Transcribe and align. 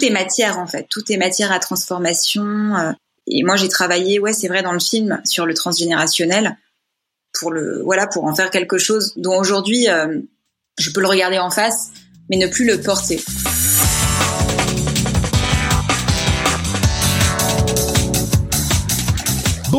Tout 0.00 0.06
est 0.06 0.10
matière, 0.10 0.58
en 0.58 0.66
fait. 0.66 0.86
Tout 0.88 1.12
est 1.12 1.16
matière 1.16 1.52
à 1.52 1.58
transformation. 1.58 2.44
euh, 2.76 2.92
Et 3.26 3.42
moi, 3.42 3.56
j'ai 3.56 3.68
travaillé, 3.68 4.18
ouais, 4.18 4.32
c'est 4.32 4.48
vrai, 4.48 4.62
dans 4.62 4.72
le 4.72 4.80
film, 4.80 5.20
sur 5.24 5.46
le 5.46 5.54
transgénérationnel, 5.54 6.56
pour 7.38 7.50
le, 7.50 7.82
voilà, 7.84 8.06
pour 8.06 8.24
en 8.24 8.34
faire 8.34 8.50
quelque 8.50 8.78
chose 8.78 9.12
dont 9.16 9.38
aujourd'hui, 9.38 9.88
euh, 9.88 10.20
je 10.78 10.90
peux 10.90 11.00
le 11.00 11.06
regarder 11.06 11.38
en 11.38 11.50
face, 11.50 11.90
mais 12.28 12.36
ne 12.36 12.46
plus 12.46 12.64
le 12.64 12.80
porter. 12.80 13.20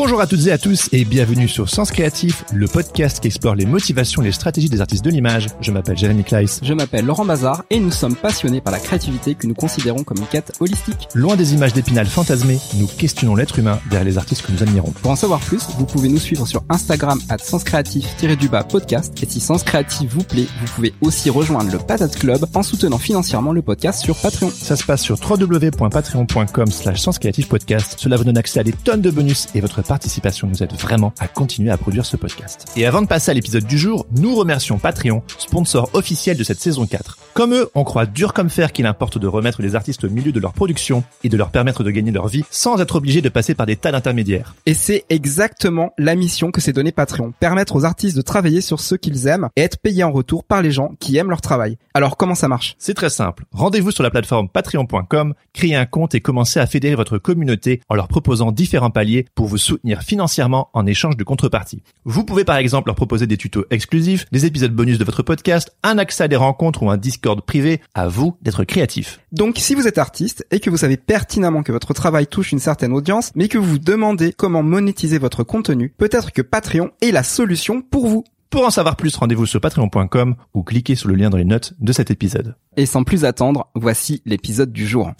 Bonjour 0.04 0.20
à 0.20 0.26
toutes 0.26 0.48
et 0.48 0.52
à 0.52 0.58
tous 0.58 0.90
et 0.94 1.06
bienvenue 1.06 1.48
sur 1.48 1.70
Sens 1.70 1.92
Créatif, 1.92 2.44
le 2.52 2.66
podcast 2.66 3.20
qui 3.20 3.28
explore 3.28 3.54
les 3.54 3.68
motivations 3.68 4.24
et 4.24 4.26
les 4.26 4.32
stratégies 4.32 4.68
des 4.68 4.82
artistes 4.82 5.06
de 5.06 5.12
l'image. 5.12 5.46
Je 5.62 5.72
m'appelle 5.72 5.96
Jérémy 5.96 6.24
Kleiss. 6.24 6.60
Je 6.64 6.74
m'appelle 6.74 7.06
Laurent 7.06 7.24
Bazar 7.24 7.66
et 7.70 7.80
nous 7.80 7.92
sommes 7.92 8.16
passionnés 8.16 8.62
par 8.62 8.74
la 8.74 8.80
créativité 8.80 9.36
que 9.36 9.46
nous 9.46 9.54
considérons 9.54 10.04
comme 10.04 10.18
une 10.18 10.26
quête 10.26 10.54
holistique. 10.60 11.08
Loin 11.14 11.36
des 11.36 11.54
images 11.54 11.74
d'épinal 11.74 12.08
fantasmées, 12.08 12.58
nous 12.80 12.88
questionnons 12.88 13.36
l'être 13.36 13.60
humain 13.60 13.80
derrière 13.92 14.08
les 14.08 14.18
artistes 14.18 14.42
que 14.42 14.52
nous 14.52 14.64
admirons. 14.64 14.90
Pour 14.90 15.12
en 15.12 15.16
savoir 15.16 15.40
plus, 15.40 15.68
vous 15.78 15.86
pouvez 15.86 16.10
nous 16.10 16.18
suivre 16.18 16.48
sur 16.48 16.64
Instagram 16.70 17.20
at 17.30 17.38
senscreatif-du-bas 17.38 18.64
podcast 18.64 19.14
et 19.22 19.28
si 19.28 19.40
Sens 19.40 19.62
Créatif 19.62 20.12
vous 20.12 20.24
plaît, 20.24 20.48
vous 20.62 20.74
pouvez 20.74 20.96
aussi 21.02 21.30
rejoindre 21.30 21.72
le 21.72 21.78
Patate 21.78 22.18
Club 22.18 22.48
en 22.56 22.64
soutenant 22.64 22.98
financièrement 22.98 23.52
le 23.52 23.62
podcast 23.62 24.02
sur 24.02 24.16
Patreon. 24.16 24.50
Ça 24.50 24.76
se 24.76 24.84
passe 24.84 25.04
sur 25.04 25.20
www.patreon.com 25.20 26.72
slash 26.72 27.06
podcast. 27.48 27.98
Cela 28.00 28.18
vous 28.18 28.24
donne 28.24 28.40
accès 28.40 28.62
à 28.62 28.64
des 28.64 28.74
tonnes 28.74 29.02
de 29.02 29.12
bonus 29.12 29.48
et 29.54 29.62
votre 29.62 29.84
participation 29.92 30.48
nous 30.48 30.64
aide 30.64 30.72
vraiment 30.72 31.14
à 31.20 31.28
continuer 31.28 31.70
à 31.70 31.76
produire 31.76 32.06
ce 32.06 32.16
podcast. 32.16 32.66
Et 32.78 32.86
avant 32.86 33.02
de 33.02 33.08
passer 33.08 33.30
à 33.30 33.34
l'épisode 33.34 33.66
du 33.66 33.78
jour, 33.78 34.06
nous 34.18 34.34
remercions 34.36 34.80
Patreon, 34.80 35.22
sponsor 35.38 35.90
officiel 35.92 36.38
de 36.38 36.46
cette 36.46 36.62
saison 36.62 36.86
4. 36.86 37.18
Comme 37.34 37.54
eux, 37.54 37.70
on 37.76 37.84
croit 37.84 38.06
dur 38.06 38.34
comme 38.34 38.50
fer 38.50 38.72
qu'il 38.72 38.86
importe 38.86 39.18
de 39.18 39.28
remettre 39.28 39.62
les 39.62 39.76
artistes 39.76 40.06
au 40.06 40.10
milieu 40.10 40.32
de 40.32 40.40
leur 40.40 40.54
production 40.54 41.04
et 41.26 41.30
de 41.30 41.36
leur 41.36 41.50
permettre 41.50 41.84
de 41.84 41.92
gagner 41.92 42.12
leur 42.12 42.30
vie 42.30 42.46
sans 42.50 42.80
être 42.80 42.96
obligés 42.96 43.22
de 43.22 43.28
passer 43.28 43.54
par 43.54 43.66
des 43.66 43.76
tas 43.76 43.92
d'intermédiaires. 43.92 44.56
Et 44.66 44.74
c'est 44.74 45.04
exactement 45.10 45.92
la 45.98 46.16
mission 46.16 46.52
que 46.52 46.62
s'est 46.62 46.72
donnée 46.72 46.94
Patreon, 46.94 47.34
permettre 47.38 47.76
aux 47.76 47.84
artistes 47.84 48.16
de 48.16 48.22
travailler 48.22 48.62
sur 48.62 48.80
ce 48.80 48.96
qu'ils 48.96 49.28
aiment 49.28 49.50
et 49.58 49.62
être 49.62 49.78
payés 49.78 50.06
en 50.06 50.14
retour 50.14 50.46
par 50.46 50.62
les 50.62 50.72
gens 50.72 50.94
qui 51.02 51.18
aiment 51.18 51.32
leur 51.32 51.42
travail. 51.42 51.78
Alors 51.94 52.16
comment 52.16 52.36
ça 52.36 52.48
marche? 52.48 52.76
C'est 52.80 52.94
très 52.94 53.10
simple. 53.10 53.44
Rendez-vous 53.52 53.92
sur 53.92 54.04
la 54.04 54.10
plateforme 54.10 54.48
patreon.com, 54.48 55.34
créez 55.52 55.76
un 55.76 55.86
compte 55.86 56.16
et 56.16 56.22
commencez 56.22 56.62
à 56.62 56.66
fédérer 56.68 56.96
votre 56.96 57.18
communauté 57.18 57.82
en 57.90 57.96
leur 57.96 58.08
proposant 58.08 58.54
différents 58.54 58.90
paliers 58.90 59.26
pour 59.36 59.48
vous 59.48 59.58
soutenir 59.72 60.02
financièrement 60.02 60.70
en 60.74 60.86
échange 60.86 61.16
de 61.16 61.24
contrepartie. 61.24 61.82
Vous 62.04 62.26
pouvez 62.26 62.44
par 62.44 62.58
exemple 62.58 62.90
leur 62.90 62.96
proposer 62.96 63.26
des 63.26 63.38
tutos 63.38 63.64
exclusifs, 63.70 64.26
des 64.30 64.46
épisodes 64.46 64.74
bonus 64.74 64.98
de 64.98 65.06
votre 65.06 65.24
podcast, 65.24 65.72
un 65.82 65.98
accès 65.98 66.26
à 66.26 66.28
des 66.28 66.36
rencontres 66.36 66.84
ou 66.84 66.90
un 66.90 66.98
Discord 66.98 67.42
privé. 67.42 67.80
À 67.94 68.10
vous 68.10 68.36
d'être 68.42 68.66
créatif. 68.66 69.22
Donc 69.32 69.56
si 69.58 69.74
vous 69.74 69.88
êtes 69.88 69.98
artiste 69.98 70.46
et 70.52 70.60
que 70.60 70.70
vous 70.70 70.76
savez 70.76 70.98
pertinemment 70.98 71.64
que 71.64 71.72
votre 71.72 71.94
travail 71.94 72.28
touche 72.28 72.52
une 72.52 72.60
certaine 72.60 72.92
audience, 72.92 73.32
mais 73.36 73.48
que 73.48 73.58
vous 73.58 73.66
vous 73.66 73.80
demandez 73.80 74.34
comment 74.34 74.62
monétiser 74.62 75.20
votre 75.20 75.46
contenu, 75.46 75.94
peut-être 75.98 76.34
que 76.34 76.42
Patreon 76.42 76.92
est 77.02 77.12
la 77.12 77.24
solution 77.24 77.82
pour 77.82 78.08
vous. 78.08 78.26
Pour 78.50 78.66
en 78.66 78.72
savoir 78.72 78.98
plus, 78.98 79.16
rendez-vous 79.16 79.46
sur 79.46 79.62
patreon.com 79.62 80.36
ou 80.54 80.64
cliquez 80.64 80.96
sur 80.96 81.08
le 81.08 81.16
lien 81.16 81.30
dans 81.30 81.38
les 81.38 81.46
notes 81.46 81.76
de 81.80 81.94
cet 81.94 82.12
épisode. 82.12 82.56
Et 82.76 82.86
sans 82.86 83.06
plus 83.06 83.24
attendre, 83.24 83.70
voici 83.74 84.22
l'épisode 84.26 84.74
du 84.74 84.86
jour. 84.86 85.14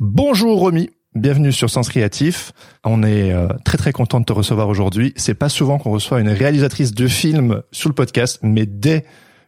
Bonjour 0.00 0.58
Romy. 0.58 0.90
Bienvenue 1.16 1.50
sur 1.50 1.68
Sens 1.68 1.88
Créatif. 1.88 2.52
On 2.84 3.02
est 3.02 3.32
euh, 3.32 3.48
très 3.64 3.76
très 3.76 3.90
content 3.90 4.20
de 4.20 4.24
te 4.24 4.32
recevoir 4.32 4.68
aujourd'hui. 4.68 5.12
C'est 5.16 5.34
pas 5.34 5.48
souvent 5.48 5.76
qu'on 5.76 5.90
reçoit 5.90 6.20
une 6.20 6.28
réalisatrice 6.28 6.94
de 6.94 7.08
film 7.08 7.62
sur 7.72 7.88
le 7.88 7.96
podcast, 7.96 8.38
mais 8.42 8.64
dès 8.64 9.04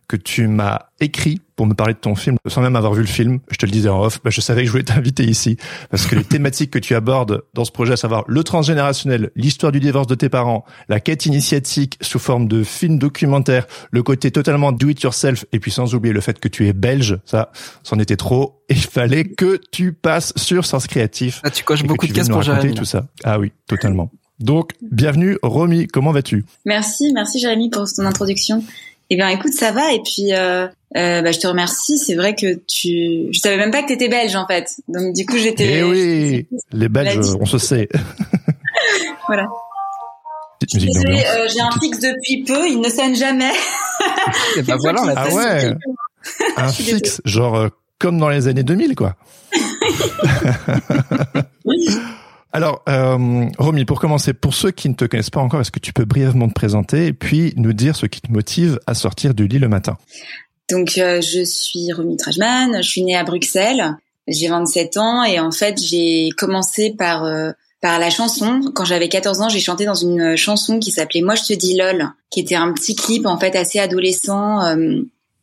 que 0.09 0.17
tu 0.17 0.47
m'as 0.47 0.79
écrit 1.01 1.41
pour 1.57 1.67
me 1.67 1.75
parler 1.75 1.95
de 1.95 1.99
ton 1.99 2.15
film, 2.15 2.37
sans 2.47 2.61
même 2.63 2.77
avoir 2.77 2.95
vu 2.95 3.03
le 3.03 3.07
film, 3.07 3.41
je 3.51 3.57
te 3.57 3.67
le 3.67 3.73
disais 3.73 3.89
en 3.89 4.03
off, 4.03 4.21
bah, 4.23 4.31
je 4.31 4.41
savais 4.41 4.63
que 4.63 4.67
je 4.67 4.73
voulais 4.73 4.85
t'inviter 4.85 5.25
ici 5.25 5.57
parce 5.91 6.07
que 6.07 6.15
les 6.17 6.25
thématiques 6.33 6.71
que 6.71 6.79
tu 6.79 6.95
abordes 6.95 7.43
dans 7.55 7.65
ce 7.65 7.73
projet, 7.73 7.93
à 7.93 7.97
savoir 7.97 8.25
le 8.27 8.43
transgénérationnel, 8.43 9.31
l'histoire 9.37 9.73
du 9.73 9.81
divorce 9.81 10.07
de 10.07 10.15
tes 10.15 10.29
parents, 10.29 10.65
la 10.89 11.01
quête 11.01 11.27
initiatique 11.27 11.99
sous 12.01 12.19
forme 12.19 12.49
de 12.49 12.65
film 12.65 12.99
documentaire, 12.99 13.67
le 13.91 14.03
côté 14.03 14.31
totalement 14.31 14.73
do 14.73 14.89
it 14.89 15.01
yourself 15.03 15.45
et 15.53 15.61
puis 15.61 15.71
sans 15.71 15.95
oublier 15.95 16.13
le 16.13 16.21
fait 16.21 16.39
que 16.39 16.49
tu 16.49 16.67
es 16.67 16.73
belge, 16.73 17.19
ça, 17.25 17.53
c'en 17.83 17.99
était 17.99 18.17
trop. 18.17 18.63
Et 18.69 18.75
il 18.75 18.81
fallait 18.81 19.25
que 19.25 19.61
tu 19.71 19.93
passes 19.93 20.33
sur 20.37 20.65
Sens 20.65 20.87
Créatif. 20.87 21.41
Ah, 21.45 21.51
tu 21.51 21.65
coches 21.65 21.85
beaucoup 21.85 22.07
tu 22.07 22.13
de 22.13 22.17
cases 22.19 22.29
pour 22.29 22.39
raconter 22.39 22.61
Jérémy. 22.63 22.75
tout 22.79 22.85
ça. 22.85 23.07
Ah 23.25 23.39
oui, 23.39 23.53
totalement. 23.67 24.11
Donc, 24.41 24.73
bienvenue, 24.91 25.39
Romy. 25.43 25.87
Comment 25.87 26.11
vas-tu? 26.11 26.45
Merci, 26.65 27.13
merci 27.13 27.39
Jérémy 27.39 27.71
pour 27.71 27.85
ton 27.85 28.05
introduction. 28.05 28.65
Eh 29.13 29.17
bien, 29.17 29.29
écoute, 29.29 29.53
ça 29.53 29.73
va. 29.73 29.93
Et 29.93 30.01
puis, 30.01 30.33
euh, 30.33 30.67
euh, 30.97 31.21
bah, 31.21 31.33
je 31.33 31.39
te 31.39 31.47
remercie. 31.47 31.99
C'est 31.99 32.15
vrai 32.15 32.35
que 32.35 32.55
tu, 32.67 33.29
je 33.31 33.39
savais 33.39 33.59
même 33.59 33.71
pas 33.71 33.83
que 33.83 33.89
t'étais 33.89 34.09
belge 34.09 34.35
en 34.37 34.47
fait. 34.47 34.71
Donc 34.89 35.15
du 35.15 35.27
coup, 35.27 35.37
j'étais. 35.37 35.81
Eh 35.81 35.83
oui, 35.83 36.47
les 36.73 36.89
Belges, 36.89 37.19
on 37.39 37.45
se 37.45 37.59
sait. 37.59 37.91
Voilà. 39.29 39.49
Euh, 40.65 41.49
j'ai 41.49 41.61
un 41.61 41.71
fixe 41.81 42.01
depuis 42.01 42.43
peu. 42.45 42.67
Il 42.67 42.81
ne 42.81 42.89
sonne 42.89 43.15
jamais. 43.15 43.53
Et 44.57 44.63
bah 44.63 44.77
voilà, 44.81 45.03
on 45.03 45.09
a 45.09 45.15
Ah 45.15 45.29
ouais, 45.29 45.75
un 46.57 46.69
fixe, 46.73 47.21
genre 47.25 47.55
euh, 47.55 47.69
comme 47.99 48.19
dans 48.19 48.29
les 48.29 48.49
années 48.49 48.63
2000, 48.63 48.95
quoi. 48.95 49.15
Alors, 52.53 52.83
euh, 52.89 53.47
Romy, 53.59 53.85
pour 53.85 54.01
commencer, 54.01 54.35
pour 54.35 54.55
ceux 54.55 54.71
qui 54.71 54.89
ne 54.89 54.95
te 54.95 55.07
connaissent 55.07 55.31
pas 55.31 55.41
encore, 55.41 55.61
est-ce 55.61 55.71
que 55.71 55.79
tu 55.79 55.93
peux 55.93 56.05
brièvement 56.05 56.49
te 56.49 56.55
présenter 56.55 57.07
et 57.07 57.13
puis 57.13 57.55
nous 57.57 57.73
dire 57.73 57.97
ce 57.97 58.07
qui 58.07 58.21
te 58.21 58.31
motive 58.31 58.79
à 58.87 58.95
sortir 58.95 59.35
du 59.35 59.49
lit 59.49 59.59
le 59.59 59.69
matin? 59.69 59.97
Donc, 60.71 60.99
euh, 60.99 61.21
je 61.21 61.45
suis 61.45 61.93
Romy 61.93 62.17
Trajman. 62.17 62.83
Je 62.83 62.89
suis 62.89 63.03
née 63.03 63.17
à 63.17 63.25
Bruxelles. 63.25 63.97
J'ai 64.29 64.49
27 64.49 64.97
ans 64.99 65.25
et 65.25 65.41
en 65.41 65.51
fait, 65.51 65.81
j'ai 65.83 66.29
commencé 66.37 66.95
par 66.97 67.25
euh, 67.25 67.53
par 67.83 67.99
la 67.99 68.09
chanson. 68.09 68.61
Quand 68.75 68.85
j'avais 68.85 69.09
14 69.09 69.41
ans, 69.43 69.49
j'ai 69.49 69.61
chanté 69.61 69.85
dans 69.85 69.95
une 69.95 70.37
chanson 70.37 70.79
qui 70.79 70.93
s'appelait 70.93 71.21
Moi 71.21 71.35
je 71.35 71.43
te 71.43 71.53
dis 71.53 71.77
lol, 71.77 72.07
qui 72.31 72.41
était 72.41 72.55
un 72.55 72.73
petit 72.73 72.95
clip 72.95 73.27
en 73.27 73.39
fait 73.39 73.55
assez 73.57 73.81
adolescent, 73.81 74.65
euh, 74.65 75.03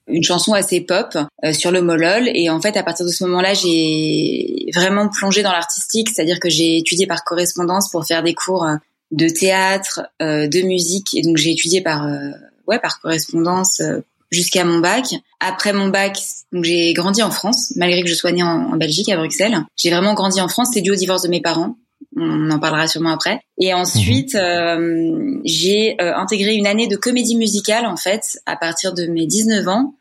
une 0.10 0.24
chanson 0.24 0.54
assez 0.54 0.82
pop 0.82 1.18
euh, 1.44 1.54
sur 1.54 1.72
le 1.72 1.82
mot 1.82 1.96
lol. 1.96 2.30
Et 2.34 2.50
en 2.50 2.62
fait, 2.62 2.78
à 2.78 2.84
partir 2.84 3.06
de 3.06 3.12
ce 3.12 3.24
moment-là, 3.26 3.54
j'ai 3.54 4.66
vraiment 4.76 5.10
plongé 5.10 5.44
dans 5.44 5.52
l'artistique, 5.52 6.10
c'est-à-dire 6.10 6.40
que 6.40 6.50
j'ai 6.50 6.78
étudié 6.78 7.08
par 7.08 7.24
correspondance 7.24 7.90
pour 7.92 8.06
faire 8.06 8.24
des 8.24 8.34
cours 8.34 8.66
euh, 8.66 8.76
de 9.12 9.28
théâtre, 9.28 10.02
euh, 10.22 10.48
de 10.48 10.62
musique, 10.62 11.16
et 11.16 11.22
donc 11.22 11.38
j'ai 11.38 11.52
étudié 11.52 11.82
par 11.82 12.06
euh, 12.06 12.30
ouais 12.68 12.80
par 12.80 13.00
correspondance 13.02 13.82
euh, 13.82 14.00
jusqu'à 14.32 14.64
mon 14.64 14.80
bac. 14.80 15.06
Après 15.40 15.74
mon 15.74 15.88
bac, 15.88 16.20
donc 16.52 16.64
j'ai 16.64 16.94
grandi 16.94 17.24
en 17.24 17.32
France, 17.32 17.74
malgré 17.76 18.04
que 18.04 18.10
je 18.10 18.14
sois 18.14 18.32
née 18.32 18.44
en, 18.44 18.72
en 18.74 18.78
Belgique, 18.78 19.10
à 19.10 19.18
Bruxelles. 19.18 19.58
J'ai 19.76 19.90
vraiment 19.90 20.14
grandi 20.14 20.40
en 20.42 20.48
France. 20.48 20.70
C'est 20.74 20.82
dû 20.82 20.92
au 20.92 20.96
divorce 20.96 21.24
de 21.24 21.30
mes 21.30 21.42
parents. 21.42 21.76
On 22.16 22.50
en 22.52 22.60
parlera 22.60 22.88
sûrement 22.88 23.12
après. 23.12 23.42
Et 23.60 23.74
ensuite, 23.74 24.36
euh, 24.36 25.38
j'ai 25.46 25.96
euh, 26.02 26.16
intégré 26.16 26.56
une 26.56 26.68
année 26.68 26.88
de 26.88 26.96
comédie 26.96 27.36
musicale 27.36 27.86
en 27.86 27.98
fait 27.98 28.40
à 28.46 28.56
partir 28.56 28.94
de 28.94 29.06
mes 29.06 29.26
19 29.26 29.68
ans. 29.68 29.96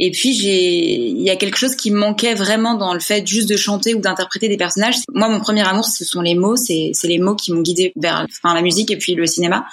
Et 0.00 0.12
puis 0.12 0.32
j'ai, 0.32 0.94
il 1.08 1.22
y 1.22 1.30
a 1.30 1.36
quelque 1.36 1.56
chose 1.56 1.74
qui 1.74 1.90
me 1.90 1.98
manquait 1.98 2.34
vraiment 2.34 2.74
dans 2.74 2.94
le 2.94 3.00
fait 3.00 3.26
juste 3.26 3.48
de 3.48 3.56
chanter 3.56 3.94
ou 3.94 4.00
d'interpréter 4.00 4.48
des 4.48 4.56
personnages. 4.56 4.94
Moi, 5.12 5.28
mon 5.28 5.40
premier 5.40 5.66
amour, 5.66 5.84
ce 5.84 6.04
sont 6.04 6.20
les 6.20 6.36
mots. 6.36 6.56
C'est, 6.56 6.92
c'est 6.94 7.08
les 7.08 7.18
mots 7.18 7.34
qui 7.34 7.52
m'ont 7.52 7.62
guidée 7.62 7.92
vers, 7.96 8.24
enfin, 8.28 8.54
la 8.54 8.62
musique 8.62 8.90
et 8.92 8.96
puis 8.96 9.14
le 9.14 9.26
cinéma. 9.26 9.66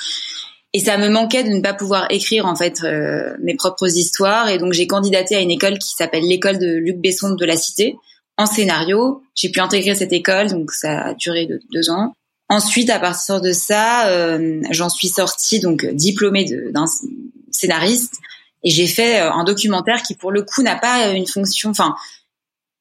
Et 0.73 0.79
ça 0.79 0.97
me 0.97 1.09
manquait 1.09 1.43
de 1.43 1.49
ne 1.49 1.61
pas 1.61 1.73
pouvoir 1.73 2.07
écrire 2.09 2.47
en 2.47 2.55
fait 2.55 2.83
euh, 2.83 3.35
mes 3.41 3.55
propres 3.55 3.87
histoires. 3.87 4.49
Et 4.49 4.57
donc 4.57 4.73
j'ai 4.73 4.87
candidaté 4.87 5.35
à 5.35 5.41
une 5.41 5.51
école 5.51 5.77
qui 5.77 5.91
s'appelle 5.95 6.23
l'école 6.23 6.57
de 6.57 6.67
Luc 6.67 6.97
Besson 6.97 7.35
de 7.35 7.45
la 7.45 7.55
Cité 7.55 7.95
en 8.37 8.45
scénario. 8.47 9.21
J'ai 9.35 9.49
pu 9.49 9.59
intégrer 9.59 9.95
cette 9.95 10.11
école, 10.11 10.49
donc 10.49 10.71
ça 10.71 11.01
a 11.01 11.13
duré 11.13 11.45
de- 11.45 11.61
deux 11.71 11.89
ans. 11.89 12.13
Ensuite, 12.49 12.89
à 12.89 12.99
partir 12.99 13.41
de 13.41 13.53
ça, 13.53 14.07
euh, 14.09 14.61
j'en 14.71 14.89
suis 14.89 15.07
sortie 15.07 15.59
donc 15.59 15.85
diplômée 15.85 16.45
d'un 16.71 16.85
scénariste 17.51 18.15
et 18.65 18.69
j'ai 18.71 18.87
fait 18.87 19.21
euh, 19.21 19.31
un 19.31 19.45
documentaire 19.45 20.01
qui 20.03 20.15
pour 20.15 20.31
le 20.33 20.41
coup 20.43 20.61
n'a 20.63 20.75
pas 20.75 21.07
une 21.11 21.25
fonction, 21.27 21.69
enfin 21.69 21.95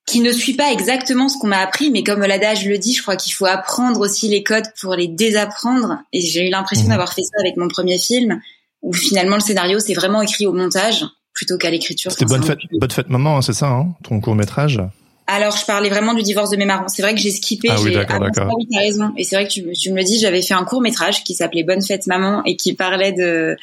qui 0.06 0.20
ne 0.20 0.32
suit 0.32 0.52
pas 0.52 0.70
exactement 0.70 1.28
ce 1.30 1.38
qu'on 1.38 1.46
m'a 1.46 1.60
appris, 1.60 1.90
mais 1.90 2.02
comme 2.02 2.20
l'adage 2.20 2.66
le 2.66 2.76
dit, 2.76 2.92
je 2.94 3.00
crois 3.00 3.16
qu'il 3.16 3.32
faut 3.32 3.46
apprendre 3.46 4.00
aussi 4.00 4.28
les 4.28 4.42
codes 4.42 4.66
pour 4.78 4.94
les 4.96 5.08
désapprendre. 5.08 5.96
Et 6.12 6.20
j'ai 6.20 6.46
eu 6.46 6.50
l'impression 6.50 6.84
Mhm. 6.84 6.90
d'avoir 6.90 7.14
fait 7.14 7.22
ça 7.22 7.38
avec 7.40 7.56
mon 7.56 7.68
premier 7.68 7.98
film, 7.98 8.38
où 8.82 8.92
finalement 8.92 9.36
le 9.36 9.40
scénario 9.40 9.78
c'est 9.78 9.94
vraiment 9.94 10.20
écrit 10.20 10.46
au 10.46 10.52
montage. 10.52 11.04
plutôt 11.32 11.58
qu'à 11.58 11.68
l'écriture. 11.70 12.12
C'était 12.12 12.26
bonne 12.26 12.44
fête, 12.44 12.58
bonne 12.78 12.90
fête 12.92 13.08
maman, 13.08 13.38
hein, 13.38 13.42
c'est 13.42 13.54
ça, 13.54 13.66
hein, 13.68 13.88
ton 14.04 14.20
court 14.20 14.36
métrage. 14.36 14.80
Alors, 15.26 15.56
je 15.56 15.64
parlais 15.64 15.88
vraiment 15.88 16.14
du 16.14 16.22
divorce 16.22 16.50
de 16.50 16.56
mes 16.56 16.64
parents. 16.66 16.86
C'est 16.86 17.02
vrai 17.02 17.12
que 17.12 17.20
j'ai 17.20 17.32
skippé. 17.32 17.70
Ah 17.72 17.80
oui, 17.82 17.92
d'accord, 17.92 18.20
d'accord. 18.20 18.54
oui, 18.56 18.68
t'as 18.70 18.78
raison. 18.78 19.10
Et 19.16 19.24
c'est 19.24 19.34
vrai 19.34 19.48
que 19.48 19.52
tu, 19.52 19.64
tu 19.72 19.90
me 19.90 19.96
le 19.96 20.04
dis, 20.04 20.20
j'avais 20.20 20.42
fait 20.42 20.54
un 20.54 20.64
court 20.64 20.80
métrage 20.80 21.24
qui 21.24 21.34
s'appelait 21.34 21.64
Bonne 21.64 21.82
fête 21.82 22.06
maman 22.06 22.42
et 22.44 22.54
qui 22.54 22.74
parlait 22.74 23.10
de 23.10 23.22
euh, 23.22 23.56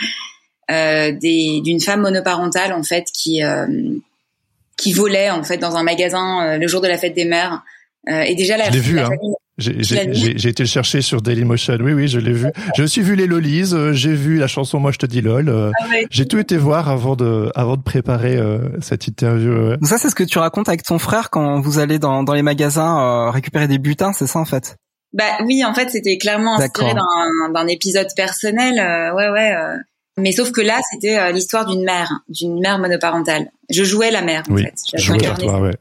d'une 1.22 1.80
femme 1.80 2.02
monoparentale 2.02 2.74
en 2.74 2.84
fait 2.84 3.06
qui 3.14 3.44
euh, 3.44 3.68
qui 4.78 4.94
volait 4.94 5.30
en 5.30 5.44
fait 5.44 5.58
dans 5.58 5.76
un 5.76 5.84
magasin 5.84 6.44
euh, 6.44 6.58
le 6.58 6.68
jour 6.68 6.82
de 6.82 6.88
la 6.88 6.98
fête 6.98 7.16
des 7.16 7.26
mères. 7.26 7.64
Euh, 8.10 8.22
et 8.22 8.34
déjà 8.34 8.58
la, 8.58 8.66
je 8.66 8.72
l'ai 8.72 8.80
vu, 8.80 9.00
hein. 9.00 9.10
J'ai 9.60 10.50
été 10.50 10.64
le 10.64 10.68
chercher 10.68 11.02
sur 11.02 11.22
Dailymotion. 11.22 11.78
Oui, 11.82 11.94
oui, 11.94 12.08
je 12.08 12.18
l'ai 12.18 12.34
vu. 12.34 12.48
J'ai 12.76 12.82
aussi 12.82 13.02
vu 13.02 13.16
les 13.16 13.28
Lolies. 13.28 13.76
J'ai 13.92 14.14
vu 14.14 14.38
la 14.40 14.48
chanson 14.48 14.80
Moi 14.80 14.92
je 14.92 14.98
te 14.98 15.06
dis 15.06 15.22
lol. 15.22 15.72
Ah 15.80 15.86
j'ai 16.10 16.26
tout 16.26 16.40
été 16.40 16.58
voir 16.58 16.90
avant 16.90 17.16
de 17.16 17.52
avant 17.54 17.78
de 17.78 17.84
préparer 17.84 18.40
cette 18.82 19.06
interview. 19.06 19.76
Ça, 19.84 20.00
c'est 20.00 20.10
ce 20.10 20.16
que 20.16 20.24
tu 20.24 20.40
racontes 20.40 20.68
avec 20.68 20.82
ton 20.82 20.98
frère 20.98 21.30
quand 21.30 21.62
vous 21.62 21.78
allez 21.78 22.00
dans 22.00 22.24
dans 22.24 22.34
les 22.34 22.42
magasins 22.42 23.30
récupérer 23.30 23.68
des 23.68 23.78
butins, 23.78 24.14
c'est 24.14 24.26
ça 24.26 24.40
en 24.40 24.46
fait? 24.46 24.78
Bah 25.14 25.38
oui, 25.46 25.64
en 25.64 25.76
fait, 25.76 25.92
c'était 25.92 26.18
clairement 26.18 26.58
inspiré 26.58 26.94
d'un 27.54 27.68
épisode 27.68 28.08
personnel. 28.16 28.76
ouais, 29.14 29.30
ouais. 29.30 29.54
Mais 30.18 30.32
sauf 30.32 30.52
que 30.52 30.62
là, 30.62 30.80
c'était 30.92 31.18
euh, 31.18 31.32
l'histoire 31.32 31.66
d'une 31.66 31.84
mère, 31.84 32.22
d'une 32.28 32.60
mère 32.60 32.80
monoparentale. 32.80 33.52
Je 33.70 33.84
jouais 33.84 34.12
la 34.12 34.22
mère, 34.22 34.44
en 34.50 34.54
oui, 34.54 34.64
fait. 34.64 34.76
Je 34.94 35.04
jouais 35.04 35.18
par 35.20 35.38
toi, 35.38 35.60
ouais. 35.62 35.72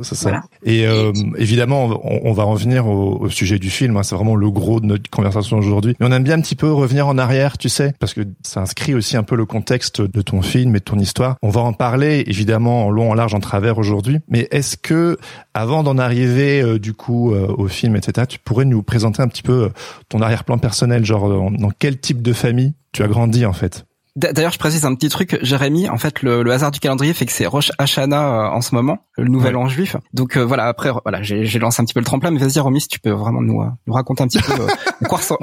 C'est 0.00 0.14
ça. 0.14 0.42
Et 0.62 0.86
euh, 0.86 1.12
évidemment, 1.36 2.00
on, 2.04 2.30
on, 2.30 2.32
va 2.32 2.44
revenir 2.44 2.86
au, 2.86 3.18
au, 3.20 3.28
sujet 3.28 3.58
du 3.58 3.68
film. 3.68 3.96
Hein. 3.98 4.02
C'est 4.02 4.14
vraiment 4.14 4.34
le 4.34 4.50
gros 4.50 4.80
de 4.80 4.86
notre 4.86 5.10
conversation 5.10 5.58
aujourd'hui. 5.58 5.94
Mais 6.00 6.06
on 6.06 6.12
aime 6.12 6.24
bien 6.24 6.38
un 6.38 6.40
petit 6.40 6.54
peu 6.54 6.72
revenir 6.72 7.06
en 7.06 7.18
arrière, 7.18 7.58
tu 7.58 7.68
sais, 7.68 7.92
parce 7.98 8.14
que 8.14 8.22
ça 8.42 8.60
inscrit 8.60 8.94
aussi 8.94 9.18
un 9.18 9.22
peu 9.22 9.36
le 9.36 9.44
contexte 9.44 10.00
de 10.00 10.22
ton 10.22 10.40
film 10.40 10.74
et 10.74 10.78
de 10.78 10.84
ton 10.84 10.98
histoire. 10.98 11.36
On 11.42 11.50
va 11.50 11.60
en 11.60 11.74
parler 11.74 12.24
évidemment 12.26 12.86
en 12.86 12.90
long, 12.90 13.10
en 13.10 13.14
large, 13.14 13.34
en 13.34 13.40
travers 13.40 13.76
aujourd'hui. 13.76 14.20
Mais 14.28 14.48
est-ce 14.50 14.78
que, 14.78 15.18
avant 15.52 15.82
d'en 15.82 15.98
arriver 15.98 16.62
euh, 16.62 16.78
du 16.78 16.94
coup 16.94 17.34
euh, 17.34 17.46
au 17.48 17.68
film, 17.68 17.94
etc., 17.94 18.26
tu 18.26 18.38
pourrais 18.38 18.64
nous 18.64 18.82
présenter 18.82 19.20
un 19.20 19.28
petit 19.28 19.42
peu 19.42 19.70
ton 20.08 20.22
arrière-plan 20.22 20.56
personnel, 20.56 21.04
genre 21.04 21.50
dans 21.50 21.70
quel 21.78 21.98
type 21.98 22.22
de 22.22 22.32
famille 22.32 22.72
tu 22.92 23.02
as 23.02 23.08
grandi 23.08 23.44
en 23.44 23.52
fait? 23.52 23.84
D'ailleurs, 24.16 24.52
je 24.52 24.58
précise 24.58 24.84
un 24.84 24.94
petit 24.94 25.08
truc, 25.08 25.38
Jérémy. 25.42 25.88
En 25.88 25.98
fait, 25.98 26.22
le, 26.22 26.48
hasard 26.52 26.70
du 26.70 26.78
calendrier 26.78 27.12
fait 27.14 27.26
que 27.26 27.32
c'est 27.32 27.46
Rosh 27.46 27.72
Hashanah 27.78 28.28
euh, 28.28 28.48
en 28.48 28.60
ce 28.60 28.72
moment, 28.72 28.98
le 29.16 29.24
nouvel 29.24 29.56
an 29.56 29.66
juif. 29.66 29.96
Donc 30.12 30.36
euh, 30.36 30.44
voilà, 30.44 30.66
après, 30.66 30.92
voilà, 31.02 31.20
j'ai 31.22 31.58
lancé 31.58 31.82
un 31.82 31.84
petit 31.84 31.94
peu 31.94 32.00
le 32.00 32.06
tremplin. 32.06 32.30
Mais 32.30 32.38
vas-y, 32.38 32.60
Romy, 32.60 32.80
si 32.80 32.86
tu 32.86 33.00
peux 33.00 33.10
vraiment 33.10 33.42
nous, 33.42 33.60
euh, 33.62 33.66
nous 33.88 33.92
raconter 33.92 34.22
un 34.22 34.28
petit 34.28 34.38
peu 34.38 34.52
quoi 35.08 35.18
faut, 35.18 35.36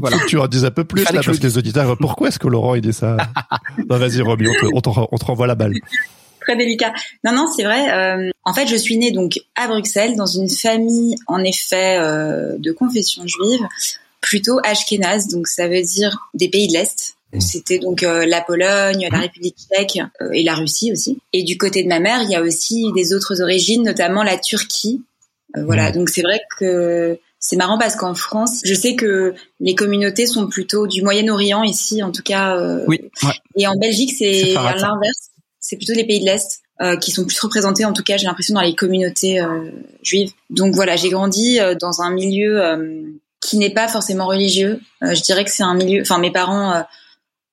voilà. 0.00 0.18
que 0.18 0.26
tu 0.26 0.38
en 0.38 0.46
dises 0.46 0.64
un 0.64 0.70
peu 0.70 0.84
plus 0.84 1.02
là, 1.02 1.10
parce 1.12 1.36
que 1.36 1.42
les 1.42 1.58
auditeurs, 1.58 1.96
pourquoi 1.98 2.28
est-ce 2.28 2.38
que 2.38 2.46
Laurent 2.46 2.76
il 2.76 2.82
dit 2.82 2.92
ça? 2.92 3.16
Vas-y, 3.88 4.22
Romy, 4.22 4.46
on 4.46 4.52
te, 4.52 4.66
on, 4.72 4.80
te, 4.80 5.00
on 5.10 5.18
te 5.18 5.24
renvoie 5.24 5.48
la 5.48 5.56
balle. 5.56 5.74
Très 6.42 6.56
délicat. 6.56 6.92
Non, 7.24 7.32
non, 7.32 7.48
c'est 7.56 7.64
vrai. 7.64 8.30
en 8.44 8.54
fait, 8.54 8.68
je 8.68 8.76
suis 8.76 8.98
née 8.98 9.10
donc 9.10 9.40
à 9.56 9.66
Bruxelles 9.66 10.14
dans 10.14 10.26
une 10.26 10.48
famille, 10.48 11.16
en 11.26 11.42
effet, 11.42 11.98
de 11.98 12.70
confession 12.70 13.24
juive, 13.26 13.66
plutôt 14.20 14.60
ashkénaze, 14.62 15.26
donc 15.26 15.48
ça 15.48 15.66
veut 15.66 15.82
dire 15.82 16.30
des 16.34 16.48
pays 16.48 16.68
de 16.68 16.74
l'Est. 16.74 17.16
Mm. 17.32 17.40
C'était 17.40 17.78
donc 17.78 18.02
euh, 18.02 18.26
la 18.26 18.40
Pologne, 18.40 19.08
la 19.10 19.18
mm. 19.18 19.20
République 19.20 19.56
tchèque 19.56 19.98
euh, 20.20 20.30
et 20.32 20.42
la 20.42 20.54
Russie 20.54 20.92
aussi. 20.92 21.18
Et 21.32 21.42
du 21.42 21.58
côté 21.58 21.82
de 21.82 21.88
ma 21.88 22.00
mère, 22.00 22.22
il 22.22 22.30
y 22.30 22.34
a 22.34 22.42
aussi 22.42 22.86
des 22.94 23.14
autres 23.14 23.40
origines, 23.40 23.84
notamment 23.84 24.22
la 24.22 24.38
Turquie. 24.38 25.02
Euh, 25.56 25.64
voilà, 25.64 25.90
mm. 25.90 25.94
donc 25.94 26.08
c'est 26.08 26.22
vrai 26.22 26.40
que 26.58 27.18
c'est 27.38 27.56
marrant 27.56 27.78
parce 27.78 27.96
qu'en 27.96 28.14
France, 28.14 28.60
je 28.64 28.74
sais 28.74 28.96
que 28.96 29.34
les 29.60 29.74
communautés 29.74 30.26
sont 30.26 30.46
plutôt 30.48 30.86
du 30.86 31.02
Moyen-Orient 31.02 31.62
ici, 31.62 32.02
en 32.02 32.12
tout 32.12 32.22
cas. 32.22 32.58
oui. 32.86 33.00
Et 33.56 33.66
en 33.66 33.76
Belgique, 33.76 34.12
c'est 34.16 34.54
l'inverse. 34.54 35.30
C'est 35.58 35.76
plutôt 35.76 35.94
les 35.94 36.04
pays 36.04 36.20
de 36.20 36.26
l'Est. 36.26 36.60
qui 37.00 37.10
sont 37.12 37.24
plus 37.24 37.40
représentés, 37.40 37.86
en 37.86 37.94
tout 37.94 38.02
cas, 38.02 38.18
j'ai 38.18 38.26
l'impression 38.26 38.54
dans 38.54 38.60
les 38.60 38.74
communautés 38.74 39.40
juives. 40.02 40.32
Donc 40.50 40.74
voilà, 40.74 40.96
j'ai 40.96 41.08
grandi 41.08 41.58
dans 41.80 42.02
un 42.02 42.10
milieu 42.10 42.60
qui 43.40 43.56
n'est 43.56 43.72
pas 43.72 43.88
forcément 43.88 44.26
religieux. 44.26 44.78
je 45.00 45.22
dirais 45.22 45.46
que 45.46 45.50
c'est 45.50 45.62
un 45.62 45.74
milieu. 45.74 46.02
Enfin, 46.02 46.18
mes 46.18 46.30
parents 46.30 46.84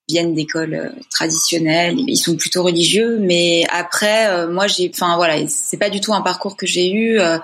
viennent 0.07 0.33
d'écoles 0.33 0.73
euh, 0.73 0.89
traditionnelles, 1.11 1.95
ils 1.99 2.17
sont 2.17 2.35
plutôt 2.35 2.63
religieux, 2.63 3.17
mais 3.19 3.65
après, 3.69 4.27
euh, 4.27 4.49
moi, 4.49 4.67
j'ai, 4.67 4.89
enfin 4.93 5.15
voilà, 5.17 5.35
c'est 5.47 5.77
pas 5.77 5.89
du 5.89 5.99
tout 5.99 6.13
un 6.13 6.21
parcours 6.21 6.55
que 6.55 6.65
j'ai 6.65 6.91
eu. 6.91 7.19
Euh, 7.19 7.39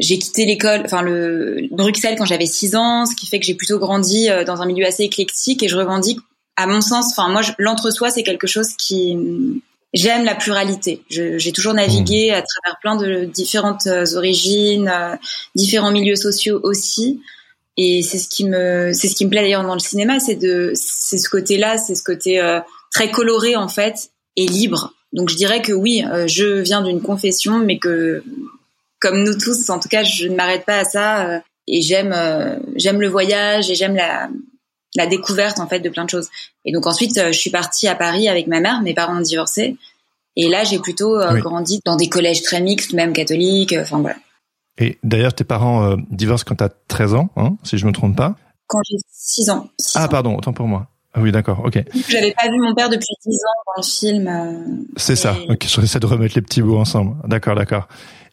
j'ai 0.00 0.18
quitté 0.18 0.44
l'école, 0.44 0.82
enfin 0.84 1.02
le 1.02 1.66
Bruxelles 1.72 2.14
quand 2.16 2.24
j'avais 2.24 2.46
6 2.46 2.76
ans, 2.76 3.04
ce 3.04 3.16
qui 3.16 3.26
fait 3.26 3.40
que 3.40 3.46
j'ai 3.46 3.54
plutôt 3.54 3.80
grandi 3.80 4.28
dans 4.46 4.62
un 4.62 4.66
milieu 4.66 4.86
assez 4.86 5.02
éclectique 5.02 5.60
et 5.64 5.68
je 5.68 5.76
revendique, 5.76 6.20
à 6.54 6.68
mon 6.68 6.80
sens, 6.80 7.06
enfin 7.10 7.28
moi, 7.28 7.40
l'entre-soi, 7.58 8.12
c'est 8.12 8.22
quelque 8.22 8.46
chose 8.46 8.68
qui 8.78 9.16
j'aime 9.92 10.24
la 10.24 10.36
pluralité. 10.36 11.02
J'ai 11.10 11.50
toujours 11.50 11.74
navigué 11.74 12.30
mmh. 12.30 12.34
à 12.34 12.42
travers 12.42 12.78
plein 12.80 12.94
de 12.94 13.24
différentes 13.24 13.88
origines, 14.14 14.88
différents 15.56 15.90
milieux 15.90 16.14
sociaux 16.14 16.60
aussi. 16.62 17.20
Et 17.80 18.02
c'est 18.02 18.18
ce 18.18 18.28
qui 18.28 18.44
me, 18.44 18.92
c'est 18.92 19.06
ce 19.06 19.14
qui 19.14 19.24
me 19.24 19.30
plaît 19.30 19.42
d'ailleurs 19.42 19.62
dans 19.62 19.72
le 19.72 19.78
cinéma, 19.80 20.18
c'est 20.18 20.34
de, 20.34 20.72
c'est 20.74 21.16
ce 21.16 21.30
côté-là, 21.30 21.78
c'est 21.78 21.94
ce 21.94 22.02
côté 22.02 22.40
euh, 22.40 22.58
très 22.92 23.12
coloré 23.12 23.54
en 23.54 23.68
fait 23.68 24.10
et 24.34 24.46
libre. 24.46 24.94
Donc 25.12 25.30
je 25.30 25.36
dirais 25.36 25.62
que 25.62 25.72
oui, 25.72 26.04
euh, 26.04 26.26
je 26.26 26.60
viens 26.60 26.82
d'une 26.82 27.00
confession, 27.00 27.60
mais 27.60 27.78
que 27.78 28.24
comme 29.00 29.22
nous 29.22 29.38
tous, 29.38 29.70
en 29.70 29.78
tout 29.78 29.88
cas, 29.88 30.02
je 30.02 30.26
ne 30.26 30.34
m'arrête 30.34 30.64
pas 30.64 30.80
à 30.80 30.84
ça 30.84 31.28
euh, 31.28 31.38
et 31.68 31.80
j'aime, 31.80 32.14
j'aime 32.74 33.00
le 33.00 33.08
voyage 33.08 33.70
et 33.70 33.76
j'aime 33.76 33.94
la, 33.94 34.28
la 34.96 35.06
découverte 35.06 35.60
en 35.60 35.68
fait 35.68 35.78
de 35.78 35.88
plein 35.88 36.04
de 36.04 36.10
choses. 36.10 36.28
Et 36.64 36.72
donc 36.72 36.86
ensuite, 36.86 37.20
je 37.26 37.38
suis 37.38 37.50
partie 37.50 37.86
à 37.86 37.94
Paris 37.94 38.28
avec 38.28 38.48
ma 38.48 38.58
mère. 38.58 38.82
Mes 38.82 38.94
parents 38.94 39.18
ont 39.18 39.22
divorcé. 39.22 39.76
Et 40.34 40.48
là, 40.48 40.64
j'ai 40.64 40.78
plutôt 40.78 41.18
grandi 41.40 41.80
dans 41.84 41.96
des 41.96 42.08
collèges 42.08 42.42
très 42.42 42.62
mixtes, 42.62 42.94
même 42.94 43.12
catholiques. 43.12 43.74
Enfin 43.78 44.00
voilà. 44.00 44.16
Et 44.78 44.98
d'ailleurs, 45.02 45.34
tes 45.34 45.44
parents 45.44 45.84
euh, 45.84 45.96
divorcent 46.10 46.44
quand 46.46 46.56
tu 46.56 46.64
as 46.64 46.70
13 46.88 47.14
ans, 47.14 47.30
hein, 47.36 47.56
si 47.64 47.78
je 47.78 47.86
me 47.86 47.92
trompe 47.92 48.16
pas. 48.16 48.36
Quand 48.66 48.80
j'ai 48.88 48.96
6 49.10 49.50
ans. 49.50 49.68
ah, 49.94 50.08
pardon, 50.08 50.36
autant 50.36 50.52
pour 50.52 50.66
moi. 50.66 50.88
Ah 51.14 51.20
oui, 51.20 51.32
d'accord, 51.32 51.62
ok. 51.64 51.82
J'avais 52.08 52.32
pas 52.32 52.48
vu 52.50 52.60
mon 52.60 52.74
père 52.74 52.88
depuis 52.88 53.14
10 53.26 53.34
ans 53.34 53.62
dans 53.66 53.82
le 53.82 53.86
film. 53.86 54.28
Euh, 54.28 54.84
c'est 54.96 55.16
ça, 55.16 55.34
ok, 55.48 55.66
j'essaie 55.66 56.00
de 56.00 56.06
remettre 56.06 56.34
les 56.34 56.42
petits 56.42 56.62
bouts 56.62 56.76
ensemble. 56.76 57.16
D'accord, 57.26 57.54
d'accord. 57.54 57.88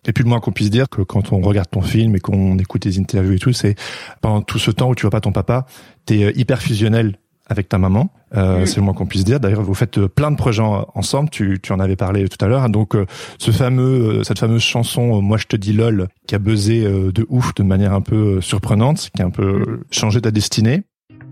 Et 0.08 0.14
puis 0.14 0.24
le 0.24 0.30
moins 0.30 0.40
qu'on 0.40 0.52
puisse 0.52 0.70
dire 0.70 0.88
que 0.90 1.02
quand 1.02 1.32
on 1.32 1.42
regarde 1.42 1.70
ton 1.70 1.82
film 1.82 2.16
et 2.16 2.20
qu'on 2.20 2.58
écoute 2.60 2.82
tes 2.82 3.00
interviews 3.00 3.34
et 3.34 3.40
tout, 3.40 3.54
c'est 3.54 3.76
pendant 4.22 4.42
tout 4.42 4.60
ce 4.60 4.70
temps 4.72 4.90
où 4.90 4.96
tu 4.96 5.02
vois 5.02 5.12
pas 5.12 5.22
ton 5.22 5.32
papa, 5.32 5.66
t'es 6.06 6.26
euh, 6.26 6.32
hyper 6.36 6.62
fusionnel 6.62 7.18
avec 7.48 7.70
ta 7.70 7.78
maman. 7.78 8.10
Euh. 8.36 8.66
C'est 8.66 8.78
le 8.78 8.82
moins 8.84 8.94
qu'on 8.94 9.06
puisse 9.06 9.24
dire. 9.24 9.40
D'ailleurs, 9.40 9.62
vous 9.62 9.74
faites 9.74 9.98
euh, 9.98 10.08
plein 10.08 10.32
de 10.32 10.36
projets 10.36 10.64
ensemble. 10.64 11.30
Tu, 11.30 11.60
tu 11.62 11.72
en 11.72 11.80
avais 11.80 11.96
parlé 11.96 12.28
tout 12.28 12.44
à 12.44 12.48
l'heure. 12.48 12.68
Donc, 12.70 12.96
euh, 12.96 13.06
ce 13.38 13.52
fameux, 13.52 14.24
cette 14.24 14.40
fameuse 14.40 14.64
chanson 14.64 15.22
"Moi 15.22 15.38
je 15.38 15.46
te 15.46 15.56
dis 15.56 15.74
lol" 15.74 16.08
qui 16.28 16.36
a 16.36 16.40
buzzé 16.40 16.84
de 16.84 17.26
ouf, 17.30 17.54
de 17.56 17.64
manière 17.64 17.94
un 17.94 18.02
peu 18.02 18.42
surprenante, 18.42 19.10
qui 19.16 19.22
a 19.22 19.26
un 19.26 19.30
peu 19.30 19.82
changé 19.92 20.22
ta 20.22 20.32
destinée. 20.32 20.84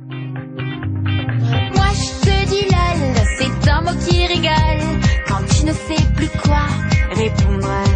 Moi 0.07 1.87
je 1.93 2.25
te 2.25 2.49
dis 2.49 2.65
lol, 2.65 2.99
c'est 3.37 3.69
un 3.69 3.81
mot 3.81 3.97
qui 4.07 4.25
rigole 4.25 4.99
quand 5.27 5.43
tu 5.49 5.65
ne 5.65 5.71
sais 5.71 6.03
plus 6.15 6.29
quoi 6.29 6.67
répondre. 7.15 7.92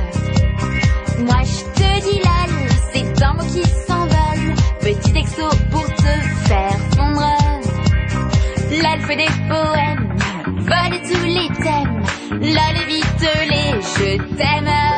L'elfe 9.07 9.17
des 9.17 9.31
poèmes, 9.47 10.15
vole 10.57 11.01
tous 11.01 11.25
les 11.25 11.49
thèmes, 11.63 12.01
la 12.41 12.73
vite 12.85 13.27
les 13.49 13.81
je 13.81 14.17
t'aime. 14.35 14.96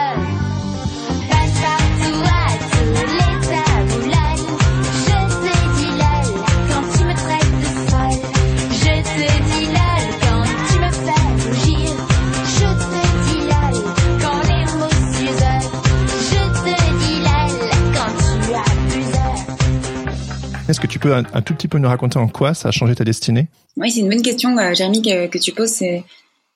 Est-ce 20.79 20.87
que 20.87 20.93
tu 20.93 20.99
peux 20.99 21.13
un, 21.13 21.41
tout 21.41 21.53
petit 21.53 21.67
peu 21.67 21.77
nous 21.77 21.89
raconter 21.89 22.19
en 22.19 22.29
quoi 22.29 22.53
ça 22.53 22.69
a 22.69 22.71
changé 22.71 22.95
ta 22.95 23.03
destinée? 23.03 23.49
Oui, 23.75 23.91
c'est 23.91 23.99
une 23.99 24.07
bonne 24.07 24.21
question, 24.21 24.57
euh, 24.57 24.73
Jérémy, 24.73 25.01
que, 25.01 25.37
tu 25.37 25.51
poses. 25.51 25.83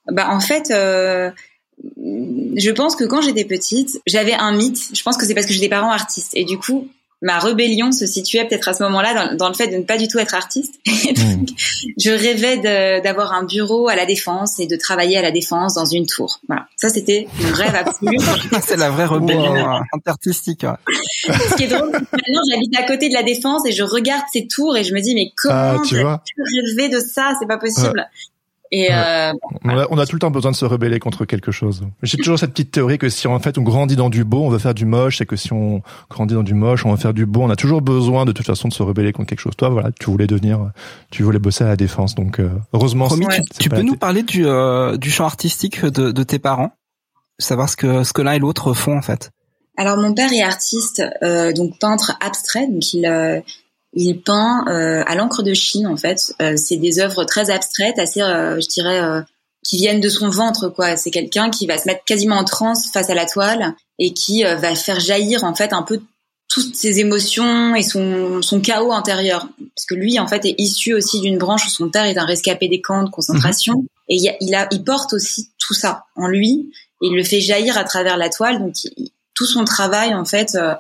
Bah, 0.09 0.29
en 0.29 0.39
fait, 0.39 0.71
euh, 0.71 1.29
je 2.55 2.71
pense 2.71 2.95
que 2.95 3.03
quand 3.03 3.21
j'étais 3.21 3.43
petite, 3.43 3.99
j'avais 4.07 4.31
un 4.31 4.55
mythe. 4.55 4.91
Je 4.93 5.03
pense 5.03 5.17
que 5.17 5.25
c'est 5.25 5.33
parce 5.33 5.45
que 5.45 5.51
j'ai 5.51 5.59
des 5.59 5.67
parents 5.67 5.91
artistes. 5.91 6.31
Et 6.35 6.45
du 6.45 6.57
coup, 6.57 6.87
ma 7.23 7.39
rébellion 7.39 7.91
se 7.91 8.05
situait 8.05 8.45
peut-être 8.45 8.67
à 8.67 8.73
ce 8.73 8.83
moment-là 8.83 9.13
dans, 9.13 9.37
dans, 9.37 9.47
le 9.47 9.53
fait 9.53 9.67
de 9.67 9.77
ne 9.77 9.83
pas 9.83 9.97
du 9.97 10.07
tout 10.09 10.19
être 10.19 10.35
artiste. 10.35 10.75
donc, 10.85 11.49
je 11.97 12.11
rêvais 12.11 13.01
d'avoir 13.01 13.33
un 13.33 13.43
bureau 13.45 13.87
à 13.87 13.95
la 13.95 14.05
défense 14.05 14.59
et 14.59 14.67
de 14.67 14.75
travailler 14.75 15.17
à 15.17 15.21
la 15.21 15.31
défense 15.31 15.73
dans 15.73 15.85
une 15.85 16.05
tour. 16.05 16.39
Voilà, 16.47 16.67
ça 16.75 16.89
c'était 16.89 17.27
mon 17.39 17.53
rêve 17.53 17.75
absolu. 17.75 18.17
c'est 18.61 18.75
la 18.75 18.89
vraie 18.89 19.05
rébellion 19.05 19.55
artistique. 20.05 20.65
Ce 21.25 21.55
qui 21.55 21.63
est 21.63 21.67
drôle, 21.67 21.91
maintenant 21.91 22.41
j'habite 22.51 22.77
à 22.77 22.83
côté 22.83 23.07
de 23.07 23.13
la 23.13 23.23
défense 23.23 23.65
et 23.65 23.71
je 23.71 23.83
regarde 23.83 24.23
ces 24.33 24.45
tours 24.47 24.75
et 24.75 24.83
je 24.83 24.93
me 24.93 24.99
dis 24.99 25.15
mais 25.15 25.31
comment 25.35 25.77
ah, 25.77 25.81
tu, 25.85 25.95
rêver 25.95 26.89
de 26.89 26.99
ça? 26.99 27.33
C'est 27.39 27.47
pas 27.47 27.57
possible. 27.57 28.05
Et 28.75 28.87
Ouais. 28.89 28.89
euh, 28.91 29.33
On 29.65 29.77
a, 29.77 29.85
on 29.91 29.97
a 29.99 30.05
tout 30.07 30.15
le 30.15 30.19
temps 30.19 30.31
besoin 30.31 30.49
de 30.49 30.55
se 30.55 30.65
rebeller 30.65 30.97
contre 30.97 31.25
quelque 31.25 31.51
chose. 31.51 31.85
J'ai 32.01 32.17
toujours 32.17 32.39
cette 32.39 32.53
petite 32.53 32.71
théorie 32.71 32.97
que 32.97 33.07
si 33.07 33.27
en 33.27 33.37
fait 33.39 33.59
on 33.59 33.61
grandit 33.61 33.95
dans 33.95 34.09
du 34.09 34.23
beau, 34.23 34.41
on 34.43 34.49
veut 34.49 34.57
faire 34.57 34.73
du 34.73 34.85
moche, 34.85 35.21
et 35.21 35.27
que 35.27 35.35
si 35.35 35.53
on 35.53 35.83
grandit 36.09 36.33
dans 36.33 36.41
du 36.41 36.55
moche, 36.55 36.83
on 36.83 36.89
va 36.89 36.97
faire 36.97 37.13
du 37.13 37.27
beau. 37.27 37.41
On 37.43 37.51
a 37.51 37.55
toujours 37.55 37.83
besoin 37.83 38.25
de 38.25 38.31
toute 38.31 38.47
façon 38.47 38.69
de 38.69 38.73
se 38.73 38.81
rebeller 38.81 39.11
contre 39.13 39.29
quelque 39.29 39.41
chose. 39.41 39.53
Toi, 39.55 39.69
voilà, 39.69 39.91
tu 39.91 40.09
voulais 40.09 40.25
devenir, 40.25 40.71
tu 41.11 41.21
voulais 41.21 41.37
bosser 41.37 41.63
à 41.63 41.67
la 41.67 41.75
défense, 41.75 42.15
donc 42.15 42.39
euh, 42.39 42.49
heureusement. 42.73 43.09
C'est- 43.09 43.19
tu, 43.19 43.59
tu 43.59 43.69
peux 43.69 43.83
nous 43.83 43.95
parler 43.95 44.23
du, 44.23 44.43
euh, 44.47 44.97
du 44.97 45.11
champ 45.11 45.25
artistique 45.25 45.85
de, 45.85 46.11
de 46.11 46.23
tes 46.23 46.39
parents? 46.39 46.71
Savoir 47.37 47.69
ce 47.69 47.75
que, 47.77 48.03
ce 48.03 48.11
que 48.11 48.23
l'un 48.23 48.31
et 48.33 48.39
l'autre 48.39 48.73
font 48.73 48.97
en 48.97 49.01
fait. 49.03 49.29
alors 49.77 49.97
mon 49.97 50.13
père 50.15 50.31
est 50.33 50.41
artiste, 50.41 51.03
euh, 51.21 51.51
donc 51.53 51.77
peintre 51.79 52.17
abstrait, 52.21 52.67
donc 52.67 52.91
il 52.93 53.05
euh, 53.05 53.39
il 53.95 54.21
peint 54.21 54.65
euh, 54.67 55.03
à 55.05 55.15
l'encre 55.15 55.43
de 55.43 55.53
Chine 55.53 55.87
en 55.87 55.97
fait. 55.97 56.33
Euh, 56.41 56.55
c'est 56.57 56.77
des 56.77 56.99
œuvres 56.99 57.23
très 57.25 57.49
abstraites, 57.49 57.99
assez, 57.99 58.21
euh, 58.21 58.59
je 58.59 58.67
dirais, 58.67 58.99
euh, 59.01 59.21
qui 59.63 59.77
viennent 59.77 60.01
de 60.01 60.09
son 60.09 60.29
ventre 60.29 60.69
quoi. 60.69 60.95
C'est 60.97 61.11
quelqu'un 61.11 61.49
qui 61.49 61.67
va 61.67 61.77
se 61.77 61.87
mettre 61.87 62.03
quasiment 62.05 62.37
en 62.37 62.43
transe 62.43 62.91
face 62.91 63.09
à 63.09 63.13
la 63.15 63.25
toile 63.25 63.73
et 63.99 64.13
qui 64.13 64.43
va 64.43 64.75
faire 64.75 64.99
jaillir 64.99 65.43
en 65.43 65.53
fait 65.55 65.73
un 65.73 65.83
peu 65.83 66.01
toutes 66.49 66.75
ses 66.75 66.99
émotions 66.99 67.73
et 67.75 67.81
son, 67.81 68.41
son 68.41 68.59
chaos 68.61 68.91
intérieur. 68.91 69.47
Parce 69.75 69.85
que 69.87 69.95
lui, 69.95 70.19
en 70.19 70.27
fait, 70.27 70.45
est 70.45 70.55
issu 70.59 70.93
aussi 70.93 71.19
d'une 71.21 71.37
branche 71.37 71.65
où 71.65 71.69
son 71.69 71.89
père 71.89 72.05
est 72.05 72.17
un 72.17 72.25
rescapé 72.25 72.67
des 72.67 72.81
camps 72.81 73.03
de 73.03 73.09
concentration. 73.09 73.85
Et 74.09 74.15
il, 74.17 74.21
y 74.23 74.29
a- 74.29 74.35
il, 74.41 74.53
a, 74.53 74.67
il 74.71 74.83
porte 74.83 75.13
aussi 75.13 75.49
tout 75.57 75.73
ça 75.73 76.05
en 76.15 76.27
lui 76.27 76.69
et 77.01 77.07
il 77.07 77.15
le 77.15 77.23
fait 77.23 77.39
jaillir 77.41 77.77
à 77.77 77.83
travers 77.85 78.17
la 78.17 78.29
toile. 78.29 78.59
Donc, 78.59 78.83
il- 78.83 79.11
tout 79.33 79.45
son 79.47 79.65
travail, 79.65 80.13
en 80.13 80.25
fait, 80.25 80.53
euh, 80.55 80.75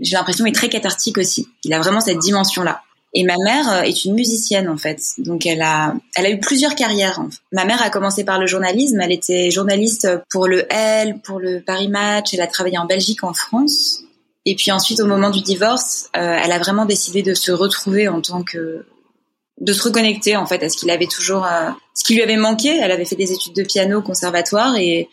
j'ai 0.00 0.16
l'impression, 0.16 0.46
est 0.46 0.54
très 0.54 0.68
cathartique 0.68 1.18
aussi. 1.18 1.48
Il 1.64 1.72
a 1.72 1.78
vraiment 1.78 2.00
cette 2.00 2.18
dimension-là. 2.18 2.82
Et 3.14 3.24
ma 3.24 3.36
mère 3.42 3.70
euh, 3.70 3.82
est 3.82 4.04
une 4.04 4.14
musicienne, 4.14 4.68
en 4.68 4.76
fait. 4.76 5.00
Donc, 5.18 5.46
elle 5.46 5.62
a, 5.62 5.94
elle 6.16 6.26
a 6.26 6.30
eu 6.30 6.38
plusieurs 6.38 6.74
carrières. 6.74 7.22
Ma 7.50 7.64
mère 7.64 7.80
a 7.80 7.88
commencé 7.88 8.24
par 8.24 8.38
le 8.38 8.46
journalisme. 8.46 9.00
Elle 9.00 9.12
était 9.12 9.50
journaliste 9.50 10.08
pour 10.30 10.46
le 10.46 10.70
L, 10.70 11.20
pour 11.24 11.38
le 11.38 11.62
Paris 11.62 11.88
Match. 11.88 12.34
Elle 12.34 12.42
a 12.42 12.46
travaillé 12.46 12.76
en 12.76 12.84
Belgique, 12.84 13.24
en 13.24 13.32
France. 13.32 14.00
Et 14.44 14.54
puis 14.54 14.70
ensuite, 14.70 15.00
au 15.00 15.06
moment 15.06 15.30
du 15.30 15.40
divorce, 15.40 16.10
euh, 16.16 16.38
elle 16.44 16.52
a 16.52 16.58
vraiment 16.58 16.84
décidé 16.84 17.22
de 17.22 17.34
se 17.34 17.52
retrouver 17.52 18.08
en 18.08 18.20
tant 18.20 18.42
que 18.42 18.84
de 19.58 19.72
se 19.72 19.82
reconnecter 19.82 20.36
en 20.36 20.44
fait 20.44 20.62
à 20.62 20.68
ce 20.68 20.76
qu'il 20.76 20.90
avait 20.90 21.06
toujours, 21.06 21.46
euh, 21.46 21.70
ce 21.94 22.04
qui 22.04 22.14
lui 22.14 22.22
avait 22.22 22.36
manqué. 22.36 22.68
Elle 22.68 22.90
avait 22.90 23.06
fait 23.06 23.16
des 23.16 23.32
études 23.32 23.54
de 23.54 23.62
piano 23.62 24.00
au 24.00 24.02
conservatoire 24.02 24.76
et 24.76 25.08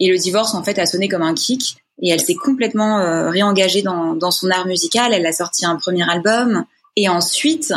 et 0.00 0.08
le 0.08 0.18
divorce 0.18 0.54
en 0.54 0.64
fait 0.64 0.78
a 0.78 0.86
sonné 0.86 1.08
comme 1.08 1.22
un 1.22 1.34
kick. 1.34 1.76
Et 2.00 2.10
elle 2.10 2.20
s'est 2.20 2.34
complètement 2.34 2.98
euh, 3.00 3.28
réengagée 3.30 3.82
dans 3.82 4.14
dans 4.14 4.30
son 4.30 4.50
art 4.50 4.66
musical. 4.66 5.12
Elle 5.12 5.26
a 5.26 5.32
sorti 5.32 5.66
un 5.66 5.76
premier 5.76 6.08
album 6.08 6.64
et 6.96 7.08
ensuite, 7.08 7.74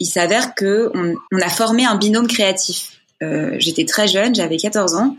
il 0.00 0.06
s'avère 0.06 0.54
que 0.54 0.90
on, 0.94 1.14
on 1.32 1.38
a 1.40 1.48
formé 1.48 1.84
un 1.84 1.94
binôme 1.96 2.26
créatif. 2.26 3.00
Euh, 3.22 3.54
J'étais 3.58 3.84
très 3.84 4.08
jeune, 4.08 4.34
j'avais 4.34 4.56
14 4.56 4.94
ans, 4.96 5.16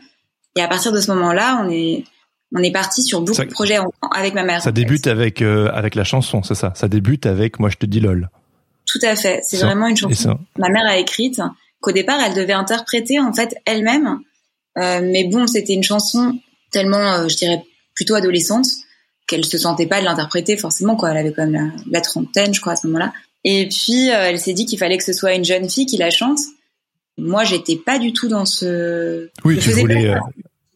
et 0.57 0.61
à 0.61 0.67
partir 0.67 0.91
de 0.91 0.99
ce 0.99 1.09
moment-là, 1.11 1.61
on 1.65 1.69
est 1.69 2.03
on 2.53 2.61
est 2.61 2.71
parti 2.71 3.01
sur 3.01 3.21
beaucoup 3.21 3.33
Ça- 3.37 3.45
de 3.45 3.49
projets 3.51 3.79
en- 3.79 3.89
avec 4.13 4.33
ma 4.33 4.43
mère. 4.43 4.59
Ça 4.61 4.65
fait. 4.69 4.73
débute 4.73 5.07
avec 5.07 5.41
euh, 5.41 5.69
avec 5.73 5.95
la 5.95 6.03
chanson, 6.03 6.43
c'est 6.43 6.55
ça? 6.55 6.71
Ça 6.75 6.87
débute 6.87 7.25
avec 7.25 7.59
moi 7.59 7.69
je 7.69 7.77
te 7.77 7.85
dis 7.85 7.99
lol. 7.99 8.29
Tout 8.85 8.99
à 9.01 9.15
fait. 9.15 9.39
C'est 9.43 9.57
vraiment 9.57 9.87
une 9.87 9.97
chanson 9.97 10.35
que 10.35 10.61
ma 10.61 10.69
mère 10.69 10.85
a 10.87 10.97
écrite 10.97 11.41
qu'au 11.81 11.91
départ 11.91 12.19
elle 12.21 12.35
devait 12.35 12.53
interpréter 12.53 13.19
en 13.19 13.33
fait 13.33 13.55
elle-même. 13.65 14.19
Mais 14.77 15.27
bon, 15.31 15.47
c'était 15.47 15.73
une 15.73 15.83
chanson 15.83 16.37
tellement, 16.71 17.27
je 17.29 17.35
dirais, 17.35 17.63
plutôt 17.95 18.15
adolescente 18.15 18.67
qu'elle 19.27 19.43
se 19.45 19.57
sentait 19.57 19.87
pas 19.87 19.99
de 20.01 20.05
l'interpréter 20.05 20.55
forcément. 20.57 20.95
Quoi, 20.95 21.11
elle 21.11 21.17
avait 21.17 21.33
quand 21.33 21.47
même 21.47 21.53
la, 21.53 21.81
la 21.89 22.01
trentaine, 22.01 22.53
je 22.53 22.61
crois, 22.61 22.73
à 22.73 22.75
ce 22.75 22.85
moment-là. 22.87 23.11
Et 23.43 23.67
puis 23.69 24.11
euh, 24.11 24.29
elle 24.29 24.39
s'est 24.39 24.53
dit 24.53 24.65
qu'il 24.65 24.77
fallait 24.77 24.97
que 24.97 25.03
ce 25.03 25.13
soit 25.13 25.33
une 25.33 25.45
jeune 25.45 25.69
fille 25.69 25.85
qui 25.85 25.97
la 25.97 26.09
chante. 26.11 26.39
Moi, 27.17 27.43
j'étais 27.45 27.77
pas 27.77 27.97
du 27.97 28.11
tout 28.13 28.27
dans 28.27 28.45
ce. 28.45 29.29
oui, 29.45 29.55
je 29.59 29.71
tu 29.71 29.79
voulais, 29.79 30.07
pas 30.11 30.17
euh. 30.17 30.19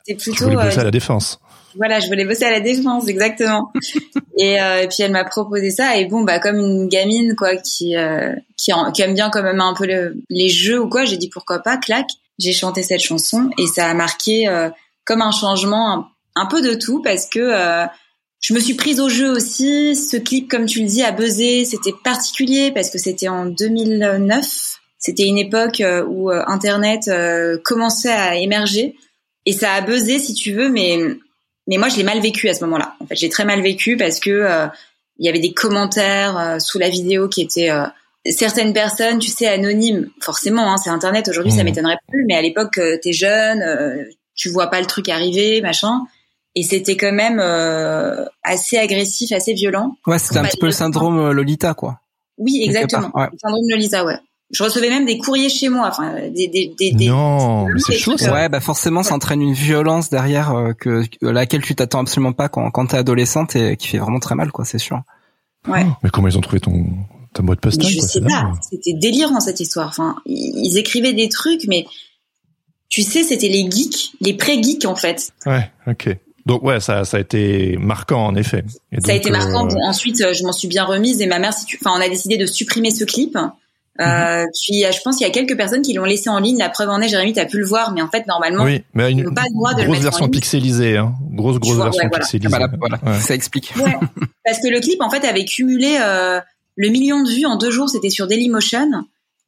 C'était 0.05 0.17
tu 0.17 0.29
plutôt. 0.31 0.45
voulais 0.45 0.57
euh, 0.57 0.63
bosser 0.65 0.79
à 0.79 0.83
la 0.85 0.91
défense. 0.91 1.39
voilà, 1.75 1.99
je 1.99 2.07
voulais 2.07 2.25
bosser 2.25 2.45
à 2.45 2.51
la 2.51 2.61
défense, 2.61 3.07
exactement. 3.09 3.71
et, 4.37 4.61
euh, 4.61 4.83
et 4.83 4.87
puis 4.87 4.97
elle 5.01 5.11
m'a 5.11 5.25
proposé 5.25 5.69
ça 5.69 5.97
et 5.97 6.05
bon 6.05 6.21
bah 6.23 6.39
comme 6.39 6.55
une 6.57 6.87
gamine 6.87 7.35
quoi 7.35 7.57
qui 7.57 7.97
euh, 7.97 8.33
qui, 8.55 8.71
en- 8.71 8.91
qui 8.93 9.01
aime 9.01 9.13
bien 9.13 9.29
quand 9.29 9.43
même 9.43 9.59
un 9.59 9.73
peu 9.73 9.85
le- 9.85 10.15
les 10.29 10.47
jeux 10.49 10.79
ou 10.81 10.87
quoi, 10.89 11.03
j'ai 11.05 11.17
dit 11.17 11.29
pourquoi 11.29 11.59
pas, 11.59 11.75
clac. 11.77 12.07
J'ai 12.39 12.53
chanté 12.53 12.83
cette 12.83 13.01
chanson 13.01 13.49
et 13.57 13.67
ça 13.67 13.87
a 13.89 13.93
marqué 13.93 14.47
euh, 14.47 14.69
comme 15.03 15.21
un 15.21 15.31
changement 15.31 16.05
un, 16.39 16.45
peu 16.45 16.61
de 16.61 16.73
tout 16.73 17.01
parce 17.01 17.25
que 17.27 17.39
euh, 17.39 17.85
je 18.41 18.53
me 18.53 18.59
suis 18.59 18.73
prise 18.75 18.99
au 18.99 19.09
jeu 19.09 19.29
aussi. 19.29 19.95
Ce 19.95 20.17
clip, 20.17 20.49
comme 20.49 20.65
tu 20.65 20.79
le 20.81 20.87
dis, 20.87 21.03
a 21.03 21.11
buzzé. 21.11 21.65
C'était 21.65 21.93
particulier 22.03 22.71
parce 22.71 22.89
que 22.89 22.97
c'était 22.97 23.27
en 23.27 23.45
2009. 23.45 24.79
C'était 24.97 25.25
une 25.25 25.37
époque 25.37 25.81
euh, 25.81 26.03
où 26.05 26.31
euh, 26.31 26.43
Internet 26.47 27.09
commençait 27.63 28.11
à 28.11 28.35
émerger 28.35 28.95
et 29.45 29.53
ça 29.53 29.73
a 29.73 29.81
buzzé 29.81 30.19
si 30.19 30.33
tu 30.33 30.51
veux, 30.53 30.69
mais 30.69 30.99
mais 31.67 31.77
moi 31.77 31.87
je 31.89 31.97
l'ai 31.97 32.03
mal 32.03 32.19
vécu 32.19 32.49
à 32.49 32.53
ce 32.53 32.63
moment-là. 32.65 32.95
En 32.99 33.05
fait, 33.05 33.15
j'ai 33.15 33.29
très 33.29 33.45
mal 33.45 33.61
vécu 33.61 33.95
parce 33.95 34.19
que 34.19 34.29
euh, 34.29 34.67
il 35.17 35.25
y 35.25 35.29
avait 35.29 35.39
des 35.39 35.53
commentaires 35.53 36.57
sous 36.59 36.79
la 36.79 36.89
vidéo 36.89 37.27
qui 37.27 37.41
étaient 37.41 37.69
certaines 38.25 38.73
personnes, 38.73 39.19
tu 39.19 39.29
sais, 39.29 39.47
anonymes. 39.47 40.09
Forcément, 40.21 40.71
hein, 40.71 40.77
c'est 40.77 40.89
Internet 40.89 41.27
aujourd'hui, 41.27 41.51
ça 41.51 41.59
Mhm. 41.59 41.65
m'étonnerait 41.65 41.97
plus, 42.09 42.25
mais 42.27 42.35
à 42.35 42.41
l'époque, 42.41 42.77
euh, 42.77 42.97
t'es 43.01 43.13
jeune, 43.13 43.61
euh, 43.61 44.03
tu 44.35 44.49
vois 44.49 44.67
pas 44.67 44.79
le 44.79 44.85
truc 44.85 45.09
arriver, 45.09 45.61
machin. 45.61 46.01
Et 46.55 46.63
c'était 46.63 46.97
quand 46.97 47.11
même 47.11 47.39
euh, 47.39 48.25
assez 48.43 48.77
agressif, 48.77 49.31
assez 49.31 49.53
violent. 49.53 49.95
Ouais, 50.07 50.17
c'était 50.19 50.39
un 50.39 50.43
petit 50.43 50.57
peu 50.57 50.65
le 50.65 50.71
syndrome 50.71 51.19
euh, 51.19 51.31
Lolita, 51.31 51.73
quoi. 51.73 51.99
Oui, 52.37 52.61
exactement. 52.63 53.11
ouais. 53.13 53.27
Le 53.31 53.37
syndrome 53.37 53.65
de 53.69 53.75
Lisa, 53.75 54.03
ouais. 54.05 54.15
Je 54.51 54.63
recevais 54.63 54.89
même 54.89 55.05
des 55.05 55.19
courriers 55.19 55.47
chez 55.49 55.69
moi, 55.69 55.87
enfin 55.87 56.15
des 56.29 56.47
des 56.47 56.73
des, 56.75 56.91
des- 56.91 57.07
non, 57.07 57.67
mais 57.67 57.79
c'est 57.79 57.93
chaud 57.99 58.17
ça. 58.17 58.33
Ouais, 58.33 58.49
bah 58.49 58.59
forcément, 58.59 59.03
ça 59.03 59.13
entraîne 59.13 59.43
une 59.43 59.53
violence 59.53 60.09
derrière 60.09 60.55
euh, 60.55 60.73
que 60.73 61.05
que- 61.05 61.27
laquelle 61.27 61.61
tu 61.61 61.75
t'attends 61.75 61.99
absolument 61.99 62.33
pas 62.33 62.49
quand 62.49 62.71
quand 62.71 62.87
t'es 62.87 62.97
adolescente 62.97 63.55
et 63.55 63.77
qui 63.77 63.87
fait 63.89 63.99
vraiment 63.99 64.19
très 64.19 64.33
mal, 64.33 64.51
quoi, 64.51 64.65
c'est 64.65 64.79
sûr. 64.79 65.03
ouais. 65.67 65.83
Oh, 65.87 65.91
mais 66.01 66.09
comment 66.09 66.27
ils 66.29 66.35
ont 66.35 66.41
trouvé 66.41 66.59
ton 66.59 66.83
ta 67.31 67.43
boîte 67.43 67.59
Mais 67.63 67.69
postale 67.69 67.91
je 67.91 67.99
quoi, 67.99 68.07
sais 68.07 68.21
pas, 68.21 68.51
c'était 68.71 68.93
délirant 68.93 69.39
cette 69.39 69.59
histoire. 69.59 69.87
Enfin, 69.89 70.15
ils 70.25 70.79
écrivaient 70.79 71.13
des 71.13 71.29
trucs, 71.29 71.67
mais 71.67 71.85
tu 72.89 73.03
sais, 73.03 73.21
c'était 73.21 73.49
les 73.49 73.69
geeks, 73.69 74.13
les 74.19 74.33
pré-geeks 74.33 74.85
en 74.85 74.95
fait. 74.95 75.31
Ouais, 75.45 75.69
ok. 75.85 76.17
Donc 76.49 76.63
ouais, 76.63 76.79
ça 76.79 77.05
ça 77.05 77.17
a 77.17 77.19
été 77.19 77.77
marquant 77.77 78.25
en 78.25 78.35
effet. 78.35 78.63
Et 78.91 78.99
ça 79.01 79.11
a 79.11 79.15
été 79.15 79.29
marquant. 79.31 79.65
euh, 79.65 79.69
Bon, 79.69 79.81
ensuite, 79.85 80.19
euh, 80.21 80.33
je 80.33 80.43
m'en 80.43 80.51
suis 80.51 80.67
bien 80.67 80.83
remise 80.83 81.21
et 81.21 81.27
ma 81.27 81.39
mère, 81.39 81.53
si 81.53 81.65
tu... 81.65 81.77
enfin, 81.81 81.95
on 81.97 82.01
a 82.01 82.09
décidé 82.09 82.37
de 82.37 82.45
supprimer 82.45 82.91
ce 82.91 83.03
clip. 83.05 83.37
Euh, 84.01 84.45
puis, 84.63 84.85
euh, 84.85 84.91
je 84.93 85.01
pense 85.03 85.17
qu'il 85.17 85.27
y 85.27 85.29
a 85.29 85.33
quelques 85.33 85.57
personnes 85.57 85.81
qui 85.81 85.91
l'ont 85.93 86.05
laissé 86.05 86.29
en 86.29 86.39
ligne. 86.39 86.57
La 86.57 86.69
preuve 86.69 86.89
en 86.89 87.01
est, 87.01 87.09
Jérémy, 87.09 87.33
t'as 87.33 87.45
pu 87.45 87.57
le 87.59 87.65
voir, 87.65 87.91
mais 87.91 88.01
en 88.01 88.07
fait, 88.09 88.25
normalement, 88.27 88.63
Oui, 88.63 88.81
mais 88.93 89.11
une 89.11 89.19
ils 89.19 89.25
n'ont 89.25 89.33
pas 89.33 89.43
le 89.49 89.53
droit 89.53 89.73
de 89.73 89.81
le 89.81 89.87
mettre 89.89 89.99
en 89.99 90.03
version 90.03 90.25
ligne. 90.25 90.31
pixelisée, 90.31 90.97
hein. 90.97 91.13
Grosse 91.33 91.59
grosse 91.59 91.75
vois, 91.75 91.85
version 91.85 92.03
ouais, 92.03 92.09
voilà. 92.09 92.23
pixelisée. 92.23 92.47
Ah 92.55 92.59
bah 92.59 92.65
là, 92.65 92.71
voilà, 92.79 92.99
Ouais. 93.05 93.19
ça 93.19 93.35
explique. 93.35 93.73
Ouais, 93.75 93.95
parce 94.45 94.59
que 94.59 94.69
le 94.69 94.79
clip 94.79 95.01
en 95.01 95.09
fait 95.09 95.25
avait 95.25 95.43
cumulé 95.45 95.97
euh, 96.01 96.39
le 96.77 96.89
million 96.89 97.21
de 97.23 97.29
vues 97.29 97.45
en 97.45 97.57
deux 97.57 97.71
jours. 97.71 97.89
C'était 97.89 98.09
sur 98.09 98.25
Dailymotion 98.25 98.89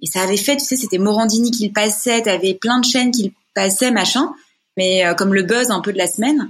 et 0.01 0.05
ça 0.08 0.22
avait 0.22 0.36
fait, 0.38 0.58
tu 0.58 0.65
sais, 0.65 0.75
c'était 0.75 0.98
Morandini 0.98 1.51
qui 1.51 1.65
le 1.67 1.72
passait. 1.74 2.22
T'avais 2.22 2.53
plein 2.53 2.79
de 2.79 2.86
chaînes 2.86 3.12
qui 3.12 3.24
le 3.24 3.31
passaient, 3.55 3.91
machin. 3.91 4.31
Mais 4.75 5.05
euh, 5.05 5.13
comme 5.13 5.34
le 5.34 5.43
buzz 5.43 5.72
un 5.72 5.79
peu 5.79 5.93
de 5.93 5.98
la 5.98 6.08
semaine. 6.08 6.50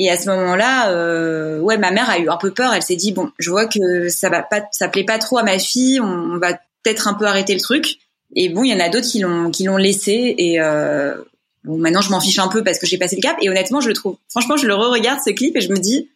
Et 0.00 0.08
à 0.10 0.16
ce 0.16 0.30
moment-là, 0.30 0.92
euh, 0.92 1.58
ouais, 1.58 1.76
ma 1.76 1.90
mère 1.90 2.08
a 2.08 2.20
eu 2.20 2.28
un 2.30 2.36
peu 2.36 2.52
peur. 2.52 2.72
Elle 2.72 2.82
s'est 2.82 2.94
dit 2.96 3.10
bon, 3.10 3.32
je 3.40 3.50
vois 3.50 3.66
que 3.66 4.08
ça 4.08 4.30
va 4.30 4.42
pas, 4.42 4.62
ça 4.70 4.88
plaît 4.88 5.04
pas 5.04 5.18
trop 5.18 5.38
à 5.38 5.42
ma 5.42 5.58
fille. 5.58 6.00
On, 6.00 6.38
va 6.38 6.52
peut-être 6.84 7.08
un 7.08 7.14
peu 7.14 7.26
arrêter 7.26 7.52
le 7.52 7.60
truc. 7.60 7.98
Et 8.36 8.48
bon, 8.48 8.62
il 8.62 8.70
y 8.70 8.74
en 8.74 8.78
a 8.78 8.88
d'autres 8.90 9.08
qui 9.08 9.18
l'ont 9.18 9.50
qui 9.50 9.64
l'ont 9.64 9.76
laissé 9.76 10.34
et 10.38 10.60
euh, 10.60 11.16
bon, 11.64 11.78
maintenant 11.78 12.00
je 12.00 12.10
m'en 12.10 12.20
fiche 12.20 12.38
un 12.38 12.46
peu 12.46 12.62
parce 12.62 12.78
que 12.78 12.86
j'ai 12.86 12.96
passé 12.96 13.16
le 13.16 13.22
cap. 13.22 13.36
Et 13.42 13.50
honnêtement, 13.50 13.80
je 13.80 13.88
le 13.88 13.94
trouve. 13.94 14.16
Franchement, 14.28 14.56
je 14.56 14.68
le 14.68 14.74
re-regarde 14.74 15.18
ce 15.24 15.30
clip 15.30 15.56
et 15.56 15.60
je 15.60 15.70
me 15.70 15.78
dis 15.78 16.08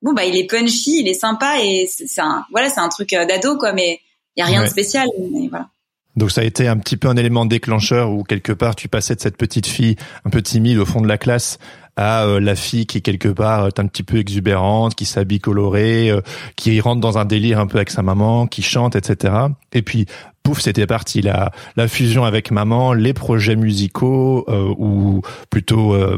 bon 0.00 0.12
bah 0.12 0.24
il 0.24 0.36
est 0.36 0.44
punchy, 0.48 1.00
il 1.00 1.08
est 1.08 1.14
sympa 1.14 1.56
et 1.60 1.88
c'est 1.90 2.20
un 2.20 2.44
voilà 2.52 2.70
c'est 2.70 2.80
un 2.80 2.88
truc 2.88 3.12
euh, 3.14 3.26
d'ado 3.26 3.58
quoi, 3.58 3.72
mais 3.72 3.98
il 4.36 4.40
y 4.40 4.42
a 4.42 4.46
rien 4.46 4.60
Ouais. 4.60 4.66
de 4.66 4.70
spécial. 4.70 5.08
Mais 5.32 5.48
voilà. 5.48 5.68
Donc 6.14 6.30
ça 6.30 6.42
a 6.42 6.44
été 6.44 6.68
un 6.68 6.76
petit 6.76 6.96
peu 6.96 7.08
un 7.08 7.16
élément 7.16 7.44
déclencheur 7.44 8.12
où 8.12 8.22
quelque 8.22 8.52
part 8.52 8.76
tu 8.76 8.88
passais 8.88 9.16
de 9.16 9.20
cette 9.20 9.36
petite 9.36 9.66
fille 9.66 9.96
un 10.24 10.30
peu 10.30 10.42
timide 10.42 10.78
au 10.78 10.86
fond 10.86 11.00
de 11.00 11.08
la 11.08 11.18
classe 11.18 11.58
à 11.96 12.24
euh, 12.24 12.40
la 12.40 12.56
fille 12.56 12.86
qui 12.86 13.02
quelque 13.02 13.28
part 13.28 13.66
est 13.68 13.78
un 13.78 13.86
petit 13.86 14.02
peu 14.02 14.18
exubérante, 14.18 14.94
qui 14.94 15.04
s'habille 15.04 15.40
colorée, 15.40 16.10
euh, 16.10 16.20
qui 16.56 16.80
rentre 16.80 17.00
dans 17.00 17.18
un 17.18 17.24
délire 17.24 17.60
un 17.60 17.66
peu 17.66 17.78
avec 17.78 17.90
sa 17.90 18.02
maman, 18.02 18.46
qui 18.46 18.62
chante, 18.62 18.96
etc. 18.96 19.34
Et 19.72 19.82
puis 19.82 20.06
pouf, 20.42 20.60
c'était 20.60 20.86
parti. 20.86 21.22
La 21.22 21.50
la 21.76 21.88
fusion 21.88 22.24
avec 22.24 22.50
maman, 22.50 22.92
les 22.92 23.14
projets 23.14 23.56
musicaux 23.56 24.44
euh, 24.48 24.74
ou 24.78 25.22
plutôt 25.50 25.94
euh, 25.94 26.16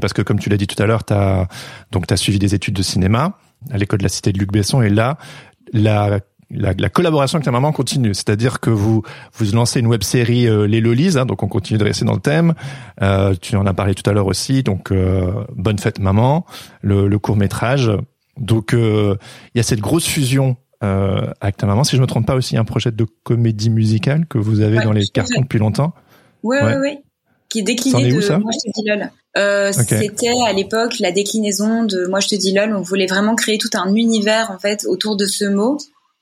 parce 0.00 0.12
que 0.12 0.22
comme 0.22 0.38
tu 0.38 0.50
l'as 0.50 0.56
dit 0.56 0.66
tout 0.66 0.82
à 0.82 0.86
l'heure, 0.86 1.04
t'as 1.04 1.46
donc 1.92 2.06
t'as 2.06 2.16
suivi 2.16 2.38
des 2.38 2.54
études 2.54 2.74
de 2.74 2.82
cinéma 2.82 3.38
à 3.70 3.78
l'école 3.78 3.98
de 3.98 4.04
la 4.04 4.08
Cité 4.08 4.32
de 4.32 4.38
Luc 4.38 4.52
Besson. 4.52 4.82
Et 4.82 4.90
là 4.90 5.16
la 5.72 6.20
la, 6.50 6.72
la 6.78 6.88
collaboration 6.88 7.36
avec 7.36 7.44
ta 7.44 7.50
maman 7.50 7.72
continue, 7.72 8.14
c'est-à-dire 8.14 8.60
que 8.60 8.70
vous 8.70 9.02
vous 9.34 9.52
lancez 9.52 9.80
une 9.80 9.86
web 9.86 10.02
série 10.02 10.46
euh, 10.46 10.66
Les 10.66 10.80
Lolies, 10.80 11.18
hein, 11.18 11.26
donc 11.26 11.42
on 11.42 11.48
continue 11.48 11.78
de 11.78 11.84
rester 11.84 12.04
dans 12.04 12.14
le 12.14 12.20
thème. 12.20 12.54
Euh, 13.02 13.34
tu 13.40 13.54
en 13.56 13.66
as 13.66 13.74
parlé 13.74 13.94
tout 13.94 14.08
à 14.08 14.12
l'heure 14.12 14.26
aussi, 14.26 14.62
donc 14.62 14.90
euh, 14.92 15.44
bonne 15.54 15.78
fête 15.78 15.98
maman, 15.98 16.46
le, 16.82 17.06
le 17.08 17.18
court 17.18 17.36
métrage. 17.36 17.90
Donc 18.38 18.72
euh, 18.72 19.16
il 19.54 19.58
y 19.58 19.60
a 19.60 19.64
cette 19.64 19.80
grosse 19.80 20.06
fusion 20.06 20.56
euh, 20.84 21.32
avec 21.40 21.56
ta 21.56 21.66
maman. 21.66 21.84
Si 21.84 21.96
je 21.96 22.00
me 22.00 22.06
trompe 22.06 22.26
pas 22.26 22.34
aussi, 22.36 22.56
un 22.56 22.64
projet 22.64 22.92
de 22.92 23.04
comédie 23.24 23.68
musicale 23.70 24.26
que 24.26 24.38
vous 24.38 24.60
avez 24.60 24.78
Ouais, 24.78 24.84
dans 24.84 24.92
les 24.92 25.06
cartons 25.08 25.40
depuis 25.42 25.58
longtemps. 25.58 25.92
Ouais, 26.44 26.62
Ouais. 26.62 26.74
ouais, 26.74 26.78
ouais. 26.78 27.02
qui 27.48 27.58
est 27.58 27.62
décliné 27.62 28.08
est 28.08 28.12
où, 28.12 28.16
de 28.16 28.20
ça 28.20 28.38
Moi 28.38 28.52
je 28.52 28.70
te 28.70 28.80
dis 28.80 28.88
lol. 28.88 29.10
Euh. 29.36 29.72
C'était 29.72 30.28
à 30.46 30.52
l'époque 30.52 30.98
la 31.00 31.10
déclinaison 31.12 31.82
de 31.84 32.06
Moi 32.06 32.20
je 32.20 32.28
te 32.28 32.36
dis 32.36 32.52
lol. 32.54 32.74
On 32.76 32.80
voulait 32.82 33.06
vraiment 33.06 33.34
créer 33.34 33.58
tout 33.58 33.70
un 33.74 33.92
univers 33.94 34.50
en 34.52 34.58
fait 34.58 34.84
autour 34.88 35.16
de 35.16 35.26
ce 35.26 35.44
mot, 35.46 35.78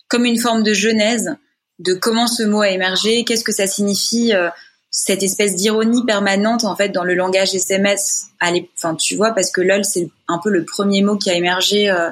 comme 0.09 0.25
une 0.25 0.39
forme 0.39 0.63
de 0.63 0.73
genèse 0.73 1.37
de 1.79 1.93
comment 1.95 2.27
ce 2.27 2.43
mot 2.43 2.63
a 2.63 2.71
émergé, 2.71 3.25
qu'est-ce 3.25 3.45
que 3.45 3.53
ça 3.53 3.67
signifie, 3.67 4.33
euh, 4.35 4.49
cette 4.91 5.23
espèce 5.23 5.55
d'ironie 5.57 6.05
permanente 6.07 6.65
en 6.65 6.75
fait 6.75 6.89
dans 6.89 7.05
le 7.05 7.15
langage 7.15 7.55
SMS. 7.55 8.29
Enfin 8.77 8.95
tu 8.95 9.15
vois 9.17 9.33
parce 9.33 9.51
que 9.51 9.61
lol 9.61 9.85
c'est 9.85 10.09
un 10.29 10.39
peu 10.43 10.49
le 10.51 10.65
premier 10.65 11.03
mot 11.03 11.17
qui 11.19 11.31
a 11.31 11.35
émergé, 11.35 11.91
euh, 11.91 12.11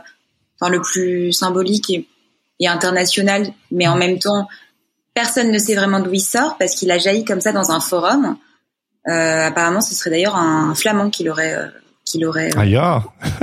enfin 0.61 0.71
le 0.71 0.83
plus 0.83 1.33
symbolique 1.33 1.89
et, 1.91 2.07
et 2.61 2.69
international, 2.69 3.47
mais 3.71 3.87
en 3.89 3.97
même 3.97 4.19
temps 4.19 4.49
personne 5.15 5.51
ne 5.51 5.59
sait 5.59 5.77
vraiment 5.77 6.01
d'où 6.01 6.13
il 6.13 6.21
sort 6.21 6.57
parce 6.59 6.75
qu'il 6.75 6.91
a 6.91 6.99
jailli 6.99 7.25
comme 7.25 7.41
ça 7.41 7.53
dans 7.53 7.71
un 7.71 7.81
forum. 7.81 8.37
Euh, 9.09 9.47
apparemment, 9.47 9.81
ce 9.81 9.95
serait 9.95 10.11
d'ailleurs 10.11 10.35
un 10.37 10.75
flamand 10.75 11.09
qui 11.11 11.25
l'aurait, 11.25 11.55
euh, 11.55 11.67
qui 12.05 12.19
l'aurait. 12.19 12.51
euh, 12.57 12.61
Aïe, 12.61 12.77
ah, 12.77 13.03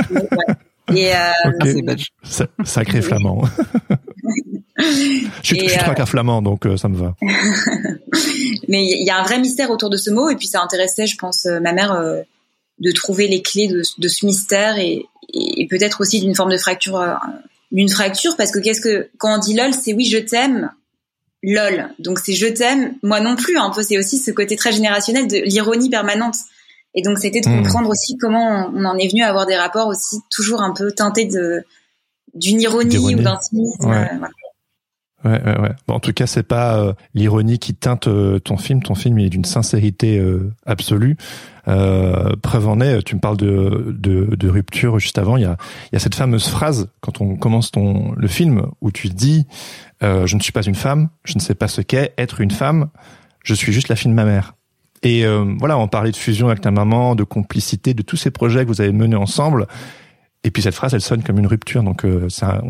et 0.93 1.15
euh, 1.15 1.19
ok. 1.45 1.53
C'est 1.65 1.81
belge. 1.83 2.07
Sa- 2.23 2.47
Sacré 2.65 3.01
flamand. 3.01 3.43
je 4.81 4.93
suis, 4.93 5.29
je 5.43 5.69
suis 5.69 5.77
quarts 5.77 6.09
flamand, 6.09 6.41
donc 6.41 6.65
euh, 6.65 6.77
ça 6.77 6.87
me 6.87 6.97
va. 6.97 7.15
mais 8.67 8.85
il 8.85 9.05
y 9.05 9.09
a 9.09 9.17
un 9.17 9.23
vrai 9.23 9.39
mystère 9.39 9.71
autour 9.71 9.89
de 9.89 9.97
ce 9.97 10.09
mot 10.11 10.29
et 10.29 10.35
puis 10.35 10.47
ça 10.47 10.61
intéressait, 10.61 11.07
je 11.07 11.17
pense, 11.17 11.45
euh, 11.45 11.59
ma 11.59 11.73
mère 11.73 11.91
euh, 11.93 12.21
de 12.79 12.91
trouver 12.91 13.27
les 13.27 13.41
clés 13.41 13.67
de, 13.67 13.81
de 13.97 14.07
ce 14.07 14.25
mystère 14.25 14.77
et, 14.77 15.05
peut-être 15.69 16.01
aussi 16.01 16.19
d'une 16.19 16.35
forme 16.35 16.51
de 16.51 16.57
fracture, 16.57 17.17
d'une 17.71 17.87
fracture 17.87 18.35
parce 18.35 18.51
que 18.51 18.59
qu'est-ce 18.59 18.81
que 18.81 19.09
quand 19.17 19.35
on 19.35 19.37
dit 19.37 19.55
lol, 19.55 19.73
c'est 19.73 19.93
oui 19.93 20.05
je 20.05 20.17
t'aime. 20.17 20.71
Lol, 21.43 21.89
donc 21.99 22.19
c'est 22.19 22.33
je 22.33 22.47
t'aime, 22.47 22.95
moi 23.01 23.19
non 23.21 23.35
plus. 23.35 23.57
Un 23.57 23.69
peu, 23.69 23.81
c'est 23.81 23.97
aussi 23.97 24.17
ce 24.17 24.29
côté 24.31 24.55
très 24.57 24.71
générationnel 24.73 25.27
de 25.27 25.37
l'ironie 25.37 25.89
permanente. 25.89 26.35
Et 26.93 27.01
donc 27.01 27.17
c'était 27.17 27.39
de 27.39 27.47
Hmm. 27.47 27.63
comprendre 27.63 27.89
aussi 27.89 28.17
comment 28.17 28.69
on 28.75 28.83
en 28.83 28.97
est 28.97 29.07
venu 29.07 29.23
à 29.23 29.29
avoir 29.29 29.45
des 29.45 29.55
rapports 29.55 29.87
aussi 29.87 30.17
toujours 30.29 30.61
un 30.61 30.73
peu 30.73 30.91
teintés 30.91 31.25
de 31.25 31.63
d'une 32.33 32.61
ironie 32.61 32.97
ou 32.97 33.21
d'un 33.21 33.39
cynisme. 33.39 33.89
Ouais. 33.89 33.97
euh, 33.97 34.17
voilà. 34.19 34.33
Ouais, 35.23 35.41
ouais, 35.43 35.59
ouais. 35.59 35.71
Bon, 35.87 35.95
en 35.95 35.99
tout 35.99 36.13
cas, 36.13 36.25
c'est 36.25 36.43
pas 36.43 36.77
euh, 36.77 36.93
l'ironie 37.13 37.59
qui 37.59 37.75
teinte 37.75 38.07
euh, 38.07 38.39
ton 38.39 38.57
film. 38.57 38.81
Ton 38.81 38.95
film 38.95 39.19
il 39.19 39.27
est 39.27 39.29
d'une 39.29 39.45
sincérité 39.45 40.17
euh, 40.17 40.51
absolue. 40.65 41.15
Euh, 41.67 42.35
preuve 42.41 42.67
en 42.67 42.79
est, 42.81 43.03
tu 43.03 43.15
me 43.15 43.19
parles 43.21 43.37
de, 43.37 43.93
de, 43.95 44.35
de 44.35 44.49
rupture 44.49 44.97
juste 44.97 45.19
avant. 45.19 45.37
Il 45.37 45.43
y 45.43 45.45
a, 45.45 45.57
il 45.91 45.93
y 45.93 45.95
a 45.95 45.99
cette 45.99 46.15
fameuse 46.15 46.47
phrase 46.47 46.89
quand 47.01 47.21
on 47.21 47.35
commence 47.35 47.69
ton 47.69 48.13
le 48.17 48.27
film 48.27 48.65
où 48.81 48.91
tu 48.91 49.09
dis 49.09 49.45
euh, 50.01 50.25
"Je 50.25 50.35
ne 50.35 50.41
suis 50.41 50.51
pas 50.51 50.63
une 50.63 50.75
femme, 50.75 51.09
je 51.23 51.35
ne 51.35 51.39
sais 51.39 51.53
pas 51.53 51.67
ce 51.67 51.81
qu'est 51.81 52.13
être 52.17 52.41
une 52.41 52.51
femme. 52.51 52.89
Je 53.43 53.53
suis 53.53 53.73
juste 53.73 53.89
la 53.89 53.95
fille 53.95 54.09
de 54.09 54.15
ma 54.15 54.25
mère." 54.25 54.55
Et 55.03 55.25
euh, 55.25 55.45
voilà, 55.59 55.77
on 55.77 55.87
parlait 55.87 56.11
de 56.11 56.15
fusion 56.15 56.47
avec 56.47 56.61
ta 56.61 56.71
maman, 56.71 57.15
de 57.15 57.23
complicité, 57.23 57.93
de 57.93 58.01
tous 58.01 58.17
ces 58.17 58.31
projets 58.31 58.63
que 58.63 58.67
vous 58.67 58.81
avez 58.81 58.91
menés 58.91 59.15
ensemble. 59.15 59.67
Et 60.43 60.49
puis 60.49 60.63
cette 60.63 60.73
phrase, 60.73 60.93
elle 60.93 61.01
sonne 61.01 61.23
comme 61.23 61.37
une 61.37 61.47
rupture. 61.47 61.83
Donc 61.83 62.03
euh, 62.03 62.27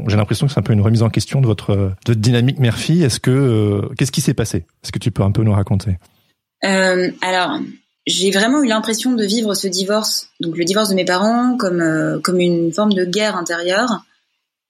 j'ai 0.08 0.18
l'impression 0.18 0.48
que 0.48 0.54
c'est 0.54 0.60
un 0.60 0.64
peu 0.64 0.74
une 0.74 0.82
remise 0.82 1.04
en 1.04 1.10
question 1.10 1.42
de 1.42 1.48
votre, 1.48 1.94
de 2.06 2.14
dynamique 2.14 2.60
mère-fille. 2.60 3.04
Est-ce 3.04 3.20
que 3.20 3.32
euh, 3.32 3.90
qu'est-ce 3.98 4.12
qui 4.12 4.22
s'est 4.22 4.34
passé? 4.34 4.66
Est-ce 4.84 4.92
que 4.92 5.00
tu 5.00 5.12
peux 5.12 5.24
un 5.24 5.32
peu 5.32 5.44
nous 5.44 5.54
raconter? 5.54 5.98
Euh, 6.66 7.10
alors, 7.22 7.60
j'ai 8.06 8.32
vraiment 8.32 8.62
eu 8.62 8.68
l'impression 8.68 9.14
de 9.14 9.24
vivre 9.24 9.54
ce 9.54 9.68
divorce, 9.68 10.30
donc 10.42 10.58
le 10.58 10.66
divorce 10.66 10.90
de 10.90 10.96
mes 10.96 11.06
parents, 11.06 11.56
comme 11.58 12.20
comme 12.24 12.40
une 12.40 12.74
forme 12.74 12.94
de 12.94 13.06
guerre 13.06 13.38
intérieure. 13.38 14.04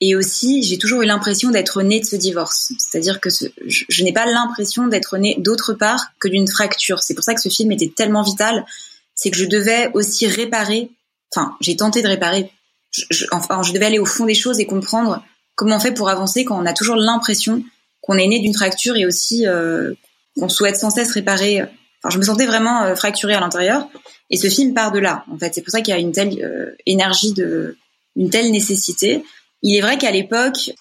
Et 0.03 0.15
aussi, 0.15 0.63
j'ai 0.63 0.79
toujours 0.79 1.03
eu 1.03 1.05
l'impression 1.05 1.51
d'être 1.51 1.83
née 1.83 1.99
de 1.99 2.05
ce 2.05 2.15
divorce. 2.15 2.73
C'est-à-dire 2.79 3.19
que 3.19 3.29
je, 3.29 3.85
je 3.87 4.03
n'ai 4.03 4.11
pas 4.11 4.25
l'impression 4.25 4.87
d'être 4.87 5.17
née 5.17 5.35
d'autre 5.37 5.73
part 5.73 6.07
que 6.19 6.27
d'une 6.27 6.47
fracture. 6.47 7.03
C'est 7.03 7.13
pour 7.13 7.23
ça 7.23 7.35
que 7.35 7.41
ce 7.41 7.49
film 7.49 7.71
était 7.71 7.91
tellement 7.95 8.23
vital. 8.23 8.65
C'est 9.13 9.29
que 9.29 9.37
je 9.37 9.45
devais 9.45 9.91
aussi 9.93 10.25
réparer. 10.25 10.89
Enfin, 11.33 11.55
j'ai 11.61 11.75
tenté 11.75 12.01
de 12.01 12.07
réparer. 12.07 12.51
Je, 12.91 13.03
je- 13.09 13.25
enfin, 13.31 13.61
je 13.63 13.73
devais 13.73 13.85
aller 13.85 13.99
au 13.99 14.05
fond 14.05 14.25
des 14.25 14.33
choses 14.33 14.59
et 14.59 14.65
comprendre 14.65 15.23
comment 15.55 15.77
on 15.77 15.79
fait 15.79 15.93
pour 15.93 16.09
avancer 16.09 16.45
quand 16.45 16.61
on 16.61 16.65
a 16.65 16.73
toujours 16.73 16.95
l'impression 16.95 17.63
qu'on 18.01 18.15
est 18.17 18.27
né 18.27 18.39
d'une 18.39 18.53
fracture 18.53 18.95
et 18.97 19.05
aussi 19.05 19.47
euh, 19.47 19.93
qu'on 20.37 20.49
souhaite 20.49 20.77
sans 20.77 20.89
cesse 20.89 21.11
réparer. 21.11 21.61
Enfin, 21.61 22.09
je 22.13 22.17
me 22.17 22.23
sentais 22.23 22.45
vraiment 22.47 22.83
euh, 22.83 22.95
fracturée 22.95 23.33
à 23.35 23.39
l'intérieur. 23.39 23.87
Et 24.29 24.37
ce 24.37 24.49
film 24.49 24.73
part 24.73 24.91
de 24.91 24.99
là. 24.99 25.23
En 25.31 25.37
fait, 25.37 25.53
c'est 25.53 25.61
pour 25.61 25.71
ça 25.71 25.81
qu'il 25.81 25.93
y 25.93 25.97
a 25.97 25.99
une 25.99 26.11
telle 26.13 26.41
euh, 26.43 26.75
énergie 26.85 27.33
de, 27.33 27.77
une 28.15 28.29
telle 28.29 28.49
nécessité. 28.51 29.23
Il 29.61 29.75
est 29.77 29.81
vrai 29.81 29.97
qu'à 29.97 30.09
l'époque, 30.11 30.71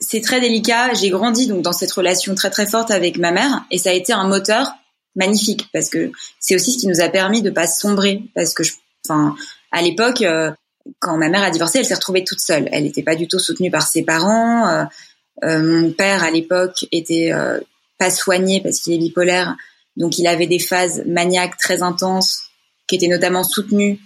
c'est 0.00 0.20
très 0.20 0.40
délicat. 0.40 0.94
J'ai 0.94 1.10
grandi 1.10 1.46
donc 1.46 1.62
dans 1.62 1.72
cette 1.72 1.92
relation 1.92 2.34
très 2.34 2.48
très 2.50 2.66
forte 2.66 2.90
avec 2.90 3.18
ma 3.18 3.32
mère 3.32 3.64
et 3.70 3.78
ça 3.78 3.90
a 3.90 3.92
été 3.92 4.12
un 4.12 4.26
moteur 4.26 4.72
magnifique 5.14 5.68
parce 5.72 5.90
que 5.90 6.10
c'est 6.40 6.54
aussi 6.54 6.72
ce 6.72 6.78
qui 6.78 6.86
nous 6.86 7.00
a 7.02 7.08
permis 7.08 7.42
de 7.42 7.50
pas 7.50 7.66
sombrer 7.66 8.22
parce 8.34 8.54
que 8.54 8.62
je, 8.62 8.72
enfin, 9.06 9.36
à 9.72 9.82
l'époque, 9.82 10.22
euh, 10.22 10.50
quand 10.98 11.16
ma 11.16 11.28
mère 11.28 11.42
a 11.42 11.50
divorcé, 11.50 11.78
elle 11.78 11.86
s'est 11.86 11.94
retrouvée 11.94 12.24
toute 12.24 12.40
seule. 12.40 12.68
Elle 12.72 12.84
n'était 12.84 13.02
pas 13.02 13.16
du 13.16 13.28
tout 13.28 13.38
soutenue 13.38 13.70
par 13.70 13.86
ses 13.86 14.02
parents. 14.02 14.68
Euh, 14.68 14.84
euh, 15.44 15.58
mon 15.62 15.92
père 15.92 16.22
à 16.22 16.30
l'époque 16.30 16.86
était 16.92 17.32
euh, 17.32 17.60
pas 17.98 18.10
soigné 18.10 18.60
parce 18.60 18.80
qu'il 18.80 18.92
est 18.92 18.98
bipolaire, 18.98 19.56
donc 19.96 20.18
il 20.18 20.26
avait 20.26 20.46
des 20.46 20.58
phases 20.58 21.02
maniaques 21.06 21.56
très 21.56 21.82
intenses 21.82 22.42
qui 22.86 22.96
étaient 22.96 23.08
notamment 23.08 23.42
soutenues 23.42 23.98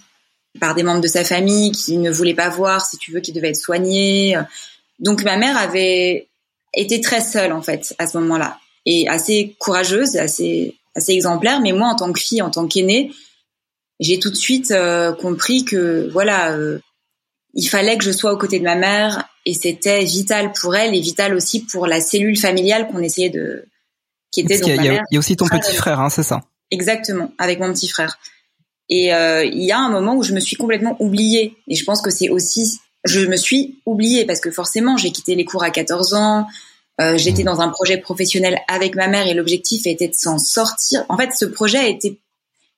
par 0.60 0.74
des 0.74 0.82
membres 0.82 1.00
de 1.00 1.08
sa 1.08 1.24
famille 1.24 1.72
qui 1.72 1.98
ne 1.98 2.10
voulaient 2.10 2.34
pas 2.34 2.48
voir, 2.48 2.84
si 2.86 2.96
tu 2.96 3.12
veux, 3.12 3.20
qui 3.20 3.32
devaient 3.32 3.50
être 3.50 3.56
soignés. 3.56 4.38
Donc 4.98 5.24
ma 5.24 5.36
mère 5.36 5.56
avait 5.58 6.28
été 6.72 7.00
très 7.00 7.20
seule 7.20 7.52
en 7.52 7.62
fait 7.62 7.94
à 7.98 8.06
ce 8.06 8.16
moment-là 8.18 8.58
et 8.86 9.08
assez 9.08 9.56
courageuse, 9.58 10.16
assez 10.16 10.76
assez 10.96 11.12
exemplaire. 11.12 11.60
Mais 11.60 11.72
moi, 11.72 11.88
en 11.88 11.94
tant 11.94 12.12
que 12.12 12.20
fille, 12.20 12.42
en 12.42 12.50
tant 12.50 12.66
qu'aînée, 12.66 13.12
j'ai 14.00 14.18
tout 14.18 14.30
de 14.30 14.36
suite 14.36 14.70
euh, 14.70 15.12
compris 15.12 15.64
que 15.64 16.08
voilà, 16.12 16.52
euh, 16.52 16.78
il 17.54 17.66
fallait 17.66 17.96
que 17.96 18.04
je 18.04 18.12
sois 18.12 18.32
aux 18.32 18.38
côtés 18.38 18.58
de 18.58 18.64
ma 18.64 18.74
mère 18.76 19.28
et 19.46 19.54
c'était 19.54 20.04
vital 20.04 20.52
pour 20.52 20.76
elle 20.76 20.94
et 20.94 21.00
vital 21.00 21.34
aussi 21.34 21.64
pour 21.64 21.86
la 21.86 22.00
cellule 22.00 22.38
familiale 22.38 22.88
qu'on 22.88 22.98
essayait 23.00 23.30
de 23.30 23.64
qui 24.32 24.40
était 24.40 24.56
y, 24.58 24.60
donc 24.60 24.70
a- 24.70 24.74
il 24.74 24.76
y 24.76 24.78
ma 24.78 24.82
a- 24.88 24.92
mère. 24.96 25.02
il 25.10 25.14
y 25.14 25.16
a 25.16 25.20
aussi 25.20 25.36
ton 25.36 25.46
très- 25.46 25.60
petit 25.60 25.74
frère, 25.74 26.00
hein, 26.00 26.10
c'est 26.10 26.22
ça? 26.22 26.42
Exactement, 26.70 27.32
avec 27.38 27.58
mon 27.60 27.72
petit 27.72 27.88
frère. 27.88 28.18
Et 28.88 29.14
euh, 29.14 29.44
il 29.44 29.62
y 29.64 29.72
a 29.72 29.78
un 29.78 29.90
moment 29.90 30.14
où 30.16 30.22
je 30.22 30.32
me 30.34 30.40
suis 30.40 30.56
complètement 30.56 30.96
oubliée. 31.00 31.56
Et 31.68 31.74
je 31.74 31.84
pense 31.84 32.02
que 32.02 32.10
c'est 32.10 32.28
aussi, 32.28 32.78
je 33.04 33.20
me 33.26 33.36
suis 33.36 33.80
oubliée 33.86 34.24
parce 34.26 34.40
que 34.40 34.50
forcément, 34.50 34.96
j'ai 34.96 35.10
quitté 35.10 35.34
les 35.34 35.44
cours 35.44 35.62
à 35.64 35.70
14 35.70 36.14
ans. 36.14 36.46
Euh, 37.00 37.16
J'étais 37.16 37.42
dans 37.44 37.60
un 37.60 37.68
projet 37.68 37.98
professionnel 37.98 38.58
avec 38.68 38.94
ma 38.94 39.06
mère 39.08 39.26
et 39.26 39.34
l'objectif 39.34 39.86
était 39.86 40.08
de 40.08 40.14
s'en 40.14 40.38
sortir. 40.38 41.04
En 41.08 41.16
fait, 41.16 41.30
ce 41.36 41.44
projet 41.44 41.78
a 41.78 41.86
été, 41.88 42.20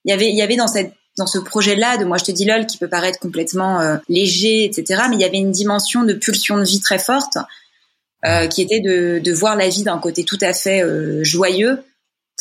il 0.05 0.11
y 0.11 0.13
avait, 0.13 0.29
il 0.31 0.35
y 0.37 0.43
avait 0.43 0.57
dans 0.57 0.67
cette, 0.67 0.93
dans 1.19 1.27
ce 1.27 1.39
projet-là 1.39 1.99
de 1.99 2.05
moi 2.05 2.17
je 2.17 2.25
te 2.25 2.33
dis 2.33 2.45
lol 2.47 2.67
qui 2.67 2.79
peut 2.79 2.89
paraître 2.89 3.19
complètement 3.19 3.81
euh, 3.81 3.97
léger, 4.09 4.65
etc. 4.65 5.03
Mais 5.11 5.17
il 5.17 5.21
y 5.21 5.25
avait 5.25 5.37
une 5.39 5.53
dimension 5.53 6.05
de 6.05 6.15
pulsion 6.15 6.57
de 6.57 6.65
vie 6.65 6.81
très 6.81 6.99
forte 6.99 7.37
euh, 8.25 8.47
qui 8.47 8.63
était 8.63 8.81
de, 8.81 9.19
de 9.19 9.33
voir 9.33 9.55
la 9.57 9.69
vie 9.69 9.83
d'un 9.85 9.99
côté 9.99 10.25
tout 10.25 10.39
à 10.41 10.53
fait 10.53 10.83
euh, 10.83 11.23
joyeux 11.25 11.83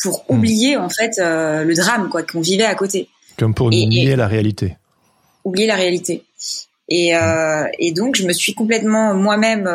pour 0.02 0.24
Hmm. 0.28 0.36
oublier 0.38 0.76
en 0.76 0.88
fait 0.88 1.18
le 1.18 1.74
drame 1.74 2.08
quoi 2.08 2.22
qu'on 2.22 2.40
vivait 2.40 2.64
à 2.64 2.74
côté 2.76 3.08
Comme 3.36 3.52
pour 3.54 3.72
Et- 3.72 3.84
nier 3.86 4.14
la 4.16 4.28
réalité. 4.28 4.76
oublier 5.44 5.66
la 5.66 5.74
réalité 5.76 6.22
et, 6.88 7.16
euh, 7.16 7.64
et 7.80 7.90
donc 7.92 8.14
je 8.16 8.24
me 8.26 8.32
suis 8.32 8.54
complètement 8.54 9.12
moi-même 9.14 9.68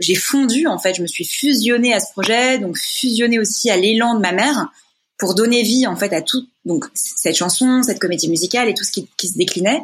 j'ai 0.00 0.14
fondu 0.14 0.66
en 0.66 0.78
fait 0.78 0.94
je 0.94 1.02
me 1.02 1.06
suis 1.06 1.24
fusionnée 1.24 1.94
à 1.94 2.00
ce 2.00 2.12
projet 2.12 2.58
donc 2.58 2.76
fusionnée 2.76 3.38
aussi 3.38 3.70
à 3.70 3.76
l'élan 3.78 4.14
de 4.14 4.20
ma 4.20 4.32
mère 4.32 4.68
pour 5.18 5.34
donner 5.34 5.62
vie 5.62 5.86
en 5.86 5.96
fait 5.96 6.12
à 6.12 6.22
tout 6.22 6.46
donc 6.64 6.86
cette 6.94 7.36
chanson 7.36 7.82
cette 7.82 7.98
comédie 7.98 8.28
musicale 8.28 8.68
et 8.68 8.74
tout 8.74 8.84
ce 8.84 8.92
qui, 8.92 9.08
qui 9.16 9.28
se 9.28 9.36
déclinait 9.36 9.82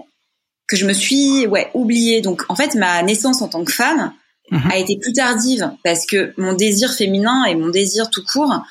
que 0.68 0.76
je 0.76 0.86
me 0.86 0.92
suis 0.92 1.46
ouais 1.46 1.70
oubliée 1.74 2.20
donc 2.20 2.44
en 2.48 2.56
fait 2.56 2.74
ma 2.74 3.02
naissance 3.02 3.42
en 3.42 3.48
tant 3.48 3.64
que 3.64 3.72
femme 3.72 4.12
Mhm. 4.50 4.70
a 4.70 4.78
été 4.78 4.98
plus 4.98 5.12
tardive 5.14 5.70
parce 5.82 6.04
que 6.04 6.34
mon 6.36 6.52
désir 6.52 6.92
féminin 6.92 7.44
et 7.46 7.54
mon 7.54 7.70
désir 7.70 8.10
tout 8.10 8.22
court 8.30 8.62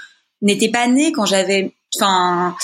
n'était 0.41 0.69
pas 0.69 0.88
né 0.88 1.12
quand 1.12 1.26
j'avais 1.26 1.73
enfin 1.95 2.56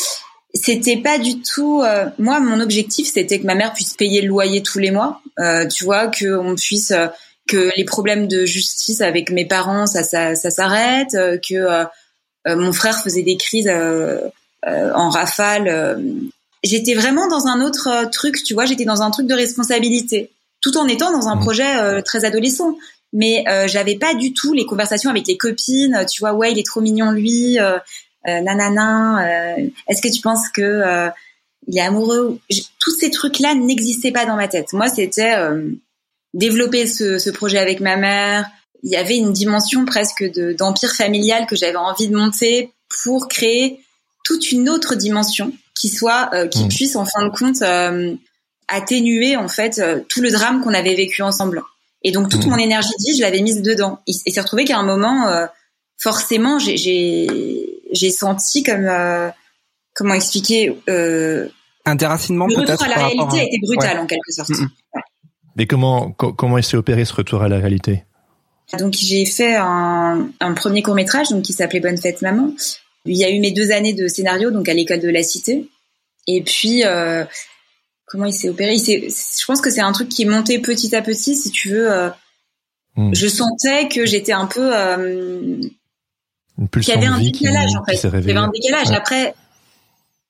c'était 0.53 0.97
pas 0.97 1.17
du 1.17 1.41
tout 1.41 1.81
euh, 1.81 2.05
moi 2.19 2.39
mon 2.39 2.59
objectif 2.59 3.11
c'était 3.11 3.39
que 3.39 3.47
ma 3.47 3.55
mère 3.55 3.73
puisse 3.73 3.95
payer 3.95 4.21
le 4.21 4.27
loyer 4.27 4.61
tous 4.61 4.77
les 4.77 4.91
mois 4.91 5.21
euh, 5.39 5.65
tu 5.67 5.85
vois 5.85 6.07
que 6.07 6.37
on 6.37 6.55
puisse 6.55 6.91
euh, 6.91 7.07
que 7.47 7.71
les 7.75 7.83
problèmes 7.83 8.27
de 8.27 8.45
justice 8.45 9.01
avec 9.01 9.31
mes 9.31 9.45
parents 9.45 9.87
ça 9.87 10.03
ça, 10.03 10.35
ça 10.35 10.51
s'arrête 10.51 11.15
euh, 11.15 11.37
que 11.37 11.55
euh, 11.55 11.83
euh, 11.83 11.85
mon 12.55 12.71
frère 12.71 12.97
faisait 13.03 13.23
des 13.23 13.37
crises 13.37 13.67
euh, 13.69 14.19
euh, 14.67 14.91
en 14.93 15.09
rafale 15.09 15.67
euh. 15.67 15.95
j'étais 16.63 16.93
vraiment 16.93 17.27
dans 17.27 17.47
un 17.47 17.61
autre 17.61 17.87
euh, 17.87 18.05
truc 18.09 18.43
tu 18.43 18.53
vois 18.53 18.65
j'étais 18.65 18.85
dans 18.85 19.01
un 19.01 19.11
truc 19.11 19.27
de 19.27 19.33
responsabilité 19.33 20.29
tout 20.61 20.77
en 20.77 20.87
étant 20.87 21.11
dans 21.11 21.27
un 21.29 21.35
Mhm. 21.35 21.41
projet 21.41 21.75
euh, 21.77 22.01
très 22.01 22.25
adolescent 22.25 22.75
mais 23.13 23.43
euh, 23.47 23.67
j'avais 23.67 23.95
pas 23.95 24.13
du 24.13 24.33
tout 24.33 24.53
les 24.53 24.65
conversations 24.65 25.09
avec 25.09 25.25
les 25.27 25.37
copines 25.37 26.05
tu 26.11 26.19
vois 26.19 26.33
ouais 26.33 26.51
il 26.51 26.59
est 26.59 26.65
trop 26.65 26.81
mignon 26.81 27.11
lui 27.11 27.57
euh, 27.59 27.77
euh, 28.27 28.41
nanana 28.41 29.55
euh, 29.57 29.67
est-ce 29.87 30.01
que 30.01 30.13
tu 30.13 30.21
penses 30.21 30.49
que 30.53 30.61
euh, 30.61 31.09
il 31.67 31.77
est 31.77 31.81
amoureux 31.81 32.39
Je- 32.49 32.61
tous 32.79 32.91
ces 32.99 33.09
trucs 33.11 33.39
là 33.39 33.55
n'existaient 33.55 34.11
pas 34.11 34.25
dans 34.25 34.35
ma 34.35 34.47
tête 34.49 34.73
moi 34.73 34.89
c'était 34.89 35.35
euh, 35.35 35.69
développer 36.33 36.85
ce, 36.85 37.17
ce 37.17 37.29
projet 37.29 37.57
avec 37.57 37.79
ma 37.79 37.95
mère 37.97 38.45
il 38.83 38.91
y 38.91 38.95
avait 38.95 39.17
une 39.17 39.33
dimension 39.33 39.85
presque 39.85 40.23
de 40.23 40.53
d'empire 40.53 40.91
familial 40.93 41.45
que 41.47 41.55
j'avais 41.55 41.75
envie 41.77 42.07
de 42.07 42.15
monter 42.15 42.71
pour 43.03 43.27
créer 43.27 43.79
toute 44.23 44.51
une 44.51 44.69
autre 44.69 44.95
dimension 44.95 45.51
qui 45.79 45.89
soit, 45.89 46.29
euh, 46.33 46.47
qui 46.47 46.65
Mm. 46.65 46.69
puisse 46.69 46.95
en 46.95 47.05
fin 47.05 47.25
de 47.25 47.31
compte 47.31 47.61
euh, 47.61 48.15
atténuer 48.67 49.35
en 49.35 49.47
fait 49.47 49.79
euh, 49.79 49.99
tout 50.09 50.21
le 50.21 50.31
drame 50.31 50.61
qu'on 50.63 50.73
avait 50.73 50.95
vécu 50.95 51.21
ensemble. 51.21 51.63
Et 52.03 52.11
donc 52.11 52.29
toute 52.29 52.45
Mm. 52.45 52.49
mon 52.49 52.57
énergie 52.57 52.89
de 52.99 53.03
vie, 53.11 53.17
je 53.17 53.21
l'avais 53.21 53.41
mise 53.41 53.61
dedans. 53.61 53.99
Et, 54.07 54.11
et 54.25 54.31
c'est 54.31 54.41
retrouvé 54.41 54.65
qu'à 54.65 54.77
un 54.77 54.83
moment, 54.83 55.27
euh, 55.27 55.45
forcément, 55.97 56.59
j'ai- 56.59 56.77
j'ai 56.77 57.75
j'ai 57.91 58.11
senti 58.11 58.61
comme 58.63 58.85
euh, 58.87 59.29
comment 59.95 60.13
expliquer 60.13 60.77
euh, 60.89 61.47
Un 61.85 61.95
déracinement 61.95 62.45
le 62.47 62.55
retour 62.55 62.83
à 62.83 62.87
la 62.87 62.95
réalité 62.97 63.37
à- 63.39 63.41
a 63.41 63.43
été 63.43 63.57
brutal 63.63 63.99
en 63.99 64.05
quelque 64.05 64.31
sorte. 64.31 64.49
Mm, 64.51 64.67
Mais 65.55 65.65
comment 65.65 66.11
co- 66.11 66.31
comment 66.33 66.57
il 66.57 66.63
s'est 66.63 66.77
opéré 66.77 67.03
ce 67.03 67.13
retour 67.13 67.41
à 67.41 67.47
la 67.49 67.57
réalité? 67.57 68.03
Donc 68.77 68.93
j'ai 68.93 69.25
fait 69.25 69.55
un, 69.55 70.29
un 70.39 70.53
premier 70.53 70.83
court 70.83 70.93
métrage 70.95 71.29
donc 71.29 71.43
qui 71.43 71.53
s'appelait 71.53 71.79
Bonne 71.79 71.97
fête 71.97 72.21
maman. 72.21 72.53
Il 73.05 73.17
y 73.17 73.23
a 73.23 73.29
eu 73.29 73.39
mes 73.39 73.51
deux 73.51 73.71
années 73.71 73.93
de 73.93 74.07
scénario 74.07 74.51
donc 74.51 74.69
à 74.69 74.73
l'école 74.73 74.99
de 74.99 75.09
la 75.09 75.23
cité. 75.23 75.67
Et 76.27 76.43
puis 76.43 76.83
euh, 76.85 77.25
comment 78.05 78.25
il 78.25 78.33
s'est 78.33 78.49
opéré? 78.49 78.75
Il 78.75 78.81
Je 79.09 79.45
pense 79.47 79.61
que 79.61 79.69
c'est 79.71 79.81
un 79.81 79.91
truc 79.91 80.09
qui 80.09 80.21
est 80.23 80.25
monté 80.25 80.59
petit 80.59 80.95
à 80.95 81.01
petit 81.01 81.35
si 81.35 81.49
tu 81.51 81.69
veux. 81.69 81.91
euh, 81.91 82.09
Hmm. 82.95 83.13
Je 83.13 83.27
sentais 83.27 83.87
que 83.87 84.05
j'étais 84.07 84.31
un 84.33 84.47
peu 84.47 84.71
euh, 84.75 85.57
qu'il 86.73 86.87
y 86.87 86.91
avait 86.91 87.05
un 87.05 87.19
décalage 87.19 87.69
en 87.75 87.85
fait. 87.85 87.93
Il 88.03 88.27
y 88.27 88.31
avait 88.31 88.39
un 88.39 88.49
décalage. 88.49 88.89
Ouais. 88.89 88.95
Après, 88.95 89.35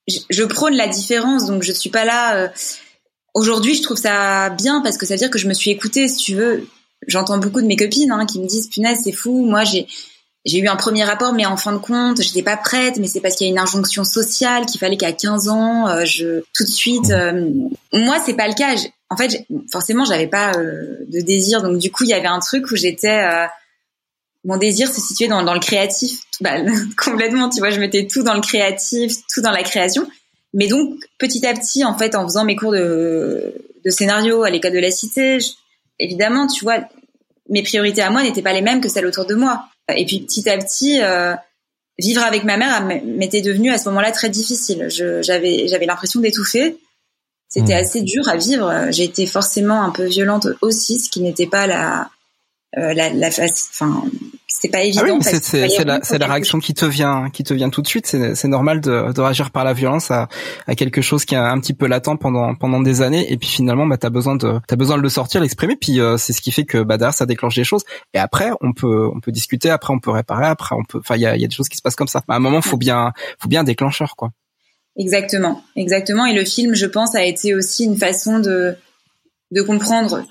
je, 0.10 0.19
je 0.30 0.43
prône 0.43 0.75
la 0.75 0.88
différence, 0.89 1.45
donc 1.45 1.63
je 1.63 1.71
suis 1.71 1.89
pas 1.89 2.04
là. 2.04 2.36
euh, 2.36 2.47
Aujourd'hui, 3.34 3.75
je 3.75 3.82
trouve 3.82 3.97
ça 3.97 4.49
bien 4.49 4.82
parce 4.82 4.97
que 4.97 5.06
ça 5.06 5.13
veut 5.13 5.19
dire 5.19 5.32
que 5.32 5.39
je 5.39 5.47
me 5.47 5.54
suis 5.54 5.71
écoutée, 5.71 6.10
si 6.10 6.17
tu 6.17 6.36
veux. 6.36 6.67
J'entends 7.10 7.38
beaucoup 7.38 7.62
de 7.62 7.67
mes 7.67 7.76
copines 7.76 8.12
hein, 8.12 8.26
qui 8.26 8.39
me 8.39 8.48
disent 8.48 8.67
punaise, 8.69 9.00
c'est 9.04 9.12
fou. 9.12 9.45
Moi, 9.45 9.63
j'ai 9.65 9.88
j'ai 10.45 10.60
eu 10.60 10.67
un 10.69 10.78
premier 10.78 11.04
rapport, 11.04 11.34
mais 11.34 11.45
en 11.45 11.58
fin 11.58 11.74
de 11.74 11.80
compte, 11.80 12.22
j'étais 12.22 12.41
pas 12.43 12.56
prête. 12.56 12.98
Mais 12.98 13.08
c'est 13.08 13.19
parce 13.19 13.36
qu'il 13.36 13.45
y 13.45 13.50
a 13.50 13.52
une 13.52 13.60
injonction 13.60 14.06
sociale 14.06 14.65
qu'il 14.65 14.80
fallait 14.80 14.95
qu'à 14.98 15.12
15 15.12 15.50
ans, 15.50 15.88
euh, 15.89 16.06
je 16.06 16.41
tout 16.54 16.63
de 16.63 16.69
suite. 16.69 17.10
euh, 17.12 17.50
moi, 17.91 18.17
c'est 18.26 18.36
pas 18.36 18.48
le 18.48 18.54
cas. 18.54 18.74
En 19.10 19.17
fait, 19.17 19.45
forcément, 19.72 20.06
j'avais 20.06 20.28
pas 20.28 20.54
euh, 20.58 20.98
de 21.12 21.19
désir, 21.19 21.62
donc 21.62 21.78
du 21.80 21.91
coup, 21.91 22.04
il 22.06 22.10
y 22.10 22.13
avait 22.13 22.28
un 22.28 22.39
truc 22.39 22.72
où 22.72 22.76
j'étais 22.78 23.22
euh, 23.24 23.45
mon 24.45 24.56
désir 24.58 24.88
se 24.88 25.02
situait 25.02 25.28
dans, 25.28 25.43
dans 25.43 25.54
le 25.54 25.60
créatif, 25.60 26.22
bah, 26.39 26.56
complètement, 27.04 27.50
tu 27.50 27.60
vois, 27.60 27.72
je 27.72 27.80
mettais 27.80 28.08
tout 28.08 28.24
dans 28.24 28.34
le 28.36 28.41
créatif, 28.41 29.13
tout 29.34 29.41
dans 29.41 29.52
la 29.52 29.63
création. 29.63 30.08
Mais 30.54 30.67
donc, 30.67 30.95
petit 31.17 31.45
à 31.45 31.54
petit, 31.54 31.84
en 31.84 31.98
fait, 31.98 32.15
en 32.15 32.24
faisant 32.24 32.45
mes 32.45 32.56
cours 32.56 32.72
de, 32.72 33.54
de 33.84 33.89
scénario 33.89 34.43
à 34.43 34.50
l'école 34.50 34.72
de 34.74 34.80
la 34.80 34.89
cité, 34.91 35.39
je- 35.41 35.52
évidemment, 36.00 36.48
tu 36.48 36.63
vois, 36.63 36.80
mes 37.50 37.64
priorités 37.64 38.02
à 38.02 38.10
moi 38.10 38.24
n'étaient 38.24 38.42
pas 38.42 38.54
les 38.54 38.62
mêmes 38.62 38.82
que 38.82 38.90
celles 38.90 39.06
autour 39.06 39.26
de 39.26 39.36
moi. 39.36 39.66
Et 39.96 40.06
puis, 40.06 40.22
petit 40.22 40.48
à 40.50 40.58
petit, 40.58 41.02
euh, 41.02 41.34
vivre 41.98 42.24
avec 42.24 42.44
ma 42.44 42.58
mère 42.58 42.86
m'était 43.04 43.42
devenu 43.42 43.72
à 43.72 43.78
ce 43.78 43.90
moment-là 43.90 44.12
très 44.12 44.30
difficile. 44.30 44.88
J'avais 44.90 45.68
j'avais 45.68 45.86
l'impression 45.86 46.20
d'étouffer. 46.22 46.78
C'était 47.48 47.74
Mhm. 47.74 47.82
assez 47.84 48.02
dur 48.02 48.30
à 48.30 48.38
vivre. 48.38 48.88
J'ai 48.92 49.06
été 49.06 49.26
forcément 49.26 49.82
un 49.84 49.90
peu 49.90 50.06
violente 50.06 50.48
aussi, 50.62 51.00
ce 51.00 51.10
qui 51.10 51.20
n'était 51.22 51.48
pas 51.48 51.66
la, 51.66 52.10
euh, 52.78 52.94
la, 52.94 53.10
la 53.10 53.32
face, 53.32 53.70
enfin, 53.72 54.04
c'était 54.52 54.70
pas 54.70 54.84
évident. 54.84 55.02
Ah 55.04 55.06
oui, 55.06 55.12
mais 55.14 55.20
parce 55.20 55.30
c'est 55.30 55.44
c'est 55.44 55.70
c'est 55.70 55.86
la, 55.86 56.00
c'est 56.02 56.24
réaction 56.24 56.60
qui 56.60 56.74
te 56.74 56.86
vient 56.86 57.30
qui 57.30 57.44
te 57.44 57.54
vient 57.54 57.70
tout 57.70 57.82
de 57.82 57.88
suite. 57.88 58.08
C'est 58.08 58.36
c'est 58.36 58.48
normal 58.48 58.82
de, 58.82 59.14
de 59.14 59.22
réagir 59.22 59.52
par 59.52 59.64
la 59.64 59.74
violence 59.74 60.10
à, 60.10 60.28
à 60.66 60.76
quelque 60.76 61.02
chose 61.02 61.24
qui 61.24 61.36
est 61.36 61.38
un 61.38 61.60
petit 61.60 61.74
peu 61.74 61.88
latent 61.88 62.18
pendant 62.18 62.56
pendant 62.56 62.82
des 62.82 63.02
années 63.02 63.32
et 63.32 63.38
puis 63.38 63.48
finalement 63.48 63.86
bah 63.86 63.98
t'as 63.98 64.10
besoin 64.10 64.36
de 64.36 64.60
t'as 64.68 64.76
besoin 64.76 64.98
de 64.98 65.04
le 65.04 65.10
sortir, 65.10 65.40
l'exprimer. 65.40 65.76
Puis 65.76 66.00
euh, 66.00 66.18
c'est 66.18 66.34
ce 66.34 66.42
qui 66.42 66.52
fait 66.52 66.66
que 66.66 66.82
bah 66.82 66.98
derrière 66.98 67.14
ça 67.14 67.28
déclenche 67.28 67.56
des 67.56 67.64
choses. 67.64 67.84
Et 68.14 68.18
après 68.18 68.50
on 68.62 68.74
peut 68.74 69.08
on 69.14 69.20
peut 69.20 69.32
discuter, 69.32 69.70
après 69.70 69.94
on 69.94 70.00
peut 70.00 70.12
réparer, 70.12 70.48
après 70.48 70.76
on 70.76 70.84
peut. 70.84 71.00
Enfin 71.00 71.16
il 71.16 71.22
y 71.22 71.28
a 71.28 71.38
y 71.38 71.46
a 71.46 71.48
des 71.48 71.56
choses 71.56 71.70
qui 71.70 71.78
se 71.78 71.84
passent 71.84 71.96
comme 71.96 72.08
ça. 72.08 72.24
À 72.28 72.36
un 72.36 72.40
moment 72.40 72.62
faut 72.62 72.78
bien 72.78 73.14
faut 73.40 73.50
bien 73.50 73.62
un 73.62 73.66
déclencheur 73.66 74.16
quoi. 74.16 74.32
Exactement, 74.98 75.62
exactement. 75.78 76.26
Et 76.26 76.34
le 76.34 76.44
film, 76.44 76.76
je 76.76 76.86
pense, 76.86 77.16
a 77.16 77.24
été 77.24 77.56
aussi 77.56 77.86
une 77.86 77.98
façon 77.98 78.40
de 78.40 78.76
de 79.52 79.62
comprendre 79.62 80.26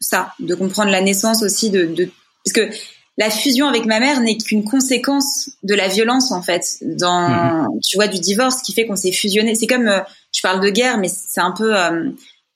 ça, 0.00 0.32
de 0.38 0.54
comprendre 0.54 0.90
la 0.90 1.00
naissance 1.00 1.42
aussi 1.42 1.70
de, 1.70 1.86
de 1.86 2.08
parce 2.44 2.52
que 2.54 2.74
la 3.18 3.30
fusion 3.30 3.66
avec 3.66 3.84
ma 3.84 3.98
mère 3.98 4.20
n'est 4.20 4.36
qu'une 4.36 4.64
conséquence 4.64 5.50
de 5.64 5.74
la 5.74 5.88
violence 5.88 6.30
en 6.30 6.40
fait, 6.40 6.78
dans 6.82 7.66
tu 7.84 7.96
vois 7.96 8.06
du 8.06 8.20
divorce 8.20 8.62
qui 8.62 8.72
fait 8.72 8.86
qu'on 8.86 8.96
s'est 8.96 9.12
fusionné. 9.12 9.56
C'est 9.56 9.66
comme 9.66 9.88
euh, 9.88 10.00
je 10.32 10.40
parle 10.40 10.60
de 10.60 10.70
guerre, 10.70 10.98
mais 10.98 11.08
c'est 11.08 11.40
un 11.40 11.50
peu 11.50 11.76
euh, 11.76 12.10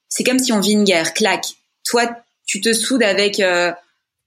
c'est 0.08 0.22
comme 0.22 0.38
si 0.38 0.52
on 0.52 0.60
vit 0.60 0.72
une 0.72 0.84
guerre, 0.84 1.14
clac. 1.14 1.44
Toi, 1.84 2.08
tu 2.46 2.60
te 2.60 2.72
soudes 2.72 3.02
avec 3.02 3.40
euh, 3.40 3.72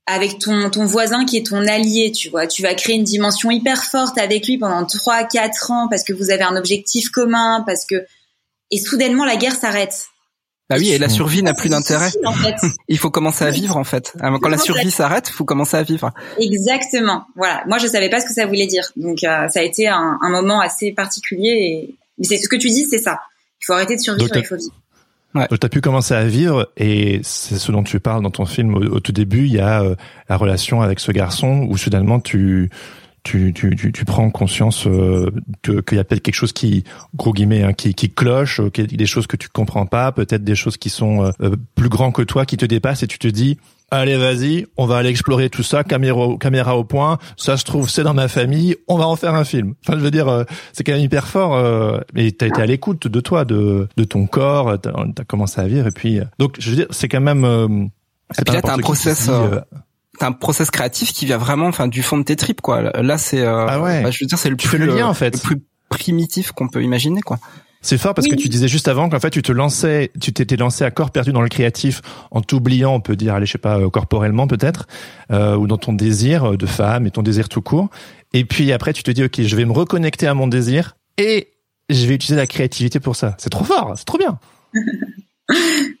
avec 0.06 0.38
ton, 0.38 0.68
ton 0.68 0.84
voisin 0.84 1.24
qui 1.24 1.38
est 1.38 1.46
ton 1.46 1.66
allié, 1.66 2.12
tu 2.12 2.28
vois. 2.28 2.46
Tu 2.46 2.60
vas 2.60 2.74
créer 2.74 2.96
une 2.96 3.04
dimension 3.04 3.50
hyper 3.50 3.82
forte 3.84 4.18
avec 4.18 4.46
lui 4.46 4.58
pendant 4.58 4.84
trois, 4.84 5.24
quatre 5.24 5.70
ans 5.70 5.88
parce 5.88 6.04
que 6.04 6.12
vous 6.12 6.30
avez 6.30 6.42
un 6.42 6.56
objectif 6.56 7.08
commun, 7.08 7.64
parce 7.66 7.86
que 7.86 8.06
et 8.70 8.78
soudainement 8.78 9.24
la 9.24 9.36
guerre 9.36 9.56
s'arrête. 9.56 10.08
Bah 10.68 10.76
oui, 10.78 10.90
et 10.90 10.98
la 10.98 11.08
survie 11.08 11.42
n'a 11.44 11.54
plus 11.54 11.64
C'est 11.64 11.68
d'intérêt. 11.70 12.06
difficile, 12.06 12.26
En 12.26 12.32
fait. 12.32 12.56
Il 12.88 12.98
faut 12.98 13.10
commencer 13.10 13.44
à 13.44 13.50
vivre 13.50 13.76
en 13.76 13.84
fait. 13.84 14.12
Quand 14.20 14.48
la 14.48 14.58
survie 14.58 14.90
s'arrête, 14.90 15.28
faut 15.28 15.44
commencer 15.44 15.76
à 15.76 15.82
vivre. 15.82 16.10
Exactement. 16.40 17.24
Voilà. 17.36 17.62
Moi, 17.68 17.78
je 17.78 17.86
savais 17.86 18.08
pas 18.10 18.20
ce 18.20 18.26
que 18.26 18.32
ça 18.34 18.46
voulait 18.46 18.66
dire. 18.66 18.90
Donc, 18.96 19.22
euh, 19.22 19.46
ça 19.48 19.60
a 19.60 19.62
été 19.62 19.86
un, 19.86 20.18
un 20.20 20.28
moment 20.28 20.60
assez 20.60 20.90
particulier. 20.92 21.50
Et... 21.50 21.94
Mais 22.18 22.24
c'est 22.26 22.38
ce 22.38 22.48
que 22.48 22.56
tu 22.56 22.68
dis, 22.68 22.84
c'est 22.84 22.98
ça. 22.98 23.20
Il 23.62 23.66
faut 23.66 23.74
arrêter 23.74 23.94
de 23.96 24.00
survivre, 24.00 24.28
Donc, 24.28 24.36
il 24.42 24.46
faut 24.46 24.56
vivre. 24.56 24.72
Donc, 25.34 25.60
tu 25.60 25.66
as 25.66 25.68
pu 25.68 25.80
commencer 25.80 26.14
à 26.14 26.24
vivre 26.24 26.70
et 26.76 27.20
c'est 27.22 27.58
ce 27.58 27.70
dont 27.70 27.82
tu 27.82 28.00
parles 28.00 28.22
dans 28.22 28.30
ton 28.30 28.46
film 28.46 28.74
au, 28.74 28.80
au 28.80 29.00
tout 29.00 29.12
début. 29.12 29.44
Il 29.46 29.52
y 29.52 29.60
a 29.60 29.82
euh, 29.82 29.94
la 30.28 30.36
relation 30.36 30.80
avec 30.82 30.98
ce 30.98 31.12
garçon 31.12 31.66
où 31.68 31.76
soudainement 31.76 32.20
tu 32.20 32.70
tu, 33.26 33.52
tu, 33.52 33.74
tu, 33.76 33.92
tu 33.92 34.04
prends 34.04 34.30
conscience 34.30 34.86
euh, 34.86 35.30
qu'il 35.62 35.96
y 35.96 36.00
a 36.00 36.04
peut-être 36.04 36.22
quelque 36.22 36.34
chose 36.34 36.52
qui, 36.52 36.84
gros 37.14 37.32
guillemets, 37.32 37.62
hein, 37.64 37.72
qui, 37.72 37.92
qui 37.94 38.10
cloche, 38.10 38.60
euh, 38.60 38.70
des 38.70 39.06
choses 39.06 39.26
que 39.26 39.36
tu 39.36 39.48
comprends 39.48 39.86
pas, 39.86 40.12
peut-être 40.12 40.44
des 40.44 40.54
choses 40.54 40.76
qui 40.76 40.88
sont 40.90 41.24
euh, 41.24 41.30
euh, 41.42 41.56
plus 41.74 41.88
grands 41.88 42.12
que 42.12 42.22
toi, 42.22 42.46
qui 42.46 42.56
te 42.56 42.64
dépassent 42.64 43.02
et 43.02 43.06
tu 43.08 43.18
te 43.18 43.28
dis, 43.28 43.58
allez 43.90 44.16
vas-y, 44.16 44.66
on 44.76 44.86
va 44.86 44.96
aller 44.98 45.10
explorer 45.10 45.50
tout 45.50 45.62
ça, 45.62 45.82
caméra, 45.84 46.16
au- 46.18 46.38
caméra 46.38 46.76
au 46.76 46.84
point, 46.84 47.18
ça 47.36 47.56
se 47.56 47.64
trouve 47.64 47.88
c'est 47.90 48.02
dans 48.04 48.14
ma 48.14 48.28
famille, 48.28 48.76
on 48.88 48.96
va 48.96 49.06
en 49.06 49.16
faire 49.16 49.34
un 49.34 49.44
film. 49.44 49.74
Enfin 49.84 49.98
je 49.98 50.02
veux 50.04 50.10
dire, 50.10 50.28
euh, 50.28 50.44
c'est 50.72 50.84
quand 50.84 50.92
même 50.92 51.02
hyper 51.02 51.26
fort, 51.26 51.54
euh, 51.56 51.98
mais 52.14 52.30
t'as 52.30 52.46
été 52.46 52.62
à 52.62 52.66
l'écoute 52.66 53.06
de 53.08 53.20
toi, 53.20 53.44
de, 53.44 53.88
de 53.96 54.04
ton 54.04 54.26
corps, 54.26 54.78
t'as 54.80 54.90
as 54.92 55.24
commencé 55.24 55.60
à 55.60 55.66
vivre 55.66 55.86
et 55.86 55.92
puis, 55.92 56.20
euh, 56.20 56.24
donc 56.38 56.56
je 56.58 56.70
veux 56.70 56.76
dire, 56.76 56.86
c'est 56.90 57.08
quand 57.08 57.20
même... 57.20 57.44
euh, 57.44 57.68
c'est 58.32 58.42
Et 58.42 58.44
puis 58.44 58.54
là, 58.54 58.62
t'as 58.62 58.72
un 58.74 58.78
process, 58.78 59.28
dit, 59.28 59.58
T'as 60.18 60.26
un 60.28 60.32
process 60.32 60.70
créatif 60.70 61.12
qui 61.12 61.26
vient 61.26 61.36
vraiment, 61.38 61.66
enfin, 61.66 61.88
du 61.88 62.02
fond 62.02 62.16
de 62.18 62.22
tes 62.24 62.36
tripes, 62.36 62.60
quoi. 62.60 62.82
Là, 63.02 63.18
c'est, 63.18 63.40
euh, 63.40 63.66
Ah 63.68 63.80
ouais. 63.80 64.02
bah, 64.02 64.10
je 64.10 64.18
veux 64.22 64.26
dire, 64.26 64.38
c'est 64.38 64.50
le 64.50 64.56
Tu 64.56 64.68
plus, 64.68 64.78
fais 64.78 64.84
le 64.84 64.92
lien, 64.94 65.06
euh, 65.06 65.10
en 65.10 65.14
fait. 65.14 65.34
le 65.34 65.40
plus 65.40 65.62
primitif 65.88 66.52
qu'on 66.52 66.68
peut 66.68 66.82
imaginer, 66.82 67.20
quoi. 67.20 67.38
C'est 67.82 67.98
fort 67.98 68.14
parce 68.14 68.26
Oui. 68.26 68.34
que 68.34 68.42
tu 68.42 68.48
disais 68.48 68.66
juste 68.66 68.88
avant 68.88 69.08
qu'en 69.08 69.20
fait 69.20 69.30
tu 69.30 69.42
te 69.42 69.52
lançais, 69.52 70.10
tu 70.20 70.32
t'étais 70.32 70.56
lancé 70.56 70.82
à 70.82 70.90
corps 70.90 71.12
perdu 71.12 71.30
dans 71.30 71.42
le 71.42 71.48
créatif 71.48 72.00
en 72.32 72.40
t'oubliant, 72.40 72.94
on 72.94 73.00
peut 73.00 73.14
dire, 73.14 73.34
allez, 73.34 73.46
je 73.46 73.52
sais 73.52 73.58
pas, 73.58 73.78
euh, 73.78 73.88
corporellement 73.90 74.48
peut-être, 74.48 74.88
euh, 75.30 75.54
ou 75.56 75.68
dans 75.68 75.76
ton 75.76 75.92
désir 75.92 76.56
de 76.56 76.66
femme 76.66 77.06
et 77.06 77.12
ton 77.12 77.22
désir 77.22 77.48
tout 77.48 77.62
court. 77.62 77.88
Et 78.32 78.44
puis 78.44 78.72
après 78.72 78.92
tu 78.92 79.04
te 79.04 79.10
dis, 79.12 79.22
ok, 79.22 79.40
je 79.40 79.54
vais 79.54 79.64
me 79.66 79.72
reconnecter 79.72 80.26
à 80.26 80.34
mon 80.34 80.48
désir 80.48 80.96
et 81.16 81.50
je 81.88 82.06
vais 82.06 82.14
utiliser 82.14 82.34
la 82.40 82.48
créativité 82.48 82.98
pour 82.98 83.14
ça. 83.14 83.36
C'est 83.38 83.50
trop 83.50 83.62
fort, 83.64 83.92
c'est 83.96 84.06
trop 84.06 84.18
bien. 84.18 84.40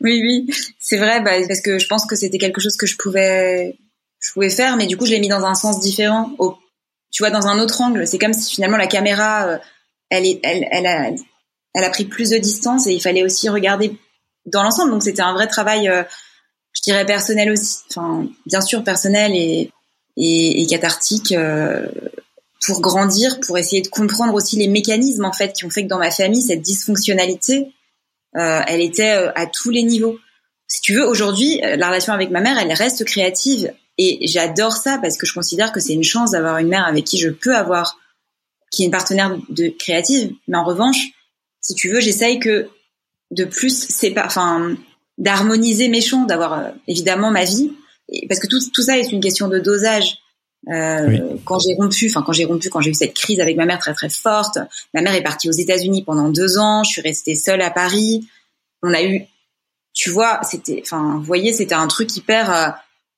Oui, 0.00 0.20
oui. 0.22 0.50
C'est 0.80 0.96
vrai, 0.98 1.22
bah, 1.22 1.30
parce 1.46 1.60
que 1.60 1.78
je 1.78 1.86
pense 1.86 2.04
que 2.06 2.16
c'était 2.16 2.38
quelque 2.38 2.60
chose 2.60 2.76
que 2.76 2.86
je 2.86 2.96
pouvais, 2.96 3.78
je 4.20 4.32
pouvais 4.32 4.50
faire, 4.50 4.76
mais 4.76 4.86
du 4.86 4.96
coup, 4.96 5.06
je 5.06 5.12
l'ai 5.12 5.20
mis 5.20 5.28
dans 5.28 5.44
un 5.44 5.54
sens 5.54 5.80
différent. 5.80 6.30
Au, 6.38 6.56
tu 7.12 7.22
vois, 7.22 7.30
dans 7.30 7.46
un 7.46 7.58
autre 7.58 7.80
angle. 7.80 8.06
C'est 8.06 8.18
comme 8.18 8.32
si 8.32 8.54
finalement 8.54 8.76
la 8.76 8.86
caméra, 8.86 9.46
euh, 9.46 9.58
elle 10.10 10.26
est, 10.26 10.40
elle, 10.42 10.66
elle 10.70 10.86
a, 10.86 11.10
elle 11.74 11.84
a 11.84 11.90
pris 11.90 12.04
plus 12.04 12.30
de 12.30 12.38
distance 12.38 12.86
et 12.86 12.92
il 12.92 13.00
fallait 13.00 13.24
aussi 13.24 13.48
regarder 13.48 13.96
dans 14.46 14.62
l'ensemble. 14.62 14.90
Donc 14.90 15.02
c'était 15.02 15.22
un 15.22 15.32
vrai 15.32 15.46
travail, 15.46 15.88
euh, 15.88 16.02
je 16.72 16.82
dirais 16.82 17.06
personnel 17.06 17.50
aussi. 17.50 17.78
Enfin, 17.90 18.26
bien 18.46 18.60
sûr 18.60 18.82
personnel 18.84 19.32
et 19.34 19.70
et, 20.16 20.62
et 20.62 20.66
cathartique 20.66 21.32
euh, 21.32 21.86
pour 22.64 22.80
grandir, 22.80 23.38
pour 23.40 23.58
essayer 23.58 23.82
de 23.82 23.88
comprendre 23.88 24.34
aussi 24.34 24.56
les 24.56 24.68
mécanismes 24.68 25.24
en 25.24 25.32
fait 25.32 25.52
qui 25.52 25.64
ont 25.64 25.70
fait 25.70 25.84
que 25.84 25.88
dans 25.88 25.98
ma 25.98 26.10
famille 26.10 26.42
cette 26.42 26.62
dysfonctionnalité, 26.62 27.72
euh, 28.36 28.60
elle 28.66 28.80
était 28.80 29.16
euh, 29.16 29.30
à 29.34 29.46
tous 29.46 29.70
les 29.70 29.82
niveaux. 29.82 30.18
Si 30.66 30.80
tu 30.80 30.94
veux, 30.94 31.06
aujourd'hui, 31.06 31.60
la 31.62 31.86
relation 31.86 32.12
avec 32.12 32.30
ma 32.30 32.40
mère, 32.40 32.58
elle 32.58 32.72
reste 32.72 33.04
créative 33.04 33.72
et 33.98 34.26
j'adore 34.26 34.72
ça 34.72 34.98
parce 34.98 35.16
que 35.16 35.26
je 35.26 35.32
considère 35.32 35.72
que 35.72 35.80
c'est 35.80 35.94
une 35.94 36.04
chance 36.04 36.32
d'avoir 36.32 36.58
une 36.58 36.68
mère 36.68 36.86
avec 36.86 37.04
qui 37.04 37.18
je 37.18 37.28
peux 37.28 37.56
avoir, 37.56 37.98
qui 38.70 38.82
est 38.82 38.86
une 38.86 38.92
partenaire 38.92 39.36
de 39.48 39.68
créative. 39.68 40.32
Mais 40.48 40.56
en 40.56 40.64
revanche, 40.64 41.08
si 41.60 41.74
tu 41.74 41.88
veux, 41.88 42.00
j'essaye 42.00 42.38
que 42.38 42.68
de 43.30 43.44
plus, 43.44 43.86
c'est 43.88 44.10
pas, 44.10 44.26
enfin, 44.26 44.76
d'harmoniser 45.18 45.88
mes 45.88 46.00
champs, 46.00 46.24
d'avoir 46.24 46.52
euh, 46.52 46.70
évidemment 46.86 47.30
ma 47.30 47.44
vie, 47.44 47.72
et, 48.08 48.26
parce 48.28 48.38
que 48.38 48.46
tout, 48.46 48.60
tout 48.72 48.82
ça 48.82 48.98
est 48.98 49.10
une 49.10 49.20
question 49.20 49.48
de 49.48 49.58
dosage. 49.58 50.18
Euh, 50.68 51.06
Oui. 51.08 51.20
Quand 51.44 51.58
j'ai 51.58 51.74
rompu, 51.74 52.08
enfin 52.08 52.22
quand 52.24 52.32
j'ai 52.32 52.44
rompu, 52.44 52.70
quand 52.70 52.80
j'ai 52.80 52.90
eu 52.90 52.94
cette 52.94 53.14
crise 53.14 53.40
avec 53.40 53.56
ma 53.56 53.66
mère 53.66 53.78
très 53.78 53.94
très 53.94 54.08
forte, 54.08 54.58
ma 54.94 55.00
mère 55.00 55.14
est 55.14 55.22
partie 55.22 55.48
aux 55.48 55.52
États-Unis 55.52 56.04
pendant 56.04 56.28
deux 56.28 56.58
ans, 56.58 56.82
je 56.84 56.90
suis 56.90 57.02
restée 57.02 57.34
seule 57.34 57.62
à 57.62 57.70
Paris. 57.70 58.28
On 58.82 58.92
a 58.92 59.02
eu, 59.02 59.22
tu 59.92 60.10
vois, 60.10 60.40
c'était, 60.42 60.80
enfin, 60.82 61.16
vous 61.16 61.24
voyez, 61.24 61.52
c'était 61.52 61.74
un 61.74 61.86
truc 61.86 62.14
hyper. 62.16 62.52
Euh, 62.52 62.68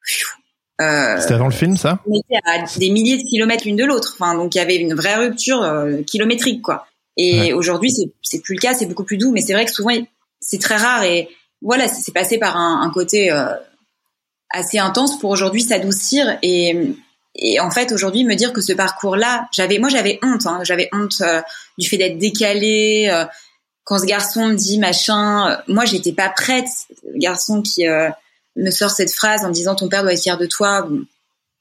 pfiou, 0.02 0.28
euh, 0.28 0.37
C'était 0.78 1.34
avant 1.34 1.46
le 1.46 1.52
film, 1.52 1.76
ça? 1.76 1.98
on 2.06 2.18
était 2.18 2.40
à 2.44 2.64
des 2.78 2.90
milliers 2.90 3.16
de 3.16 3.28
kilomètres 3.28 3.64
l'une 3.64 3.76
de 3.76 3.84
l'autre. 3.84 4.16
Enfin, 4.18 4.34
donc 4.34 4.54
il 4.54 4.58
y 4.58 4.60
avait 4.60 4.76
une 4.76 4.94
vraie 4.94 5.16
rupture 5.16 5.62
euh, 5.62 6.02
kilométrique, 6.02 6.62
quoi. 6.62 6.86
Et 7.16 7.40
Ouais. 7.40 7.52
aujourd'hui, 7.52 7.90
c'est 8.22 8.40
plus 8.42 8.54
le 8.54 8.60
cas, 8.60 8.74
c'est 8.74 8.86
beaucoup 8.86 9.02
plus 9.04 9.16
doux. 9.16 9.32
Mais 9.32 9.40
c'est 9.40 9.52
vrai 9.52 9.64
que 9.64 9.72
souvent, 9.72 9.90
c'est 10.40 10.60
très 10.60 10.76
rare. 10.76 11.02
Et 11.02 11.28
voilà, 11.62 11.88
c'est 11.88 12.12
passé 12.12 12.38
par 12.38 12.56
un, 12.56 12.80
un 12.82 12.90
côté 12.90 13.32
euh, 13.32 13.46
assez 14.50 14.78
intense 14.78 15.18
pour 15.18 15.30
aujourd'hui 15.30 15.62
s'adoucir. 15.62 16.38
Et, 16.42 16.94
et 17.34 17.58
en 17.58 17.70
fait, 17.72 17.90
aujourd'hui, 17.90 18.24
me 18.24 18.34
dire 18.36 18.52
que 18.52 18.60
ce 18.60 18.72
parcours-là, 18.72 19.48
j'avais, 19.52 19.78
moi, 19.80 19.88
j'avais 19.88 20.20
honte. 20.22 20.46
Hein, 20.46 20.60
j'avais 20.62 20.88
honte 20.92 21.20
euh, 21.22 21.42
du 21.76 21.88
fait 21.88 21.96
d'être 21.96 22.18
décalée. 22.18 23.08
euh, 23.12 23.24
quand 23.82 23.98
ce 23.98 24.04
garçon 24.06 24.46
me 24.48 24.54
dit 24.54 24.78
machin, 24.78 25.50
euh, 25.50 25.56
moi, 25.66 25.84
j'étais 25.86 26.12
pas 26.12 26.28
prête. 26.28 26.68
Garçon 27.16 27.62
qui 27.62 27.88
euh, 27.88 28.10
me 28.58 28.70
sort 28.70 28.90
cette 28.90 29.12
phrase 29.12 29.44
en 29.44 29.48
me 29.48 29.52
disant 29.54 29.74
ton 29.74 29.88
père 29.88 30.02
doit 30.02 30.12
être 30.12 30.22
fier 30.22 30.36
de 30.38 30.46
toi. 30.46 30.82
Bon, 30.82 31.00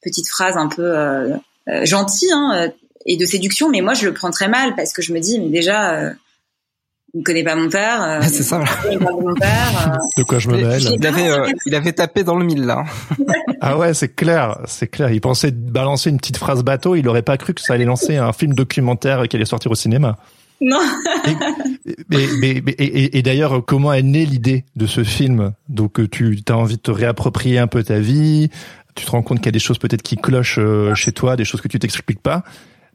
petite 0.01 0.27
phrase 0.29 0.57
un 0.57 0.67
peu 0.67 0.83
euh, 0.83 1.35
euh, 1.69 1.85
gentille 1.85 2.31
hein, 2.31 2.51
euh, 2.55 2.69
et 3.05 3.17
de 3.17 3.25
séduction, 3.25 3.69
mais 3.69 3.81
moi, 3.81 3.93
je 3.93 4.05
le 4.05 4.13
prends 4.13 4.31
très 4.31 4.47
mal 4.49 4.75
parce 4.75 4.93
que 4.93 5.01
je 5.01 5.13
me 5.13 5.19
dis, 5.19 5.39
mais 5.39 5.49
déjà, 5.49 5.93
euh, 5.93 6.11
il 7.13 7.19
ne 7.19 7.23
connaît 7.23 7.43
pas 7.43 7.55
mon 7.55 7.69
père. 7.69 8.03
euh, 8.03 8.21
c'est 8.27 8.43
ça. 8.43 8.59
de 8.91 8.97
mon 8.99 9.33
père. 9.33 9.93
euh, 9.93 9.97
De 10.17 10.23
quoi 10.23 10.39
je 10.39 10.49
me 10.49 10.57
mêle 10.57 10.81
Il 10.81 11.07
avait, 11.07 11.29
euh, 11.29 11.47
il 11.65 11.73
avait 11.75 11.93
tapé 11.93 12.23
dans 12.23 12.35
le 12.35 12.45
mille 12.45 12.65
là. 12.65 12.83
Ah 13.61 13.77
ouais, 13.77 13.93
c'est 13.95 14.09
clair, 14.13 14.59
c'est 14.65 14.87
clair. 14.87 15.09
Il 15.11 15.19
pensait 15.21 15.51
balancer 15.51 16.09
une 16.11 16.17
petite 16.17 16.37
phrase 16.37 16.63
bateau, 16.63 16.95
il 16.95 17.07
aurait 17.07 17.23
pas 17.23 17.37
cru 17.37 17.53
que 17.55 17.61
ça 17.61 17.73
allait 17.73 17.85
lancer 17.85 18.17
un 18.17 18.31
film 18.33 18.53
documentaire 18.53 19.27
qui 19.27 19.35
allait 19.35 19.45
sortir 19.45 19.71
au 19.71 19.75
cinéma. 19.75 20.17
Non. 20.61 20.81
Et 22.11 23.21
d'ailleurs, 23.21 23.65
comment 23.65 23.93
est 23.93 24.03
née 24.03 24.25
l'idée 24.25 24.65
de 24.75 24.85
ce 24.85 25.03
film? 25.03 25.53
Donc, 25.69 25.99
euh, 25.99 26.07
tu 26.07 26.39
as 26.49 26.57
envie 26.57 26.77
de 26.77 26.81
te 26.81 26.91
réapproprier 26.91 27.59
un 27.59 27.67
peu 27.67 27.83
ta 27.83 27.99
vie. 27.99 28.49
Tu 28.95 29.05
te 29.05 29.11
rends 29.11 29.21
compte 29.21 29.37
qu'il 29.39 29.47
y 29.47 29.49
a 29.49 29.51
des 29.51 29.59
choses 29.59 29.77
peut-être 29.77 30.01
qui 30.01 30.15
clochent 30.15 30.59
euh, 30.59 30.95
chez 30.95 31.11
toi, 31.11 31.35
des 31.35 31.45
choses 31.45 31.61
que 31.61 31.67
tu 31.67 31.79
t'expliques 31.79 32.21
pas. 32.21 32.43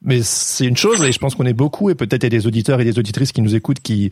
Mais 0.05 0.21
c'est 0.23 0.67
une 0.67 0.77
chose, 0.77 1.01
et 1.03 1.13
je 1.13 1.19
pense 1.19 1.37
qu'on 1.37 1.47
est 1.47 1.53
beaucoup, 1.53 1.89
et 1.89 1.95
peut-être 1.95 2.25
il 2.25 2.27
y 2.27 2.35
a 2.35 2.41
des 2.41 2.47
auditeurs 2.49 2.81
et 2.81 2.85
des 2.85 2.99
auditrices 2.99 3.31
qui 3.31 3.41
nous 3.41 3.55
écoutent 3.55 3.79
qui 3.81 4.11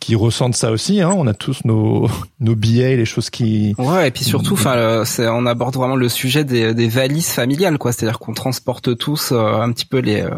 qui 0.00 0.14
ressentent 0.14 0.54
ça 0.56 0.70
aussi. 0.70 1.00
Hein. 1.00 1.12
On 1.16 1.26
a 1.26 1.34
tous 1.34 1.64
nos 1.64 2.08
nos 2.40 2.54
billets, 2.54 2.96
les 2.96 3.04
choses 3.04 3.30
qui. 3.30 3.74
Ouais, 3.78 4.08
et 4.08 4.10
puis 4.10 4.24
surtout, 4.24 4.54
enfin, 4.54 4.76
euh, 4.76 5.04
on 5.32 5.46
aborde 5.46 5.74
vraiment 5.74 5.96
le 5.96 6.08
sujet 6.08 6.44
des, 6.44 6.74
des 6.74 6.88
valises 6.88 7.28
familiales, 7.30 7.78
quoi. 7.78 7.92
C'est-à-dire 7.92 8.18
qu'on 8.18 8.34
transporte 8.34 8.96
tous 8.98 9.32
euh, 9.32 9.38
un 9.60 9.72
petit 9.72 9.86
peu 9.86 9.98
les, 9.98 10.20
euh, 10.20 10.30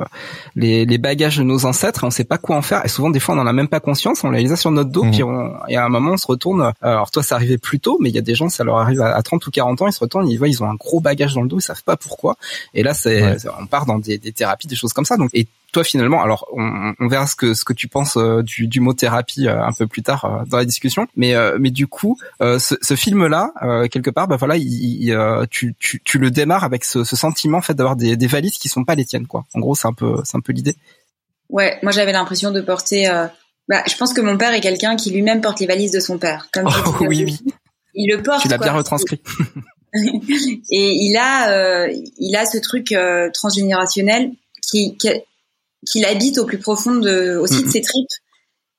les 0.54 0.84
les 0.84 0.98
bagages 0.98 1.38
de 1.38 1.42
nos 1.42 1.66
ancêtres 1.66 2.04
et 2.04 2.06
on 2.06 2.10
sait 2.10 2.24
pas 2.24 2.38
quoi 2.38 2.56
en 2.56 2.62
faire. 2.62 2.84
Et 2.84 2.88
souvent, 2.88 3.10
des 3.10 3.20
fois, 3.20 3.34
on 3.34 3.38
en 3.38 3.46
a 3.46 3.52
même 3.52 3.68
pas 3.68 3.80
conscience. 3.80 4.24
On 4.24 4.30
les 4.30 4.52
a 4.52 4.56
sur 4.56 4.70
notre 4.70 4.90
dos, 4.90 5.04
Mhm. 5.04 5.10
puis 5.10 5.22
on, 5.22 5.52
et 5.68 5.76
à 5.76 5.84
un 5.84 5.88
moment, 5.88 6.12
on 6.12 6.16
se 6.16 6.26
retourne. 6.26 6.62
euh, 6.62 6.72
Alors 6.80 7.10
toi, 7.10 7.22
ça 7.22 7.34
arrivait 7.34 7.58
plus 7.58 7.80
tôt, 7.80 7.98
mais 8.00 8.08
il 8.10 8.14
y 8.14 8.18
a 8.18 8.22
des 8.22 8.34
gens, 8.34 8.48
ça 8.48 8.64
leur 8.64 8.78
arrive 8.78 9.00
à, 9.00 9.14
à 9.14 9.22
30 9.22 9.46
ou 9.46 9.50
40 9.50 9.82
ans, 9.82 9.86
ils 9.86 9.92
se 9.92 10.00
retournent, 10.00 10.28
ils 10.28 10.36
voient, 10.38 10.48
ils 10.48 10.62
ont 10.62 10.70
un 10.70 10.74
gros 10.76 11.00
bagage 11.00 11.34
dans 11.34 11.42
le 11.42 11.48
dos, 11.48 11.58
ils 11.58 11.62
savent 11.62 11.84
pas 11.84 11.96
pourquoi. 11.96 12.36
Et 12.74 12.82
là, 12.82 12.94
c'est, 12.94 13.22
Ouais. 13.22 13.38
c'est- 13.38 13.48
on 13.60 13.66
part 13.66 13.86
dans 13.86 13.98
des, 13.98 14.18
des 14.18 14.32
thérapies, 14.32 14.66
des 14.68 14.76
choses 14.76 14.92
comme 14.92 15.04
ça. 15.04 15.16
Donc, 15.16 15.30
et 15.34 15.46
toi 15.72 15.84
finalement, 15.84 16.22
alors 16.22 16.46
on, 16.56 16.94
on 16.98 17.08
verra 17.08 17.26
ce 17.26 17.36
que 17.36 17.54
ce 17.54 17.64
que 17.64 17.72
tu 17.72 17.88
penses 17.88 18.16
euh, 18.16 18.42
du, 18.42 18.66
du 18.66 18.80
mot 18.80 18.92
thérapie 18.94 19.46
euh, 19.48 19.62
un 19.62 19.72
peu 19.72 19.86
plus 19.86 20.02
tard 20.02 20.24
euh, 20.24 20.44
dans 20.46 20.56
la 20.56 20.64
discussion, 20.64 21.06
mais 21.16 21.34
euh, 21.34 21.56
mais 21.60 21.70
du 21.70 21.86
coup, 21.86 22.18
euh, 22.40 22.58
ce, 22.58 22.74
ce 22.80 22.94
film-là, 22.96 23.52
euh, 23.62 23.86
quelque 23.88 24.10
part, 24.10 24.28
bah 24.28 24.36
voilà, 24.36 24.56
il, 24.56 24.66
il, 25.02 25.12
euh, 25.12 25.44
tu, 25.50 25.74
tu 25.78 26.00
tu 26.04 26.18
le 26.18 26.30
démarres 26.30 26.64
avec 26.64 26.84
ce, 26.84 27.04
ce 27.04 27.16
sentiment 27.16 27.58
en 27.58 27.62
fait 27.62 27.74
d'avoir 27.74 27.96
des, 27.96 28.16
des 28.16 28.26
valises 28.26 28.58
qui 28.58 28.68
sont 28.68 28.84
pas 28.84 28.94
les 28.94 29.04
tiennes, 29.04 29.26
quoi. 29.26 29.44
En 29.54 29.60
gros, 29.60 29.74
c'est 29.74 29.88
un 29.88 29.92
peu 29.92 30.16
c'est 30.24 30.36
un 30.36 30.40
peu 30.40 30.52
l'idée. 30.52 30.76
Ouais, 31.50 31.78
moi 31.82 31.92
j'avais 31.92 32.12
l'impression 32.12 32.50
de 32.50 32.60
porter. 32.60 33.08
euh, 33.08 33.26
Bah, 33.68 33.82
je 33.86 33.96
pense 33.96 34.12
que 34.14 34.20
mon 34.22 34.36
père 34.38 34.52
est 34.54 34.60
quelqu'un 34.60 34.96
qui 34.96 35.10
lui-même 35.10 35.40
porte 35.42 35.60
les 35.60 35.66
valises 35.66 35.92
de 35.92 36.00
son 36.00 36.18
père. 36.18 36.48
Comme 36.52 36.66
Oh, 36.66 36.94
oui, 37.02 37.18
début. 37.24 37.38
Il 37.94 38.10
le 38.14 38.22
porte. 38.22 38.42
Tu 38.42 38.48
l'as 38.48 38.58
bien 38.58 38.72
retranscrit. 38.72 39.20
Et 39.94 40.92
il 40.92 41.16
a, 41.16 41.50
euh, 41.50 41.88
il 42.18 42.36
a 42.36 42.44
ce 42.44 42.58
truc 42.58 42.92
euh, 42.92 43.30
transgénérationnel 43.32 44.30
qui, 44.62 44.96
qui, 44.98 45.08
qui 45.86 46.00
l'habite 46.00 46.38
au 46.38 46.44
plus 46.44 46.58
profond 46.58 46.96
de, 46.96 47.36
aussi 47.36 47.64
de 47.64 47.70
ses 47.70 47.80
tripes. 47.80 48.08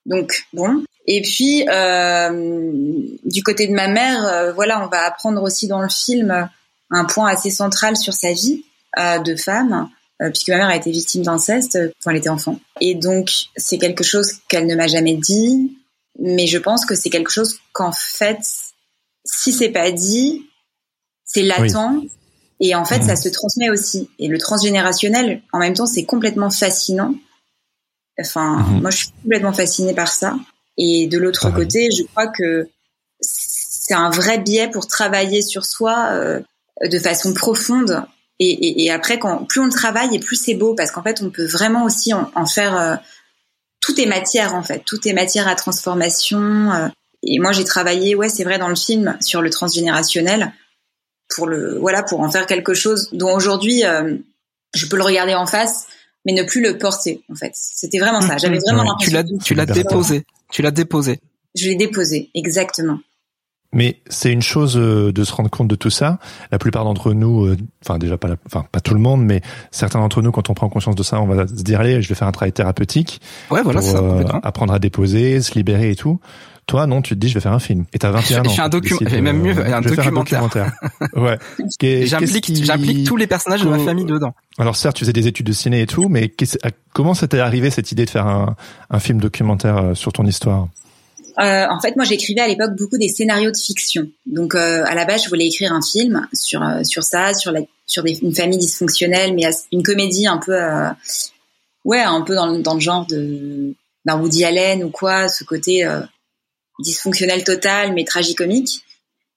Donc 0.06 0.44
bon. 0.52 0.84
Et 1.06 1.22
puis 1.22 1.66
euh, 1.68 2.72
du 3.24 3.42
côté 3.42 3.66
de 3.66 3.72
ma 3.72 3.88
mère, 3.88 4.26
euh, 4.26 4.52
voilà, 4.52 4.84
on 4.84 4.88
va 4.88 5.04
apprendre 5.04 5.42
aussi 5.42 5.66
dans 5.66 5.80
le 5.80 5.88
film 5.88 6.48
un 6.90 7.04
point 7.04 7.28
assez 7.28 7.50
central 7.50 7.96
sur 7.96 8.14
sa 8.14 8.32
vie 8.32 8.64
euh, 8.98 9.18
de 9.18 9.36
femme, 9.36 9.88
puisque 10.18 10.50
ma 10.50 10.58
mère 10.58 10.68
a 10.68 10.76
été 10.76 10.90
victime 10.90 11.22
d'inceste 11.22 11.78
quand 12.02 12.10
elle 12.10 12.18
était 12.18 12.28
enfant. 12.28 12.60
Et 12.80 12.94
donc 12.94 13.30
c'est 13.56 13.78
quelque 13.78 14.04
chose 14.04 14.34
qu'elle 14.48 14.66
ne 14.66 14.74
m'a 14.74 14.86
jamais 14.86 15.14
dit, 15.14 15.76
mais 16.18 16.46
je 16.46 16.58
pense 16.58 16.84
que 16.84 16.94
c'est 16.94 17.10
quelque 17.10 17.30
chose 17.30 17.58
qu'en 17.72 17.92
fait, 17.92 18.40
si 19.24 19.52
c'est 19.52 19.70
pas 19.70 19.90
dit, 19.90 20.46
c'est 21.24 21.42
latent. 21.42 22.04
Et 22.60 22.74
en 22.74 22.84
fait, 22.84 22.98
Mhm. 22.98 23.06
ça 23.06 23.16
se 23.16 23.28
transmet 23.30 23.70
aussi. 23.70 24.10
Et 24.18 24.28
le 24.28 24.38
transgénérationnel, 24.38 25.42
en 25.52 25.58
même 25.58 25.74
temps, 25.74 25.86
c'est 25.86 26.04
complètement 26.04 26.50
fascinant. 26.50 27.14
Enfin, 28.20 28.58
Mhm. 28.58 28.80
moi, 28.82 28.90
je 28.90 28.96
suis 28.98 29.08
complètement 29.22 29.52
fascinée 29.52 29.94
par 29.94 30.08
ça. 30.12 30.36
Et 30.76 31.06
de 31.06 31.18
l'autre 31.18 31.50
côté, 31.50 31.88
je 31.96 32.02
crois 32.04 32.26
que 32.28 32.68
c'est 33.20 33.94
un 33.94 34.10
vrai 34.10 34.38
biais 34.38 34.68
pour 34.68 34.86
travailler 34.86 35.42
sur 35.42 35.64
soi 35.64 36.08
euh, 36.12 36.40
de 36.86 36.98
façon 36.98 37.32
profonde. 37.34 38.04
Et, 38.38 38.50
et, 38.50 38.84
et 38.84 38.90
après, 38.90 39.18
quand 39.18 39.44
plus 39.44 39.60
on 39.60 39.66
le 39.66 39.72
travaille, 39.72 40.14
et 40.14 40.18
plus 40.18 40.36
c'est 40.36 40.54
beau, 40.54 40.74
parce 40.74 40.90
qu'en 40.90 41.02
fait, 41.02 41.20
on 41.22 41.30
peut 41.30 41.46
vraiment 41.46 41.84
aussi 41.84 42.12
en, 42.14 42.30
en 42.34 42.46
faire. 42.46 42.76
euh, 42.76 42.96
tout 43.82 43.98
est 43.98 44.06
matière, 44.06 44.54
en 44.54 44.62
fait. 44.62 44.82
Tout 44.84 45.08
est 45.08 45.12
matière 45.14 45.48
à 45.48 45.54
transformation. 45.54 46.70
euh. 46.72 46.88
et 47.22 47.38
moi, 47.38 47.52
j'ai 47.52 47.64
travaillé, 47.64 48.14
ouais, 48.14 48.28
c'est 48.28 48.44
vrai, 48.44 48.58
dans 48.58 48.68
le 48.68 48.76
film 48.76 49.16
sur 49.22 49.40
le 49.42 49.48
transgénérationnel 49.50 50.52
pour 51.34 51.46
le 51.46 51.78
voilà 51.78 52.02
pour 52.02 52.20
en 52.20 52.30
faire 52.30 52.46
quelque 52.46 52.74
chose 52.74 53.08
dont 53.12 53.34
aujourd'hui 53.34 53.84
euh, 53.84 54.16
je 54.74 54.86
peux 54.86 54.96
le 54.96 55.02
regarder 55.04 55.34
en 55.34 55.46
face 55.46 55.86
mais 56.26 56.32
ne 56.32 56.42
plus 56.42 56.62
le 56.62 56.76
porter 56.78 57.22
en 57.30 57.34
fait 57.34 57.52
c'était 57.54 57.98
vraiment 57.98 58.20
ça 58.20 58.36
j'avais 58.36 58.58
vraiment 58.58 58.82
Ouais. 58.82 58.88
Tu 59.00 59.10
l'impression 59.10 59.36
l'as 59.38 59.42
tu 59.44 59.54
l'as 59.54 59.66
déposé. 59.66 60.24
Tu 60.52 60.62
l'as 60.62 60.70
déposé. 60.70 61.20
je 61.54 61.68
l'ai 61.68 61.76
déposé 61.76 62.30
exactement 62.34 62.98
Mais 63.72 64.00
c'est 64.08 64.32
une 64.32 64.42
chose 64.42 64.76
euh, 64.76 65.12
de 65.12 65.22
se 65.22 65.32
rendre 65.32 65.48
compte 65.48 65.68
de 65.68 65.76
tout 65.76 65.90
ça. 65.90 66.18
La 66.50 66.58
plupart 66.58 66.82
d'entre 66.84 67.12
nous, 67.12 67.46
euh, 67.46 67.56
enfin 67.84 67.98
déjà 67.98 68.18
pas, 68.18 68.26
la- 68.26 68.36
enfin 68.46 68.66
pas 68.72 68.80
tout 68.80 68.94
le 68.94 69.00
monde, 69.00 69.24
mais 69.24 69.42
certains 69.70 70.00
d'entre 70.00 70.22
nous, 70.22 70.32
quand 70.32 70.50
on 70.50 70.54
prend 70.54 70.68
conscience 70.68 70.96
de 70.96 71.04
ça, 71.04 71.20
on 71.20 71.26
va 71.26 71.46
se 71.46 71.52
dire 71.62 71.78
allez, 71.80 72.02
je 72.02 72.08
vais 72.08 72.16
faire 72.16 72.26
un 72.26 72.32
travail 72.32 72.52
thérapeutique 72.52 73.20
Ouais, 73.52 73.62
voilà, 73.62 73.80
pour 73.80 73.88
ça. 73.88 73.98
euh, 73.98 74.24
apprendre 74.42 74.72
à 74.74 74.80
déposer, 74.80 75.40
se 75.40 75.54
libérer 75.54 75.90
et 75.92 75.96
tout. 75.96 76.18
Toi, 76.66 76.86
non, 76.86 77.02
tu 77.02 77.14
te 77.14 77.18
dis 77.20 77.28
je 77.28 77.34
vais 77.34 77.40
faire 77.40 77.52
un 77.52 77.58
film. 77.58 77.84
Et 77.92 77.98
t'as 77.98 78.10
21 78.10 78.42
Je 78.44 78.48
ans. 78.48 78.52
fais 78.52 78.62
un 78.62 78.70
tu 78.70 78.76
docu- 78.78 78.98
décides, 79.00 79.12
et 79.12 79.20
même 79.20 79.38
mieux, 79.40 79.50
un 79.58 79.82
je 79.82 79.88
documentaire. 79.88 80.40
documentaire. 80.42 80.72
ouais. 81.16 81.38
Qu'est- 81.78 82.06
J'implique 82.06 82.44
qu'est-ce 82.44 82.58
qui- 82.60 82.64
j'implique 82.64 83.06
tous 83.06 83.16
les 83.16 83.26
personnages 83.26 83.62
de 83.64 83.68
ma 83.68 83.78
famille 83.80 84.04
dedans. 84.04 84.34
Alors 84.58 84.76
certes, 84.76 84.96
tu 84.96 85.00
faisais 85.04 85.12
des 85.12 85.26
études 85.26 85.46
de 85.46 85.52
ciné 85.52 85.82
et 85.82 85.86
tout, 85.86 86.08
mais 86.08 86.32
comment 86.92 87.14
ça 87.14 87.26
t'est 87.26 87.40
arrivé 87.40 87.70
cette 87.70 87.90
idée 87.92 88.04
de 88.04 88.10
faire 88.10 88.26
un, 88.26 88.54
un 88.90 88.98
film 89.00 89.20
documentaire 89.20 89.76
euh, 89.78 89.94
sur 89.94 90.12
ton 90.12 90.24
histoire? 90.26 90.68
Euh, 91.38 91.66
en 91.70 91.80
fait 91.80 91.94
moi 91.96 92.04
j'écrivais 92.04 92.40
à 92.40 92.48
l'époque 92.48 92.72
beaucoup 92.76 92.98
des 92.98 93.08
scénarios 93.08 93.52
de 93.52 93.56
fiction 93.56 94.08
donc 94.26 94.54
euh, 94.56 94.82
à 94.84 94.94
la 94.96 95.04
base 95.04 95.22
je 95.24 95.28
voulais 95.28 95.46
écrire 95.46 95.72
un 95.72 95.80
film 95.80 96.26
sur 96.34 96.60
euh, 96.60 96.82
sur 96.82 97.04
ça 97.04 97.32
sur 97.34 97.52
la 97.52 97.60
sur 97.86 98.02
des, 98.02 98.18
une 98.20 98.34
famille 98.34 98.58
dysfonctionnelle 98.58 99.32
mais 99.34 99.44
une 99.72 99.82
comédie 99.84 100.26
un 100.26 100.38
peu 100.38 100.52
euh, 100.52 100.88
ouais 101.84 102.00
un 102.00 102.20
peu 102.22 102.34
dans, 102.34 102.46
le- 102.46 102.62
dans 102.62 102.74
le 102.74 102.80
genre 102.80 103.06
de 103.06 103.74
d'un 104.04 104.18
Woody 104.20 104.44
Allen 104.44 104.82
ou 104.82 104.90
quoi 104.90 105.28
ce 105.28 105.44
côté 105.44 105.84
euh, 105.86 106.00
dysfonctionnel 106.80 107.44
total 107.44 107.92
mais 107.94 108.04
tragicomique. 108.04 108.84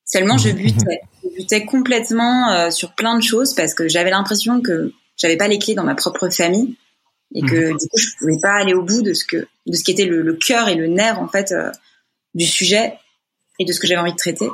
Seulement 0.06 0.38
je 0.38 0.50
Mhm. 0.50 0.56
butais. 0.58 1.02
Je 1.24 1.30
butais 1.42 1.66
complètement 1.66 2.52
euh, 2.52 2.70
sur 2.72 2.94
plein 2.94 3.18
de 3.18 3.24
choses 3.24 3.54
parce 3.56 3.74
que 3.74 3.88
j'avais 3.88 4.10
l'impression 4.12 4.62
que 4.62 4.92
j'avais 5.18 5.38
pas 5.38 5.48
les 5.48 5.60
clés 5.60 5.76
dans 5.76 5.84
ma 5.84 5.96
propre 5.96 6.30
famille 6.30 6.76
et 7.36 7.42
que 7.42 7.70
du 7.70 7.88
coup 7.88 7.98
je 7.98 8.10
pouvais 8.20 8.38
pas 8.42 8.54
aller 8.54 8.74
au 8.74 8.84
bout 8.84 9.02
de 9.02 9.14
ce 9.14 9.26
que 9.26 9.48
de 9.66 9.76
ce 9.76 9.84
qui 9.84 9.92
était 9.92 10.06
le, 10.06 10.22
le 10.22 10.34
cœur 10.34 10.68
et 10.70 10.76
le 10.76 10.88
nerf 10.88 11.20
en 11.20 11.28
fait 11.28 11.52
euh, 11.52 11.72
du 12.36 12.46
sujet 12.46 12.94
et 13.60 13.66
de 13.66 13.72
ce 13.72 13.80
que 13.80 13.88
j'avais 13.88 14.02
envie 14.02 14.12
de 14.12 14.18
traiter. 14.18 14.50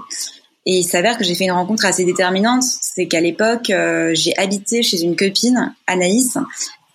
Et 0.66 0.74
il 0.80 0.84
s'avère 0.84 1.18
que 1.18 1.24
j'ai 1.24 1.36
fait 1.36 1.46
une 1.46 1.52
rencontre 1.54 1.86
assez 1.86 2.06
déterminante. 2.06 2.64
C'est 2.64 3.08
qu'à 3.08 3.22
l'époque 3.22 3.70
euh, 3.70 4.12
j'ai 4.14 4.38
habité 4.38 4.84
chez 4.84 5.02
une 5.02 5.16
copine 5.16 5.74
Anaïs 5.88 6.38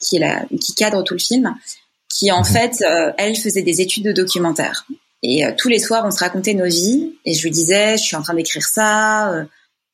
qui 0.00 0.16
est 0.16 0.20
la 0.20 0.44
qui 0.60 0.74
cadre 0.74 1.02
tout 1.02 1.14
le 1.14 1.20
film 1.20 1.54
qui 2.08 2.30
en 2.30 2.40
Mhm. 2.40 2.44
fait 2.46 2.82
euh, 2.82 3.12
elle 3.18 3.34
faisait 3.36 3.62
des 3.62 3.80
études 3.80 4.04
de 4.04 4.12
documentaire 4.12 4.86
et 5.26 5.44
euh, 5.44 5.52
tous 5.56 5.68
les 5.68 5.78
soirs 5.78 6.04
on 6.06 6.10
se 6.10 6.18
racontait 6.20 6.54
nos 6.54 6.66
vies. 6.66 7.14
Et 7.24 7.34
je 7.34 7.42
lui 7.42 7.50
disais 7.50 7.96
je 7.96 8.02
suis 8.02 8.16
en 8.16 8.22
train 8.22 8.34
d'écrire 8.34 8.62
ça 8.66 9.32
euh, 9.32 9.44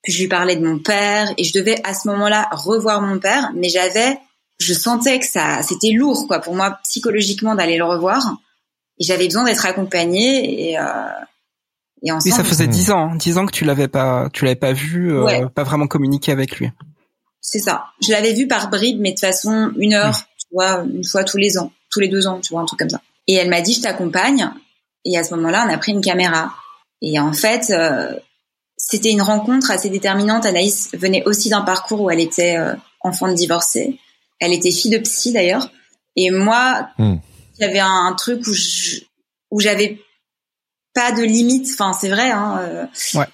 puis 0.02 0.12
je 0.12 0.20
lui 0.20 0.28
parlais 0.28 0.56
de 0.56 0.64
mon 0.66 0.78
père. 0.78 1.32
Et 1.38 1.44
je 1.44 1.52
devais 1.52 1.76
à 1.84 1.94
ce 1.94 2.08
moment-là 2.08 2.48
revoir 2.52 3.00
mon 3.02 3.18
père. 3.18 3.52
Mais 3.54 3.68
j'avais 3.68 4.18
je 4.58 4.74
sentais 4.74 5.18
que 5.20 5.26
ça 5.26 5.62
c'était 5.62 5.92
lourd 5.92 6.26
quoi 6.26 6.38
pour 6.40 6.54
moi 6.54 6.78
psychologiquement 6.84 7.54
d'aller 7.54 7.76
le 7.78 7.84
revoir. 7.84 8.36
Et 8.98 9.04
j'avais 9.04 9.26
besoin 9.26 9.44
d'être 9.44 9.64
accompagnée. 9.66 10.70
Et 10.70 10.78
euh, 10.78 10.84
et 12.02 12.12
Oui, 12.12 12.30
ça 12.30 12.44
faisait 12.44 12.64
Mhm. 12.66 12.72
dix 12.72 12.90
ans, 12.90 13.10
hein. 13.12 13.16
dix 13.16 13.36
ans 13.36 13.44
que 13.44 13.52
tu 13.52 13.66
l'avais 13.66 13.88
pas, 13.88 14.30
tu 14.32 14.46
l'avais 14.46 14.56
pas 14.56 14.72
vu, 14.72 15.12
euh, 15.12 15.22
Ouais. 15.24 15.42
pas 15.54 15.64
vraiment 15.64 15.86
communiqué 15.86 16.32
avec 16.32 16.56
lui. 16.58 16.70
c'est 17.42 17.58
ça. 17.58 17.84
Je 18.02 18.10
l'avais 18.12 18.32
vu 18.32 18.46
par 18.48 18.70
bribes 18.70 19.00
mais 19.00 19.12
de 19.12 19.18
façon 19.18 19.70
une 19.76 19.92
heure 19.94 20.18
tu 20.38 20.46
vois 20.52 20.82
une 20.84 21.04
fois 21.04 21.24
tous 21.24 21.36
les 21.36 21.58
ans 21.58 21.72
tous 21.90 22.00
les 22.00 22.08
deux 22.08 22.26
ans 22.26 22.40
tu 22.40 22.52
vois 22.54 22.62
un 22.62 22.64
truc 22.64 22.78
comme 22.78 22.88
ça. 22.90 23.00
Et 23.26 23.34
elle 23.34 23.50
m'a 23.50 23.60
dit 23.60 23.74
je 23.74 23.82
t'accompagne 23.82 24.50
et 25.04 25.16
à 25.18 25.24
ce 25.24 25.34
moment-là 25.34 25.66
on 25.68 25.72
a 25.72 25.78
pris 25.78 25.92
une 25.92 26.00
caméra 26.00 26.52
et 27.02 27.18
en 27.18 27.32
fait 27.32 27.70
euh, 27.70 28.14
c'était 28.76 29.10
une 29.10 29.22
rencontre 29.22 29.70
assez 29.70 29.90
déterminante 29.90 30.46
Anaïs 30.46 30.90
venait 30.94 31.22
aussi 31.26 31.48
d'un 31.48 31.62
parcours 31.62 32.00
où 32.02 32.10
elle 32.10 32.20
était 32.20 32.56
euh, 32.58 32.74
enfant 33.00 33.28
de 33.28 33.34
divorcée 33.34 33.98
elle 34.40 34.52
était 34.52 34.70
fille 34.70 34.90
de 34.90 34.98
psy 34.98 35.32
d'ailleurs 35.32 35.70
et 36.16 36.30
moi 36.30 36.88
Hmm. 36.98 37.16
qu'il 37.54 37.66
y 37.66 37.68
avait 37.68 37.78
un, 37.80 38.06
un 38.06 38.14
truc 38.14 38.46
où 38.46 38.52
je, 38.52 39.00
où 39.50 39.60
j'avais 39.60 40.00
pas 40.94 41.12
de 41.12 41.22
limite. 41.22 41.68
Enfin, 41.72 41.92
c'est 41.92 42.08
vrai. 42.08 42.30
Hein, 42.30 42.58
euh, 42.62 42.86
Ouais. 43.18 43.26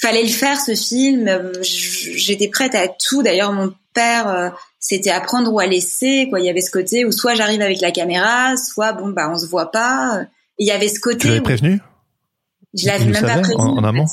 Fallait 0.00 0.22
le 0.22 0.28
faire 0.28 0.58
ce 0.60 0.74
film. 0.74 1.28
Euh, 1.28 1.52
J'étais 1.62 2.48
prête 2.48 2.74
à 2.74 2.88
tout. 2.88 3.22
D'ailleurs, 3.22 3.52
mon 3.52 3.74
père, 3.92 4.28
euh, 4.28 4.48
c'était 4.80 5.10
à 5.10 5.20
prendre 5.20 5.52
ou 5.52 5.58
à 5.60 5.66
laisser. 5.66 6.26
Quoi, 6.30 6.40
il 6.40 6.46
y 6.46 6.48
avait 6.48 6.62
ce 6.62 6.70
côté 6.70 7.04
où 7.04 7.12
soit 7.12 7.34
j'arrive 7.34 7.60
avec 7.60 7.80
la 7.82 7.90
caméra, 7.90 8.56
soit 8.56 8.94
bon 8.94 9.08
bah 9.10 9.30
on 9.30 9.36
se 9.38 9.46
voit 9.46 9.70
pas. 9.70 10.22
Il 10.58 10.66
y 10.66 10.70
avait 10.70 10.88
ce 10.88 10.94
Tu 10.94 11.00
côté. 11.00 11.28
l'avais 11.28 11.40
où 11.40 11.44
prévenu? 11.44 11.80
Je 12.78 12.86
l'avais 12.86 13.04
même 13.04 13.20
pas 13.22 13.38
prévenu. 13.38 13.54
en, 13.56 13.84
amont? 13.84 14.06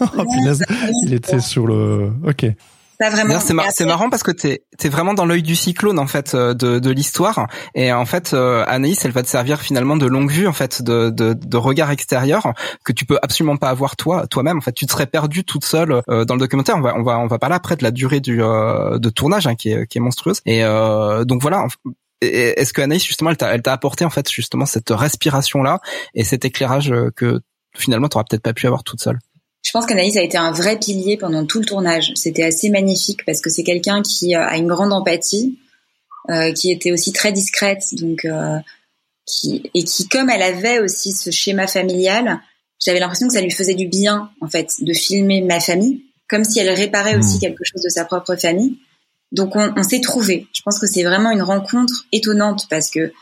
Oh 0.00 0.24
punaise, 0.24 0.62
il 1.02 1.12
était 1.14 1.40
sur 1.40 1.66
le... 1.66 2.12
Ok. 2.26 2.46
Pas 2.96 3.10
vraiment. 3.10 3.30
D'ailleurs, 3.30 3.42
c'est 3.42 3.54
mar- 3.54 3.66
marrant 3.98 4.08
parce 4.08 4.22
que 4.22 4.30
t'es 4.30 4.62
es 4.84 4.88
vraiment 4.88 5.14
dans 5.14 5.26
l'œil 5.26 5.42
du 5.42 5.56
cyclone 5.56 5.98
en 5.98 6.06
fait 6.06 6.32
euh, 6.34 6.54
de, 6.54 6.78
de 6.78 6.90
l'histoire 6.92 7.48
et 7.74 7.92
en 7.92 8.06
fait 8.06 8.34
euh, 8.34 8.64
Anaïs 8.68 9.04
elle 9.04 9.10
va 9.10 9.24
te 9.24 9.28
servir 9.28 9.60
finalement 9.60 9.96
de 9.96 10.06
longue 10.06 10.30
vue 10.30 10.46
en 10.46 10.52
fait 10.52 10.80
de, 10.80 11.10
de, 11.10 11.32
de 11.32 11.56
regard 11.56 11.90
extérieur 11.90 12.52
que 12.84 12.92
tu 12.92 13.04
peux 13.04 13.18
absolument 13.20 13.56
pas 13.56 13.68
avoir 13.70 13.96
toi 13.96 14.28
toi-même 14.28 14.58
en 14.58 14.60
fait 14.60 14.70
tu 14.70 14.86
te 14.86 14.92
serais 14.92 15.06
perdu 15.06 15.42
toute 15.42 15.64
seule 15.64 16.02
euh, 16.08 16.24
dans 16.24 16.34
le 16.34 16.40
documentaire 16.40 16.76
on 16.76 16.82
va 16.82 16.94
on 16.96 17.02
va 17.02 17.18
on 17.18 17.26
va 17.26 17.38
parler 17.40 17.56
après 17.56 17.74
de 17.74 17.82
la 17.82 17.90
durée 17.90 18.20
du 18.20 18.40
euh, 18.40 18.96
de 19.00 19.10
tournage 19.10 19.48
hein, 19.48 19.56
qui 19.56 19.70
est 19.72 19.88
qui 19.88 19.98
est 19.98 20.00
monstrueuse 20.00 20.40
et 20.46 20.62
euh, 20.62 21.24
donc 21.24 21.42
voilà 21.42 21.66
est-ce 22.20 22.72
que 22.72 22.80
Anaïs 22.80 23.04
justement 23.04 23.30
elle 23.30 23.36
t'a 23.36 23.54
elle 23.54 23.62
t'a 23.62 23.72
apporté 23.72 24.04
en 24.04 24.10
fait 24.10 24.30
justement 24.30 24.66
cette 24.66 24.90
respiration 24.90 25.62
là 25.62 25.80
et 26.14 26.24
cet 26.24 26.44
éclairage 26.44 26.90
euh, 26.90 27.10
que 27.14 27.40
finalement 27.76 28.08
t'auras 28.08 28.24
peut-être 28.28 28.42
pas 28.42 28.52
pu 28.52 28.66
avoir 28.66 28.84
toute 28.84 29.02
seule? 29.02 29.18
Je 29.62 29.70
pense 29.72 29.86
qu'Anaïs 29.86 30.16
a 30.16 30.22
été 30.22 30.36
un 30.36 30.52
vrai 30.52 30.78
pilier 30.78 31.16
pendant 31.16 31.46
tout 31.46 31.58
le 31.58 31.64
tournage. 31.64 32.12
C'était 32.16 32.42
assez 32.42 32.68
magnifique 32.68 33.24
parce 33.24 33.40
que 33.40 33.48
c'est 33.48 33.62
quelqu'un 33.62 34.02
qui 34.02 34.36
euh, 34.36 34.46
a 34.46 34.56
une 34.58 34.68
grande 34.68 34.92
empathie, 34.92 35.58
euh, 36.30 36.52
qui 36.52 36.70
était 36.70 36.92
aussi 36.92 37.12
très 37.12 37.32
discrète, 37.32 37.82
donc 37.92 38.26
euh, 38.26 38.58
qui 39.26 39.70
et 39.72 39.84
qui, 39.84 40.06
comme 40.08 40.28
elle 40.28 40.42
avait 40.42 40.80
aussi 40.80 41.12
ce 41.12 41.30
schéma 41.30 41.66
familial, 41.66 42.40
j'avais 42.84 43.00
l'impression 43.00 43.26
que 43.26 43.32
ça 43.32 43.40
lui 43.40 43.50
faisait 43.50 43.74
du 43.74 43.88
bien 43.88 44.30
en 44.42 44.48
fait 44.48 44.82
de 44.82 44.92
filmer 44.92 45.40
ma 45.40 45.60
famille, 45.60 46.02
comme 46.28 46.44
si 46.44 46.58
elle 46.60 46.68
réparait 46.68 47.16
aussi 47.16 47.36
Mhm. 47.36 47.40
quelque 47.40 47.64
chose 47.64 47.82
de 47.82 47.88
sa 47.88 48.04
propre 48.04 48.36
famille. 48.36 48.76
Donc 49.32 49.56
on, 49.56 49.82
s'est 49.82 50.00
trouvé. 50.00 50.46
Je 50.52 50.62
pense 50.62 50.78
que 50.78 50.86
c'est 50.86 51.02
vraiment 51.02 51.30
une 51.30 51.42
rencontre 51.42 52.06
étonnante 52.12 52.66
parce 52.70 52.90
que 52.90 53.12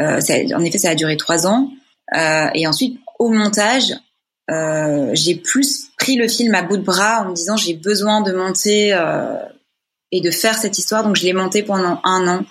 euh, 0.00 0.20
ça, 0.20 0.34
en 0.54 0.64
effet 0.64 0.78
ça 0.78 0.90
a 0.90 0.94
duré 0.94 1.16
trois 1.16 1.46
ans. 1.46 1.70
Euh, 2.14 2.48
et 2.54 2.66
ensuite 2.66 3.00
au 3.18 3.30
montage 3.30 3.94
euh, 4.50 5.10
j'ai 5.14 5.36
plus 5.36 5.90
pris 5.98 6.16
le 6.16 6.28
film 6.28 6.54
à 6.54 6.62
bout 6.62 6.76
de 6.76 6.82
bras 6.82 7.22
en 7.22 7.30
me 7.30 7.34
disant 7.34 7.56
j'ai 7.56 7.74
besoin 7.74 8.20
de 8.20 8.32
monter 8.32 8.92
euh, 8.92 9.36
et 10.10 10.20
de 10.20 10.30
faire 10.30 10.56
cette 10.56 10.78
histoire. 10.78 11.04
Donc 11.04 11.16
je 11.16 11.22
l'ai 11.22 11.32
monté 11.32 11.62
pendant 11.62 12.00
un 12.04 12.28
an. 12.28 12.44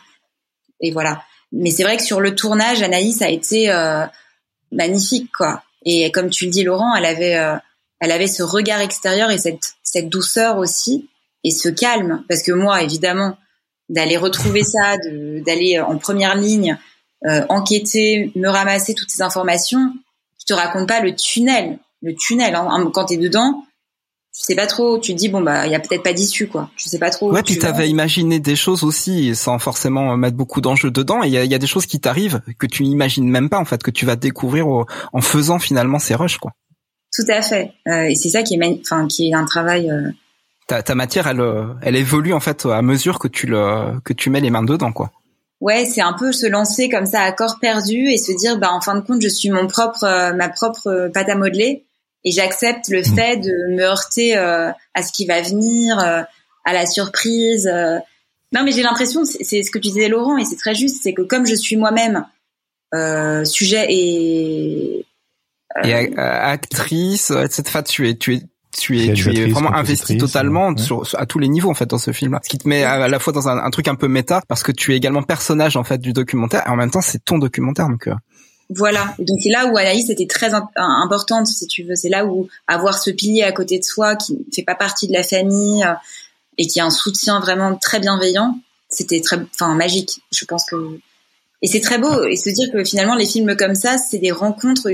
Et 0.80 0.92
voilà. 0.92 1.22
Mais 1.52 1.70
c'est 1.70 1.84
vrai 1.84 1.98
que 1.98 2.04
sur 2.04 2.22
le 2.22 2.34
tournage 2.34 2.82
Anaïs 2.82 3.22
a 3.22 3.30
été 3.30 3.70
euh, 3.72 4.06
magnifique 4.72 5.32
quoi. 5.32 5.64
Et 5.86 6.12
comme 6.12 6.30
tu 6.30 6.46
le 6.46 6.52
dis 6.52 6.64
Laurent 6.64 6.96
elle 6.96 7.06
avait 7.06 7.36
euh, 7.38 7.56
elle 8.00 8.12
avait 8.12 8.28
ce 8.28 8.42
regard 8.42 8.80
extérieur 8.80 9.30
et 9.32 9.38
cette 9.38 9.74
cette 9.84 10.10
douceur 10.10 10.58
aussi 10.58 11.10
et 11.44 11.52
ce 11.52 11.70
calme 11.70 12.24
parce 12.30 12.44
que 12.44 12.52
moi 12.52 12.82
évidemment 12.84 13.38
d'aller 13.90 14.18
retrouver 14.18 14.64
ça 14.64 14.98
de 14.98 15.44
d'aller 15.44 15.80
en 15.80 15.98
première 15.98 16.36
ligne 16.36 16.78
euh, 17.28 17.46
enquêter 17.50 18.32
me 18.36 18.48
ramasser 18.48 18.94
toutes 18.96 19.10
ces 19.10 19.22
informations 19.22 19.94
je 20.40 20.46
te 20.46 20.54
raconte 20.60 20.88
pas 20.88 21.02
le 21.02 21.14
tunnel, 21.16 21.78
le 22.02 22.16
tunnel. 22.16 22.56
Hein. 22.56 22.90
Quand 22.96 23.06
t'es 23.06 23.18
dedans, 23.18 23.64
tu 24.34 24.42
sais 24.42 24.56
pas 24.56 24.66
trop. 24.66 24.98
Tu 24.98 25.14
te 25.14 25.18
dis 25.20 25.30
bon 25.30 25.42
bah 25.42 25.68
il 25.68 25.72
y 25.72 25.76
a 25.76 25.80
peut-être 25.80 26.02
pas 26.02 26.14
d'issue 26.14 26.48
quoi. 26.48 26.72
Tu 26.78 26.90
sais 26.90 26.98
pas 26.98 27.12
trop. 27.12 27.32
Ouais, 27.32 27.44
tu 27.44 27.54
puis 27.54 27.60
t'avais 27.62 27.88
imaginé 27.88 28.40
des 28.40 28.56
choses 28.56 28.84
aussi 28.84 29.36
sans 29.36 29.60
forcément 29.60 30.18
mettre 30.18 30.36
beaucoup 30.36 30.62
d'enjeux 30.62 30.90
dedans. 30.90 31.22
Et 31.24 31.28
il 31.28 31.34
y 31.34 31.38
a, 31.38 31.46
y 31.46 31.54
a 31.54 31.60
des 31.60 31.68
choses 31.68 31.86
qui 31.86 32.00
t'arrivent 32.00 32.42
que 32.58 32.66
tu 32.66 32.86
imagines 32.86 33.30
même 33.30 33.50
pas 33.50 33.60
en 33.60 33.66
fait, 33.66 33.84
que 33.84 33.92
tu 33.92 34.04
vas 34.04 34.16
découvrir 34.16 34.68
au- 34.68 34.88
en 35.14 35.22
faisant 35.22 35.60
finalement 35.60 36.00
ces 36.00 36.16
rushs 36.16 36.40
quoi. 36.40 36.54
Tout 37.16 37.26
à 37.30 37.44
fait. 37.44 37.74
Euh, 37.88 38.06
et 38.10 38.16
c'est 38.16 38.30
ça 38.32 38.42
qui 38.42 38.56
est, 38.56 38.80
enfin 38.82 39.08
qui 39.08 39.30
est 39.30 39.34
un 39.36 39.46
travail. 39.46 39.92
euh, 39.92 40.10
Ta, 40.72 40.82
ta 40.82 40.96
matière, 40.96 41.28
elle, 41.28 41.42
euh, 41.42 41.66
elle 41.82 41.98
évolue 41.98 42.32
en 42.34 42.40
fait 42.40 42.66
à 42.66 42.82
mesure 42.82 43.20
que 43.20 43.28
tu 43.28 43.46
le, 43.46 44.00
que 44.06 44.14
tu 44.14 44.30
mets 44.30 44.40
les 44.40 44.50
mains 44.50 44.64
dedans 44.64 44.94
quoi. 44.94 45.12
Ouais, 45.60 45.84
c'est 45.84 46.00
un 46.00 46.14
peu 46.14 46.32
se 46.32 46.46
lancer 46.46 46.88
comme 46.88 47.06
ça 47.06 47.24
à 47.24 47.34
corps 47.34 47.60
perdu 47.60 48.08
et 48.08 48.18
se 48.18 48.32
dire 48.32 48.58
bah 48.58 48.70
en 48.72 48.80
fin 48.80 48.96
de 48.96 49.02
compte 49.02 49.22
je 49.22 49.28
suis 49.28 49.50
mon 49.50 49.68
propre, 49.68 50.06
euh, 50.06 50.32
ma 50.34 50.48
propre 50.48 50.88
euh, 50.88 51.10
pâte 51.10 51.28
à 51.28 51.36
modeler 51.36 51.84
et 52.24 52.32
j'accepte 52.32 52.88
le 52.88 53.00
Mhm. 53.00 53.16
fait 53.16 53.36
de 53.36 53.76
me 53.76 53.84
heurter 53.84 54.38
euh, 54.38 54.72
à 54.94 55.04
ce 55.04 55.12
qui 55.12 55.26
va 55.26 55.42
venir, 55.42 56.00
euh, 56.00 56.22
à 56.64 56.72
la 56.72 56.86
surprise. 56.86 57.70
Non 58.54 58.64
mais 58.64 58.72
j'ai 58.72 58.82
l'impression, 58.82 59.26
c'est 59.26 59.64
ce 59.64 59.72
que 59.72 59.78
tu 59.78 59.90
disais 59.90 60.08
Laurent 60.08 60.38
et 60.38 60.46
c'est 60.46 60.56
très 60.56 60.74
juste, 60.74 61.04
c'est 61.04 61.14
que 61.14 61.22
comme 61.24 61.46
je 61.46 61.56
suis 61.56 61.76
moi-même 61.76 62.26
sujet 63.46 63.88
et 63.90 65.06
Et 65.84 65.94
actrice, 66.18 67.32
etc. 67.32 67.64
Enfin, 67.68 67.84
tu 67.84 68.08
es, 68.10 68.16
tu 68.16 68.36
es, 68.36 68.42
tu 68.72 69.00
es, 69.02 69.14
tu 69.14 69.30
es 69.38 69.48
vraiment 69.50 69.74
investi 69.74 70.18
totalement 70.18 70.70
ouais. 70.70 70.78
sur, 70.82 71.06
sur- 71.06 71.20
à 71.20 71.26
tous 71.26 71.40
les 71.40 71.48
niveaux 71.48 71.70
en 71.70 71.74
fait 71.74 71.86
dans 71.88 71.98
ce 71.98 72.12
film. 72.12 72.40
Ce 72.44 72.50
qui 72.50 72.58
te 72.58 72.68
met 72.68 72.84
à, 72.84 73.08
la 73.08 73.20
fois 73.20 73.34
dans 73.34 73.48
un, 73.50 73.58
un 73.58 73.70
truc 73.70 73.88
un 73.88 73.96
peu 73.96 74.08
méta 74.08 74.42
parce 74.48 74.64
que 74.64 74.72
tu 74.72 74.94
es 74.94 74.98
également 74.98 75.24
personnage 75.24 75.76
en 75.78 75.84
fait 75.84 75.98
du 76.00 76.14
documentaire 76.14 76.64
et 76.66 76.70
en 76.70 76.76
même 76.76 76.92
temps 76.92 77.02
c'est 77.02 77.24
ton 77.24 77.38
documentaire 77.38 77.88
donc. 77.90 78.08
euh, 78.08 78.14
Voilà. 78.70 79.14
Donc 79.20 79.38
c'est 79.44 79.50
là 79.50 79.66
où 79.68 79.78
Anaïs 79.78 80.10
était 80.10 80.28
très 80.28 80.54
im- 80.54 80.70
importante, 80.78 81.48
si 81.48 81.68
tu 81.68 81.84
veux. 81.84 81.96
C'est 81.96 82.10
là 82.10 82.26
où 82.26 82.48
avoir 82.68 82.98
ce 82.98 83.12
pilier 83.12 83.44
à 83.44 83.52
côté 83.52 83.78
de 83.80 83.84
soi 83.84 84.16
qui 84.16 84.34
ne 84.34 84.40
fait 84.56 84.64
pas 84.64 84.76
partie 84.76 85.08
de 85.08 85.14
la 85.14 85.24
famille 85.24 85.84
euh, 85.84 85.94
et 86.58 86.68
qui 86.68 86.80
a 86.80 86.86
un 86.86 86.90
soutien 86.92 87.40
vraiment 87.40 87.76
très 87.76 88.00
bienveillant, 88.00 88.58
c'était 88.90 89.22
très, 89.22 89.38
enfin 89.56 89.74
magique. 89.76 90.22
Je 90.32 90.46
pense 90.46 90.64
que 90.70 90.76
et 91.64 91.68
c'est 91.68 91.82
très 91.82 91.98
beau 92.00 92.24
et 92.26 92.36
se 92.36 92.50
dire 92.50 92.70
que 92.74 92.84
finalement 92.84 93.16
les 93.16 93.26
films 93.28 93.56
comme 93.56 93.76
ça, 93.76 93.98
c'est 93.98 94.18
des 94.20 94.32
rencontres. 94.32 94.88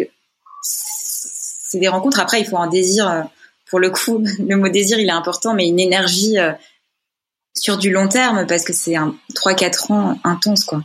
C'est 0.62 1.80
des 1.80 1.88
rencontres. 1.88 2.20
Après, 2.20 2.40
il 2.42 2.46
faut 2.48 2.58
un 2.58 2.68
désir. 2.68 3.28
Pour 3.70 3.80
le 3.80 3.90
coup, 3.90 4.24
le 4.40 4.56
mot 4.56 4.70
désir, 4.70 5.00
il 5.00 5.08
est 5.08 5.12
important, 5.12 5.54
mais 5.54 5.68
une 5.68 5.80
énergie 5.80 6.40
euh, 6.40 6.54
sur 7.54 7.78
du 7.78 7.92
long 7.92 8.08
terme 8.08 8.46
parce 8.48 8.64
que 8.64 8.74
c'est 8.74 8.96
un 8.96 9.16
3-4 9.34 9.94
ans 9.94 10.20
intense, 10.24 10.64
quoi. 10.64 10.84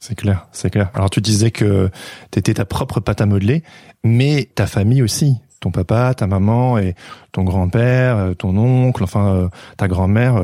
C'est 0.00 0.14
clair, 0.14 0.46
c'est 0.52 0.70
clair. 0.70 0.90
Alors 0.94 1.10
tu 1.10 1.20
disais 1.20 1.50
que 1.50 1.90
t'étais 2.30 2.54
ta 2.54 2.64
propre 2.64 3.00
pâte 3.00 3.20
à 3.20 3.26
modeler, 3.26 3.64
mais 4.04 4.48
ta 4.54 4.68
famille 4.68 5.02
aussi, 5.02 5.38
ton 5.58 5.72
papa, 5.72 6.14
ta 6.14 6.28
maman 6.28 6.78
et 6.78 6.94
ton 7.32 7.42
grand-père, 7.42 8.16
euh, 8.16 8.34
ton 8.34 8.56
oncle, 8.56 9.02
enfin 9.02 9.34
euh, 9.34 9.48
ta 9.76 9.88
grand-mère, 9.88 10.40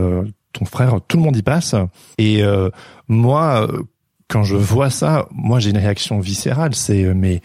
ton 0.53 0.65
frère, 0.65 0.99
tout 1.07 1.19
le 1.19 1.23
monde 1.23 1.37
y 1.37 1.43
passe. 1.43 1.77
Et 2.19 2.43
moi, 3.07 3.69
quand 4.29 4.43
je 4.43 4.57
vois 4.57 4.91
ça, 4.91 5.29
moi 5.31 5.61
j'ai 5.61 5.71
une 5.71 5.79
réaction 5.79 6.19
viscérale. 6.19 6.75
C'est 6.75 7.15
mais 7.15 7.41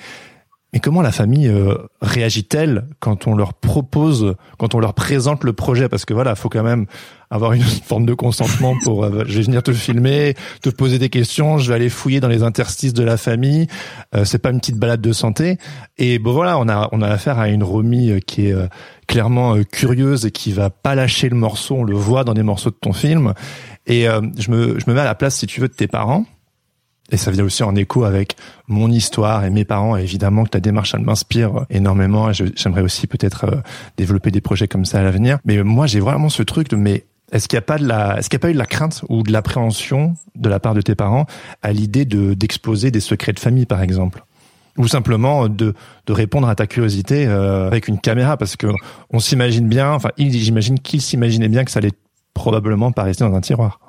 mais 0.74 0.80
comment 0.80 1.02
la 1.02 1.12
famille 1.12 1.48
euh, 1.48 1.76
réagit-elle 2.02 2.86
quand 3.00 3.26
on 3.28 3.36
leur 3.36 3.54
propose, 3.56 4.36
quand 4.60 4.76
on 4.76 4.80
leur 4.80 4.94
présente 4.94 5.44
le 5.44 5.54
projet? 5.54 5.90
Parce 5.90 6.06
que 6.06 6.14
voilà, 6.14 6.36
faut 6.36 6.50
quand 6.50 6.64
même 6.64 6.86
avoir 7.32 7.54
une 7.54 7.62
forme 7.86 8.06
de 8.06 8.14
consentement 8.14 8.76
pour. 8.84 9.04
euh, 9.04 9.24
je 9.28 9.38
vais 9.38 9.44
venir 9.44 9.64
te 9.64 9.74
filmer, 9.74 10.36
te 10.62 10.70
poser 10.70 11.00
des 11.00 11.10
questions, 11.10 11.58
je 11.58 11.70
vais 11.70 11.76
aller 11.76 11.90
fouiller 11.90 12.20
dans 12.20 12.28
les 12.28 12.44
interstices 12.44 12.94
de 12.94 13.04
la 13.04 13.18
famille. 13.18 13.68
Euh, 14.16 14.26
c'est 14.26 14.40
pas 14.40 14.52
une 14.52 14.60
petite 14.60 14.78
balade 14.78 15.02
de 15.02 15.12
santé. 15.12 15.58
Et 15.98 16.20
bon 16.20 16.34
voilà, 16.34 16.60
on 16.60 16.68
a 16.70 16.90
on 16.92 17.02
a 17.02 17.08
affaire 17.08 17.40
à 17.40 17.50
une 17.50 17.64
Romy 17.64 18.12
euh, 18.12 18.20
qui 18.20 18.48
est 18.48 18.56
clairement 19.08 19.56
curieuse 19.64 20.26
et 20.26 20.32
qui 20.32 20.52
va 20.52 20.70
pas 20.70 20.94
lâcher 20.94 21.30
le 21.30 21.36
morceau. 21.36 21.78
On 21.78 21.84
le 21.84 21.96
voit 21.96 22.24
dans 22.24 22.34
des 22.34 22.44
morceaux 22.44 22.70
de 22.70 22.78
ton 22.80 22.94
film. 22.94 23.34
Et 23.88 24.06
je 24.06 24.52
me 24.52 24.80
je 24.80 24.86
me 24.88 24.94
mets 24.94 25.02
à 25.02 25.06
la 25.06 25.16
place, 25.16 25.36
si 25.36 25.48
tu 25.48 25.62
veux, 25.62 25.68
de 25.68 25.74
tes 25.74 25.88
parents. 25.88 26.26
Et 27.12 27.18
ça 27.18 27.32
vient 27.32 27.44
aussi 27.44 27.64
en 27.64 27.76
écho 27.76 28.04
avec 28.04 28.36
mon 28.68 28.92
histoire 28.92 29.44
et 29.44 29.50
mes 29.50 29.66
parents. 29.66 29.98
Et 29.98 30.04
évidemment 30.04 30.44
que 30.44 30.50
ta 30.50 30.60
démarche, 30.60 30.94
elle 30.94 31.02
m'inspire 31.02 31.66
énormément. 31.70 32.30
Et 32.30 32.34
j'aimerais 32.34 32.82
aussi 32.82 33.08
peut-être 33.08 33.46
euh, 33.46 33.56
développer 33.98 34.32
des 34.32 34.42
projets 34.42 34.68
comme 34.68 34.86
ça 34.86 35.00
à 35.00 35.04
l'avenir. 35.04 35.40
Mais 35.46 35.62
moi, 35.64 35.88
j'ai 35.88 36.00
vraiment 36.00 36.30
ce 36.30 36.44
truc 36.44 36.70
de, 36.70 36.76
mais 36.76 37.06
est-ce 37.32 37.48
qu'il 37.48 37.58
n'y 37.58 37.64
a 37.64 37.64
pas 37.64 37.78
de 37.78 37.88
la, 37.88 38.18
est-ce 38.18 38.30
qu'il 38.30 38.38
n'y 38.38 38.42
a 38.42 38.46
pas 38.46 38.50
eu 38.50 38.54
de 38.54 38.60
la 38.60 38.66
crainte 38.66 39.04
ou 39.10 39.24
de 39.24 39.32
l'appréhension 39.32 40.16
de 40.36 40.50
la 40.50 40.60
part 40.60 40.74
de 40.74 40.82
tes 40.82 40.96
parents 40.96 41.26
à 41.62 41.72
l'idée 41.72 42.06
de, 42.06 42.34
d'exposer 42.34 42.92
des 42.92 43.00
secrets 43.00 43.34
de 43.34 43.40
famille, 43.40 43.66
par 43.66 43.82
exemple? 43.82 44.24
Ou 44.78 44.88
simplement 44.88 45.50
de, 45.50 45.74
de 46.06 46.14
répondre 46.14 46.48
à 46.48 46.56
ta 46.56 46.66
curiosité 46.66 47.28
euh, 47.28 47.68
avec 47.68 47.88
une 47.88 48.00
caméra, 48.00 48.38
parce 48.38 48.56
que 48.56 48.68
on 49.10 49.20
s'imagine 49.20 49.68
bien, 49.68 49.92
enfin, 49.92 50.10
j'imagine 50.18 50.80
qu'il 50.80 51.02
s'imaginait 51.02 51.50
bien 51.50 51.66
que 51.66 51.72
ça 51.72 51.80
allait 51.80 51.92
probablement 52.34 52.92
pas 52.92 53.04
rester 53.04 53.26
dans 53.26 53.36
un 53.36 53.42
tiroir. 53.42 53.80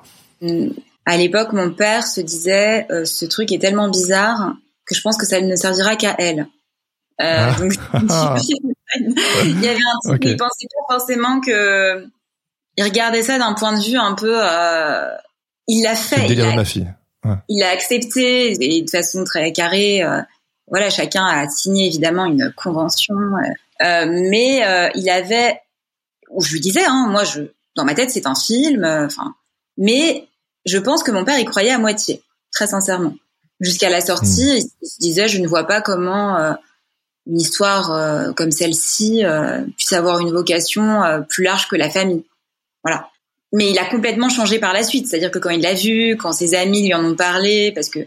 À 1.05 1.17
l'époque, 1.17 1.53
mon 1.53 1.71
père 1.73 2.05
se 2.05 2.21
disait 2.21 2.85
euh, 2.91 3.05
ce 3.05 3.25
truc 3.25 3.51
est 3.51 3.59
tellement 3.59 3.89
bizarre 3.89 4.53
que 4.85 4.95
je 4.95 5.01
pense 5.01 5.17
que 5.17 5.25
ça 5.25 5.41
ne 5.41 5.55
servira 5.55 5.95
qu'à 5.95 6.15
elle. 6.19 6.47
Euh, 7.21 7.51
Ah. 7.51 7.55
donc, 7.59 7.73
il 9.45 9.61
y 9.61 9.67
avait 9.67 9.75
un 9.77 9.99
truc, 10.09 10.21
Ok. 10.23 10.25
il 10.25 10.37
pensait 10.37 10.67
pas 10.87 10.95
forcément 10.95 11.39
que 11.41 12.05
il 12.77 12.83
regardait 12.83 13.21
ça 13.23 13.37
d'un 13.37 13.53
point 13.53 13.77
de 13.77 13.83
vue 13.83 13.97
un 13.97 14.13
peu. 14.13 14.33
euh, 14.39 15.09
il 15.67 15.83
l'a 15.83 15.95
C'est 15.95 16.15
le 16.17 16.21
fait, 16.21 16.25
il 16.27 16.29
délire 16.29 16.47
de 16.47 16.51
a, 16.51 16.55
ma 16.55 16.65
fille. 16.65 16.87
il 17.49 17.63
a 17.63 17.69
accepté 17.69 18.53
et 18.77 18.81
de 18.81 18.89
façon 18.89 19.23
très 19.23 19.51
carrée. 19.51 20.03
euh, 20.03 20.21
voilà, 20.67 20.89
chacun 20.89 21.25
a 21.25 21.47
signé 21.49 21.87
évidemment 21.87 22.25
une 22.25 22.51
convention, 22.55 23.15
euh, 23.15 23.85
euh, 23.85 24.05
mais 24.29 24.65
euh, 24.65 24.89
il 24.95 25.09
avait, 25.09 25.59
où 26.29 26.41
je 26.41 26.53
lui 26.53 26.59
disais, 26.61 26.85
hein, 26.87 27.07
moi, 27.09 27.23
je, 27.25 27.41
dans 27.75 27.83
ma 27.83 27.93
tête, 27.93 28.09
c'est 28.09 28.25
un 28.25 28.35
film, 28.35 28.83
euh, 28.85 29.05
enfin, 29.05 29.35
mais 29.77 30.27
je 30.65 30.77
pense 30.77 31.03
que 31.03 31.11
mon 31.11 31.25
père 31.25 31.39
y 31.39 31.45
croyait 31.45 31.71
à 31.71 31.79
moitié, 31.79 32.21
très 32.51 32.67
sincèrement. 32.67 33.15
Jusqu'à 33.59 33.89
la 33.89 34.01
sortie, 34.01 34.69
il 34.81 34.87
se 34.87 34.99
disait 34.99 35.27
je 35.27 35.39
ne 35.39 35.47
vois 35.47 35.65
pas 35.65 35.81
comment 35.81 36.37
euh, 36.37 36.53
une 37.27 37.39
histoire 37.39 37.91
euh, 37.91 38.31
comme 38.33 38.51
celle-ci 38.51 39.23
euh, 39.23 39.61
puisse 39.77 39.93
avoir 39.93 40.19
une 40.19 40.31
vocation 40.31 41.23
plus 41.29 41.43
large 41.43 41.67
que 41.67 41.75
la 41.75 41.89
famille. 41.89 42.23
Voilà. 42.83 43.07
Mais 43.53 43.69
il 43.69 43.77
a 43.77 43.85
complètement 43.85 44.29
changé 44.29 44.59
par 44.59 44.73
la 44.73 44.83
suite, 44.83 45.07
c'est-à-dire 45.07 45.29
que 45.29 45.37
quand 45.37 45.49
il 45.49 45.61
l'a 45.61 45.73
vu, 45.73 46.15
quand 46.17 46.31
ses 46.31 46.55
amis 46.55 46.83
lui 46.83 46.93
en 46.93 47.03
ont 47.03 47.15
parlé, 47.15 47.71
parce 47.73 47.89
que 47.89 47.99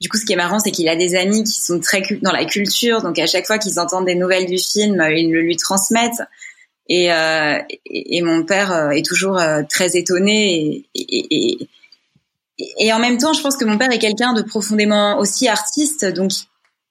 du 0.00 0.08
coup, 0.08 0.16
ce 0.16 0.24
qui 0.24 0.32
est 0.32 0.36
marrant, 0.36 0.58
c'est 0.58 0.70
qu'il 0.70 0.88
a 0.88 0.96
des 0.96 1.14
amis 1.14 1.44
qui 1.44 1.60
sont 1.60 1.80
très 1.80 2.02
dans 2.22 2.32
la 2.32 2.44
culture, 2.44 3.02
donc 3.02 3.18
à 3.18 3.26
chaque 3.26 3.46
fois 3.46 3.58
qu'ils 3.58 3.80
entendent 3.80 4.06
des 4.06 4.14
nouvelles 4.14 4.46
du 4.46 4.58
film, 4.58 5.02
ils 5.10 5.30
le 5.32 5.40
lui 5.40 5.56
transmettent. 5.56 6.22
Et, 6.90 7.12
euh, 7.12 7.58
et, 7.84 8.22
mon 8.22 8.44
père 8.44 8.92
est 8.92 9.04
toujours 9.04 9.38
très 9.68 9.96
étonné 9.96 10.86
et, 10.94 11.54
et, 11.62 11.68
et, 12.58 12.92
en 12.92 12.98
même 12.98 13.18
temps, 13.18 13.32
je 13.32 13.40
pense 13.42 13.56
que 13.56 13.64
mon 13.64 13.78
père 13.78 13.92
est 13.92 13.98
quelqu'un 13.98 14.32
de 14.32 14.42
profondément 14.42 15.18
aussi 15.18 15.48
artiste, 15.48 16.04
donc 16.04 16.32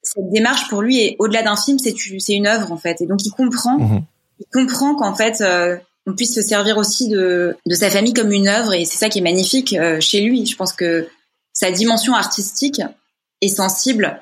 cette 0.01 0.29
démarche 0.31 0.69
pour 0.69 0.81
lui 0.81 0.99
est 0.99 1.15
au-delà 1.19 1.43
d'un 1.43 1.57
film, 1.57 1.77
c'est 1.79 2.33
une 2.33 2.47
œuvre 2.47 2.71
en 2.71 2.77
fait, 2.77 3.01
et 3.01 3.05
donc 3.05 3.25
il 3.25 3.31
comprend, 3.31 3.77
Mhm. 3.77 4.03
il 4.39 4.45
comprend 4.53 4.95
qu'en 4.95 5.13
fait 5.13 5.41
euh, 5.41 5.77
on 6.05 6.13
puisse 6.13 6.33
se 6.33 6.41
servir 6.41 6.77
aussi 6.77 7.09
de 7.09 7.57
de 7.65 7.75
sa 7.75 7.89
famille 7.89 8.13
comme 8.13 8.31
une 8.31 8.47
œuvre, 8.47 8.73
et 8.73 8.85
c'est 8.85 8.97
ça 8.97 9.09
qui 9.09 9.19
est 9.19 9.21
magnifique 9.21 9.73
euh, 9.73 9.99
chez 9.99 10.21
lui. 10.21 10.45
Je 10.45 10.55
pense 10.55 10.71
que 10.73 11.07
sa 11.51 11.71
dimension 11.71 12.13
artistique 12.13 12.81
est 13.41 13.49
sensible 13.49 14.21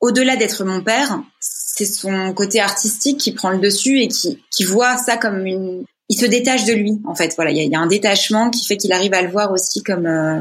au-delà 0.00 0.36
d'être 0.36 0.64
mon 0.64 0.82
père, 0.82 1.20
c'est 1.40 1.86
son 1.86 2.32
côté 2.34 2.60
artistique 2.60 3.18
qui 3.18 3.32
prend 3.32 3.50
le 3.50 3.58
dessus 3.58 4.00
et 4.00 4.08
qui 4.08 4.42
qui 4.50 4.64
voit 4.64 4.96
ça 4.96 5.16
comme 5.16 5.46
une 5.46 5.84
il 6.08 6.16
se 6.16 6.26
détache 6.26 6.64
de 6.64 6.72
lui 6.72 7.00
en 7.06 7.14
fait 7.14 7.34
voilà 7.36 7.50
il 7.50 7.58
y 7.58 7.66
y 7.66 7.74
a 7.74 7.80
un 7.80 7.86
détachement 7.86 8.50
qui 8.50 8.64
fait 8.64 8.76
qu'il 8.76 8.92
arrive 8.92 9.14
à 9.14 9.22
le 9.22 9.28
voir 9.28 9.50
aussi 9.52 9.82
comme 9.82 10.06
euh, 10.06 10.40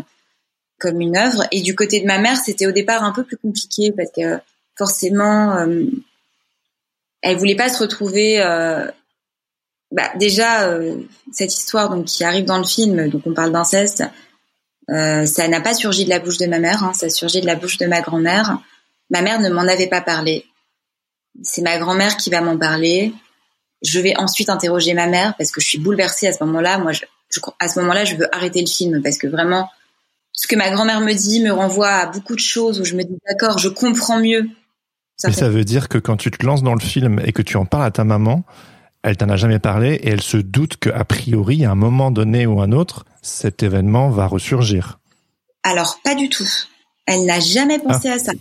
comme 0.79 0.99
une 1.01 1.17
œuvre. 1.17 1.43
Et 1.51 1.61
du 1.61 1.75
côté 1.75 1.99
de 2.01 2.05
ma 2.05 2.19
mère 2.19 2.37
c'était 2.37 2.67
au 2.67 2.71
départ 2.71 3.03
un 3.03 3.11
peu 3.11 3.23
plus 3.23 3.37
compliqué 3.37 3.91
parce 3.91 4.11
que 4.11 4.39
forcément 4.77 5.55
euh, 5.57 5.85
elle 7.21 7.37
voulait 7.37 7.55
pas 7.55 7.69
se 7.69 7.79
retrouver 7.79 8.41
euh, 8.41 8.89
bah, 9.91 10.11
déjà 10.15 10.67
euh, 10.67 10.97
cette 11.31 11.53
histoire 11.53 11.89
donc 11.89 12.05
qui 12.05 12.23
arrive 12.23 12.45
dans 12.45 12.57
le 12.57 12.65
film 12.65 13.09
donc 13.09 13.21
on 13.25 13.33
parle 13.33 13.51
d'inceste 13.51 14.03
euh, 14.91 15.25
ça 15.25 15.47
n'a 15.47 15.61
pas 15.61 15.73
surgi 15.73 16.05
de 16.05 16.09
la 16.09 16.19
bouche 16.19 16.37
de 16.37 16.45
ma 16.45 16.59
mère 16.59 16.83
hein, 16.83 16.93
ça 16.93 17.07
a 17.07 17.09
surgi 17.09 17.41
de 17.41 17.47
la 17.47 17.55
bouche 17.55 17.77
de 17.77 17.85
ma 17.85 18.01
grand-mère. 18.01 18.59
Ma 19.09 19.21
mère 19.21 19.39
ne 19.39 19.49
m'en 19.49 19.61
avait 19.61 19.87
pas 19.87 20.01
parlé. 20.01 20.45
C'est 21.43 21.61
ma 21.61 21.77
grand-mère 21.77 22.17
qui 22.17 22.29
va 22.29 22.41
m'en 22.41 22.57
parler. 22.57 23.13
Je 23.81 23.99
vais 23.99 24.15
ensuite 24.17 24.49
interroger 24.49 24.93
ma 24.93 25.07
mère 25.07 25.35
parce 25.37 25.51
que 25.51 25.59
je 25.59 25.67
suis 25.67 25.77
bouleversée 25.79 26.27
à 26.27 26.33
ce 26.33 26.43
moment-là. 26.43 26.77
Moi 26.77 26.91
à 27.59 27.67
ce 27.67 27.79
moment-là 27.79 28.05
je 28.05 28.15
veux 28.15 28.33
arrêter 28.35 28.61
le 28.61 28.67
film 28.67 29.01
parce 29.01 29.17
que 29.17 29.27
vraiment 29.27 29.69
ce 30.35 30.47
que 30.47 30.55
ma 30.55 30.69
grand-mère 30.69 31.01
me 31.01 31.13
dit 31.13 31.41
me 31.41 31.51
renvoie 31.51 31.89
à 31.89 32.05
beaucoup 32.07 32.35
de 32.35 32.39
choses 32.39 32.79
où 32.79 32.85
je 32.85 32.95
me 32.95 33.03
dis 33.03 33.17
d'accord 33.27 33.57
je 33.57 33.69
comprends 33.69 34.19
mieux 34.19 34.49
Mais 35.23 35.31
ça 35.31 35.49
veut 35.49 35.63
dire 35.63 35.89
que 35.89 35.97
quand 35.97 36.17
tu 36.17 36.31
te 36.31 36.45
lances 36.45 36.63
dans 36.63 36.73
le 36.73 36.81
film 36.81 37.21
et 37.23 37.31
que 37.31 37.41
tu 37.41 37.57
en 37.57 37.65
parles 37.65 37.85
à 37.85 37.91
ta 37.91 38.03
maman, 38.03 38.43
elle 39.01 39.17
t'en 39.17 39.29
a 39.29 39.37
jamais 39.37 39.59
parlé 39.59 39.93
et 39.93 40.09
elle 40.09 40.21
se 40.21 40.37
doute 40.37 40.77
qu'a 40.77 41.05
priori, 41.05 41.63
à 41.63 41.71
un 41.71 41.75
moment 41.75 42.11
donné 42.11 42.45
ou 42.45 42.59
un 42.61 42.71
autre, 42.71 43.05
cet 43.21 43.63
événement 43.63 44.09
va 44.09 44.27
ressurgir. 44.27 44.99
Alors 45.63 45.99
pas 46.03 46.15
du 46.15 46.29
tout. 46.29 46.47
Elle 47.05 47.25
n'a 47.25 47.39
jamais 47.39 47.79
pensé 47.79 48.09
à 48.09 48.19
ça 48.19 48.31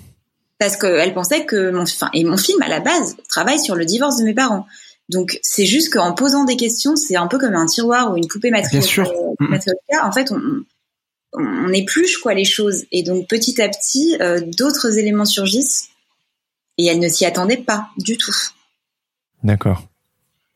parce 0.59 0.77
qu'elle 0.77 1.13
pensait 1.13 1.45
que 1.45 1.71
mon, 1.71 1.85
et 2.15 2.25
mon 2.25 2.37
film 2.37 2.63
à 2.63 2.69
la 2.69 2.81
base 2.81 3.17
travaille 3.29 3.59
sur 3.59 3.75
le 3.75 3.85
divorce 3.85 4.19
de 4.19 4.25
mes 4.25 4.35
parents. 4.35 4.67
Donc 5.11 5.39
c'est 5.43 5.67
juste 5.67 5.93
qu'en 5.93 6.13
posant 6.13 6.45
des 6.45 6.57
questions, 6.57 6.97
c'est 6.97 7.17
un 7.17 7.27
peu 7.27 7.39
comme 7.39 7.55
un 7.55 7.67
tiroir 7.67 8.13
ou 8.13 8.17
une 8.17 8.27
poupée 8.27 8.51
Bien 8.51 8.81
sûr. 8.81 9.05
matrioshka. 9.05 9.35
Mhm. 9.41 9.49
matrioshka. 9.51 10.07
En 10.07 10.13
fait, 10.13 10.33
on, 10.33 10.65
on 11.35 11.73
épluche 11.73 12.19
quoi 12.19 12.35
les 12.35 12.45
choses 12.45 12.85
et 12.93 13.03
donc 13.03 13.29
petit 13.29 13.61
à 13.61 13.69
petit, 13.69 14.17
euh, 14.21 14.41
d'autres 14.57 14.99
éléments 14.99 15.25
surgissent 15.25 15.89
et 16.79 16.87
elle 16.87 17.01
ne 17.01 17.09
s'y 17.09 17.25
attendait 17.25 17.57
pas 17.57 17.89
du 17.99 18.17
tout. 18.17 18.35
D'accord. 19.43 19.83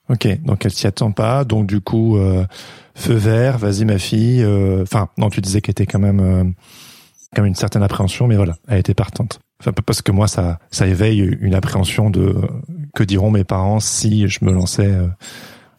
Ok, 0.08 0.26
donc 0.42 0.64
elle 0.64 0.72
s'y 0.72 0.86
attend 0.86 1.12
pas, 1.12 1.44
donc 1.44 1.66
du 1.66 1.80
coup, 1.80 2.16
euh, 2.16 2.46
feu 2.94 3.14
vert, 3.14 3.58
vas-y 3.58 3.84
ma 3.84 3.98
fille. 3.98 4.42
euh, 4.42 4.82
Enfin, 4.82 5.08
non, 5.18 5.28
tu 5.28 5.40
disais 5.42 5.60
qu'elle 5.60 5.72
était 5.72 5.86
quand 5.86 5.98
même, 5.98 6.54
quand 7.34 7.42
même 7.42 7.48
une 7.48 7.54
certaine 7.54 7.82
appréhension, 7.82 8.26
mais 8.26 8.36
voilà, 8.36 8.56
elle 8.68 8.78
était 8.78 8.94
partante. 8.94 9.38
Enfin, 9.60 9.72
parce 9.84 10.00
que 10.00 10.10
moi, 10.12 10.26
ça, 10.26 10.60
ça 10.70 10.86
éveille 10.86 11.18
une 11.40 11.54
appréhension 11.54 12.08
de 12.08 12.34
que 12.94 13.02
diront 13.02 13.30
mes 13.30 13.44
parents 13.44 13.80
si 13.80 14.28
je 14.28 14.42
me 14.42 14.52
lançais 14.52 14.90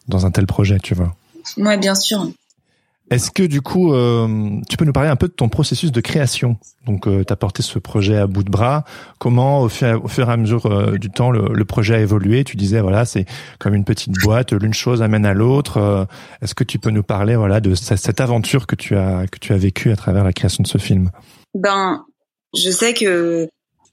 dans 0.06 0.26
un 0.26 0.30
tel 0.30 0.46
projet, 0.46 0.78
tu 0.78 0.94
vois. 0.94 1.16
Moi, 1.56 1.76
bien 1.76 1.96
sûr. 1.96 2.30
Est-ce 3.10 3.32
que 3.32 3.42
du 3.42 3.60
coup, 3.60 3.92
euh, 3.92 4.60
tu 4.68 4.76
peux 4.76 4.84
nous 4.84 4.92
parler 4.92 5.08
un 5.10 5.16
peu 5.16 5.26
de 5.26 5.32
ton 5.32 5.48
processus 5.48 5.90
de 5.90 6.00
création? 6.00 6.58
Donc, 6.86 7.08
euh, 7.08 7.24
tu 7.26 7.32
as 7.32 7.36
porté 7.36 7.60
ce 7.62 7.80
projet 7.80 8.16
à 8.16 8.28
bout 8.28 8.44
de 8.44 8.50
bras. 8.50 8.84
Comment, 9.18 9.62
au 9.62 9.68
fur, 9.68 9.88
et 9.88 10.22
à 10.22 10.36
mesure 10.36 10.66
euh, 10.66 10.96
du 10.96 11.10
temps, 11.10 11.32
le, 11.32 11.52
le 11.52 11.64
projet 11.64 11.96
a 11.96 12.00
évolué? 12.00 12.44
Tu 12.44 12.56
disais, 12.56 12.80
voilà, 12.80 13.04
c'est 13.04 13.26
comme 13.58 13.74
une 13.74 13.84
petite 13.84 14.14
boîte, 14.22 14.52
l'une 14.52 14.74
chose 14.74 15.02
amène 15.02 15.26
à 15.26 15.34
l'autre. 15.34 15.78
Euh, 15.78 16.04
Est-ce 16.40 16.54
que 16.54 16.62
tu 16.62 16.78
peux 16.78 16.90
nous 16.90 17.02
parler, 17.02 17.34
voilà, 17.34 17.60
de 17.60 17.74
ce- 17.74 17.96
cette 17.96 18.20
aventure 18.20 18.68
que 18.68 18.76
tu 18.76 18.96
as 18.96 19.26
que 19.26 19.38
tu 19.40 19.52
as 19.52 19.56
vécue 19.58 19.90
à 19.90 19.96
travers 19.96 20.22
la 20.22 20.32
création 20.32 20.62
de 20.62 20.68
ce 20.68 20.78
film? 20.78 21.10
Ben, 21.54 22.04
je 22.56 22.70
sais 22.70 22.94
que 22.94 23.48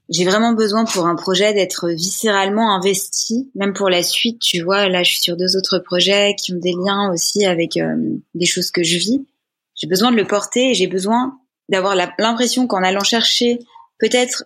j'ai 0.08 0.24
vraiment 0.24 0.54
besoin 0.54 0.84
pour 0.84 1.06
un 1.06 1.14
projet 1.14 1.52
d'être 1.52 1.90
viscéralement 1.90 2.74
investi, 2.74 3.50
même 3.54 3.74
pour 3.74 3.90
la 3.90 4.02
suite. 4.02 4.38
Tu 4.40 4.62
vois, 4.62 4.88
là, 4.88 5.02
je 5.02 5.10
suis 5.10 5.20
sur 5.20 5.36
deux 5.36 5.56
autres 5.56 5.78
projets 5.80 6.34
qui 6.34 6.54
ont 6.54 6.58
des 6.58 6.72
liens 6.72 7.12
aussi 7.12 7.44
avec 7.44 7.76
euh, 7.76 7.94
des 8.34 8.46
choses 8.46 8.70
que 8.70 8.82
je 8.82 8.96
vis. 8.96 9.26
J'ai 9.74 9.86
besoin 9.86 10.10
de 10.10 10.16
le 10.16 10.26
porter 10.26 10.70
et 10.70 10.74
j'ai 10.74 10.86
besoin 10.86 11.38
d'avoir 11.68 11.94
l'impression 11.94 12.66
qu'en 12.66 12.82
allant 12.82 13.04
chercher 13.04 13.58
peut-être 13.98 14.44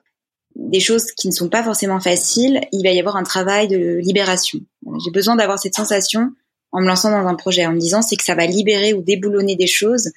des 0.56 0.80
choses 0.80 1.12
qui 1.12 1.28
ne 1.28 1.32
sont 1.32 1.48
pas 1.48 1.62
forcément 1.62 2.00
faciles, 2.00 2.60
il 2.72 2.82
va 2.82 2.90
y 2.90 2.98
avoir 2.98 3.16
un 3.16 3.22
travail 3.22 3.68
de 3.68 3.98
libération. 4.02 4.60
J'ai 5.04 5.10
besoin 5.12 5.36
d'avoir 5.36 5.58
cette 5.58 5.74
sensation 5.74 6.32
en 6.72 6.80
me 6.80 6.86
lançant 6.86 7.10
dans 7.10 7.26
un 7.26 7.34
projet, 7.34 7.64
en 7.66 7.72
me 7.72 7.78
disant 7.78 8.02
c'est 8.02 8.16
que 8.16 8.24
ça 8.24 8.34
va 8.34 8.46
libérer 8.46 8.92
ou 8.92 9.02
déboulonner 9.02 9.56
des 9.56 9.66
choses. 9.66 10.10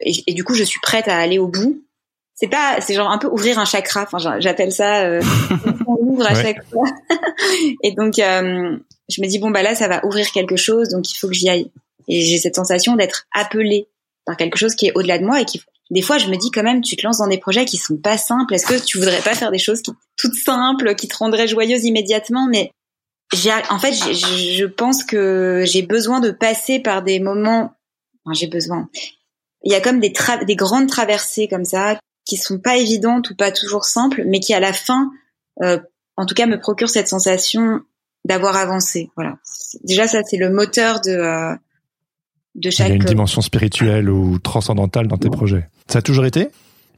Et 0.00 0.34
du 0.34 0.44
coup, 0.44 0.54
je 0.54 0.64
suis 0.64 0.80
prête 0.82 1.08
à 1.08 1.16
aller 1.16 1.38
au 1.38 1.48
bout 1.48 1.85
c'est 2.38 2.48
pas 2.48 2.80
c'est 2.80 2.94
genre 2.94 3.10
un 3.10 3.18
peu 3.18 3.26
ouvrir 3.28 3.58
un 3.58 3.64
chakra. 3.64 4.02
Enfin 4.02 4.18
j'a- 4.18 4.38
j'appelle 4.40 4.70
ça 4.72 5.00
euh, 5.04 5.20
on 5.86 5.96
ouvre 6.00 6.26
à 6.26 6.34
Ouais. 6.34 6.42
chaque 6.42 6.64
fois 6.70 6.84
et 7.82 7.92
donc 7.92 8.18
euh, 8.18 8.76
je 9.08 9.20
me 9.22 9.26
dis 9.26 9.38
bon 9.38 9.50
bah 9.50 9.62
là 9.62 9.74
ça 9.74 9.88
va 9.88 10.04
ouvrir 10.06 10.30
quelque 10.32 10.56
chose 10.56 10.88
donc 10.90 11.10
il 11.10 11.16
faut 11.16 11.28
que 11.28 11.34
j'y 11.34 11.48
aille. 11.48 11.70
Et 12.08 12.20
j'ai 12.20 12.38
cette 12.38 12.54
sensation 12.54 12.94
d'être 12.94 13.24
appelée 13.34 13.88
par 14.24 14.36
quelque 14.36 14.58
chose 14.58 14.74
qui 14.76 14.86
est 14.86 14.92
au-delà 14.94 15.18
de 15.18 15.24
moi 15.24 15.40
et 15.40 15.44
qui 15.44 15.60
des 15.90 16.02
fois 16.02 16.18
je 16.18 16.28
me 16.28 16.36
dis 16.36 16.50
quand 16.52 16.62
même 16.62 16.82
tu 16.82 16.94
te 16.96 17.04
lances 17.06 17.18
dans 17.18 17.26
des 17.28 17.38
projets 17.38 17.64
qui 17.64 17.76
sont 17.78 17.96
pas 17.96 18.16
simples. 18.18 18.54
Est-ce 18.54 18.66
que 18.66 18.84
tu 18.84 18.98
voudrais 18.98 19.20
pas 19.22 19.34
faire 19.34 19.50
des 19.50 19.58
choses 19.58 19.82
qui, 19.82 19.92
toutes 20.16 20.34
simples 20.34 20.94
qui 20.94 21.08
te 21.08 21.16
rendraient 21.16 21.48
joyeuse 21.48 21.84
immédiatement? 21.84 22.46
Mais 22.50 22.70
j'ai 23.32 23.50
en 23.70 23.78
fait 23.78 23.92
je 23.92 24.64
pense 24.66 25.02
que 25.04 25.64
j'ai 25.66 25.82
besoin 25.82 26.20
de 26.20 26.30
passer 26.30 26.78
par 26.80 27.02
des 27.02 27.18
moments 27.20 27.72
enfin, 28.24 28.34
j'ai 28.34 28.46
besoin. 28.48 28.88
Il 29.64 29.72
y 29.72 29.74
a 29.74 29.80
comme 29.80 29.98
des 30.00 30.10
tra- 30.10 30.44
des 30.44 30.54
grandes 30.56 30.88
traversées 30.88 31.48
comme 31.48 31.64
ça 31.64 31.98
qui 32.26 32.36
sont 32.36 32.58
pas 32.58 32.76
évidentes 32.76 33.30
ou 33.30 33.36
pas 33.36 33.52
toujours 33.52 33.84
simples, 33.84 34.22
mais 34.26 34.40
qui 34.40 34.52
à 34.52 34.60
la 34.60 34.72
fin, 34.72 35.10
euh, 35.62 35.78
en 36.16 36.26
tout 36.26 36.34
cas, 36.34 36.46
me 36.46 36.58
procurent 36.58 36.90
cette 36.90 37.08
sensation 37.08 37.80
d'avoir 38.24 38.56
avancé. 38.56 39.10
Voilà. 39.16 39.38
Déjà, 39.84 40.06
ça 40.06 40.22
c'est 40.24 40.36
le 40.36 40.50
moteur 40.50 41.00
de 41.00 41.10
euh, 41.12 41.54
de 42.56 42.68
Il 42.68 42.72
y 42.72 42.72
chaque. 42.72 42.90
a 42.90 42.94
une 42.94 43.04
dimension 43.04 43.40
spirituelle 43.40 44.10
ou 44.10 44.38
transcendantale 44.38 45.06
dans 45.06 45.18
tes 45.18 45.30
projets. 45.30 45.68
Ça 45.88 46.00
a 46.00 46.02
toujours 46.02 46.26
été? 46.26 46.48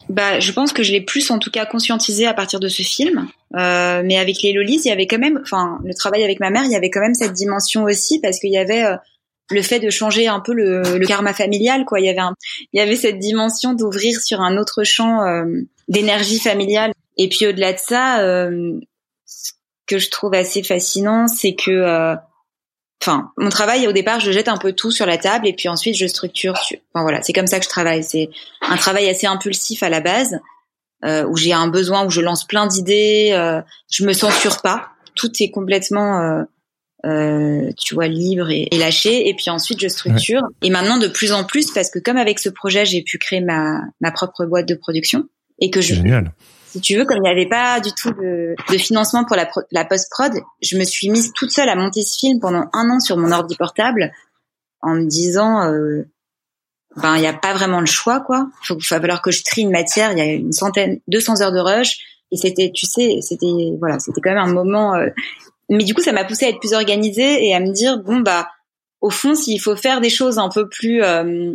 Bah, 0.09 0.41
je 0.41 0.53
pense 0.53 0.73
que 0.73 0.83
je 0.83 0.93
l'ai 0.93 1.03
plus 1.03 1.31
en 1.31 1.39
tout 1.39 1.51
cas 1.51 1.67
conscientisé 1.67 2.27
à 2.27 2.33
partir 2.33 2.61
de 2.61 2.69
ce 2.69 2.83
film. 2.83 3.29
Euh, 3.57 4.03
mais 4.05 4.17
avec 4.17 4.43
les 4.43 4.53
Lolis, 4.53 4.81
il 4.85 4.89
y 4.89 4.93
avait 4.93 5.07
quand 5.07 5.19
même, 5.19 5.39
enfin, 5.43 5.79
le 5.85 5.93
travail 5.95 6.25
avec 6.25 6.41
ma 6.41 6.49
mère, 6.51 6.65
il 6.65 6.73
y 6.73 6.77
avait 6.77 6.91
quand 6.91 7.01
même 7.01 7.15
cette 7.15 7.35
dimension 7.35 7.85
aussi 7.85 8.21
parce 8.21 8.39
qu'il 8.39 8.53
y 8.53 8.57
avait 8.59 8.85
euh, 8.85 8.97
le 9.51 9.63
fait 9.63 9.81
de 9.81 9.91
changer 9.91 10.29
un 10.29 10.41
peu 10.41 10.53
le, 10.53 10.83
le 10.99 11.07
karma 11.07 11.33
familial, 11.33 11.85
quoi. 11.85 12.01
Il 12.01 12.07
y 12.07 12.11
avait 12.11 12.19
un, 12.21 12.35
il 12.73 12.79
y 12.79 12.83
avait 12.83 12.97
cette 12.97 13.19
dimension 13.19 13.73
d'ouvrir 13.73 14.21
sur 14.21 14.41
un 14.41 14.57
autre 14.59 14.85
champ 14.85 15.23
euh, 15.25 15.45
d'énergie 15.89 16.39
familiale. 16.39 16.93
Et 17.17 17.29
puis 17.29 17.47
au-delà 17.47 17.73
de 17.73 17.79
ça, 17.79 18.21
euh, 18.21 18.79
ce 19.25 19.53
que 19.87 19.99
je 19.99 20.11
trouve 20.11 20.35
assez 20.35 20.63
fascinant, 20.63 21.27
c'est 21.29 21.55
que 21.55 21.71
euh, 21.71 22.15
enfin 23.03 23.31
mon 23.39 23.49
travail 23.49 23.87
au 23.87 23.93
départ 23.93 24.19
je 24.21 24.33
jette 24.33 24.49
un 24.49 24.57
peu 24.57 24.73
tout 24.73 24.91
sur 24.91 25.07
la 25.07 25.19
table 25.19 25.47
et 25.47 25.53
puis 25.53 25.69
ensuite 25.69 25.97
je 25.97 26.07
structure 26.07 26.59
tu- 26.67 26.81
enfin 26.93 27.03
voilà 27.05 27.23
c'est 27.23 27.33
comme 27.33 27.47
ça 27.47 27.59
que 27.61 27.65
je 27.65 27.69
travaille 27.69 28.03
c'est 28.03 28.29
un 28.63 28.77
travail 28.77 29.09
assez 29.09 29.29
impulsif 29.29 29.85
à 29.85 29.89
la 29.89 30.01
base 30.01 30.41
euh, 31.05 31.25
où 31.29 31.37
j'ai 31.37 31.53
un 31.53 31.69
besoin 31.69 32.05
où 32.05 32.11
je 32.11 32.21
lance 32.21 32.45
plein 32.45 32.67
d'idées 32.67 33.31
euh, 33.35 33.63
je 33.89 34.05
me 34.05 34.13
censure 34.13 34.61
pas 34.63 34.89
tout 35.15 35.31
est 35.41 35.51
complètement 35.51 36.45
euh, 37.07 37.71
tu 37.77 37.95
vois 37.95 38.09
libre 38.09 38.51
et, 38.51 38.69
et 38.73 38.79
lâché 38.79 39.29
et 39.29 39.35
puis 39.35 39.51
ensuite 39.51 39.81
je 39.81 39.87
structure 39.89 40.43
et 40.63 40.71
maintenant 40.71 40.99
de 40.99 41.07
plus 41.07 41.33
en 41.33 41.45
plus 41.45 41.71
parce 41.71 41.91
que 41.91 41.99
comme 42.01 42.17
avec 42.17 42.39
ce 42.41 42.49
projet 42.49 42.85
j'ai 42.85 43.03
pu 43.03 43.19
créer 43.19 43.41
ma 43.41 43.81
ma 44.01 44.11
propre 44.11 44.45
boîte 44.47 44.67
de 44.67 44.75
production 44.75 45.29
et 45.61 45.71
que 45.71 45.81
je 45.81 45.95
Génial. 45.95 46.33
si 46.67 46.81
tu 46.81 46.97
veux, 46.97 47.05
comme 47.05 47.19
il 47.19 47.23
n'y 47.23 47.29
avait 47.29 47.49
pas 47.49 47.79
du 47.81 47.91
tout 47.93 48.11
de, 48.11 48.55
de 48.73 48.79
financement 48.79 49.25
pour 49.25 49.37
la, 49.37 49.47
pro- 49.47 49.63
la 49.71 49.85
post-prod, 49.85 50.33
je 50.63 50.77
me 50.77 50.85
suis 50.85 51.09
mise 51.09 51.33
toute 51.35 51.51
seule 51.53 51.69
à 51.69 51.75
monter 51.77 52.03
ce 52.03 52.19
film 52.19 52.41
pendant 52.41 52.65
un 52.73 52.91
an 52.91 53.01
sur 53.01 53.17
mon 53.17 53.31
ordi 53.33 53.57
portable 53.57 54.13
en 54.83 54.95
me 54.95 55.05
disant, 55.07 55.67
euh, 55.73 56.03
ben 56.97 57.15
il 57.17 57.21
n'y 57.21 57.27
a 57.27 57.33
pas 57.33 57.55
vraiment 57.55 57.81
le 57.81 57.87
choix 57.87 58.21
quoi. 58.21 58.49
Il 58.71 58.75
va 58.91 59.01
falloir 59.01 59.23
que 59.23 59.31
je 59.31 59.43
trie 59.45 59.63
une 59.63 59.71
matière. 59.71 60.13
Il 60.13 60.19
y 60.19 60.21
a 60.21 60.25
une 60.33 60.53
centaine, 60.53 61.01
200 61.09 61.41
heures 61.43 61.53
de 61.53 61.59
rush 61.61 61.99
et 62.33 62.37
c'était, 62.37 62.71
tu 62.75 62.87
sais, 62.87 63.19
c'était 63.21 63.47
voilà, 63.79 63.99
c'était 64.01 64.21
quand 64.21 64.31
même 64.35 64.39
un 64.49 64.53
moment. 64.53 64.95
euh, 64.97 65.09
Mais 65.71 65.85
du 65.85 65.95
coup, 65.95 66.03
ça 66.03 66.13
m'a 66.13 66.25
poussé 66.25 66.47
à 66.47 66.49
être 66.49 66.61
plus 66.61 66.73
organisée 66.73 67.47
et 67.47 67.55
à 67.55 67.61
me 67.61 67.73
dire 67.73 67.99
bon 68.03 68.21
bah 68.21 68.49
au 69.01 69.11
fond, 69.11 69.35
s'il 69.35 69.61
faut 69.61 69.77
faire 69.77 70.01
des 70.01 70.11
choses 70.11 70.39
un 70.39 70.49
peu 70.49 70.69
plus, 70.69 71.03
euh, 71.03 71.55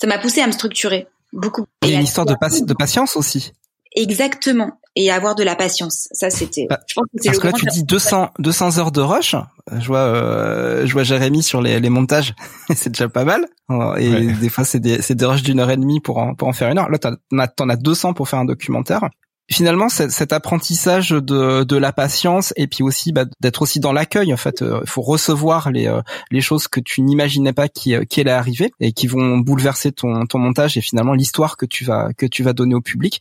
ça 0.00 0.06
m'a 0.06 0.18
poussé 0.18 0.40
à 0.40 0.46
me 0.46 0.52
structurer 0.52 1.06
beaucoup. 1.32 1.64
Et 1.86 1.94
à 1.94 1.98
une 1.98 2.04
histoire 2.04 2.26
de, 2.26 2.34
pas- 2.34 2.48
de 2.48 2.74
patience 2.74 3.16
aussi. 3.16 3.52
Exactement. 3.94 4.72
Et 4.94 5.10
avoir 5.10 5.34
de 5.34 5.42
la 5.42 5.56
patience. 5.56 6.08
Ça, 6.12 6.28
c'était. 6.28 6.66
Bah, 6.68 6.80
je 6.86 6.94
pense 6.94 7.04
que 7.04 7.10
c'est 7.22 7.28
Parce 7.30 7.36
le 7.38 7.42
que 7.42 7.46
là, 7.66 7.72
tu 7.72 7.78
dis 7.78 7.84
200, 7.84 8.30
200 8.38 8.78
heures 8.78 8.92
de 8.92 9.00
rush. 9.00 9.34
Je 9.70 9.86
vois, 9.86 10.00
euh, 10.00 10.86
je 10.86 10.92
vois 10.92 11.02
Jérémy 11.02 11.42
sur 11.42 11.62
les, 11.62 11.80
les 11.80 11.88
montages. 11.88 12.34
c'est 12.74 12.90
déjà 12.90 13.08
pas 13.08 13.24
mal. 13.24 13.46
Et 13.70 13.74
Ouais. 14.10 14.32
des 14.34 14.48
fois, 14.50 14.64
c'est 14.64 14.80
des, 14.80 15.00
c'est 15.00 15.14
des 15.14 15.24
rushs 15.24 15.42
d'une 15.42 15.60
heure 15.60 15.70
et 15.70 15.76
demie 15.78 16.00
pour 16.00 16.18
en, 16.18 16.34
pour 16.34 16.48
en 16.48 16.52
faire 16.52 16.68
une 16.70 16.78
heure. 16.78 16.90
Là, 16.90 16.98
t'en 16.98 17.14
as, 17.38 17.48
t'en 17.48 17.68
as 17.70 17.76
200 17.76 18.12
pour 18.12 18.28
faire 18.28 18.38
un 18.40 18.44
documentaire. 18.44 19.08
Finalement, 19.52 19.88
cet, 19.88 20.32
apprentissage 20.32 21.10
de, 21.10 21.64
de 21.64 21.76
la 21.76 21.92
patience 21.92 22.52
et 22.56 22.66
puis 22.66 22.82
aussi 22.82 23.12
bah, 23.12 23.24
d'être 23.40 23.62
aussi 23.62 23.80
dans 23.80 23.92
l'accueil. 23.92 24.32
En 24.32 24.36
fait, 24.36 24.62
il 24.62 24.88
faut 24.88 25.02
recevoir 25.02 25.70
les, 25.70 25.86
euh, 25.86 26.00
les 26.30 26.40
choses 26.40 26.68
que 26.68 26.80
tu 26.80 27.02
n'imaginais 27.02 27.52
pas 27.52 27.68
qui, 27.68 27.94
euh, 27.94 28.04
qui 28.04 28.20
allaient 28.20 28.30
arriver 28.30 28.72
et 28.80 28.92
qui 28.92 29.06
vont 29.06 29.38
bouleverser 29.38 29.92
ton, 29.92 30.26
ton 30.26 30.38
montage 30.38 30.76
et 30.76 30.80
finalement 30.80 31.14
l'histoire 31.14 31.56
que 31.56 31.66
tu 31.66 31.84
vas 31.84 32.10
que 32.16 32.26
tu 32.26 32.42
vas 32.42 32.52
donner 32.52 32.74
au 32.74 32.80
public 32.80 33.20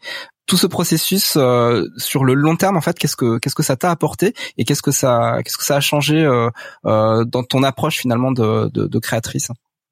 tout 0.51 0.57
ce 0.57 0.67
processus 0.67 1.35
euh, 1.37 1.85
sur 1.95 2.25
le 2.25 2.33
long 2.33 2.57
terme 2.57 2.75
en 2.75 2.81
fait 2.81 2.99
qu'est-ce 2.99 3.15
que 3.15 3.37
qu'est-ce 3.39 3.55
que 3.55 3.63
ça 3.63 3.77
t'a 3.77 3.89
apporté 3.89 4.33
et 4.57 4.65
qu'est-ce 4.65 4.81
que 4.81 4.91
ça 4.91 5.37
qu'est-ce 5.43 5.57
que 5.57 5.63
ça 5.63 5.77
a 5.77 5.79
changé 5.79 6.17
euh, 6.17 6.49
euh, 6.85 7.23
dans 7.23 7.43
ton 7.43 7.63
approche 7.63 7.99
finalement 7.99 8.33
de, 8.33 8.69
de, 8.69 8.85
de 8.85 8.99
créatrice? 8.99 9.47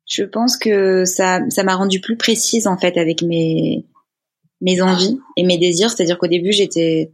Je 0.06 0.24
pense 0.24 0.58
que 0.58 1.06
ça, 1.06 1.40
ça 1.50 1.64
m'a 1.64 1.76
rendu 1.76 2.02
plus 2.02 2.18
précise 2.18 2.68
en 2.68 2.78
fait 2.78 2.98
avec 2.98 3.22
mes 3.22 3.86
mes 4.62 4.82
envies 4.82 5.20
et 5.38 5.44
mes 5.44 5.58
désirs. 5.58 5.90
C'est-à-dire 5.90 6.18
qu'au 6.18 6.28
début, 6.28 6.52
j'étais 6.52 7.12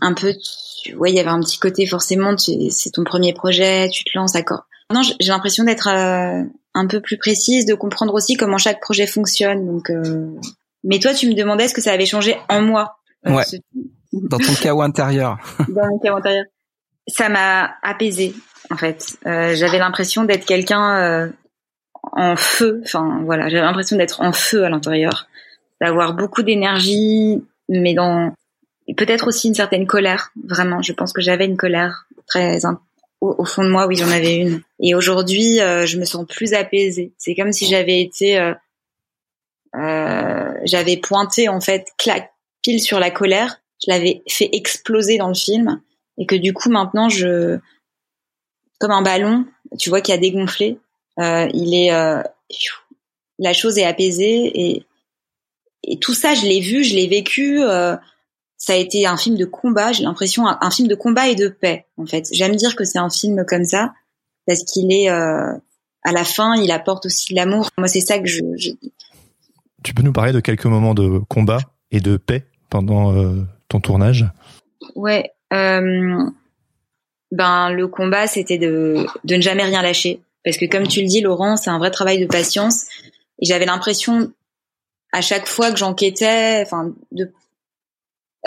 un 0.00 0.14
peu, 0.14 0.32
tu- 0.82 0.94
ouais, 0.94 1.10
il 1.10 1.16
y 1.16 1.20
avait 1.20 1.30
un 1.30 1.40
petit 1.40 1.58
côté 1.58 1.86
forcément. 1.86 2.36
tu- 2.36 2.70
C'est 2.70 2.90
ton 2.90 3.04
premier 3.04 3.32
projet, 3.32 3.88
tu 3.90 4.04
te 4.04 4.10
lances, 4.16 4.32
d'accord. 4.32 4.62
Non, 4.92 5.02
j'ai 5.02 5.28
l'impression 5.28 5.64
d'être 5.64 5.88
euh, 5.88 6.42
un 6.74 6.86
peu 6.86 7.00
plus 7.00 7.16
précise, 7.18 7.66
de 7.66 7.74
comprendre 7.74 8.14
aussi 8.14 8.36
comment 8.36 8.58
chaque 8.58 8.80
projet 8.80 9.06
fonctionne. 9.06 9.66
Donc, 9.66 9.90
euh, 9.90 10.28
mais 10.84 10.98
toi, 10.98 11.12
tu 11.14 11.28
me 11.28 11.34
demandais 11.34 11.68
ce 11.68 11.74
que 11.74 11.80
ça 11.80 11.92
avait 11.92 12.06
changé 12.06 12.36
en 12.48 12.60
moi. 12.62 12.96
euh, 13.26 13.34
Ouais. 13.34 13.44
ce- 13.44 13.56
dans 14.12 14.38
ton 14.38 14.54
chaos 14.54 14.80
intérieur 14.82 15.38
dans 15.68 15.86
mon 15.86 15.98
chaos 15.98 16.16
intérieur. 16.16 16.44
Ça 17.06 17.28
m'a 17.28 17.74
apaisé 17.82 18.34
en 18.70 18.76
fait. 18.76 19.16
Euh, 19.26 19.54
j'avais 19.54 19.78
l'impression 19.78 20.24
d'être 20.24 20.44
quelqu'un 20.46 20.96
euh, 20.96 21.28
en 22.12 22.34
feu. 22.36 22.80
Enfin 22.84 23.20
voilà, 23.24 23.48
j'avais 23.48 23.62
l'impression 23.62 23.96
d'être 23.96 24.20
en 24.20 24.32
feu 24.32 24.64
à 24.64 24.68
l'intérieur, 24.70 25.26
d'avoir 25.80 26.14
beaucoup 26.14 26.42
d'énergie, 26.42 27.42
mais 27.68 27.94
dans 27.94 28.34
peut-être 28.96 29.28
aussi 29.28 29.48
une 29.48 29.54
certaine 29.54 29.86
colère. 29.86 30.32
Vraiment, 30.44 30.82
je 30.82 30.92
pense 30.92 31.12
que 31.12 31.20
j'avais 31.20 31.46
une 31.46 31.56
colère 31.56 32.06
très 32.26 32.60
au 33.20 33.44
fond 33.44 33.64
de 33.64 33.70
moi. 33.70 33.86
Oui, 33.86 33.96
j'en 33.96 34.10
avais 34.10 34.36
une. 34.36 34.62
Et 34.80 34.94
aujourd'hui, 34.94 35.60
euh, 35.60 35.86
je 35.86 35.98
me 35.98 36.04
sens 36.04 36.26
plus 36.26 36.54
apaisée. 36.54 37.12
C'est 37.18 37.34
comme 37.34 37.52
si 37.52 37.66
j'avais 37.66 38.00
été, 38.00 38.38
euh, 38.38 38.54
euh, 39.76 40.52
j'avais 40.64 40.96
pointé 40.96 41.48
en 41.48 41.60
fait, 41.60 41.86
clac, 41.98 42.32
pile 42.62 42.80
sur 42.80 42.98
la 42.98 43.10
colère. 43.10 43.60
Je 43.84 43.90
l'avais 43.90 44.22
fait 44.28 44.50
exploser 44.52 45.18
dans 45.18 45.28
le 45.28 45.34
film 45.34 45.80
et 46.20 46.26
que 46.26 46.36
du 46.36 46.52
coup 46.52 46.70
maintenant 46.70 47.08
je 47.08 47.58
comme 48.78 48.90
un 48.92 49.02
ballon 49.02 49.46
tu 49.78 49.88
vois 49.88 50.00
qui 50.00 50.12
a 50.12 50.18
dégonflé 50.18 50.78
euh, 51.18 51.48
il 51.52 51.74
est 51.74 51.92
euh, 51.92 52.22
la 53.38 53.52
chose 53.52 53.78
est 53.78 53.84
apaisée 53.84 54.52
et 54.54 54.84
et 55.82 55.98
tout 55.98 56.14
ça 56.14 56.34
je 56.34 56.42
l'ai 56.42 56.60
vu 56.60 56.84
je 56.84 56.94
l'ai 56.94 57.06
vécu 57.06 57.62
euh, 57.62 57.96
ça 58.60 58.74
a 58.74 58.76
été 58.76 59.06
un 59.06 59.16
film 59.16 59.36
de 59.36 59.46
combat 59.46 59.92
j'ai 59.92 60.04
l'impression 60.04 60.46
un, 60.46 60.58
un 60.60 60.70
film 60.70 60.86
de 60.86 60.94
combat 60.94 61.28
et 61.28 61.34
de 61.34 61.48
paix 61.48 61.86
en 61.96 62.06
fait. 62.06 62.28
J'aime 62.32 62.54
dire 62.54 62.76
que 62.76 62.84
c'est 62.84 62.98
un 62.98 63.10
film 63.10 63.44
comme 63.46 63.64
ça 63.64 63.92
parce 64.46 64.62
qu'il 64.64 64.92
est 64.92 65.10
euh, 65.10 65.52
à 66.02 66.12
la 66.12 66.24
fin 66.24 66.54
il 66.56 66.70
apporte 66.70 67.06
aussi 67.06 67.32
de 67.32 67.36
l'amour. 67.36 67.68
Moi 67.78 67.88
c'est 67.88 68.00
ça 68.00 68.18
que 68.18 68.26
je, 68.26 68.40
je 68.56 68.70
Tu 69.82 69.94
peux 69.94 70.02
nous 70.02 70.12
parler 70.12 70.32
de 70.32 70.40
quelques 70.40 70.66
moments 70.66 70.94
de 70.94 71.20
combat 71.28 71.60
et 71.90 72.00
de 72.00 72.16
paix 72.18 72.44
pendant 72.68 73.16
euh, 73.16 73.42
ton 73.68 73.80
tournage? 73.80 74.26
Ouais. 74.94 75.32
Euh, 75.52 76.30
ben 77.32 77.70
le 77.70 77.88
combat 77.88 78.26
c'était 78.26 78.58
de 78.58 79.06
de 79.24 79.36
ne 79.36 79.40
jamais 79.40 79.64
rien 79.64 79.82
lâcher. 79.82 80.20
Parce 80.44 80.58
que 80.58 80.66
comme 80.66 80.86
tu 80.86 81.00
le 81.00 81.06
dis 81.06 81.22
Laurent 81.22 81.56
c'est 81.56 81.70
un 81.70 81.78
vrai 81.78 81.90
travail 81.90 82.20
de 82.20 82.26
patience. 82.26 82.84
Et 83.42 83.46
j'avais 83.46 83.64
l'impression 83.64 84.32
à 85.12 85.20
chaque 85.20 85.46
fois 85.46 85.70
que 85.70 85.78
j'enquêtais 85.78 86.62
enfin 86.64 86.92
de 87.12 87.32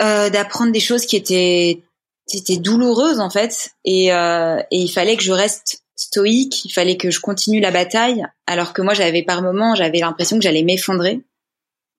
euh, 0.02 0.30
d'apprendre 0.30 0.72
des 0.72 0.80
choses 0.80 1.06
qui 1.06 1.16
étaient 1.16 1.82
qui 2.26 2.38
étaient 2.38 2.56
douloureuses 2.56 3.20
en 3.20 3.30
fait 3.30 3.70
et 3.84 4.12
euh, 4.12 4.58
et 4.70 4.78
il 4.78 4.88
fallait 4.88 5.16
que 5.16 5.22
je 5.22 5.32
reste 5.32 5.82
stoïque 5.96 6.64
il 6.64 6.70
fallait 6.72 6.96
que 6.96 7.10
je 7.10 7.20
continue 7.20 7.60
la 7.60 7.70
bataille 7.70 8.24
alors 8.46 8.72
que 8.72 8.82
moi 8.82 8.94
j'avais 8.94 9.22
par 9.22 9.42
moments 9.42 9.74
j'avais 9.74 9.98
l'impression 9.98 10.36
que 10.38 10.42
j'allais 10.42 10.64
m'effondrer 10.64 11.22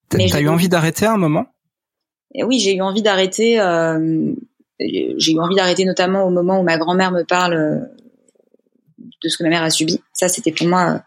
t'as 0.09 0.41
eu 0.41 0.47
envie 0.47 0.70
d'arrêter 0.70 1.05
à 1.05 1.13
un 1.13 1.18
moment? 1.18 1.47
Et 2.34 2.43
oui, 2.43 2.59
j'ai 2.59 2.76
eu 2.76 2.82
envie 2.82 3.01
d'arrêter. 3.01 3.59
euh, 3.59 4.34
j'ai 4.80 5.32
eu 5.32 5.39
envie 5.39 5.55
d'arrêter 5.55 5.86
notamment 5.86 6.26
au 6.26 6.30
moment 6.30 6.59
où 6.59 6.63
ma 6.63 6.78
grand-mère 6.78 7.11
me 7.11 7.24
parle 7.24 7.53
euh, 7.53 7.80
de 9.24 9.30
ce 9.30 9.38
que 9.38 9.43
ma 9.43 9.49
mère 9.49 9.63
a 9.63 9.70
subi. 9.70 10.01
Ça, 10.13 10.28
c'était 10.28 10.51
pour 10.51 10.68
moi 10.68 10.95
euh, 10.95 10.99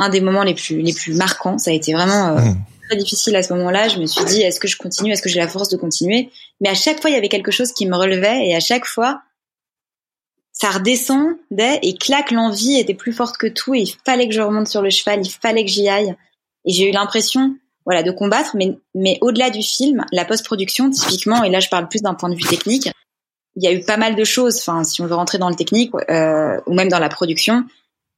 un 0.00 0.08
des 0.08 0.20
moments 0.20 0.42
les 0.42 0.54
plus 0.54 0.80
les 0.80 0.92
plus 0.92 1.14
marquants. 1.14 1.58
Ça 1.58 1.70
a 1.70 1.74
été 1.74 1.92
vraiment 1.92 2.36
euh, 2.36 2.40
Mmh. 2.40 2.64
très 2.88 2.96
difficile 2.96 3.36
à 3.36 3.42
ce 3.42 3.52
moment-là. 3.54 3.88
Je 3.88 3.98
me 3.98 4.06
suis 4.06 4.24
dit, 4.24 4.42
est-ce 4.42 4.58
que 4.58 4.66
je 4.66 4.76
continue? 4.76 5.12
Est-ce 5.12 5.22
que 5.22 5.28
j'ai 5.28 5.38
la 5.38 5.48
force 5.48 5.68
de 5.68 5.76
continuer? 5.76 6.30
Mais 6.60 6.68
à 6.68 6.74
chaque 6.74 7.00
fois, 7.00 7.10
il 7.10 7.14
y 7.14 7.16
avait 7.16 7.28
quelque 7.28 7.52
chose 7.52 7.72
qui 7.72 7.86
me 7.86 7.96
relevait, 7.96 8.48
et 8.48 8.54
à 8.56 8.60
chaque 8.60 8.86
fois, 8.86 9.22
ça 10.52 10.70
redescendait 10.70 11.78
et 11.82 11.94
clac, 11.94 12.32
l'envie 12.32 12.78
était 12.78 12.94
plus 12.94 13.12
forte 13.12 13.36
que 13.36 13.46
tout. 13.46 13.74
Et 13.74 13.80
il 13.80 13.94
fallait 14.04 14.28
que 14.28 14.34
je 14.34 14.40
remonte 14.40 14.68
sur 14.68 14.82
le 14.82 14.90
cheval, 14.90 15.20
il 15.24 15.30
fallait 15.30 15.64
que 15.64 15.70
j'y 15.70 15.88
aille. 15.88 16.14
Et 16.66 16.72
j'ai 16.72 16.88
eu 16.88 16.92
l'impression, 16.92 17.56
voilà, 17.86 18.02
de 18.02 18.10
combattre, 18.10 18.56
mais 18.56 18.76
mais 18.94 19.18
au-delà 19.20 19.50
du 19.50 19.62
film, 19.62 20.04
la 20.12 20.24
post-production, 20.24 20.90
typiquement, 20.90 21.44
et 21.44 21.50
là, 21.50 21.60
je 21.60 21.68
parle 21.68 21.88
plus 21.88 22.02
d'un 22.02 22.14
point 22.14 22.28
de 22.28 22.34
vue 22.34 22.48
technique. 22.48 22.90
Il 23.56 23.64
y 23.64 23.68
a 23.68 23.72
eu 23.72 23.80
pas 23.80 23.96
mal 23.96 24.16
de 24.16 24.24
choses. 24.24 24.58
Enfin, 24.58 24.84
si 24.84 25.00
on 25.00 25.06
veut 25.06 25.14
rentrer 25.14 25.38
dans 25.38 25.48
le 25.48 25.56
technique 25.56 25.92
euh, 26.08 26.60
ou 26.66 26.74
même 26.74 26.88
dans 26.88 26.98
la 26.98 27.08
production, 27.08 27.64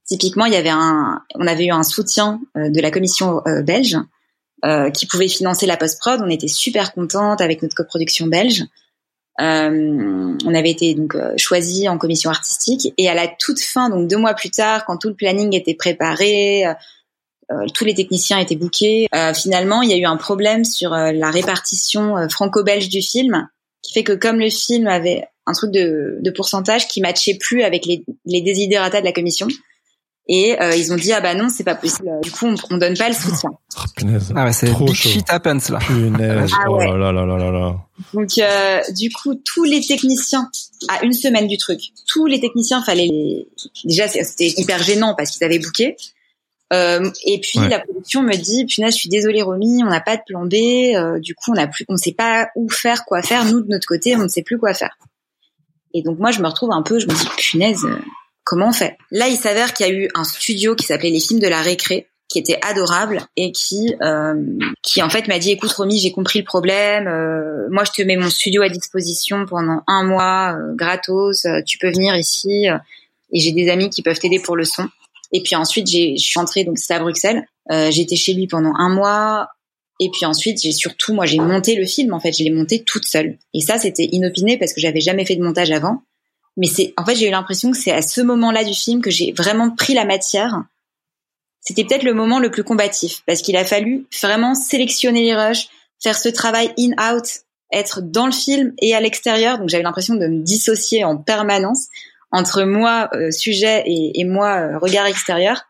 typiquement, 0.05 0.45
il 0.45 0.53
y 0.53 0.57
avait 0.57 0.69
un, 0.69 1.21
on 1.35 1.47
avait 1.47 1.65
eu 1.65 1.71
un 1.71 1.83
soutien 1.83 2.41
euh, 2.57 2.69
de 2.69 2.81
la 2.81 2.91
commission 2.91 3.41
euh, 3.47 3.61
belge 3.61 3.97
euh, 4.65 4.89
qui 4.91 5.05
pouvait 5.05 5.27
financer 5.27 5.65
la 5.65 5.77
post-prod. 5.77 6.21
On 6.23 6.29
était 6.29 6.47
super 6.47 6.93
contente 6.93 7.41
avec 7.41 7.61
notre 7.61 7.75
coproduction 7.75 8.27
belge. 8.27 8.63
Euh, 9.41 10.37
on 10.45 10.53
avait 10.53 10.69
été 10.69 10.93
donc 10.93 11.17
choisi 11.37 11.89
en 11.89 11.97
commission 11.97 12.29
artistique 12.29 12.93
et 12.99 13.09
à 13.09 13.15
la 13.15 13.27
toute 13.27 13.59
fin, 13.59 13.89
donc 13.89 14.07
deux 14.07 14.17
mois 14.17 14.35
plus 14.35 14.51
tard, 14.51 14.85
quand 14.85 14.97
tout 14.97 15.09
le 15.09 15.15
planning 15.15 15.55
était 15.55 15.73
préparé, 15.73 16.67
euh, 16.67 17.65
tous 17.73 17.83
les 17.83 17.95
techniciens 17.95 18.37
étaient 18.37 18.55
bookés, 18.55 19.07
euh, 19.15 19.33
finalement, 19.33 19.81
il 19.81 19.89
y 19.89 19.93
a 19.93 19.97
eu 19.97 20.05
un 20.05 20.17
problème 20.17 20.63
sur 20.63 20.91
la 20.91 21.31
répartition 21.31 22.29
franco-belge 22.29 22.89
du 22.89 23.01
film, 23.01 23.49
qui 23.81 23.93
fait 23.93 24.03
que 24.03 24.13
comme 24.13 24.39
le 24.39 24.51
film 24.51 24.87
avait 24.87 25.25
un 25.45 25.53
truc 25.53 25.71
de, 25.71 26.19
de 26.21 26.31
pourcentage 26.31 26.87
qui 26.87 27.01
matchait 27.01 27.37
plus 27.39 27.63
avec 27.63 27.85
les, 27.85 28.05
les 28.25 28.41
désidératas 28.41 29.01
de 29.01 29.05
la 29.05 29.11
commission, 29.13 29.47
et 30.27 30.59
euh, 30.61 30.75
ils 30.75 30.93
ont 30.93 30.95
dit 30.95 31.11
ah 31.11 31.19
bah 31.21 31.35
non 31.35 31.49
c'est 31.49 31.63
pas 31.63 31.75
possible. 31.75 32.09
Du 32.21 32.31
coup 32.31 32.45
on, 32.47 32.55
on 32.71 32.77
donne 32.77 32.97
pas 32.97 33.09
le 33.09 33.15
soutien. 33.15 33.49
Oh, 33.75 33.81
punaise. 33.97 34.31
ah 34.35 34.45
ouais 34.45 34.53
c'est 34.53 34.67
Trop 34.67 34.85
big 34.85 34.93
chaud. 34.93 35.09
shit 35.09 35.25
happens 35.29 35.69
là 35.69 35.79
Punaise. 35.79 36.51
Ah 36.59 36.65
oh 36.69 36.77
ouais. 36.77 36.85
là 36.87 36.95
là 36.95 37.11
là 37.11 37.25
là 37.25 37.37
là 37.37 37.51
là. 37.51 37.75
Donc 38.13 38.29
euh, 38.37 38.81
du 38.95 39.09
coup 39.11 39.33
tous 39.35 39.63
les 39.63 39.81
techniciens 39.81 40.49
à 40.89 41.03
une 41.03 41.13
semaine 41.13 41.47
du 41.47 41.57
truc, 41.57 41.79
tous 42.07 42.25
les 42.27 42.39
techniciens 42.39 42.83
fallait 42.83 43.07
les 43.07 43.47
déjà 43.83 44.07
c'était 44.07 44.53
hyper 44.57 44.81
gênant 44.83 45.15
parce 45.17 45.31
qu'ils 45.31 45.43
avaient 45.43 45.59
booké. 45.59 45.95
Euh, 46.71 47.09
et 47.25 47.39
puis 47.39 47.59
Ouais. 47.59 47.69
la 47.69 47.79
production 47.79 48.23
me 48.23 48.33
dit 48.35 48.65
punaise 48.65 48.93
je 48.93 48.99
suis 48.99 49.09
désolée 49.09 49.41
Romy 49.41 49.83
on 49.83 49.89
n'a 49.89 50.01
pas 50.01 50.17
de 50.17 50.21
plan 50.25 50.45
B 50.45 50.53
euh, 50.95 51.19
du 51.19 51.35
coup 51.35 51.51
on 51.51 51.57
a 51.57 51.67
plus 51.67 51.85
on 51.89 51.97
sait 51.97 52.13
pas 52.13 52.47
où 52.55 52.69
faire 52.69 53.05
quoi 53.05 53.21
faire 53.21 53.45
nous 53.45 53.61
de 53.61 53.67
notre 53.67 53.87
côté 53.87 54.15
on 54.15 54.23
ne 54.23 54.27
sait 54.27 54.41
plus 54.43 54.57
quoi 54.57 54.73
faire 54.73 54.95
et 55.93 56.01
donc 56.01 56.17
moi 56.19 56.31
je 56.31 56.41
me 56.41 56.47
retrouve 56.47 56.71
un 56.71 56.81
peu 56.81 56.97
je 56.99 57.05
me 57.07 57.13
dis 57.13 57.27
punaise 57.37 57.83
euh, 57.85 57.97
comment 58.43 58.69
on 58.69 58.73
fait? 58.73 58.97
Là 59.11 59.27
il 59.27 59.37
s'avère 59.37 59.73
qu'il 59.73 59.87
y 59.87 59.89
a 59.89 59.93
eu 59.93 60.09
un 60.15 60.23
studio 60.23 60.75
qui 60.75 60.85
s'appelait 60.85 61.09
les 61.09 61.19
films 61.19 61.39
de 61.39 61.47
la 61.47 61.61
récré 61.61 62.07
qui 62.33 62.39
était 62.39 62.59
adorable 62.63 63.21
et 63.37 63.51
qui 63.51 63.95
euh, 64.01 64.33
qui 64.81 65.03
en 65.03 65.09
fait 65.09 65.27
m'a 65.27 65.37
dit 65.37 65.51
écoute 65.51 65.71
Romy 65.71 65.99
j'ai 65.99 66.11
compris 66.11 66.39
le 66.39 66.45
problème 66.45 67.07
euh, 67.07 67.67
moi 67.69 67.83
je 67.83 67.91
te 67.91 68.01
mets 68.01 68.17
mon 68.17 68.29
studio 68.29 68.63
à 68.63 68.69
disposition 68.69 69.45
pendant 69.45 69.83
un 69.87 70.03
mois 70.03 70.55
euh, 70.57 70.73
gratos 70.75 71.45
euh, 71.45 71.61
tu 71.63 71.77
peux 71.77 71.91
venir 71.91 72.15
ici 72.15 72.67
euh, 72.67 72.77
et 73.31 73.39
j'ai 73.39 73.51
des 73.51 73.69
amis 73.69 73.89
qui 73.89 74.01
peuvent 74.01 74.19
t'aider 74.19 74.39
pour 74.39 74.55
le 74.55 74.63
son. 74.63 74.87
Et 75.31 75.41
puis 75.41 75.55
ensuite 75.55 75.87
je 75.87 76.15
suis 76.17 76.39
entrée 76.39 76.63
donc 76.63 76.79
c'était 76.79 76.95
à 76.95 76.99
Bruxelles 76.99 77.45
euh, 77.71 77.91
j'étais 77.91 78.15
chez 78.15 78.33
lui 78.33 78.47
pendant 78.47 78.73
un 78.77 78.89
mois 78.89 79.49
et 79.99 80.09
puis 80.11 80.25
ensuite 80.25 80.59
j'ai 80.61 80.71
surtout 80.71 81.13
moi 81.13 81.25
j'ai 81.25 81.39
monté 81.39 81.75
le 81.75 81.85
film 81.85 82.13
en 82.13 82.19
fait 82.19 82.31
je 82.31 82.43
l'ai 82.43 82.51
monté 82.51 82.83
toute 82.83 83.05
seule. 83.05 83.37
Et 83.53 83.61
ça 83.61 83.77
c'était 83.77 84.09
inopiné 84.11 84.57
parce 84.57 84.73
que 84.73 84.81
j'avais 84.81 85.01
jamais 85.01 85.25
fait 85.25 85.35
de 85.35 85.43
montage 85.43 85.71
avant 85.71 86.01
mais 86.57 86.67
c'est 86.67 86.93
en 86.97 87.05
fait 87.05 87.15
j'ai 87.15 87.27
eu 87.27 87.31
l'impression 87.31 87.71
que 87.71 87.77
c'est 87.77 87.91
à 87.91 88.01
ce 88.01 88.21
moment-là 88.21 88.63
du 88.63 88.73
film 88.73 89.01
que 89.01 89.09
j'ai 89.09 89.31
vraiment 89.31 89.71
pris 89.71 89.93
la 89.93 90.05
matière 90.05 90.63
c'était 91.63 91.85
peut-être 91.85 92.03
le 92.03 92.13
moment 92.13 92.39
le 92.39 92.51
plus 92.51 92.63
combatif 92.63 93.23
parce 93.25 93.41
qu'il 93.41 93.55
a 93.55 93.63
fallu 93.63 94.05
vraiment 94.21 94.53
sélectionner 94.53 95.23
les 95.23 95.33
rushs, 95.33 95.69
faire 96.01 96.17
ce 96.17 96.27
travail 96.27 96.73
in-out, 96.77 97.23
être 97.71 98.01
dans 98.01 98.25
le 98.25 98.33
film 98.33 98.73
et 98.81 98.93
à 98.93 98.99
l'extérieur. 98.99 99.57
Donc 99.57 99.69
j'avais 99.69 99.83
l'impression 99.83 100.15
de 100.15 100.27
me 100.27 100.43
dissocier 100.43 101.05
en 101.05 101.15
permanence 101.17 101.87
entre 102.31 102.63
moi 102.63 103.09
euh, 103.13 103.31
sujet 103.31 103.83
et, 103.85 104.19
et 104.19 104.25
moi 104.25 104.57
euh, 104.59 104.77
regard 104.77 105.05
extérieur. 105.05 105.63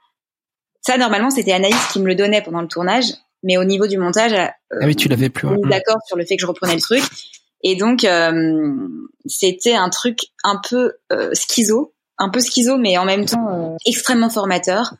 Ça 0.81 0.97
normalement 0.97 1.29
c'était 1.29 1.51
Anaïs 1.51 1.75
qui 1.91 1.99
me 1.99 2.07
le 2.07 2.15
donnait 2.15 2.41
pendant 2.41 2.61
le 2.61 2.67
tournage, 2.67 3.05
mais 3.43 3.57
au 3.57 3.63
niveau 3.63 3.85
du 3.85 3.97
montage, 3.97 4.33
euh, 4.33 4.47
Ah 4.81 4.85
oui, 4.85 4.95
tu 4.95 5.09
l'avais 5.09 5.29
plus. 5.29 5.47
ouais. 5.47 5.57
est 5.63 5.69
d'accord 5.69 6.01
sur 6.07 6.17
le 6.17 6.25
fait 6.25 6.37
que 6.37 6.41
je 6.41 6.47
reprenais 6.47 6.75
le 6.75 6.81
truc. 6.81 7.03
Et 7.63 7.75
donc, 7.75 8.03
euh, 8.03 8.87
c'était 9.25 9.73
un 9.75 9.89
truc 9.89 10.19
un 10.43 10.59
peu 10.69 10.93
euh, 11.11 11.31
schizo, 11.33 11.93
un 12.17 12.29
peu 12.29 12.39
schizo, 12.41 12.77
mais 12.77 12.97
en 12.97 13.05
même 13.05 13.25
temps 13.25 13.47
euh, 13.49 13.75
extrêmement 13.85 14.29
formateur. 14.29 14.93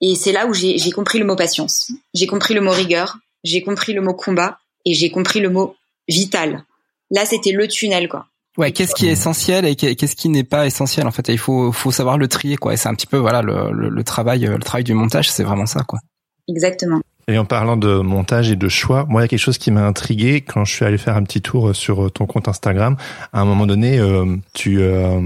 Et 0.00 0.16
c'est 0.16 0.32
là 0.32 0.46
où 0.46 0.52
j'ai 0.54 0.90
compris 0.90 1.18
le 1.18 1.24
mot 1.24 1.36
patience. 1.36 1.90
J'ai 2.12 2.26
compris 2.26 2.52
le 2.54 2.60
mot 2.60 2.72
rigueur. 2.72 3.18
J'ai 3.44 3.62
compris 3.62 3.92
le 3.92 4.00
mot 4.02 4.12
combat. 4.14 4.58
Et 4.84 4.92
j'ai 4.92 5.10
compris 5.10 5.40
le 5.40 5.48
mot 5.50 5.76
vital. 6.08 6.64
Là, 7.10 7.24
c'était 7.24 7.52
le 7.52 7.68
tunnel, 7.68 8.08
quoi. 8.08 8.26
Ouais, 8.58 8.70
qu'est-ce 8.70 8.94
qui 8.94 9.06
est 9.08 9.12
essentiel 9.12 9.64
et 9.64 9.74
qu'est- 9.76 9.94
qu'est-ce 9.96 10.14
qui 10.14 10.28
n'est 10.28 10.44
pas 10.44 10.66
essentiel 10.66 11.06
en 11.08 11.10
fait? 11.10 11.26
Il 11.28 11.38
faut 11.38 11.72
faut 11.72 11.90
savoir 11.90 12.18
le 12.18 12.28
trier 12.28 12.56
quoi. 12.56 12.72
Et 12.72 12.76
c'est 12.76 12.88
un 12.88 12.94
petit 12.94 13.06
peu 13.08 13.16
voilà 13.16 13.42
le, 13.42 13.72
le, 13.72 13.88
le 13.88 14.04
travail 14.04 14.42
le 14.42 14.58
travail 14.60 14.84
du 14.84 14.94
montage, 14.94 15.28
c'est 15.28 15.42
vraiment 15.42 15.66
ça 15.66 15.80
quoi. 15.82 15.98
Exactement. 16.46 17.00
Et 17.26 17.38
en 17.38 17.44
parlant 17.44 17.76
de 17.76 18.00
montage 18.00 18.50
et 18.50 18.56
de 18.56 18.68
choix, 18.68 19.06
moi, 19.08 19.22
il 19.22 19.24
y 19.24 19.26
a 19.26 19.28
quelque 19.28 19.38
chose 19.38 19.58
qui 19.58 19.70
m'a 19.70 19.86
intrigué 19.86 20.42
quand 20.42 20.64
je 20.64 20.74
suis 20.74 20.84
allé 20.84 20.98
faire 20.98 21.16
un 21.16 21.22
petit 21.22 21.40
tour 21.40 21.74
sur 21.74 22.12
ton 22.12 22.26
compte 22.26 22.48
Instagram. 22.48 22.96
À 23.32 23.40
un 23.40 23.44
moment 23.44 23.66
donné, 23.66 23.98
euh, 23.98 24.36
tu 24.52 24.82
euh, 24.82 25.20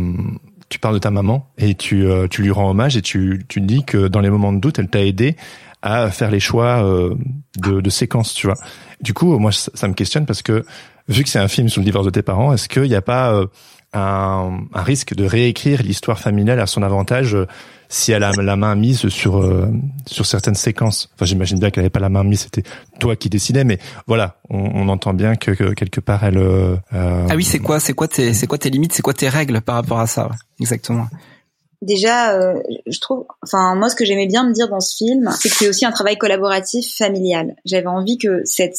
tu 0.69 0.79
parles 0.79 0.95
de 0.95 1.01
ta 1.01 1.11
maman 1.11 1.49
et 1.57 1.75
tu 1.75 2.07
euh, 2.07 2.29
tu 2.29 2.43
lui 2.43 2.51
rends 2.51 2.71
hommage 2.71 2.97
et 2.97 3.03
tu 3.03 3.45
tu 3.49 3.61
dis 3.61 3.85
que 3.85 4.09
dans 4.09 4.21
les 4.21 4.31
moments 4.31 4.53
de 4.53 4.61
doute, 4.61 4.79
elle 4.79 4.89
t'a 4.89 5.05
aidé 5.05 5.37
à 5.83 6.11
faire 6.11 6.31
les 6.31 6.41
choix 6.41 6.85
euh, 6.85 7.15
de, 7.59 7.81
de 7.81 7.91
séquences, 7.91 8.35
tu 8.35 8.47
vois. 8.47 8.57
Du 9.01 9.15
coup, 9.15 9.39
moi, 9.39 9.53
ça, 9.53 9.87
me 9.87 9.95
questionne 9.95 10.27
parce 10.27 10.43
que 10.43 10.65
vu 11.09 11.23
que 11.23 11.29
c'est 11.29 11.39
un 11.39 11.49
film 11.49 11.69
sur 11.69 11.81
le 11.81 11.85
divorce 11.85 12.05
de 12.05 12.11
tes 12.11 12.23
parents, 12.23 12.53
est-ce 12.53 12.69
qu'il 12.69 12.83
n'y 12.83 12.97
a 12.97 13.03
pas 13.03 13.33
euh, 13.33 13.47
un, 13.93 14.61
un 14.75 14.83
risque 14.83 15.15
de 15.15 15.25
réécrire 15.25 15.83
l'histoire 15.83 16.19
familiale 16.19 16.61
à 16.61 16.67
son 16.67 16.83
avantage 16.83 17.35
euh, 17.35 17.47
si 17.89 18.13
elle 18.13 18.23
a 18.23 18.33
la 18.33 18.57
main 18.57 18.75
mise 18.75 19.09
sur 19.09 19.39
euh, 19.39 19.67
sur 20.07 20.27
certaines 20.27 20.55
séquences. 20.55 21.09
Enfin, 21.15 21.25
j'imagine 21.25 21.59
bien 21.59 21.71
qu'elle 21.71 21.83
n'avait 21.83 21.91
pas 21.91 22.01
la 22.01 22.11
main 22.11 22.23
mise, 22.23 22.41
c'était 22.41 22.63
toi 23.01 23.17
qui 23.17 23.31
décidais, 23.31 23.65
mais 23.65 23.79
voilà, 24.07 24.37
on, 24.51 24.59
on 24.59 24.89
entend 24.89 25.15
bien 25.15 25.37
que, 25.37 25.53
que 25.53 25.73
quelque 25.73 26.01
part 26.01 26.23
elle. 26.25 26.37
euh, 26.37 26.77
Ah 26.93 27.35
oui, 27.35 27.45
c'est 27.45 27.61
quoi 27.61 27.81
c'est 27.81 27.95
quoi 27.95 28.09
tes 28.09 28.35
c'est 28.35 28.47
quoi 28.47 28.59
tes 28.59 28.69
limites, 28.69 28.93
c'est 28.93 29.01
quoi 29.03 29.15
tes 29.15 29.29
règles 29.29 29.63
par 29.63 29.77
rapport 29.77 30.01
à 30.01 30.07
ça 30.07 30.27
ouais. 30.29 30.37
Exactement? 30.61 31.07
Déjà, 31.81 32.33
euh, 32.33 32.61
je 32.87 32.99
trouve, 32.99 33.25
enfin 33.43 33.77
moi, 33.77 33.89
ce 33.89 33.95
que 33.95 34.05
j'aimais 34.05 34.27
bien 34.27 34.47
me 34.47 34.53
dire 34.53 34.69
dans 34.69 34.81
ce 34.81 34.97
film, 34.97 35.31
c'est 35.41 35.49
que 35.49 35.55
c'est 35.55 35.69
aussi 35.69 35.87
un 35.87 35.93
travail 35.93 36.19
collaboratif 36.19 36.97
familial. 36.97 37.55
J'avais 37.65 37.87
envie 37.87 38.19
que 38.19 38.43
cette, 38.45 38.77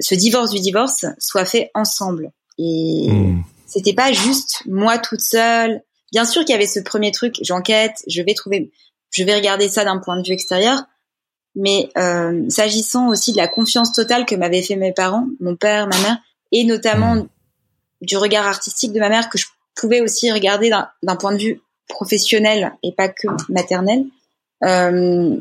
ce 0.00 0.14
divorce 0.16 0.50
du 0.50 0.60
divorce 0.60 1.06
soit 1.18 1.44
fait 1.44 1.70
ensemble. 1.74 2.32
Et 2.58 3.08
hmm. 3.08 3.42
C'était 3.68 3.94
pas 3.94 4.10
juste 4.12 4.62
moi 4.66 4.98
toute 4.98 5.20
seule. 5.20 5.82
Bien 6.10 6.24
sûr 6.24 6.44
qu'il 6.44 6.54
y 6.54 6.56
avait 6.56 6.66
ce 6.66 6.80
premier 6.80 7.12
truc, 7.12 7.36
j'enquête, 7.42 8.02
je 8.08 8.22
vais 8.22 8.34
trouver, 8.34 8.72
je 9.10 9.22
vais 9.24 9.34
regarder 9.34 9.68
ça 9.68 9.84
d'un 9.84 9.98
point 9.98 10.20
de 10.20 10.26
vue 10.26 10.32
extérieur. 10.32 10.82
Mais 11.54 11.90
euh, 11.98 12.48
s'agissant 12.48 13.08
aussi 13.08 13.32
de 13.32 13.36
la 13.36 13.48
confiance 13.48 13.92
totale 13.92 14.24
que 14.24 14.34
m'avaient 14.34 14.62
fait 14.62 14.76
mes 14.76 14.92
parents, 14.92 15.26
mon 15.40 15.56
père, 15.56 15.86
ma 15.86 15.98
mère, 16.00 16.18
et 16.50 16.64
notamment 16.64 17.26
du 18.00 18.16
regard 18.16 18.46
artistique 18.46 18.92
de 18.92 19.00
ma 19.00 19.08
mère 19.08 19.28
que 19.28 19.38
je 19.38 19.46
pouvais 19.74 20.00
aussi 20.00 20.30
regarder 20.32 20.70
d'un 20.70 20.88
d'un 21.02 21.16
point 21.16 21.32
de 21.32 21.42
vue 21.42 21.60
professionnel 21.88 22.72
et 22.82 22.92
pas 22.92 23.08
que 23.08 23.28
maternel. 23.48 24.04
Euh, 24.64 25.36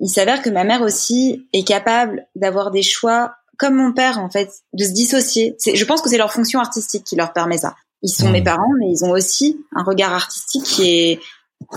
il 0.00 0.08
s'avère 0.08 0.42
que 0.42 0.50
ma 0.50 0.64
mère 0.64 0.82
aussi 0.82 1.48
est 1.52 1.66
capable 1.66 2.26
d'avoir 2.34 2.70
des 2.70 2.82
choix 2.82 3.34
comme 3.58 3.74
mon 3.74 3.92
père 3.92 4.18
en 4.18 4.30
fait, 4.30 4.50
de 4.72 4.84
se 4.84 4.90
dissocier. 4.92 5.56
Je 5.74 5.84
pense 5.84 6.00
que 6.00 6.08
c'est 6.08 6.18
leur 6.18 6.32
fonction 6.32 6.60
artistique 6.60 7.04
qui 7.04 7.16
leur 7.16 7.32
permet 7.32 7.58
ça. 7.58 7.74
Ils 8.02 8.08
sont 8.10 8.26
Mhm. 8.26 8.32
mes 8.32 8.42
parents, 8.42 8.72
mais 8.78 8.86
ils 8.90 9.04
ont 9.04 9.10
aussi 9.10 9.64
un 9.74 9.82
regard 9.82 10.12
artistique 10.14 10.64
qui 10.64 10.88
est 10.88 11.20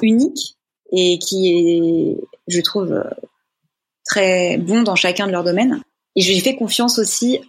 unique 0.01 0.55
et 0.91 1.17
qui 1.19 1.47
est, 1.49 2.17
je 2.47 2.61
trouve, 2.61 3.03
très 4.05 4.57
bon 4.57 4.83
dans 4.83 4.95
chacun 4.95 5.25
de 5.27 5.31
leurs 5.31 5.43
domaines. 5.43 5.81
Et 6.15 6.21
je 6.21 6.31
lui 6.31 6.39
fais 6.39 6.55
confiance 6.55 6.99
aussi 6.99 7.39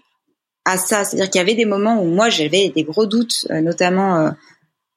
à 0.64 0.78
ça. 0.78 1.05
C'est-à-dire 1.05 1.28
qu'il 1.28 1.39
y 1.41 1.43
avait 1.43 1.55
des 1.55 1.64
moments 1.64 2.01
où 2.03 2.07
moi 2.07 2.30
j'avais 2.30 2.70
des 2.70 2.85
gros 2.85 3.07
doutes, 3.07 3.47
euh, 3.51 3.61
notamment 3.61 4.16
euh, 4.16 4.30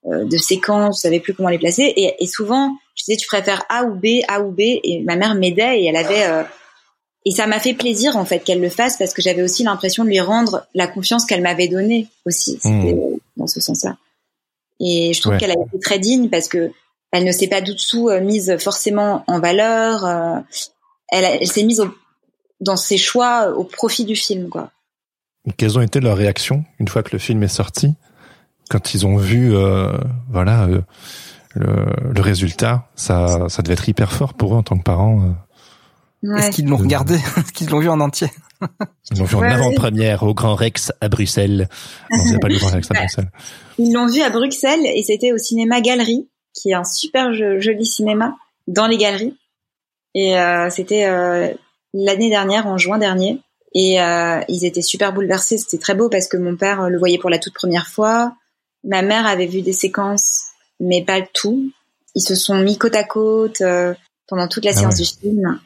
euh, 0.05 0.25
de 0.25 0.38
séquences, 0.38 0.97
je 0.99 1.01
savais 1.01 1.19
plus 1.19 1.33
comment 1.33 1.49
les 1.49 1.57
placer. 1.57 1.81
Et, 1.83 2.13
et 2.23 2.27
souvent, 2.27 2.77
je 2.95 3.03
disais 3.03 3.17
tu 3.17 3.27
préfères 3.27 3.63
A 3.69 3.83
ou 3.86 3.95
B, 3.95 4.21
A 4.27 4.41
ou 4.41 4.51
B, 4.51 4.59
et 4.61 5.03
ma 5.03 5.15
mère 5.15 5.36
m'aidait 5.36 5.81
et 5.81 5.86
elle 5.88 5.95
avait 5.97 6.45
et 7.26 7.32
ça 7.32 7.47
m'a 7.47 7.59
fait 7.59 7.73
plaisir 7.73 8.15
en 8.17 8.26
fait 8.26 8.39
qu'elle 8.39 8.61
le 8.61 8.69
fasse 8.69 8.97
parce 8.97 9.13
que 9.13 9.21
j'avais 9.21 9.41
aussi 9.41 9.63
l'impression 9.63 10.03
de 10.03 10.09
lui 10.09 10.19
rendre 10.19 10.65
la 10.76 10.88
confiance 10.88 11.26
qu'elle 11.26 11.41
m'avait 11.41 11.67
donnée 11.67 12.07
aussi. 12.26 12.59
C'était 12.61 12.97
dans 13.38 13.47
ce 13.47 13.59
sens-là. 13.59 13.97
Et 14.80 15.13
je 15.13 15.21
trouve 15.21 15.34
Ouais. 15.34 15.39
qu'elle 15.39 15.51
a 15.51 15.55
été 15.67 15.80
très 15.80 15.99
digne 15.99 16.30
parce 16.30 16.47
que 16.47 16.71
elle 17.11 17.23
ne 17.23 17.32
s'est 17.32 17.47
pas 17.47 17.61
du 17.61 17.76
tout 17.76 18.09
euh, 18.09 18.19
mise 18.21 18.57
forcément 18.59 19.23
en 19.28 19.39
valeur. 19.39 20.05
euh, 20.05 20.39
elle, 21.09 21.47
s'est 21.47 21.63
mise 21.63 21.80
au- 21.80 21.93
dans 22.61 22.76
ses 22.78 22.97
choix 22.97 23.51
au 23.55 23.63
profit 23.63 24.05
du 24.05 24.15
film, 24.15 24.49
quoi. 24.49 24.71
Quelles 25.57 25.78
ont 25.78 25.82
été 25.82 25.99
leurs 25.99 26.17
réactions 26.17 26.63
une 26.80 26.88
fois 26.88 27.03
que 27.03 27.11
le 27.13 27.19
film 27.19 27.41
est 27.43 27.47
sorti, 27.47 27.93
quand 28.69 28.93
ils 28.93 29.05
ont 29.05 29.17
vu, 29.17 29.55
euh, 29.55 29.91
voilà, 30.30 30.63
euh, 30.63 30.82
le, 31.53 31.86
le 32.13 32.21
résultat, 32.21 32.89
ça, 32.95 33.47
ça 33.49 33.61
devait 33.61 33.73
être 33.76 33.88
hyper 33.88 34.11
fort 34.11 34.34
pour 34.34 34.53
eux 34.53 34.57
en 34.57 34.63
tant 34.63 34.78
que 34.78 34.84
parents. 34.84 35.36
Ouais. 36.28 36.39
Est-ce 36.39 36.51
qu'ils 36.51 36.67
l'ont 36.67 36.78
regardé 36.78 37.15
Est-ce 37.15 37.51
qu'ils 37.53 37.69
l'ont 37.69 37.80
vu 37.80 37.89
en 37.89 37.99
entier 37.99 38.28
Ils 39.11 39.19
l'ont 39.19 39.26
vu 39.26 39.36
en 39.36 39.39
Ouais, 39.41 39.51
avant-première 39.51 40.23
au 40.23 40.34
Grand 40.34 40.55
Rex 40.55 40.91
à 41.01 41.09
Bruxelles. 41.09 41.69
Non, 42.11 42.23
c'est 42.26 42.39
pas 42.39 42.47
le 42.47 42.57
Grand 42.57 42.69
Rex 42.71 42.89
à. 42.91 42.93
Bruxelles. 42.95 43.32
Ils 43.78 43.93
l'ont 43.93 44.07
vu 44.07 44.21
à 44.21 44.30
Bruxelles 44.30 44.86
et 44.86 45.03
c'était 45.03 45.32
au 45.34 45.38
cinéma 45.38 45.82
Galerie, 45.82 46.28
qui 46.53 46.69
est 46.71 46.73
un 46.73 46.84
super 46.84 47.34
jo- 47.34 47.59
joli 47.59 47.86
cinéma 47.86 48.36
dans 48.67 48.88
les 48.88 48.97
galeries. 48.97 49.36
Et 50.15 50.38
euh, 50.39 50.69
c'était 50.69 51.05
euh, 51.05 51.53
l'année 51.93 52.30
dernière, 52.30 52.65
en 52.67 52.78
juin 52.78 52.97
dernier. 52.97 53.41
Et 53.73 54.01
euh, 54.01 54.39
ils 54.47 54.63
étaient 54.65 54.82
super 54.82 55.11
bouleversés. 55.13 55.57
C'était 55.57 55.78
très 55.78 55.93
beau 55.95 56.09
parce 56.09 56.28
que 56.28 56.38
mon 56.38 56.55
père 56.55 56.89
le 56.89 56.97
voyait 56.97 57.17
pour 57.17 57.30
la 57.30 57.38
toute 57.39 57.53
première 57.53 57.88
fois. 57.88 58.34
Ma 58.86 59.01
mère 59.01 59.26
avait 59.28 59.47
vu 59.47 59.61
des 59.61 59.73
séquences, 59.73 60.43
mais 60.80 61.03
pas 61.03 61.19
le 61.19 61.26
tout. 61.34 61.71
Ils 62.15 62.21
se 62.21 62.36
sont 62.36 62.57
mis 62.59 62.78
côte 62.78 62.95
à 62.95 63.03
côte 63.03 63.59
euh, 63.61 63.93
pendant 64.28 64.47
toute 64.47 64.63
la 64.63 64.71
Ah 64.71 64.76
séance 64.80 64.95
ouais. 64.97 65.03
du 65.03 65.09
film. 65.36 65.59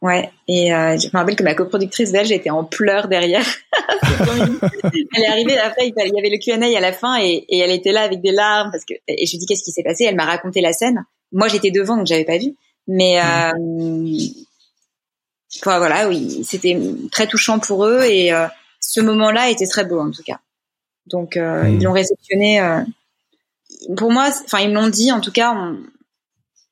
Ouais. 0.00 0.30
Et 0.46 0.72
euh, 0.72 0.96
je 0.96 1.06
me 1.08 1.12
rappelle 1.18 1.34
que 1.36 1.42
ma 1.42 1.54
coproductrice 1.54 2.12
belge 2.12 2.30
était 2.30 2.50
en 2.50 2.64
pleurs 2.64 3.08
derrière. 3.08 3.44
Elle 5.14 5.22
est 5.22 5.26
arrivée 5.28 5.58
après, 5.58 5.88
il 5.88 5.94
y 5.96 6.18
avait 6.18 6.30
le 6.30 6.38
Q&A 6.38 6.76
à 6.76 6.80
la 6.80 6.92
fin 6.92 7.16
et, 7.20 7.44
et 7.48 7.58
elle 7.58 7.70
était 7.72 7.92
là 7.92 8.02
avec 8.02 8.20
des 8.20 8.30
larmes 8.32 8.70
parce 8.70 8.84
que 8.84 8.94
et 9.08 9.26
je 9.26 9.32
lui 9.32 9.38
dis 9.38 9.46
qu'est-ce 9.46 9.64
qui 9.64 9.72
s'est 9.72 9.82
passé? 9.82 10.04
Elle 10.04 10.14
m'a 10.16 10.24
raconté 10.24 10.60
la 10.60 10.72
scène. 10.72 11.04
Moi 11.32 11.48
j'étais 11.48 11.70
devant 11.70 11.96
donc 11.96 12.06
j'avais 12.06 12.24
pas 12.24 12.38
vu. 12.38 12.54
Mais 12.86 13.18
euh, 13.20 13.50
enfin, 15.60 15.78
voilà, 15.78 16.08
oui, 16.08 16.42
c'était 16.44 16.78
très 17.10 17.26
touchant 17.26 17.58
pour 17.58 17.84
eux 17.86 18.02
et 18.04 18.32
euh, 18.32 18.46
ce 18.80 19.00
moment-là 19.00 19.50
était 19.50 19.66
très 19.66 19.84
beau 19.84 19.98
en 20.00 20.10
tout 20.10 20.22
cas. 20.22 20.38
Donc 21.06 21.36
euh, 21.36 21.64
Mm. 21.64 21.74
ils 21.74 21.82
l'ont 21.84 21.92
réceptionné. 21.92 22.60
euh, 22.60 22.80
pour 23.96 24.10
moi, 24.12 24.28
enfin 24.44 24.60
ils 24.60 24.68
me 24.70 24.74
l'ont 24.74 24.88
dit 24.88 25.10
en 25.12 25.20
tout 25.20 25.32
cas. 25.32 25.52
On, 25.54 25.76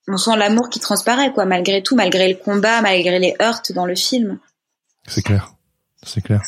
on 0.08 0.16
sent 0.16 0.36
l'amour 0.36 0.68
qui 0.68 0.80
transparaît 0.80 1.32
quoi, 1.32 1.44
malgré 1.46 1.82
tout, 1.82 1.96
malgré 1.96 2.28
le 2.28 2.34
combat, 2.36 2.80
malgré 2.82 3.18
les 3.18 3.34
heurts 3.42 3.62
dans 3.74 3.86
le 3.86 3.94
film. 3.94 4.38
C'est 5.06 5.22
clair. 5.22 5.52
C'est 6.02 6.20
clair. 6.20 6.42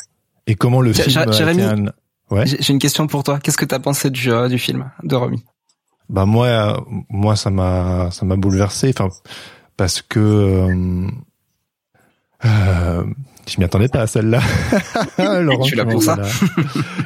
Et 0.47 0.55
comment 0.55 0.81
le 0.81 0.93
J- 0.93 1.03
film 1.03 1.17
a 1.17 1.31
Jérémy, 1.31 1.61
été 1.61 1.69
un... 1.71 1.85
Ouais. 2.31 2.45
J'ai 2.45 2.71
une 2.73 2.79
question 2.79 3.07
pour 3.07 3.23
toi. 3.23 3.39
Qu'est-ce 3.39 3.57
que 3.57 3.65
t'as 3.65 3.79
pensé 3.79 4.09
du, 4.09 4.31
euh, 4.31 4.47
du 4.47 4.59
film 4.59 4.89
de 5.03 5.15
Romy? 5.15 5.43
Bah 6.09 6.25
moi, 6.25 6.47
euh, 6.47 6.77
moi 7.09 7.35
ça 7.35 7.49
m'a, 7.49 8.09
ça 8.11 8.25
m'a 8.25 8.35
bouleversé. 8.35 8.93
Enfin, 8.95 9.09
parce 9.77 10.01
que 10.01 10.19
euh, 10.19 11.07
euh, 12.45 13.03
je 13.49 13.59
m'y 13.59 13.65
attendais 13.65 13.87
pas 13.89 14.01
à 14.01 14.07
celle-là. 14.07 14.39
Laurent, 15.41 15.63
Je 15.63 15.67
suis 15.69 15.77
là 15.77 15.83
qui 15.85 15.91
pour 15.91 16.01
m'envoie 16.03 16.15
la- 16.17 16.63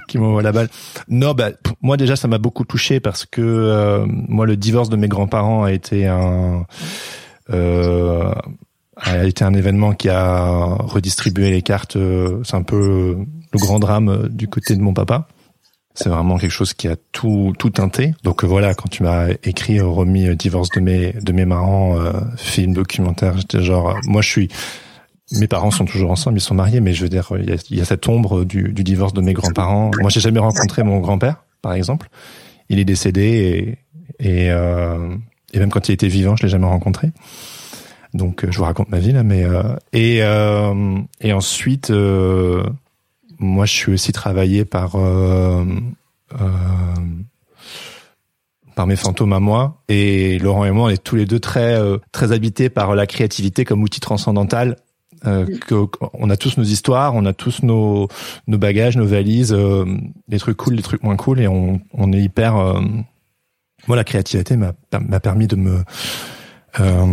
qui 0.07 0.17
m'envoie 0.17 0.41
la 0.41 0.51
balle. 0.51 0.69
Non, 1.09 1.33
bah 1.33 1.49
moi 1.81 1.97
déjà 1.97 2.15
ça 2.15 2.27
m'a 2.27 2.37
beaucoup 2.37 2.65
touché 2.65 2.99
parce 2.99 3.25
que 3.25 3.41
euh, 3.41 4.05
moi 4.07 4.45
le 4.45 4.55
divorce 4.57 4.89
de 4.89 4.95
mes 4.97 5.07
grands-parents 5.07 5.63
a 5.63 5.71
été 5.71 6.07
un 6.07 6.65
euh, 7.49 8.31
a 8.95 9.23
été 9.25 9.43
un 9.43 9.53
événement 9.53 9.93
qui 9.93 10.09
a 10.09 10.75
redistribué 10.79 11.49
les 11.49 11.61
cartes. 11.61 11.95
euh, 11.95 12.39
C'est 12.43 12.55
un 12.55 12.61
peu 12.63 13.17
le 13.51 13.59
grand 13.59 13.79
drame 13.79 14.09
euh, 14.09 14.29
du 14.29 14.47
côté 14.47 14.75
de 14.75 14.81
mon 14.81 14.93
papa. 14.93 15.27
C'est 15.95 16.09
vraiment 16.09 16.37
quelque 16.39 16.49
chose 16.51 16.73
qui 16.73 16.87
a 16.87 16.95
tout 17.11 17.53
tout 17.59 17.69
teinté. 17.69 18.13
Donc 18.23 18.43
euh, 18.43 18.47
voilà, 18.47 18.73
quand 18.73 18.89
tu 18.89 19.03
m'as 19.03 19.27
écrit 19.43 19.79
remis 19.79 20.35
divorce 20.35 20.69
de 20.75 20.79
mes 20.79 21.13
de 21.13 21.31
mes 21.33 21.45
parents, 21.45 21.99
euh, 21.99 22.11
film 22.37 22.73
documentaire, 22.73 23.37
j'étais 23.37 23.61
genre 23.61 23.95
moi 24.05 24.21
je 24.21 24.29
suis 24.29 24.49
mes 25.31 25.47
parents 25.47 25.71
sont 25.71 25.85
toujours 25.85 26.11
ensemble, 26.11 26.37
ils 26.37 26.41
sont 26.41 26.55
mariés, 26.55 26.81
mais 26.81 26.93
je 26.93 27.03
veux 27.03 27.09
dire 27.09 27.31
il 27.39 27.49
y 27.49 27.53
a, 27.53 27.57
il 27.69 27.77
y 27.77 27.81
a 27.81 27.85
cette 27.85 28.07
ombre 28.07 28.43
du, 28.43 28.73
du 28.73 28.83
divorce 28.83 29.13
de 29.13 29.21
mes 29.21 29.33
grands-parents. 29.33 29.91
Moi 30.01 30.09
j'ai 30.09 30.19
jamais 30.19 30.39
rencontré 30.39 30.83
mon 30.83 30.99
grand-père, 30.99 31.43
par 31.61 31.73
exemple. 31.73 32.09
Il 32.69 32.79
est 32.79 32.85
décédé 32.85 33.21
et 33.21 33.77
et, 34.19 34.51
euh, 34.51 35.15
et 35.53 35.59
même 35.59 35.69
quand 35.69 35.89
il 35.89 35.93
était 35.93 36.07
vivant, 36.07 36.35
je 36.35 36.43
l'ai 36.43 36.49
jamais 36.49 36.67
rencontré. 36.67 37.11
Donc, 38.13 38.45
euh, 38.45 38.51
je 38.51 38.57
vous 38.59 38.63
raconte 38.63 38.89
ma 38.89 38.99
vie 38.99 39.11
là, 39.11 39.23
mais 39.23 39.43
euh, 39.43 39.63
et 39.91 40.19
euh, 40.21 40.99
et 41.19 41.33
ensuite, 41.33 41.89
euh, 41.89 42.63
moi, 43.39 43.65
je 43.65 43.73
suis 43.73 43.91
aussi 43.91 44.11
travaillé 44.11 44.65
par 44.65 44.95
euh, 44.95 45.65
par 48.75 48.87
mes 48.87 48.95
fantômes 48.95 49.33
à 49.33 49.39
moi. 49.39 49.81
Et 49.89 50.37
Laurent 50.39 50.65
et 50.65 50.71
moi, 50.71 50.87
on 50.87 50.89
est 50.89 51.03
tous 51.03 51.15
les 51.15 51.25
deux 51.25 51.39
très 51.39 51.75
très 52.11 52.31
habités 52.31 52.69
par 52.69 52.95
la 52.95 53.07
créativité 53.07 53.65
comme 53.65 53.81
outil 53.81 53.99
transcendantal. 53.99 54.77
Euh, 55.25 55.45
on 56.13 56.29
a 56.29 56.37
tous 56.37 56.57
nos 56.57 56.63
histoires, 56.63 57.15
on 57.15 57.25
a 57.25 57.33
tous 57.33 57.63
nos 57.63 58.07
nos 58.47 58.57
bagages, 58.57 58.97
nos 58.97 59.05
valises, 59.05 59.53
euh, 59.53 59.85
des 60.27 60.37
trucs 60.39 60.57
cool, 60.57 60.75
des 60.75 60.81
trucs 60.83 61.03
moins 61.03 61.15
cool, 61.17 61.39
et 61.39 61.47
on 61.47 61.79
on 61.93 62.11
est 62.11 62.19
hyper. 62.21 62.57
Euh, 62.57 62.81
moi, 63.87 63.97
la 63.97 64.03
créativité 64.03 64.55
m'a 64.57 64.73
permis 65.19 65.47
de 65.47 65.55
me 65.55 65.83
euh, 66.79 67.05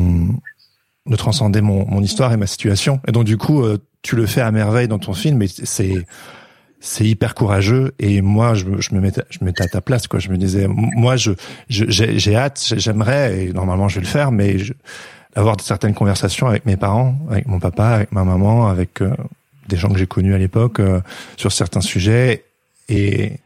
de 1.06 1.16
transcender 1.16 1.60
mon, 1.60 1.86
mon 1.88 2.02
histoire 2.02 2.32
et 2.32 2.36
ma 2.36 2.46
situation. 2.46 3.00
Et 3.08 3.12
donc 3.12 3.24
du 3.24 3.36
coup, 3.36 3.62
euh, 3.62 3.78
tu 4.02 4.16
le 4.16 4.26
fais 4.26 4.40
à 4.40 4.50
merveille 4.52 4.88
dans 4.88 4.98
ton 4.98 5.12
film, 5.14 5.42
et 5.42 5.48
c'est 5.48 6.04
c'est 6.82 7.04
hyper 7.04 7.34
courageux. 7.34 7.92
Et 7.98 8.22
moi, 8.22 8.54
je, 8.54 8.64
me- 8.64 8.80
je 8.80 8.94
me 8.94 9.00
mettais, 9.00 9.22
je 9.28 9.38
me 9.42 9.46
mettais 9.46 9.64
à 9.64 9.68
ta 9.68 9.80
place, 9.82 10.06
quoi. 10.06 10.18
Je 10.18 10.30
me 10.30 10.38
disais, 10.38 10.66
moi, 10.68 11.16
je 11.16 11.32
j'ai 11.68 12.34
hâte, 12.36 12.64
j'ai- 12.66 12.78
j'aimerais, 12.78 13.44
et 13.44 13.52
normalement, 13.52 13.88
je 13.88 13.96
vais 13.96 14.00
le 14.00 14.06
faire, 14.06 14.32
mais 14.32 14.58
je, 14.58 14.72
avoir 15.34 15.60
certaines 15.60 15.94
conversations 15.94 16.46
avec 16.46 16.66
mes 16.66 16.76
parents, 16.76 17.14
avec 17.30 17.46
mon 17.46 17.58
papa, 17.58 17.88
avec 17.88 18.12
ma 18.12 18.24
maman, 18.24 18.68
avec 18.68 19.00
euh, 19.00 19.14
des 19.68 19.76
gens 19.76 19.88
que 19.88 19.98
j'ai 19.98 20.06
connus 20.06 20.34
à 20.34 20.38
l'époque 20.38 20.80
euh, 20.80 21.00
sur 21.36 21.52
certains 21.52 21.80
sujets. 21.80 22.44
Et 22.88 23.38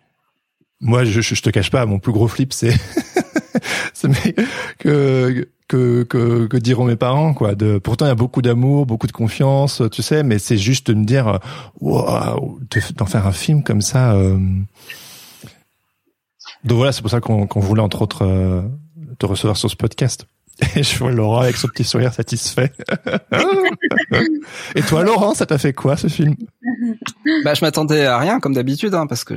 moi, 0.80 1.04
je, 1.04 1.20
je, 1.20 1.42
te 1.42 1.50
cache 1.50 1.70
pas, 1.70 1.84
mon 1.86 1.98
plus 1.98 2.12
gros 2.12 2.28
flip, 2.28 2.52
c'est 2.52 2.74
que 4.78 5.48
que, 5.68 6.02
que 6.02 6.46
que 6.46 6.56
diront 6.58 6.84
mes 6.84 6.96
parents 6.96 7.32
quoi 7.32 7.54
de 7.54 7.78
pourtant 7.78 8.04
il 8.04 8.08
y 8.08 8.12
a 8.12 8.16
beaucoup 8.16 8.42
d'amour 8.42 8.84
beaucoup 8.84 9.06
de 9.06 9.12
confiance 9.12 9.80
tu 9.90 10.02
sais 10.02 10.22
mais 10.22 10.38
c'est 10.38 10.58
juste 10.58 10.88
de 10.88 10.94
me 10.94 11.04
dire 11.04 11.40
de- 11.80 12.92
d'en 12.94 13.06
faire 13.06 13.26
un 13.26 13.32
film 13.32 13.62
comme 13.62 13.80
ça 13.80 14.12
euh. 14.12 14.38
donc 16.64 16.76
voilà 16.76 16.92
c'est 16.92 17.00
pour 17.00 17.10
ça 17.10 17.20
qu'on 17.20 17.46
qu'on 17.46 17.60
voulait 17.60 17.80
entre 17.80 18.02
autres 18.02 18.26
euh, 18.26 18.60
te 19.18 19.24
recevoir 19.24 19.56
sur 19.56 19.70
ce 19.70 19.76
podcast 19.76 20.26
et 20.76 20.82
je 20.82 20.98
vois 20.98 21.10
Laurent 21.10 21.40
avec 21.40 21.56
son 21.56 21.68
petit 21.68 21.84
sourire 21.84 22.12
satisfait. 22.12 22.72
Et 24.74 24.82
toi 24.82 25.02
Laurent 25.02 25.34
ça 25.34 25.46
t'a 25.46 25.58
fait 25.58 25.72
quoi 25.72 25.96
ce 25.96 26.06
film? 26.06 26.36
Bah, 27.44 27.54
je 27.54 27.64
m'attendais 27.64 28.04
à 28.04 28.18
rien 28.18 28.40
comme 28.40 28.54
d'habitude, 28.54 28.94
hein, 28.94 29.06
parce 29.06 29.24
que 29.24 29.34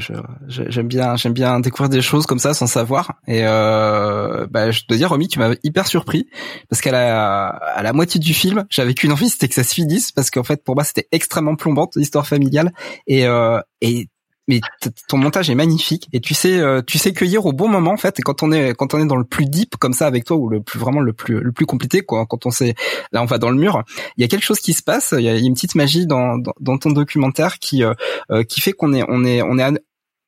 j'aime 0.47 0.87
bien 0.87 1.15
j'aime 1.15 1.33
bien 1.33 1.59
découvrir 1.59 1.89
des 1.89 2.01
choses 2.01 2.25
comme 2.25 2.39
ça 2.39 2.53
sans 2.53 2.67
savoir. 2.67 3.15
Et 3.27 3.41
euh, 3.43 4.47
bah, 4.49 4.71
je 4.71 4.81
dois 4.87 4.97
dire, 4.97 5.09
Romy, 5.09 5.27
tu 5.27 5.39
m'as 5.39 5.55
hyper 5.63 5.87
surpris 5.87 6.27
parce 6.69 6.81
qu'à 6.81 6.91
la 6.91 7.47
à 7.47 7.83
la 7.83 7.93
moitié 7.93 8.19
du 8.19 8.33
film, 8.33 8.65
j'avais 8.69 8.93
qu'une 8.93 9.11
envie, 9.11 9.29
c'était 9.29 9.47
que 9.47 9.55
ça 9.55 9.63
se 9.63 9.73
finisse, 9.73 10.11
parce 10.11 10.29
qu'en 10.31 10.43
fait, 10.43 10.63
pour 10.63 10.75
moi, 10.75 10.83
c'était 10.83 11.07
extrêmement 11.11 11.55
plombante 11.55 11.95
l'histoire 11.95 12.27
familiale. 12.27 12.71
Et 13.07 13.25
euh, 13.25 13.59
et 13.81 14.07
mais 14.47 14.61
ton 15.07 15.17
montage 15.17 15.49
est 15.49 15.55
magnifique. 15.55 16.07
Et 16.13 16.19
tu 16.19 16.33
sais 16.33 16.57
euh, 16.59 16.81
tu 16.85 16.97
sais 16.97 17.13
cueillir 17.13 17.45
au 17.45 17.53
bon 17.53 17.67
moment 17.67 17.91
en 17.91 17.97
fait 17.97 18.19
et 18.19 18.21
quand 18.21 18.43
on 18.43 18.51
est 18.51 18.73
quand 18.73 18.93
on 18.93 18.99
est 18.99 19.05
dans 19.05 19.15
le 19.15 19.23
plus 19.23 19.45
deep 19.45 19.75
comme 19.77 19.93
ça 19.93 20.07
avec 20.07 20.25
toi 20.25 20.37
ou 20.37 20.49
le 20.49 20.61
plus 20.61 20.79
vraiment 20.79 21.01
le 21.01 21.13
plus 21.13 21.39
le 21.39 21.51
plus 21.51 21.65
compliqué 21.65 22.01
quoi 22.01 22.25
quand 22.25 22.45
on 22.45 22.51
sait 22.51 22.75
là 23.11 23.21
on 23.21 23.25
va 23.25 23.37
dans 23.37 23.49
le 23.49 23.57
mur 23.57 23.83
il 24.17 24.21
y 24.21 24.23
a 24.23 24.27
quelque 24.27 24.45
chose 24.45 24.59
qui 24.59 24.73
se 24.73 24.83
passe. 24.83 25.13
Il 25.17 25.23
y 25.23 25.29
a 25.29 25.37
une 25.37 25.53
petite 25.53 25.75
magie 25.75 26.07
dans 26.07 26.37
dans, 26.59 26.77
ton 26.77 26.91
documentaire 26.91 27.59
qui 27.59 27.83
euh, 27.83 27.93
euh, 28.31 28.43
qui 28.43 28.61
fait 28.61 28.73
qu'on 28.73 28.93
est 28.93 29.03
on 29.07 29.23
est 29.25 29.41
on 29.41 29.57
est 29.59 29.79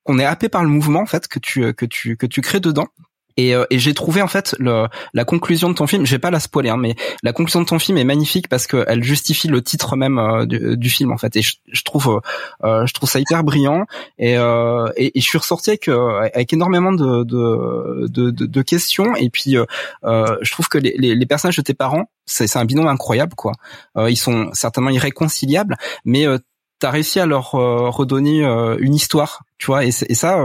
on 0.05 0.19
est 0.19 0.25
happé 0.25 0.49
par 0.49 0.63
le 0.63 0.69
mouvement 0.69 1.01
en 1.01 1.05
fait 1.05 1.27
que 1.27 1.39
tu 1.39 1.73
que 1.73 1.85
tu 1.85 2.17
que 2.17 2.25
tu 2.25 2.41
crées 2.41 2.59
dedans 2.59 2.87
et, 3.39 3.55
euh, 3.55 3.63
et 3.69 3.79
j'ai 3.79 3.93
trouvé 3.93 4.21
en 4.21 4.27
fait 4.27 4.53
le, 4.59 4.87
la 5.13 5.23
conclusion 5.23 5.69
de 5.69 5.73
ton 5.73 5.87
film, 5.87 6.05
je 6.05 6.11
vais 6.11 6.19
pas 6.19 6.29
la 6.29 6.41
spoiler, 6.41 6.69
hein, 6.69 6.77
mais 6.77 6.95
la 7.23 7.31
conclusion 7.31 7.61
de 7.61 7.65
ton 7.65 7.79
film 7.79 7.97
est 7.97 8.03
magnifique 8.03 8.49
parce 8.49 8.67
qu'elle 8.67 9.01
justifie 9.01 9.47
le 9.47 9.61
titre 9.61 9.95
même 9.95 10.19
euh, 10.19 10.45
du, 10.45 10.75
du 10.75 10.89
film 10.89 11.13
en 11.13 11.17
fait. 11.17 11.37
Et 11.37 11.41
je, 11.41 11.55
je 11.71 11.81
trouve, 11.83 12.19
euh, 12.65 12.85
je 12.85 12.93
trouve 12.93 13.09
ça 13.09 13.19
hyper 13.19 13.45
brillant. 13.45 13.85
Et, 14.17 14.33
et, 14.33 15.17
et 15.17 15.21
je 15.21 15.25
suis 15.25 15.37
ressorti 15.37 15.69
avec, 15.69 15.87
avec 15.87 16.51
énormément 16.51 16.91
de, 16.91 17.23
de, 17.23 18.07
de, 18.07 18.31
de, 18.31 18.61
questions. 18.61 19.15
Et 19.15 19.29
puis, 19.29 19.55
je 20.03 20.51
trouve 20.51 20.67
que 20.67 20.77
les, 20.77 20.95
les, 20.97 21.15
les 21.15 21.25
personnages 21.25 21.55
de 21.55 21.61
tes 21.61 21.73
parents, 21.73 22.09
c'est 22.25 22.57
un 22.57 22.65
binôme 22.65 22.87
incroyable 22.87 23.33
quoi. 23.35 23.53
Ils 23.97 24.17
sont 24.17 24.49
certainement 24.53 24.89
irréconciliables, 24.89 25.77
mais 26.03 26.27
t'as 26.79 26.89
réussi 26.89 27.19
à 27.19 27.25
leur 27.25 27.55
euh, 27.55 27.89
redonner 27.89 28.43
euh, 28.43 28.77
une 28.79 28.95
histoire, 28.95 29.43
tu 29.57 29.67
vois. 29.67 29.85
Et, 29.85 29.89
et 29.89 30.15
ça, 30.15 30.41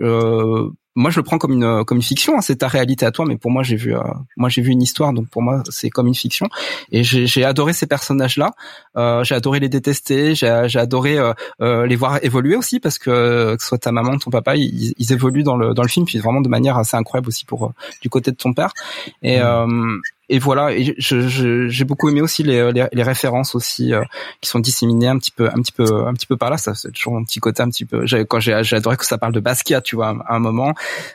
euh, 0.00 0.70
moi 0.98 1.10
je 1.10 1.18
le 1.18 1.22
prends 1.22 1.38
comme 1.38 1.52
une 1.52 1.84
comme 1.84 1.98
une 1.98 2.02
fiction. 2.02 2.36
hein, 2.36 2.40
c'est 2.40 2.56
ta 2.56 2.68
réalité 2.68 3.06
à 3.06 3.12
toi, 3.12 3.24
mais 3.26 3.36
pour 3.36 3.50
moi 3.50 3.62
j'ai 3.62 3.76
vu 3.76 3.94
euh, 3.96 4.00
moi 4.36 4.48
j'ai 4.48 4.62
vu 4.62 4.70
une 4.72 4.82
histoire, 4.82 5.12
donc 5.12 5.28
pour 5.28 5.42
moi 5.42 5.62
c'est 5.70 5.90
comme 5.90 6.08
une 6.08 6.14
fiction. 6.14 6.48
Et 6.90 7.02
j'ai 7.04 7.44
adoré 7.44 7.72
ces 7.72 7.86
personnages-là. 7.86 8.50
Euh, 8.96 9.22
j'ai 9.24 9.34
adoré 9.34 9.60
les 9.60 9.68
détester. 9.68 10.34
J'ai 10.34 10.48
adoré 10.48 11.18
euh, 11.18 11.32
euh, 11.60 11.86
les 11.86 11.96
voir 11.96 12.18
évoluer 12.22 12.56
aussi 12.56 12.80
parce 12.80 12.98
que 12.98 13.10
euh, 13.10 13.56
que 13.56 13.62
ce 13.62 13.68
soit 13.68 13.78
ta 13.78 13.92
maman, 13.92 14.18
ton 14.18 14.30
papa, 14.30 14.56
ils, 14.56 14.94
ils 14.98 15.12
évoluent 15.12 15.44
dans 15.44 15.56
le 15.56 15.72
dans 15.74 15.82
le 15.82 15.88
film, 15.88 16.04
puis 16.06 16.18
vraiment 16.18 16.40
de 16.40 16.48
manière 16.48 16.76
assez 16.76 16.96
incroyable 16.96 17.28
aussi 17.28 17.44
pour 17.44 17.66
euh, 17.66 17.70
du 18.02 18.08
côté 18.10 18.30
de 18.30 18.36
ton 18.36 18.52
père. 18.52 18.72
Et 19.22 19.40
euh, 19.40 19.66
et 20.30 20.38
voilà, 20.38 20.72
et 20.72 20.94
je- 20.98 21.28
je- 21.28 21.68
j'ai 21.68 21.84
beaucoup 21.84 22.08
aimé 22.08 22.20
aussi 22.20 22.42
les, 22.42 22.70
les, 22.72 22.86
les 22.92 23.02
références 23.02 23.54
aussi 23.54 23.92
euh, 23.94 24.02
qui 24.40 24.48
sont 24.50 24.58
disséminées 24.58 25.08
un 25.08 25.18
petit 25.18 25.30
peu, 25.30 25.48
un 25.48 25.60
petit 25.62 25.72
peu, 25.72 26.06
un 26.06 26.12
petit 26.14 26.26
peu 26.26 26.36
par 26.36 26.50
là. 26.50 26.58
Ça, 26.58 26.74
c'est 26.74 26.92
toujours 26.92 27.16
un 27.16 27.24
petit 27.24 27.40
côté 27.40 27.62
un 27.62 27.68
petit 27.70 27.84
peu. 27.84 28.04
j'ai- 28.06 28.24
Quand 28.26 28.38
j'ai, 28.40 28.60
j'ai 28.62 28.76
adoré 28.76 28.96
que 28.96 29.06
ça 29.06 29.16
parle 29.18 29.32
de 29.32 29.40
Basquiat, 29.40 29.80
tu 29.80 29.96
vois, 29.96 30.08
à 30.26 30.34
un 30.34 30.38
moment. 30.38 30.74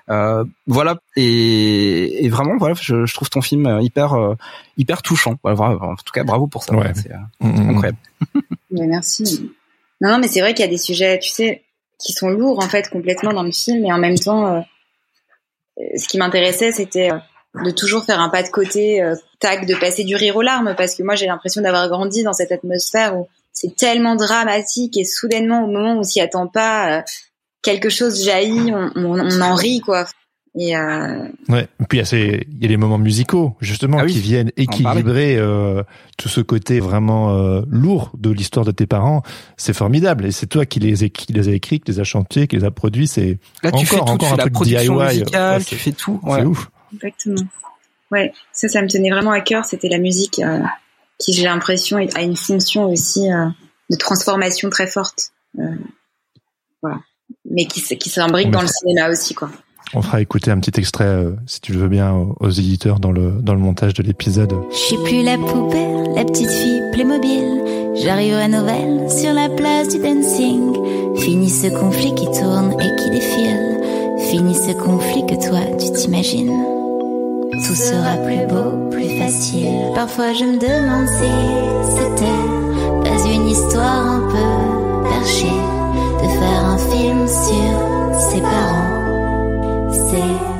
Euh, 0.10 0.44
voilà, 0.68 0.98
et, 1.16 2.26
et 2.26 2.30
vraiment, 2.30 2.58
voilà, 2.58 2.76
je, 2.80 3.06
je 3.06 3.14
trouve 3.14 3.30
ton 3.30 3.42
film 3.42 3.80
hyper, 3.82 4.14
euh, 4.14 4.36
hyper 4.78 5.02
touchant. 5.02 5.36
Voilà, 5.44 5.76
en 5.84 5.96
tout 5.96 6.12
cas, 6.14 6.24
bravo 6.24 6.48
pour 6.48 6.64
ça. 6.64 6.74
Ouais. 6.76 6.92
C'est 6.96 7.12
euh, 7.12 7.18
Mm, 7.40 7.50
mm. 7.50 7.70
incroyable. 7.70 7.98
Ouais, 8.72 8.88
merci. 8.88 9.52
Non, 10.02 10.10
non, 10.10 10.18
mais 10.20 10.28
c'est 10.28 10.40
vrai 10.42 10.54
qu'il 10.56 10.66
y 10.66 10.68
a 10.68 10.72
des 10.72 10.78
sujets, 10.78 11.20
tu 11.20 11.30
sais, 11.30 11.62
qui 12.04 12.12
sont 12.14 12.30
lourds 12.30 12.58
en 12.58 12.68
fait 12.68 12.90
complètement 12.90 13.32
dans 13.34 13.44
le 13.44 13.52
film, 13.52 13.86
et 13.86 13.94
en 13.94 14.00
même 14.00 14.18
temps, 14.18 14.48
euh, 14.48 14.60
euh, 15.80 15.84
ce 15.98 16.08
qui 16.08 16.18
m'intéressait, 16.18 16.72
c'était 16.72 17.12
euh, 17.12 17.18
de 17.64 17.72
toujours 17.72 18.04
faire 18.06 18.20
un 18.20 18.30
pas 18.30 18.42
de 18.44 18.50
côté, 18.50 19.02
euh, 19.04 19.16
tac, 19.40 19.66
de 19.68 19.76
passer 19.76 20.04
du 20.04 20.16
rire 20.16 20.36
aux 20.36 20.42
larmes, 20.42 20.74
parce 20.78 20.96
que 20.96 21.04
moi 21.04 21.16
j'ai 21.16 21.28
l'impression 21.28 21.62
d'avoir 21.62 21.88
grandi 21.90 22.24
dans 22.24 22.34
cette 22.34 22.52
atmosphère 22.52 23.16
où 23.18 23.28
c'est 23.52 23.76
tellement 23.76 24.16
dramatique 24.16 24.98
et 24.98 25.06
soudainement 25.06 25.64
au 25.64 25.68
moment 25.68 25.94
où 25.96 26.00
on 26.00 26.04
s'y 26.04 26.20
attend 26.22 26.48
pas, 26.48 26.98
euh, 26.98 27.02
quelque 27.62 27.90
chose 27.90 28.24
jaillit, 28.26 28.72
on, 28.74 28.92
on, 28.96 29.20
on 29.20 29.42
en 29.42 29.54
rit 29.56 29.82
quoi. 29.82 30.06
Et 30.56 30.78
euh, 30.78 31.28
Ouais. 31.50 31.68
Et 31.80 31.86
puis 31.90 31.98
il 31.98 32.00
y 32.00 32.02
a 32.02 32.06
ces, 32.06 32.46
il 32.52 32.62
y 32.62 32.66
a 32.66 32.70
les 32.70 32.78
moments 32.78 33.00
musicaux 33.00 33.56
justement 33.60 33.98
Ah 34.00 34.04
oui, 34.06 34.14
qui 34.14 34.20
viennent 34.20 34.52
équilibrer 34.56 35.36
euh, 35.38 35.82
tout 36.18 36.30
ce 36.30 36.42
côté 36.42 36.80
vraiment 36.80 37.36
euh, 37.38 37.62
lourd 37.70 38.12
de 38.20 38.30
l'histoire 38.30 38.64
de 38.66 38.72
tes 38.72 38.86
parents. 38.86 39.24
C'est 39.58 39.74
formidable 39.74 40.26
et 40.26 40.32
c'est 40.32 40.46
toi 40.46 40.66
qui 40.68 40.80
les, 40.80 41.10
qui 41.10 41.34
les 41.34 41.50
a 41.50 41.52
écrits, 41.54 41.80
qui 41.80 41.92
les 41.92 42.00
a 42.00 42.04
chantés, 42.04 42.46
qui 42.48 42.56
les 42.58 42.66
a 42.66 42.72
produits. 42.72 43.08
C'est 43.08 43.40
Là, 43.64 43.72
tu 43.72 43.78
Encore- 43.78 43.86
fais 43.88 43.96
tout, 43.98 44.02
encore 44.04 44.18
tu 44.20 44.26
un 44.26 44.30
fais 44.30 44.38
la 44.38 44.44
truc 44.44 44.54
production 44.54 44.96
DIY, 44.98 45.06
musicale, 45.20 45.58
ouais, 45.60 45.64
tu 45.66 45.76
fais 45.76 45.92
tout. 45.92 46.20
c'est 46.28 46.44
ouf. 46.46 46.70
Exactement. 46.94 47.42
Ouais, 48.12 48.32
ça, 48.52 48.68
ça 48.68 48.82
me 48.82 48.88
tenait 48.88 49.10
vraiment 49.10 49.32
à 49.32 49.42
cœur. 49.42 49.66
C'était 49.66 49.90
la 49.90 49.98
musique 49.98 50.40
euh, 50.40 50.60
qui, 51.18 51.34
j'ai 51.34 51.44
l'impression, 51.46 51.98
a 51.98 52.22
une 52.22 52.38
fonction 52.38 52.86
aussi 52.86 53.32
euh, 53.32 53.48
de 53.90 53.96
transformation 53.96 54.70
très 54.70 54.88
forte. 54.88 55.32
Euh, 55.60 55.76
voilà. 56.82 57.00
Mais 57.50 57.66
qui, 57.66 57.82
qui 57.98 58.10
s'imbrique 58.10 58.48
On 58.48 58.52
dans 58.52 58.62
le 58.62 58.68
cinéma 58.68 59.10
aussi, 59.10 59.34
quoi. 59.34 59.50
On 59.96 60.02
fera 60.02 60.22
écouter 60.22 60.50
un 60.50 60.60
petit 60.60 60.80
extrait, 60.80 61.06
euh, 61.06 61.32
si 61.46 61.62
tu 61.62 61.74
le 61.74 61.80
veux 61.80 61.88
bien, 61.88 62.14
aux, 62.14 62.36
aux 62.40 62.50
éditeurs 62.50 63.00
dans 63.00 63.12
le 63.12 63.32
dans 63.42 63.54
le 63.54 63.60
montage 63.60 63.94
de 63.94 64.02
l'épisode. 64.02 64.54
Je 64.72 64.76
suis 64.76 64.98
plus 65.04 65.24
la 65.24 65.38
poupée, 65.38 65.86
la 66.16 66.26
petite 66.26 66.50
fille 66.50 66.82
Playmobil. 66.94 67.62
J'arrive 67.96 68.34
à 68.34 68.48
Noël 68.48 69.10
sur 69.12 69.34
la 69.34 69.50
place 69.50 69.90
du 69.90 70.00
dancing. 70.00 70.74
Fini 71.18 71.50
ce 71.50 71.68
conflit 71.68 72.16
qui 72.16 72.26
tourne 72.26 72.74
et 72.82 72.96
qui 72.96 73.10
défile. 73.12 73.80
Fini 74.32 74.56
ce 74.56 74.72
conflit 74.72 75.26
que 75.28 75.48
toi 75.48 75.60
tu 75.78 75.92
t'imagines. 75.92 76.83
Tout 77.54 77.76
sera 77.76 78.18
plus 78.18 78.48
beau, 78.48 78.90
plus 78.90 79.18
facile. 79.20 79.92
Parfois 79.94 80.34
je 80.34 80.44
me 80.44 80.58
demande 80.58 81.08
si 81.08 81.30
c'était 81.96 82.50
pas 83.04 83.20
une 83.32 83.48
histoire 83.48 84.08
un 84.08 84.22
peu 84.28 85.10
perchée 85.10 85.60
de 86.22 86.28
faire 86.40 86.66
un 86.66 86.78
film 86.80 87.28
sur 87.28 88.20
ses 88.32 88.42
parents 88.42 89.94
séparés. 89.94 90.54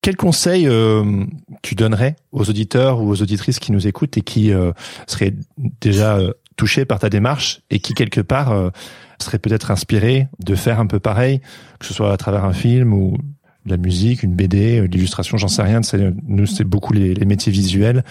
Quel 0.00 0.16
conseil 0.16 0.66
euh, 0.66 1.26
tu 1.62 1.76
donnerais 1.76 2.16
aux 2.32 2.50
auditeurs 2.50 3.00
ou 3.00 3.08
aux 3.08 3.22
auditrices 3.22 3.60
qui 3.60 3.70
nous 3.70 3.86
écoutent 3.86 4.18
et 4.18 4.22
qui 4.22 4.52
euh, 4.52 4.72
seraient 5.06 5.34
déjà 5.80 6.16
euh, 6.16 6.32
touchés 6.56 6.84
par 6.86 6.98
ta 6.98 7.08
démarche 7.08 7.60
et 7.70 7.78
qui 7.78 7.94
quelque 7.94 8.20
part 8.20 8.72
seraient 9.20 9.38
peut-être 9.38 9.70
inspirés 9.70 10.26
de 10.40 10.56
faire 10.56 10.80
un 10.80 10.86
peu 10.86 10.98
pareil, 10.98 11.40
que 11.78 11.86
ce 11.86 11.94
soit 11.94 12.12
à 12.12 12.16
travers 12.16 12.44
un 12.44 12.52
film 12.52 12.92
ou 12.92 13.16
de 13.64 13.70
la 13.70 13.76
musique, 13.76 14.22
une 14.22 14.34
BD, 14.34 14.80
euh, 14.80 14.86
l'illustration, 14.86 15.36
j'en 15.36 15.48
sais 15.48 15.62
rien. 15.62 15.80
Nous, 16.26 16.46
c'est 16.46 16.64
beaucoup 16.64 16.92
les, 16.92 17.14
métiers 17.24 17.52
visuels. 17.52 18.04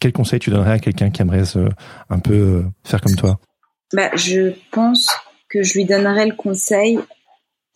Quel 0.00 0.12
conseil 0.12 0.38
tu 0.38 0.50
donnerais 0.50 0.72
à 0.72 0.78
quelqu'un 0.78 1.10
qui 1.10 1.22
aimerait 1.22 1.44
un 2.10 2.18
peu 2.18 2.34
euh, 2.34 2.62
faire 2.84 3.00
comme 3.00 3.16
toi? 3.16 3.38
Bah, 3.92 4.10
je 4.14 4.52
pense 4.72 5.08
que 5.48 5.62
je 5.62 5.74
lui 5.74 5.84
donnerais 5.84 6.26
le 6.26 6.34
conseil 6.34 6.98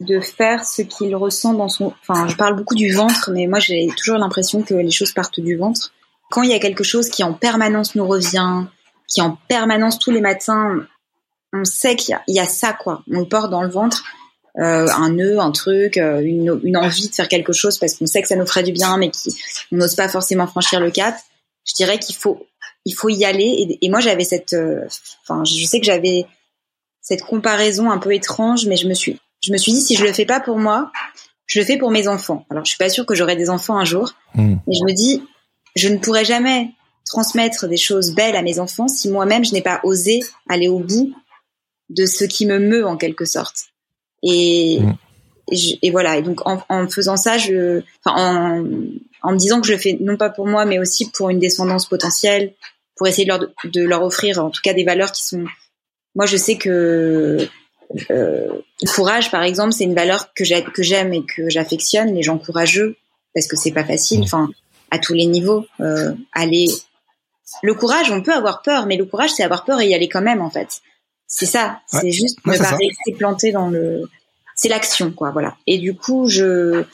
de 0.00 0.18
faire 0.18 0.64
ce 0.64 0.82
qu'il 0.82 1.14
ressent 1.14 1.54
dans 1.54 1.68
son. 1.68 1.92
Enfin, 2.02 2.26
je 2.26 2.36
parle 2.36 2.56
beaucoup 2.56 2.74
du 2.74 2.92
ventre, 2.92 3.30
mais 3.32 3.46
moi 3.46 3.58
j'ai 3.58 3.88
toujours 3.96 4.16
l'impression 4.16 4.62
que 4.62 4.74
les 4.74 4.90
choses 4.90 5.12
partent 5.12 5.40
du 5.40 5.56
ventre. 5.56 5.92
Quand 6.30 6.42
il 6.42 6.50
y 6.50 6.54
a 6.54 6.58
quelque 6.58 6.84
chose 6.84 7.10
qui 7.10 7.22
en 7.22 7.34
permanence 7.34 7.94
nous 7.94 8.06
revient, 8.06 8.64
qui 9.06 9.20
en 9.20 9.38
permanence 9.48 9.98
tous 9.98 10.10
les 10.10 10.20
matins, 10.20 10.86
on 11.52 11.64
sait 11.64 11.96
qu'il 11.96 12.18
y, 12.28 12.34
y 12.34 12.40
a 12.40 12.46
ça 12.46 12.72
quoi. 12.72 13.02
On 13.10 13.20
le 13.20 13.28
porte 13.28 13.50
dans 13.50 13.62
le 13.62 13.68
ventre, 13.68 14.04
euh, 14.58 14.88
un 14.88 15.10
nœud, 15.12 15.38
un 15.38 15.52
truc, 15.52 15.96
euh, 15.96 16.20
une, 16.20 16.60
une 16.64 16.76
envie 16.76 17.08
de 17.08 17.14
faire 17.14 17.28
quelque 17.28 17.52
chose 17.52 17.78
parce 17.78 17.94
qu'on 17.94 18.06
sait 18.06 18.22
que 18.22 18.28
ça 18.28 18.36
nous 18.36 18.46
ferait 18.46 18.62
du 18.62 18.72
bien, 18.72 18.96
mais 18.96 19.10
qui 19.10 19.34
on 19.72 19.76
n'ose 19.76 19.94
pas 19.94 20.08
forcément 20.08 20.46
franchir 20.46 20.80
le 20.80 20.90
cap. 20.90 21.16
Je 21.64 21.74
dirais 21.74 21.98
qu'il 21.98 22.16
faut 22.16 22.46
il 22.84 22.92
faut 22.94 23.08
y 23.08 23.24
aller. 23.24 23.44
Et, 23.44 23.84
et 23.86 23.88
moi 23.90 24.00
j'avais 24.00 24.24
cette, 24.24 24.54
euh, 24.54 24.84
enfin 25.22 25.44
je 25.44 25.64
sais 25.64 25.80
que 25.80 25.86
j'avais 25.86 26.26
cette 27.00 27.22
comparaison 27.22 27.90
un 27.90 27.98
peu 27.98 28.14
étrange, 28.14 28.66
mais 28.66 28.76
je 28.76 28.88
me 28.88 28.94
suis 28.94 29.18
je 29.42 29.52
me 29.52 29.56
suis 29.56 29.72
dit 29.72 29.80
si 29.80 29.94
je 29.96 30.04
le 30.04 30.12
fais 30.12 30.26
pas 30.26 30.40
pour 30.40 30.58
moi, 30.58 30.90
je 31.46 31.60
le 31.60 31.64
fais 31.64 31.78
pour 31.78 31.90
mes 31.90 32.08
enfants. 32.08 32.44
Alors 32.50 32.64
je 32.64 32.70
suis 32.70 32.78
pas 32.78 32.88
sûre 32.88 33.06
que 33.06 33.14
j'aurai 33.14 33.36
des 33.36 33.50
enfants 33.50 33.78
un 33.78 33.84
jour, 33.84 34.12
Hmm. 34.34 34.56
mais 34.66 34.74
je 34.74 34.84
me 34.84 34.92
dis 34.94 35.22
je 35.76 35.88
ne 35.88 35.98
pourrai 35.98 36.24
jamais 36.24 36.70
transmettre 37.04 37.66
des 37.66 37.76
choses 37.76 38.14
belles 38.14 38.36
à 38.36 38.42
mes 38.42 38.60
enfants 38.60 38.86
si 38.88 39.08
moi-même 39.08 39.44
je 39.44 39.52
n'ai 39.52 39.62
pas 39.62 39.80
osé 39.82 40.20
aller 40.48 40.68
au 40.68 40.78
bout 40.78 41.12
de 41.88 42.06
ce 42.06 42.24
qui 42.24 42.46
me 42.46 42.58
meut 42.60 42.86
en 42.86 42.96
quelque 42.96 43.24
sorte. 43.24 43.69
Et, 44.22 44.78
Mm. 44.80 44.92
et, 45.52 45.56
je- 45.56 45.76
et 45.82 45.90
voilà. 45.90 46.16
Et 46.16 46.22
donc 46.22 46.46
en, 46.46 46.62
en 46.68 46.88
faisant 46.88 47.16
ça, 47.16 47.38
je, 47.38 47.82
en, 48.04 48.64
en 49.22 49.32
me 49.32 49.36
disant 49.38 49.60
que 49.60 49.66
je 49.66 49.72
le 49.72 49.78
fais 49.78 49.96
non 50.00 50.16
pas 50.16 50.30
pour 50.30 50.46
moi, 50.46 50.64
mais 50.64 50.78
aussi 50.78 51.10
pour 51.10 51.30
une 51.30 51.38
descendance 51.38 51.86
potentielle, 51.86 52.52
pour 52.96 53.06
essayer 53.08 53.24
de 53.24 53.28
leur, 53.30 53.40
de 53.64 53.82
leur 53.82 54.02
offrir 54.02 54.44
en 54.44 54.50
tout 54.50 54.60
cas 54.62 54.74
des 54.74 54.84
valeurs 54.84 55.12
qui 55.12 55.22
sont. 55.22 55.44
Moi, 56.14 56.26
je 56.26 56.36
sais 56.36 56.56
que 56.56 57.48
euh, 58.10 58.48
le 58.82 58.92
courage, 58.94 59.30
par 59.30 59.42
exemple, 59.42 59.72
c'est 59.72 59.84
une 59.84 59.94
valeur 59.94 60.32
que 60.34 60.44
j'aime 60.44 61.12
et 61.14 61.24
que 61.24 61.48
j'affectionne. 61.50 62.14
Les 62.14 62.22
gens 62.22 62.38
courageux, 62.38 62.96
parce 63.34 63.46
que 63.46 63.56
c'est 63.56 63.72
pas 63.72 63.84
facile. 63.84 64.20
Mm. 64.20 64.24
Enfin, 64.24 64.50
à 64.90 64.98
tous 64.98 65.14
les 65.14 65.26
niveaux, 65.26 65.66
euh, 65.80 66.12
aller. 66.32 66.66
Le 67.62 67.74
courage, 67.74 68.10
on 68.12 68.22
peut 68.22 68.32
avoir 68.32 68.62
peur, 68.62 68.86
mais 68.86 68.96
le 68.96 69.04
courage, 69.04 69.30
c'est 69.30 69.42
avoir 69.42 69.64
peur 69.64 69.80
et 69.80 69.88
y 69.88 69.94
aller 69.94 70.08
quand 70.08 70.20
même, 70.22 70.40
en 70.40 70.50
fait. 70.50 70.80
C'est 71.30 71.46
ça. 71.46 71.80
Ouais. 71.92 72.00
C'est 72.02 72.10
juste 72.10 72.38
Ouais, 72.44 72.58
ne 72.58 72.58
c'est 72.58 72.70
pas 72.70 72.76
rester 72.76 73.12
planté 73.16 73.52
dans 73.52 73.70
le. 73.70 74.02
C'est 74.56 74.68
l'action, 74.68 75.12
quoi. 75.12 75.30
Voilà. 75.30 75.56
Et 75.66 75.78
du 75.78 75.94
coup, 75.94 76.28
je 76.28 76.84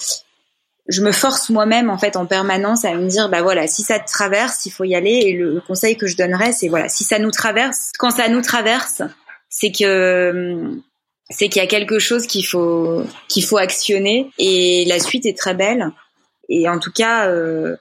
je 0.89 1.03
me 1.03 1.11
force 1.11 1.51
moi-même 1.51 1.91
en 1.91 1.99
fait 1.99 2.15
en 2.17 2.27
permanence 2.27 2.85
à 2.85 2.95
me 2.95 3.09
dire 3.09 3.29
bah 3.29 3.43
voilà 3.43 3.67
si 3.67 3.83
ça 3.83 3.99
te 3.99 4.09
traverse 4.09 4.67
il 4.67 4.71
faut 4.71 4.85
y 4.85 4.95
aller 4.95 5.11
et 5.11 5.33
le, 5.33 5.55
le 5.55 5.61
conseil 5.61 5.97
que 5.97 6.07
je 6.07 6.17
donnerais 6.17 6.53
c'est 6.53 6.69
voilà 6.69 6.89
si 6.89 7.03
ça 7.03 7.19
nous 7.19 7.33
traverse 7.33 7.91
quand 7.99 8.11
ça 8.11 8.29
nous 8.29 8.41
traverse 8.41 9.03
c'est 9.49 9.73
que 9.73 10.81
c'est 11.29 11.49
qu'il 11.49 11.61
y 11.61 11.65
a 11.65 11.67
quelque 11.67 11.99
chose 11.99 12.29
qu'il 12.29 12.47
faut 12.47 13.03
qu'il 13.29 13.45
faut 13.45 13.57
actionner 13.57 14.31
et 14.39 14.85
la 14.85 15.01
suite 15.01 15.27
est 15.27 15.37
très 15.37 15.55
belle 15.55 15.91
et 16.49 16.69
en 16.69 16.79
tout 16.79 16.93
cas 16.93 17.27
euh, 17.27 17.77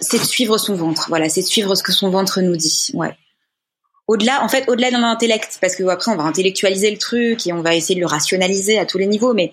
c'est 0.00 0.18
de 0.18 0.24
suivre 0.24 0.56
son 0.56 0.76
ventre 0.76 1.08
voilà 1.10 1.28
c'est 1.28 1.42
de 1.42 1.46
suivre 1.46 1.74
ce 1.74 1.82
que 1.82 1.92
son 1.92 2.08
ventre 2.08 2.40
nous 2.40 2.56
dit 2.56 2.88
ouais 2.94 3.14
au-delà 4.10 4.42
en 4.42 4.48
fait 4.48 4.68
au-delà 4.68 4.90
de 4.90 4.96
l'intellect. 4.96 5.58
Parce 5.60 5.76
que 5.76 5.84
après 5.84 6.10
on 6.10 6.16
va 6.16 6.24
intellectualiser 6.24 6.90
le 6.90 6.98
truc 6.98 7.46
et 7.46 7.52
on 7.52 7.62
va 7.62 7.76
essayer 7.76 7.94
de 7.94 8.00
le 8.00 8.06
rationaliser 8.06 8.78
à 8.78 8.84
tous 8.84 8.98
les 8.98 9.06
niveaux 9.06 9.34
mais 9.34 9.52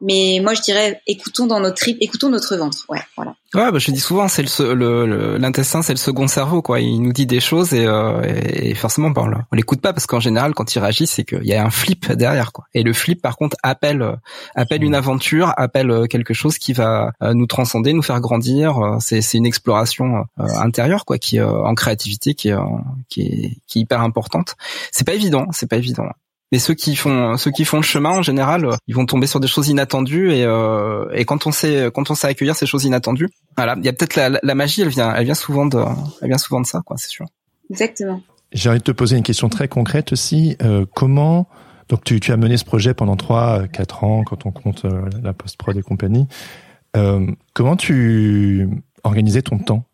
mais 0.00 0.40
moi 0.42 0.54
je 0.54 0.62
dirais 0.62 1.00
écoutons 1.06 1.46
dans 1.46 1.60
notre 1.60 1.76
trip 1.76 1.96
écoutons 2.00 2.28
notre 2.28 2.56
ventre 2.56 2.84
ouais 2.88 3.00
voilà 3.16 3.34
Ouais, 3.54 3.72
bah, 3.72 3.78
je 3.78 3.90
dis 3.90 4.00
souvent, 4.00 4.28
c'est 4.28 4.42
le 4.42 5.38
l'intestin, 5.38 5.80
c'est 5.80 5.92
le 5.94 5.98
second 5.98 6.26
cerveau, 6.26 6.60
quoi. 6.60 6.80
Il 6.80 7.00
nous 7.00 7.12
dit 7.12 7.24
des 7.26 7.40
choses 7.40 7.72
et, 7.72 7.86
euh, 7.86 8.20
et 8.24 8.74
forcément, 8.74 9.08
bah, 9.08 9.22
on 9.24 9.28
le- 9.28 9.36
on 9.50 9.56
l'écoute 9.56 9.80
pas 9.80 9.94
parce 9.94 10.04
qu'en 10.06 10.20
général, 10.20 10.52
quand 10.52 10.74
il 10.74 10.78
réagit, 10.80 11.06
c'est 11.06 11.24
qu'il 11.24 11.44
y 11.44 11.54
a 11.54 11.64
un 11.64 11.70
flip 11.70 12.12
derrière, 12.12 12.52
quoi. 12.52 12.66
Et 12.74 12.82
le 12.82 12.92
flip, 12.92 13.22
par 13.22 13.36
contre, 13.38 13.56
appelle 13.62 14.02
euh, 14.02 14.16
appelle 14.56 14.82
une 14.84 14.94
aventure, 14.96 15.54
appelle 15.56 15.90
euh, 15.90 16.06
quelque 16.06 16.34
chose 16.34 16.58
qui 16.58 16.74
va 16.74 17.12
euh, 17.22 17.32
nous 17.32 17.46
transcender, 17.46 17.94
nous 17.94 18.02
faire 18.02 18.20
grandir. 18.20 18.78
C'est 19.00 19.22
c'est 19.22 19.38
une 19.38 19.46
exploration 19.46 20.24
intérieure, 20.36 21.06
quoi, 21.06 21.16
qui 21.16 21.38
euh, 21.38 21.48
en 21.48 21.74
créativité, 21.74 22.34
qui 22.34 22.48
est 22.50 22.56
qui 23.08 23.22
est 23.22 23.56
qui 23.68 23.78
est 23.78 23.82
hyper 23.82 24.02
importante. 24.02 24.56
C'est 24.92 25.06
pas 25.06 25.14
évident, 25.14 25.46
c'est 25.52 25.68
pas 25.70 25.76
évident. 25.76 26.04
Mais 26.52 26.58
ceux 26.58 26.74
qui 26.74 26.94
font 26.94 27.36
ceux 27.36 27.50
qui 27.50 27.64
font 27.64 27.78
le 27.78 27.82
chemin 27.82 28.10
en 28.10 28.22
général, 28.22 28.64
euh, 28.64 28.76
ils 28.86 28.94
vont 28.94 29.06
tomber 29.06 29.26
sur 29.26 29.40
des 29.40 29.48
choses 29.48 29.68
inattendues 29.68 30.32
et 30.32 30.44
euh, 30.44 31.06
et 31.12 31.24
quand 31.24 31.46
on 31.46 31.52
sait 31.52 31.90
quand 31.92 32.10
on 32.10 32.14
sait 32.14 32.28
accueillir 32.28 32.54
ces 32.54 32.66
choses 32.66 32.84
inattendues, 32.84 33.28
voilà, 33.56 33.74
il 33.78 33.84
y 33.84 33.88
a 33.88 33.92
peut-être 33.92 34.14
la, 34.14 34.38
la, 34.40 34.54
magie, 34.54 34.82
elle 34.82 34.88
vient 34.88 35.12
elle 35.14 35.24
vient 35.24 35.34
souvent 35.34 35.66
de 35.66 35.82
elle 36.22 36.28
vient 36.28 36.38
souvent 36.38 36.60
de 36.60 36.66
ça 36.66 36.82
quoi, 36.84 36.96
c'est 36.98 37.10
sûr. 37.10 37.26
exactement 37.70 38.22
J'ai 38.52 38.70
envie 38.70 38.78
de 38.78 38.84
te 38.84 38.92
poser 38.92 39.16
une 39.16 39.24
question 39.24 39.48
très 39.48 39.66
concrète 39.66 40.12
aussi. 40.12 40.56
Euh, 40.62 40.86
comment 40.94 41.48
donc 41.88 42.02
tu, 42.04 42.18
tu 42.20 42.32
as 42.32 42.36
mené 42.36 42.56
ce 42.56 42.64
projet 42.64 42.94
pendant 42.94 43.16
trois, 43.16 43.68
quatre 43.68 44.04
ans 44.04 44.24
quand 44.24 44.46
on 44.46 44.50
compte 44.50 44.84
euh, 44.84 45.08
la 45.22 45.32
post-prod 45.32 45.76
et 45.76 45.82
compagnie. 45.82 46.26
Euh, 46.96 47.26
comment 47.52 47.76
tu 47.76 48.68
organisais 49.04 49.42
ton 49.42 49.58
temps? 49.58 49.84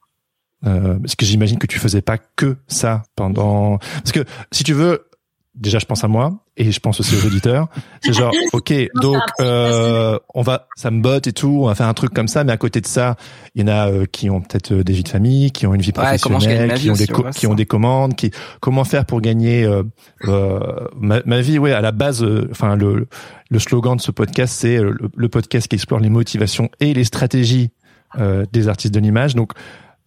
Euh, 0.64 0.98
Parce 0.98 1.16
que 1.16 1.26
j'imagine 1.26 1.59
que 1.59 1.66
tu 1.66 1.78
faisais 1.78 2.03
pas 2.03 2.18
que 2.18 2.57
ça 2.66 3.03
pendant. 3.14 3.78
Parce 3.78 4.12
que 4.12 4.24
si 4.53 4.64
tu 4.64 4.72
veux, 4.72 5.07
déjà 5.55 5.78
je 5.78 5.84
pense 5.86 6.03
à 6.03 6.09
moi 6.09 6.32
et 6.57 6.72
je 6.72 6.80
pense 6.80 6.98
aussi 7.00 7.14
aux 7.16 7.26
auditeurs. 7.26 7.68
C'est 8.03 8.12
genre 8.12 8.32
ok 8.53 8.72
donc 9.00 9.20
euh, 9.40 10.18
on 10.34 10.42
va 10.42 10.68
ça 10.76 10.90
me 10.90 11.00
botte 11.03 11.26
et 11.26 11.32
tout, 11.32 11.61
on 11.62 11.66
va 11.66 11.74
faire 11.74 11.86
un 11.88 11.94
truc 11.94 12.12
comme 12.14 12.28
ça, 12.28 12.44
mais 12.44 12.53
à 12.53 12.57
côté 12.57 12.80
de 12.80 12.86
ça, 12.86 13.16
il 13.55 13.61
y 13.62 13.64
en 13.64 13.68
a 13.68 13.90
euh, 13.90 14.07
qui 14.11 14.30
ont 14.30 14.40
peut-être 14.40 14.72
euh, 14.72 14.84
des 14.84 14.92
vies 14.92 15.03
de 15.03 15.09
famille, 15.09 15.50
qui 15.50 15.66
ont 15.66 15.74
une 15.74 15.82
vie 15.82 15.92
Ouais, 15.96 16.16
professionnelle, 16.18 16.74
qui 16.74 16.90
ont 16.90 16.94
des 16.94 17.03
aussi, 17.05 17.12
co- 17.12 17.22
ouais, 17.24 17.30
qui 17.32 17.40
c'est 17.40 17.46
ont 17.46 17.50
ça. 17.50 17.57
des 17.57 17.66
commandes, 17.66 18.14
qui 18.16 18.30
comment 18.61 18.84
faire 18.84 19.05
pour 19.05 19.20
gagner 19.20 19.64
euh, 19.64 19.82
euh, 20.26 20.61
ma, 20.98 21.20
ma 21.26 21.40
vie? 21.40 21.59
Ouais 21.59 21.72
à 21.72 21.80
la 21.80 21.92
base 21.92 22.22
euh, 22.22 22.48
enfin 22.50 22.76
le 22.76 23.07
le 23.50 23.59
slogan 23.59 23.96
de 23.96 24.00
ce 24.00 24.11
podcast 24.11 24.55
c'est 24.59 24.78
le, 24.78 24.96
le 25.14 25.28
podcast 25.28 25.68
qui 25.68 25.76
explore 25.76 26.00
les 26.00 26.09
motivations 26.11 26.70
et 26.80 26.94
les 26.94 27.05
stratégies 27.05 27.70
euh, 28.18 28.44
des 28.53 28.68
artistes 28.68 28.94
de 28.94 29.00
l'image 29.00 29.34
donc 29.34 29.53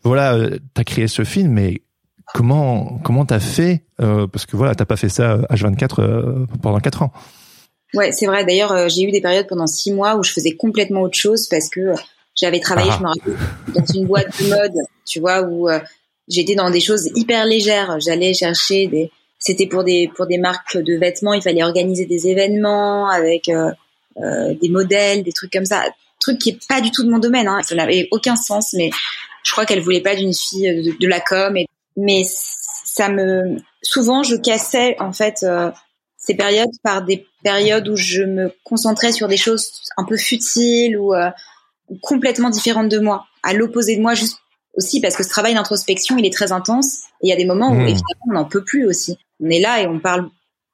voilà 0.03 0.33
euh, 0.33 0.57
t'as 0.73 0.83
créé 0.83 1.07
ce 1.07 1.23
film 1.23 1.51
mais 1.51 1.81
comment 2.33 2.99
comment 3.03 3.25
t'as 3.25 3.39
fait 3.39 3.83
euh, 4.01 4.27
parce 4.27 4.45
que 4.45 4.57
voilà 4.57 4.75
t'as 4.75 4.85
pas 4.85 4.97
fait 4.97 5.09
ça 5.09 5.33
euh, 5.33 5.41
H24 5.51 6.01
euh, 6.01 6.45
pendant 6.61 6.79
quatre 6.79 7.01
ans 7.01 7.13
Ouais, 7.93 8.11
c'est 8.11 8.25
vrai. 8.25 8.43
D'ailleurs, 8.43 8.73
euh, 8.73 8.89
j'ai 8.89 9.03
eu 9.03 9.11
des 9.11 9.21
périodes 9.21 9.47
pendant 9.47 9.67
six 9.67 9.93
mois 9.93 10.17
où 10.17 10.23
je 10.23 10.33
faisais 10.33 10.51
complètement 10.51 11.03
autre 11.03 11.17
chose 11.17 11.47
parce 11.47 11.69
que 11.69 11.93
j'avais 12.35 12.59
travaillé, 12.59 12.89
Ah. 12.91 12.97
je 12.97 13.03
me 13.03 13.07
rappelle, 13.07 13.73
dans 13.73 13.85
une 13.93 14.05
boîte 14.05 14.43
de 14.43 14.49
mode, 14.49 14.73
tu 15.05 15.21
vois, 15.21 15.43
où 15.43 15.69
j'étais 16.27 16.55
dans 16.55 16.69
des 16.69 16.81
choses 16.81 17.09
hyper 17.15 17.45
légères. 17.45 17.97
J'allais 18.01 18.33
chercher 18.33 18.87
des, 18.87 19.11
c'était 19.39 19.67
pour 19.67 19.85
des 19.85 20.11
pour 20.13 20.25
des 20.25 20.37
marques 20.37 20.75
de 20.77 20.97
vêtements. 20.97 21.33
Il 21.33 21.41
fallait 21.41 21.63
organiser 21.63 22.05
des 22.05 22.27
événements 22.27 23.07
avec 23.07 23.49
des 24.17 24.69
modèles, 24.69 25.23
des 25.23 25.31
trucs 25.31 25.53
comme 25.53 25.65
ça. 25.65 25.85
Truc 26.19 26.39
qui 26.39 26.49
est 26.49 26.67
pas 26.67 26.81
du 26.81 26.91
tout 26.91 27.05
de 27.05 27.09
mon 27.09 27.19
domaine. 27.19 27.47
Hein. 27.47 27.61
Ça 27.63 27.75
n'avait 27.75 28.09
aucun 28.11 28.35
sens, 28.35 28.73
mais 28.73 28.89
je 29.43 29.51
crois 29.53 29.65
qu'elle 29.65 29.79
voulait 29.79 30.01
pas 30.01 30.15
d'une 30.15 30.33
fille 30.33 30.83
de, 30.83 30.99
de 30.99 31.07
la 31.07 31.21
com. 31.21 31.55
Et, 31.55 31.67
mais 31.97 32.23
ça 32.27 33.09
me, 33.09 33.57
souvent, 33.81 34.23
je 34.23 34.35
cassais 34.35 34.95
en 34.99 35.11
fait. 35.13 35.43
euh, 35.43 35.71
ces 36.17 36.33
périodes 36.35 36.69
par 36.81 37.03
des 37.03 37.27
périodes 37.43 37.87
où 37.87 37.95
je 37.95 38.23
me 38.23 38.51
concentrais 38.63 39.11
sur 39.11 39.27
des 39.27 39.37
choses 39.37 39.69
un 39.95 40.05
peu 40.05 40.17
futiles 40.17 40.97
ou 40.97 41.13
euh, 41.13 41.29
complètement 42.01 42.49
différentes 42.49 42.89
de 42.89 42.97
moi, 42.97 43.27
à 43.43 43.53
l'opposé 43.53 43.95
de 43.95 44.01
moi, 44.01 44.15
juste 44.15 44.39
aussi 44.75 45.01
parce 45.01 45.15
que 45.15 45.21
ce 45.23 45.29
travail 45.29 45.53
d'introspection, 45.53 46.17
il 46.17 46.25
est 46.25 46.33
très 46.33 46.51
intense. 46.51 47.03
Et 47.21 47.27
il 47.27 47.29
y 47.29 47.33
a 47.33 47.35
des 47.35 47.45
moments 47.45 47.69
où 47.69 47.75
Mmh. 47.75 47.81
évidemment 47.87 48.25
on 48.29 48.33
n'en 48.33 48.45
peut 48.45 48.63
plus 48.63 48.85
aussi. 48.87 49.17
On 49.39 49.49
est 49.51 49.59
là 49.59 49.81
et 49.81 49.87
on 49.87 49.99
parle, 49.99 50.27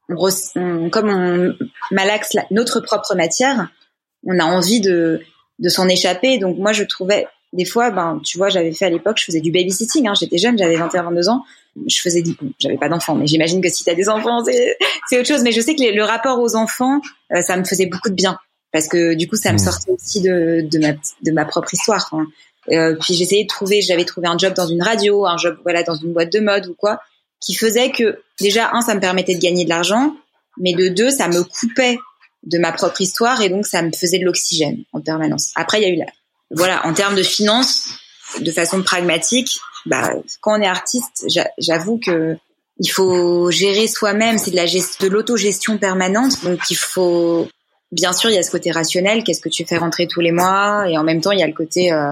on 0.08 0.16
on- 0.56 0.90
comme 0.90 1.10
on 1.10 1.54
malaxe 1.94 2.34
la- 2.34 2.46
notre 2.50 2.80
propre 2.80 3.14
matière, 3.16 3.70
on 4.26 4.40
a 4.40 4.46
envie 4.46 4.80
de 4.80 5.22
de 5.60 5.70
s'en 5.70 5.88
échapper. 5.90 6.38
Donc 6.40 6.58
moi, 6.58 6.72
je 6.72 6.84
trouvais 6.86 7.28
des 7.54 7.66
fois, 7.66 7.92
ben 7.92 8.20
tu 8.24 8.38
vois, 8.38 8.50
j'avais 8.50 8.72
fait 8.72 8.86
à 8.86 8.90
l'époque, 8.90 9.18
je 9.20 9.26
faisais 9.26 9.42
du 9.42 9.52
babysitting. 9.52 10.08
Hein, 10.08 10.14
J'étais 10.20 10.38
jeune, 10.38 10.58
j'avais 10.58 10.78
21-22 10.78 11.30
ans. 11.30 11.44
Je 11.88 12.02
faisais, 12.02 12.22
du- 12.22 12.36
j'avais 12.60 12.78
pas 12.78 12.90
d'enfants, 12.90 13.16
mais 13.16 13.28
j'imagine 13.28 13.62
que 13.62 13.70
si 13.70 13.84
t'as 13.84 13.94
des 13.94 14.10
enfants, 14.10 14.44
c'est 15.10 15.20
autre 15.20 15.28
chose. 15.28 15.42
Mais 15.44 15.52
je 15.52 15.62
sais 15.62 15.76
que 15.76 15.82
les- 15.82 15.94
le 15.94 16.04
rapport 16.04 16.40
aux 16.40 16.56
enfants, 16.56 17.00
euh, 17.34 17.42
ça 17.42 17.56
me 17.58 17.64
faisait 17.64 17.86
beaucoup 17.86 18.10
de 18.10 18.14
bien 18.16 18.38
parce 18.74 18.88
que 18.88 19.14
du 19.16 19.28
coup, 19.28 19.36
ça 19.36 19.52
me 19.52 19.56
Mmh. 19.56 19.60
sortait 19.60 19.92
aussi 19.92 20.22
de, 20.22 20.62
de 20.70 20.80
ma 20.80 20.94
de 21.24 21.32
ma 21.32 21.46
propre 21.46 21.74
histoire. 21.74 22.08
hein. 22.14 22.26
Euh, 22.72 22.96
puis 23.02 23.14
j'essayais 23.16 23.44
de 23.44 23.48
trouver, 23.48 23.82
j'avais 23.82 24.06
trouvé 24.06 24.28
un 24.28 24.38
job 24.38 24.54
dans 24.54 24.68
une 24.68 24.84
radio, 24.84 25.26
un 25.26 25.36
job 25.38 25.58
voilà 25.64 25.82
dans 25.84 25.96
une 25.96 26.14
boîte 26.14 26.32
de 26.32 26.40
mode 26.40 26.68
ou 26.68 26.76
quoi, 26.76 27.00
qui 27.44 27.56
faisait 27.56 27.90
que 27.92 28.22
déjà 28.40 28.70
un, 28.74 28.82
ça 28.82 28.94
me 28.94 29.00
permettait 29.00 29.34
de 29.36 29.40
gagner 29.42 29.64
de 29.66 29.70
l'argent, 29.70 30.16
mais 30.60 30.74
de 30.74 30.88
deux, 30.90 31.10
ça 31.10 31.28
me 31.28 31.42
coupait 31.44 31.98
de 32.44 32.58
ma 32.60 32.72
propre 32.72 33.02
histoire 33.02 33.42
et 33.42 33.50
donc 33.50 33.66
ça 33.66 33.82
me 33.82 33.92
faisait 33.92 34.20
de 34.20 34.26
l'oxygène 34.26 34.84
en 34.94 35.02
permanence. 35.02 35.52
Après, 35.56 35.80
il 35.82 35.84
y 35.84 35.86
a 35.86 35.94
eu 35.94 35.96
la, 35.98 36.06
voilà, 36.56 36.86
en 36.86 36.94
termes 36.94 37.16
de 37.16 37.24
finances, 37.24 37.88
de 38.40 38.52
façon 38.52 38.84
pragmatique, 38.84 39.60
bah, 39.86 40.12
quand 40.42 40.60
on 40.60 40.62
est 40.62 40.68
artiste, 40.68 41.26
j'a- 41.28 41.50
j'avoue 41.58 41.98
que 41.98 42.38
il 42.80 42.88
faut 42.90 43.52
gérer 43.52 43.88
soi-même, 43.88 44.38
c'est 44.38 44.52
de 44.52 44.56
la 44.56 44.66
de 44.66 45.08
l'autogestion 45.08 45.78
permanente, 45.78 46.44
donc 46.44 46.60
il 46.70 46.76
faut, 46.76 47.48
bien 47.92 48.12
sûr, 48.12 48.30
il 48.30 48.36
y 48.36 48.40
a 48.40 48.44
ce 48.44 48.50
côté 48.50 48.72
rationnel, 48.72 49.24
qu'est-ce 49.24 49.42
que 49.42 49.50
tu 49.50 49.66
fais 49.66 49.78
rentrer 49.78 50.08
tous 50.08 50.22
les 50.22 50.32
mois, 50.32 50.88
et 50.90 50.98
en 50.98 51.04
même 51.04 51.22
temps, 51.22 51.32
il 51.32 51.40
y 51.40 51.44
a 51.44 51.48
le 51.48 51.54
côté 51.54 51.92
euh, 51.92 52.12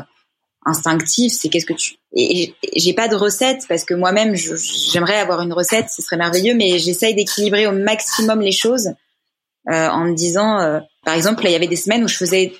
instinctif, 0.65 1.33
c'est 1.33 1.49
qu'est-ce 1.49 1.65
que 1.65 1.73
tu. 1.73 1.95
Et, 2.13 2.53
j'ai 2.75 2.93
pas 2.93 3.07
de 3.07 3.15
recette 3.15 3.61
parce 3.67 3.83
que 3.83 3.93
moi-même, 3.93 4.35
j'aimerais 4.35 5.19
avoir 5.19 5.41
une 5.41 5.53
recette, 5.53 5.87
ce 5.89 6.01
serait 6.01 6.17
merveilleux, 6.17 6.53
mais 6.53 6.77
j'essaye 6.79 7.15
d'équilibrer 7.15 7.67
au 7.67 7.71
maximum 7.71 8.41
les 8.41 8.51
choses 8.51 8.89
euh, 9.71 9.87
en 9.87 10.05
me 10.05 10.13
disant, 10.13 10.59
euh, 10.59 10.79
par 11.03 11.15
exemple, 11.15 11.43
là, 11.43 11.49
il 11.49 11.53
y 11.53 11.55
avait 11.55 11.67
des 11.67 11.75
semaines 11.75 12.03
où 12.03 12.07
je 12.07 12.17
faisais 12.17 12.53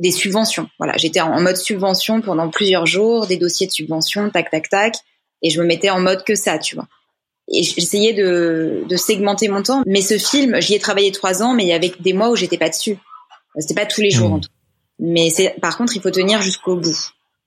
des 0.00 0.10
subventions. 0.10 0.68
Voilà, 0.78 0.96
j'étais 0.96 1.20
en 1.20 1.40
mode 1.40 1.56
subvention 1.56 2.20
pendant 2.20 2.48
plusieurs 2.48 2.86
jours, 2.86 3.26
des 3.26 3.36
dossiers 3.36 3.66
de 3.66 3.72
subvention, 3.72 4.30
tac, 4.30 4.50
tac, 4.50 4.68
tac, 4.68 4.94
et 5.42 5.50
je 5.50 5.60
me 5.60 5.66
mettais 5.66 5.90
en 5.90 6.00
mode 6.00 6.24
que 6.24 6.34
ça, 6.34 6.58
tu 6.58 6.74
vois. 6.74 6.88
Et 7.52 7.62
j'essayais 7.62 8.12
de, 8.12 8.84
de 8.88 8.96
segmenter 8.96 9.48
mon 9.48 9.62
temps. 9.62 9.82
Mais 9.86 10.02
ce 10.02 10.18
film, 10.18 10.60
j'y 10.60 10.74
ai 10.74 10.78
travaillé 10.78 11.12
trois 11.12 11.42
ans, 11.42 11.54
mais 11.54 11.64
il 11.64 11.68
y 11.68 11.72
avait 11.72 11.92
des 12.00 12.12
mois 12.12 12.30
où 12.30 12.36
j'étais 12.36 12.58
pas 12.58 12.68
dessus. 12.68 12.96
C'était 13.58 13.74
pas 13.74 13.86
tous 13.86 14.00
les 14.00 14.10
jours, 14.10 14.30
Mmh. 14.30 14.34
en 14.34 14.40
tout. 14.40 14.48
Mais 15.00 15.30
c'est, 15.30 15.56
par 15.60 15.76
contre, 15.76 15.96
il 15.96 16.02
faut 16.02 16.10
tenir 16.10 16.40
jusqu'au 16.42 16.76
bout. 16.76 16.96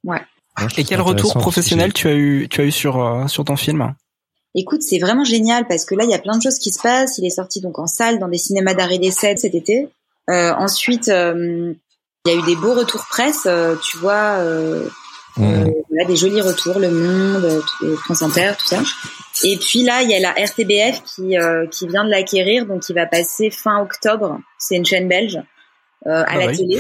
Ouais. 0.03 0.19
Ouais, 0.59 0.67
je 0.69 0.81
Et 0.81 0.83
quel 0.83 1.01
retour 1.01 1.33
professionnel 1.35 1.93
tu 1.93 2.07
as 2.07 2.13
eu, 2.13 2.47
tu 2.49 2.61
as 2.61 2.65
eu 2.65 2.71
sur 2.71 3.01
euh, 3.01 3.27
sur 3.27 3.45
ton 3.45 3.55
film 3.55 3.93
Écoute, 4.55 4.83
c'est 4.83 4.99
vraiment 4.99 5.23
génial 5.23 5.67
parce 5.67 5.85
que 5.85 5.95
là, 5.95 6.03
il 6.03 6.11
y 6.11 6.13
a 6.13 6.19
plein 6.19 6.37
de 6.37 6.43
choses 6.43 6.59
qui 6.59 6.71
se 6.71 6.79
passent. 6.79 7.17
Il 7.17 7.25
est 7.25 7.31
sorti 7.31 7.61
donc 7.61 7.79
en 7.79 7.87
salle 7.87 8.19
dans 8.19 8.27
des 8.27 8.37
cinémas 8.37 8.75
d'arrêt 8.75 8.99
d'essai 8.99 9.35
cet 9.37 9.55
été. 9.55 9.87
Euh, 10.29 10.53
ensuite, 10.53 11.09
euh, 11.09 11.73
il 12.25 12.31
y 12.31 12.35
a 12.35 12.39
eu 12.39 12.45
des 12.45 12.55
beaux 12.55 12.73
retours 12.73 13.05
presse. 13.09 13.43
euh, 13.47 13.75
tu 13.83 13.97
vois, 13.97 14.37
euh, 14.39 14.87
Mmh. 15.35 15.43
euh, 15.45 15.65
voilà, 15.89 16.05
des 16.07 16.15
jolis 16.15 16.41
retours, 16.41 16.77
Le 16.77 16.91
Monde, 16.91 17.59
euh, 17.81 17.95
France 17.97 18.21
Inter, 18.21 18.51
tout 18.59 18.67
ça. 18.67 18.83
Et 19.43 19.57
puis 19.57 19.81
là, 19.83 20.03
il 20.03 20.09
y 20.11 20.13
a 20.13 20.19
la 20.19 20.29
RTBF 20.29 21.01
qui 21.03 21.39
euh, 21.39 21.65
qui 21.65 21.87
vient 21.87 22.05
de 22.05 22.11
l'acquérir, 22.11 22.67
donc 22.67 22.83
il 22.87 22.93
va 22.93 23.07
passer 23.07 23.49
fin 23.49 23.81
octobre. 23.81 24.39
C'est 24.59 24.75
une 24.75 24.85
chaîne 24.85 25.07
belge 25.07 25.39
euh, 26.05 26.21
à 26.21 26.25
Ah 26.27 26.37
la 26.37 26.45
oui. 26.45 26.57
télé. 26.57 26.79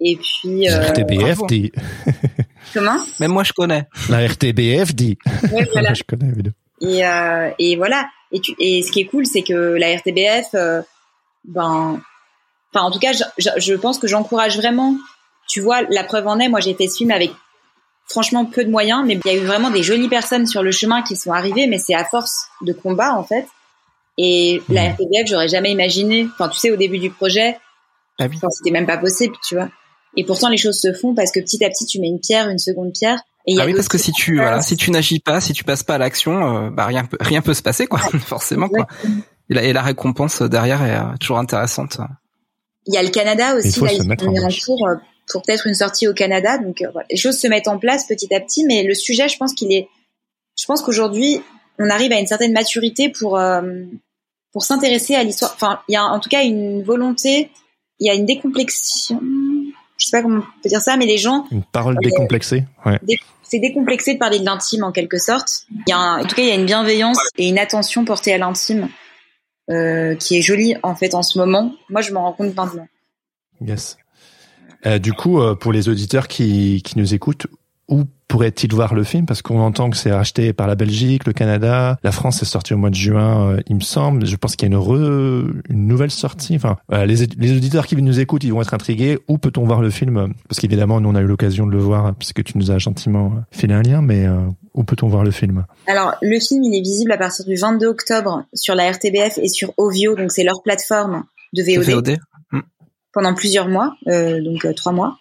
Et 0.00 0.16
puis 0.18 0.68
euh, 0.68 0.88
RTBF 0.88 1.16
bravo. 1.38 1.46
dit. 1.46 1.72
comment? 2.74 2.98
Même 3.18 3.30
moi 3.32 3.44
je 3.44 3.54
connais. 3.54 3.88
La 4.10 4.18
RTBF 4.28 4.94
dit. 4.94 5.16
Ouais, 5.50 5.66
voilà. 5.72 5.94
je 5.94 6.02
connais. 6.02 6.30
Et, 6.82 7.02
euh, 7.06 7.48
et 7.58 7.76
voilà. 7.76 8.06
Et, 8.30 8.40
tu, 8.40 8.52
et 8.58 8.82
ce 8.82 8.92
qui 8.92 9.00
est 9.00 9.06
cool, 9.06 9.24
c'est 9.24 9.42
que 9.42 9.54
la 9.54 9.96
RTBF, 9.96 10.48
euh, 10.54 10.82
ben, 11.46 11.98
enfin, 12.76 12.86
en 12.86 12.90
tout 12.90 12.98
cas, 12.98 13.12
je, 13.12 13.22
je, 13.38 13.48
je 13.58 13.74
pense 13.74 13.98
que 13.98 14.06
j'encourage 14.06 14.56
vraiment. 14.56 14.96
Tu 15.48 15.60
vois, 15.60 15.82
la 15.90 16.04
preuve 16.04 16.26
en 16.26 16.38
est, 16.40 16.48
moi, 16.48 16.60
j'ai 16.60 16.74
fait 16.74 16.88
ce 16.88 16.96
film 16.98 17.10
avec 17.12 17.30
franchement 18.08 18.44
peu 18.44 18.64
de 18.64 18.70
moyens, 18.70 19.02
mais 19.06 19.18
il 19.24 19.30
y 19.32 19.34
a 19.34 19.38
eu 19.40 19.44
vraiment 19.44 19.70
des 19.70 19.82
jolies 19.82 20.08
personnes 20.08 20.46
sur 20.46 20.62
le 20.62 20.70
chemin 20.72 21.02
qui 21.02 21.16
sont 21.16 21.32
arrivées, 21.32 21.66
mais 21.66 21.78
c'est 21.78 21.94
à 21.94 22.04
force 22.04 22.46
de 22.62 22.72
combat, 22.72 23.14
en 23.16 23.24
fait. 23.24 23.46
Et 24.18 24.62
la. 24.68 24.90
RTBF, 24.90 25.26
j'aurais 25.26 25.48
jamais 25.48 25.70
imaginé. 25.72 26.28
Enfin, 26.34 26.48
tu 26.48 26.58
sais, 26.58 26.70
au 26.70 26.76
début 26.76 26.98
du 26.98 27.10
projet, 27.10 27.58
Ah 28.18 28.26
oui. 28.30 28.38
c'était 28.50 28.70
même 28.70 28.86
pas 28.86 28.96
possible, 28.98 29.34
tu 29.46 29.54
vois. 29.56 29.68
Et 30.16 30.24
pourtant, 30.24 30.48
les 30.48 30.56
choses 30.56 30.80
se 30.80 30.92
font 30.94 31.14
parce 31.14 31.30
que 31.30 31.40
petit 31.40 31.62
à 31.64 31.68
petit, 31.68 31.84
tu 31.84 32.00
mets 32.00 32.08
une 32.08 32.20
pierre, 32.20 32.48
une 32.48 32.58
seconde 32.58 32.92
pierre. 32.92 33.20
Et 33.46 33.52
il 33.52 33.56
y 33.56 33.60
Ah 33.60 33.64
a 33.64 33.66
oui, 33.66 33.74
parce 33.74 33.88
que 33.88 33.98
si 33.98 34.12
tu 34.12 34.36
voilà, 34.36 34.62
si 34.62 34.76
tu 34.76 34.90
n'agis 34.90 35.20
pas, 35.20 35.40
si 35.40 35.52
tu 35.52 35.62
passes 35.62 35.82
pas 35.82 35.96
à 35.96 35.98
l'action, 35.98 36.66
euh, 36.66 36.70
bah 36.70 36.86
rien 36.86 37.06
rien 37.20 37.42
peut 37.42 37.54
se 37.54 37.62
passer 37.62 37.86
quoi, 37.86 37.98
forcément 38.26 38.68
quoi. 38.68 38.86
Et 39.50 39.54
la, 39.54 39.62
et 39.62 39.72
la 39.72 39.82
récompense 39.82 40.42
derrière 40.42 40.82
est 40.82 40.96
euh, 40.96 41.16
toujours 41.20 41.38
intéressante. 41.38 41.98
Il 42.86 42.94
y 42.94 42.98
a 42.98 43.02
le 43.02 43.08
Canada 43.10 43.50
Il 43.52 43.58
aussi, 43.58 43.78
faut 43.78 43.84
là, 43.86 43.92
se 43.96 44.02
mettre 44.02 44.26
en 44.28 44.32
cours 44.64 44.86
euh, 44.88 44.94
pour 45.28 45.42
peut-être 45.42 45.66
une 45.66 45.74
sortie 45.74 46.06
au 46.08 46.14
Canada. 46.14 46.58
Donc 46.58 46.82
euh, 46.82 46.88
voilà, 46.92 47.06
les 47.10 47.16
choses 47.16 47.36
se 47.38 47.46
mettent 47.48 47.68
en 47.68 47.78
place 47.78 48.06
petit 48.06 48.32
à 48.34 48.40
petit, 48.40 48.64
mais 48.64 48.82
le 48.84 48.94
sujet, 48.94 49.28
je 49.28 49.36
pense 49.36 49.54
qu'il 49.54 49.72
est, 49.72 49.88
je 50.58 50.64
pense 50.66 50.82
qu'aujourd'hui, 50.82 51.40
on 51.78 51.90
arrive 51.90 52.12
à 52.12 52.18
une 52.20 52.26
certaine 52.26 52.52
maturité 52.52 53.08
pour 53.08 53.36
euh, 53.38 53.62
pour 54.52 54.64
s'intéresser 54.64 55.14
à 55.14 55.22
l'histoire. 55.24 55.52
Enfin, 55.54 55.80
il 55.88 55.92
y 55.92 55.96
a 55.96 56.04
en 56.04 56.18
tout 56.20 56.28
cas 56.30 56.42
une 56.44 56.82
volonté, 56.82 57.50
il 57.98 58.06
y 58.06 58.10
a 58.10 58.14
une 58.14 58.24
décomplexion. 58.26 59.20
Je 59.98 60.04
sais 60.06 60.10
pas 60.16 60.22
comment 60.22 60.38
on 60.40 60.62
peut 60.62 60.68
dire 60.68 60.80
ça, 60.82 60.96
mais 60.96 61.06
les 61.06 61.16
gens, 61.18 61.46
Une 61.50 61.64
parole 61.64 61.96
décomplexée. 62.02 62.64
Ouais. 62.84 62.98
c'est 63.42 63.58
décomplexé 63.60 64.14
de 64.14 64.18
parler 64.18 64.38
de 64.38 64.44
l'intime 64.44 64.84
en 64.84 64.92
quelque 64.92 65.18
sorte. 65.18 65.62
Il 65.70 65.90
y 65.90 65.92
a 65.92 65.98
un- 65.98 66.22
en 66.22 66.26
tout 66.26 66.34
cas, 66.36 66.42
il 66.42 66.48
y 66.48 66.52
a 66.52 66.54
une 66.54 66.66
bienveillance 66.66 67.18
et 67.38 67.48
une 67.48 67.58
attention 67.58 68.04
portée 68.04 68.32
à 68.34 68.38
l'intime 68.38 68.88
euh, 69.70 70.14
qui 70.14 70.36
est 70.36 70.42
jolie 70.42 70.76
en 70.82 70.94
fait 70.94 71.14
en 71.14 71.22
ce 71.22 71.38
moment. 71.38 71.74
Moi, 71.88 72.00
je 72.00 72.12
m'en 72.12 72.22
rends 72.22 72.32
compte 72.32 72.54
maintenant. 72.54 72.86
Yes. 73.60 73.96
Euh, 74.86 74.98
du 74.98 75.12
coup, 75.12 75.40
euh, 75.40 75.54
pour 75.54 75.72
les 75.72 75.88
auditeurs 75.88 76.28
qui, 76.28 76.82
qui 76.84 76.98
nous 76.98 77.14
écoutent, 77.14 77.46
où 77.88 78.04
pourraient-ils 78.28 78.72
voir 78.74 78.94
le 78.94 79.04
film? 79.04 79.26
Parce 79.26 79.42
qu'on 79.42 79.60
entend 79.60 79.88
que 79.90 79.96
c'est 79.96 80.10
racheté 80.12 80.52
par 80.52 80.66
la 80.66 80.74
Belgique, 80.74 81.24
le 81.26 81.32
Canada, 81.32 81.98
la 82.02 82.10
France 82.12 82.42
est 82.42 82.46
sorti 82.46 82.74
au 82.74 82.76
mois 82.76 82.90
de 82.90 82.96
juin, 82.96 83.50
euh, 83.52 83.60
il 83.68 83.76
me 83.76 83.80
semble. 83.80 84.26
Je 84.26 84.34
pense 84.36 84.56
qu'il 84.56 84.68
y 84.68 84.72
a 84.72 84.76
une, 84.76 84.82
re- 84.82 85.52
une 85.68 85.86
nouvelle 85.86 86.10
sortie. 86.10 86.56
Enfin, 86.56 86.76
voilà, 86.88 87.06
les, 87.06 87.26
les 87.38 87.56
auditeurs 87.56 87.86
qui 87.86 87.94
nous 87.96 88.18
écoutent, 88.18 88.42
ils 88.42 88.52
vont 88.52 88.60
être 88.62 88.74
intrigués. 88.74 89.18
Où 89.28 89.38
peut-on 89.38 89.64
voir 89.64 89.80
le 89.80 89.90
film? 89.90 90.32
Parce 90.48 90.58
qu'évidemment, 90.60 91.00
nous 91.00 91.08
on 91.10 91.14
a 91.14 91.20
eu 91.20 91.26
l'occasion 91.26 91.66
de 91.66 91.70
le 91.72 91.78
voir 91.78 92.14
puisque 92.16 92.42
tu 92.42 92.58
nous 92.58 92.70
as 92.72 92.78
gentiment 92.78 93.26
euh, 93.36 93.40
filé 93.52 93.74
un 93.74 93.82
lien. 93.82 94.02
Mais 94.02 94.26
euh, 94.26 94.40
où 94.74 94.82
peut-on 94.82 95.06
voir 95.06 95.22
le 95.22 95.30
film? 95.30 95.64
Alors, 95.86 96.14
le 96.20 96.40
film, 96.40 96.64
il 96.64 96.76
est 96.76 96.82
visible 96.82 97.12
à 97.12 97.18
partir 97.18 97.44
du 97.44 97.54
22 97.54 97.86
octobre 97.86 98.44
sur 98.52 98.74
la 98.74 98.90
RTBF 98.90 99.38
et 99.38 99.48
sur 99.48 99.72
Ovio, 99.76 100.16
donc 100.16 100.32
c'est 100.32 100.42
leur 100.44 100.62
plateforme 100.62 101.22
de 101.54 101.62
VOD, 101.62 101.84
VOD. 101.88 102.18
pendant 103.12 103.34
plusieurs 103.34 103.68
mois, 103.68 103.94
euh, 104.08 104.42
donc 104.42 104.64
euh, 104.66 104.74
trois 104.74 104.92
mois. 104.92 105.16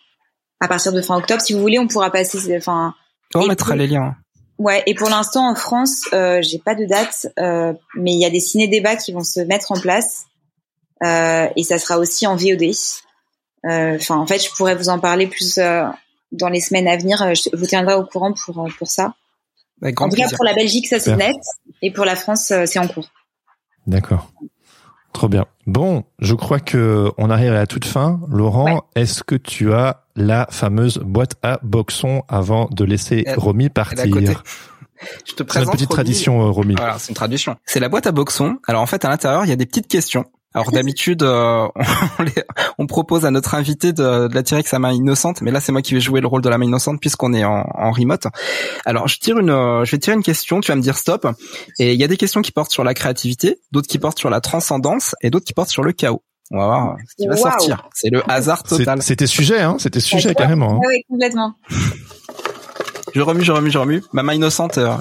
À 0.62 0.68
partir 0.68 0.94
de 0.94 1.02
fin 1.02 1.18
octobre, 1.18 1.42
si 1.42 1.54
vous 1.54 1.60
voulez, 1.60 1.80
on 1.80 1.88
pourra 1.88 2.12
passer. 2.12 2.56
Enfin, 2.58 2.94
On 3.36 3.42
Et 3.42 3.48
mettra 3.48 3.76
les 3.76 3.88
liens. 3.88 4.16
ouais. 4.58 4.84
Et 4.86 4.96
pour 4.96 5.10
l'instant, 5.10 5.50
en 5.50 5.56
France, 5.56 6.02
euh, 6.14 6.42
j'ai 6.42 6.60
pas 6.60 6.76
de 6.76 6.86
date, 6.86 7.28
euh, 7.40 7.74
mais 7.96 8.14
il 8.14 8.20
y 8.20 8.26
a 8.26 8.30
des 8.30 8.40
ciné-débats 8.40 8.96
qui 8.96 9.12
vont 9.14 9.24
se 9.24 9.42
mettre 9.42 9.72
en 9.72 9.80
place, 9.80 10.26
euh, 11.04 11.48
et 11.56 11.64
ça 11.64 11.78
sera 11.78 11.98
aussi 12.00 12.26
en 12.28 12.36
VOD. 12.36 12.72
Euh, 13.66 13.96
Enfin, 13.96 14.16
en 14.18 14.26
fait, 14.28 14.40
je 14.44 14.50
pourrais 14.56 14.76
vous 14.76 14.90
en 14.90 15.00
parler 15.00 15.28
plus 15.28 15.58
euh, 15.58 15.84
dans 16.32 16.50
les 16.50 16.62
semaines 16.62 16.88
à 16.88 16.96
venir. 16.98 17.22
Euh, 17.22 17.34
Je 17.34 17.50
vous 17.56 17.66
tiendrai 17.66 17.96
au 17.96 18.06
courant 18.06 18.32
pour 18.34 18.66
euh, 18.66 18.70
pour 18.80 18.88
ça. 18.90 19.14
Avec 19.82 19.96
grand 19.96 20.06
En 20.06 20.10
tout 20.10 20.16
cas, 20.16 20.30
pour 20.30 20.46
la 20.46 20.54
Belgique, 20.54 20.88
ça 20.88 21.00
c'est 21.00 21.16
net, 21.18 21.36
et 21.82 21.92
pour 21.92 22.06
la 22.06 22.16
France, 22.16 22.52
euh, 22.52 22.66
c'est 22.66 22.80
en 22.80 22.88
cours. 22.88 23.10
D'accord. 23.88 24.32
Trop 25.14 25.28
bien. 25.28 25.46
Bon, 25.68 26.04
je 26.20 26.34
crois 26.34 26.60
que 26.60 27.12
on 27.18 27.30
arrive 27.30 27.52
à 27.52 27.56
la 27.56 27.68
toute 27.68 27.86
fin. 27.86 28.20
Laurent, 28.30 28.66
Ouais. 28.76 29.02
est-ce 29.02 29.24
que 29.24 29.36
tu 29.36 29.74
as 29.74 30.05
la 30.16 30.48
fameuse 30.50 30.98
boîte 31.00 31.36
à 31.44 31.60
boxon 31.64 32.24
avant 32.28 32.68
de 32.72 32.84
laisser 32.84 33.24
Elle- 33.26 33.38
Romy 33.40 33.70
partir. 33.70 34.06
Je 35.26 35.34
te 35.34 35.38
C'est 35.40 35.44
présente 35.44 35.66
une 35.68 35.72
petite 35.74 35.90
Romy. 35.90 35.96
tradition, 35.96 36.42
euh, 36.42 36.50
Romy. 36.52 36.76
Voilà, 36.78 36.98
c'est 37.00 37.10
une 37.10 37.16
tradition. 37.16 37.58
C'est 37.66 37.80
la 37.82 37.90
boîte 37.90 38.08
à 38.08 38.12
boxon. 38.12 38.58
Alors 38.68 38.82
en 38.82 38.86
fait, 38.86 39.04
à 39.04 39.10
l'intérieur, 39.10 39.44
il 39.44 39.50
y 39.50 39.54
a 39.54 39.58
des 39.58 39.66
petites 39.66 39.88
questions. 39.88 40.26
Alors 40.54 40.72
d'habitude, 40.72 41.22
euh, 41.22 41.68
on, 42.20 42.24
les- 42.24 42.32
on 42.78 42.88
propose 42.88 43.26
à 43.26 43.32
notre 43.32 43.56
invité 43.56 43.92
de, 43.92 44.30
de 44.30 44.34
la 44.34 44.42
tirer 44.42 44.60
avec 44.60 44.68
sa 44.70 44.80
main 44.80 44.94
innocente, 44.94 45.42
mais 45.42 45.52
là 45.52 45.60
c'est 45.60 45.74
moi 45.74 45.82
qui 45.82 45.94
vais 45.96 46.00
jouer 46.00 46.22
le 46.22 46.28
rôle 46.28 46.42
de 46.42 46.48
la 46.48 46.58
main 46.58 46.64
innocente 46.64 47.02
puisqu'on 47.02 47.34
est 47.34 47.44
en, 47.44 47.66
en 47.76 47.92
remote. 47.92 48.28
Alors 48.86 49.10
je 49.10 49.20
tire 49.20 49.38
une, 49.38 49.50
euh, 49.50 49.84
je 49.84 49.92
vais 49.92 49.98
tirer 50.00 50.16
une 50.16 50.24
question, 50.24 50.62
tu 50.62 50.72
vas 50.72 50.78
me 50.78 50.82
dire 50.82 50.96
stop. 50.96 51.28
Et 51.78 51.94
il 51.94 52.00
y 52.00 52.06
a 52.06 52.08
des 52.08 52.16
questions 52.16 52.42
qui 52.42 52.54
portent 52.54 52.72
sur 52.72 52.86
la 52.86 52.94
créativité, 52.94 53.60
d'autres 53.74 53.90
qui 53.90 54.00
portent 54.00 54.18
sur 54.18 54.30
la 54.30 54.40
transcendance 54.40 55.14
et 55.22 55.30
d'autres 55.30 55.46
qui 55.46 55.54
portent 55.54 55.68
sur 55.70 55.84
le 55.84 55.92
chaos. 55.92 56.24
On 56.52 56.58
va 56.60 56.66
voir 56.68 56.98
ce 57.08 57.16
qui 57.16 57.28
va 57.28 57.36
sortir. 57.38 57.90
C'est 57.94 58.10
le 58.12 58.22
hasard 58.30 58.62
C'est- 58.66 58.78
total. 58.78 59.02
C'était 59.02 59.28
sujet, 59.28 59.62
hein 59.62 59.78
C'était 59.80 60.00
sujet 60.00 60.30
Ouais. 60.30 60.36
carrément. 60.36 60.76
hein. 60.76 60.80
Ah 60.84 60.88
oui, 60.88 61.02
complètement. 61.10 61.56
Je 63.14 63.22
remue, 63.22 63.44
je 63.44 63.52
remue, 63.52 63.72
je 63.72 63.78
remue. 63.78 64.04
Ma 64.14 64.24
main 64.24 64.34
innocente, 64.34 64.78
euh, 64.78 64.96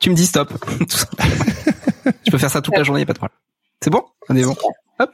tu 0.00 0.10
me 0.10 0.14
dis 0.14 0.26
stop. 0.26 0.52
Je 2.26 2.30
peux 2.32 2.38
faire 2.38 2.50
ça 2.50 2.60
toute 2.60 2.76
la 2.76 2.82
journée, 2.82 3.04
pas 3.06 3.12
de 3.12 3.18
problème. 3.18 3.36
C'est 3.80 3.90
bon? 3.90 4.02
On 4.28 4.34
est 4.36 4.42
bon. 4.44 4.56
Hop. 4.98 5.10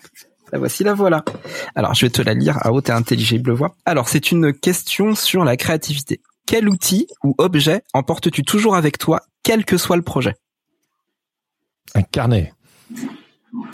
La 0.52 0.58
voici, 0.58 0.84
la 0.84 0.94
voilà. 0.94 1.24
Alors, 1.74 1.94
je 1.94 2.06
vais 2.06 2.10
te 2.10 2.22
la 2.22 2.32
lire 2.32 2.56
à 2.64 2.72
haute 2.72 2.88
et 2.88 2.92
intelligible 2.92 3.52
voix. 3.52 3.74
Alors, 3.84 4.08
c'est 4.08 4.30
une 4.30 4.52
question 4.54 5.14
sur 5.14 5.44
la 5.44 5.56
créativité. 5.58 6.22
Quel 6.46 6.68
outil 6.68 7.06
ou 7.22 7.34
objet 7.38 7.82
emportes-tu 7.92 8.42
toujours 8.44 8.74
avec 8.76 8.96
toi, 8.98 9.20
quel 9.42 9.64
que 9.66 9.76
soit 9.76 9.96
le 9.96 10.02
projet? 10.02 10.36
Un 11.94 12.02
carnet. 12.02 12.54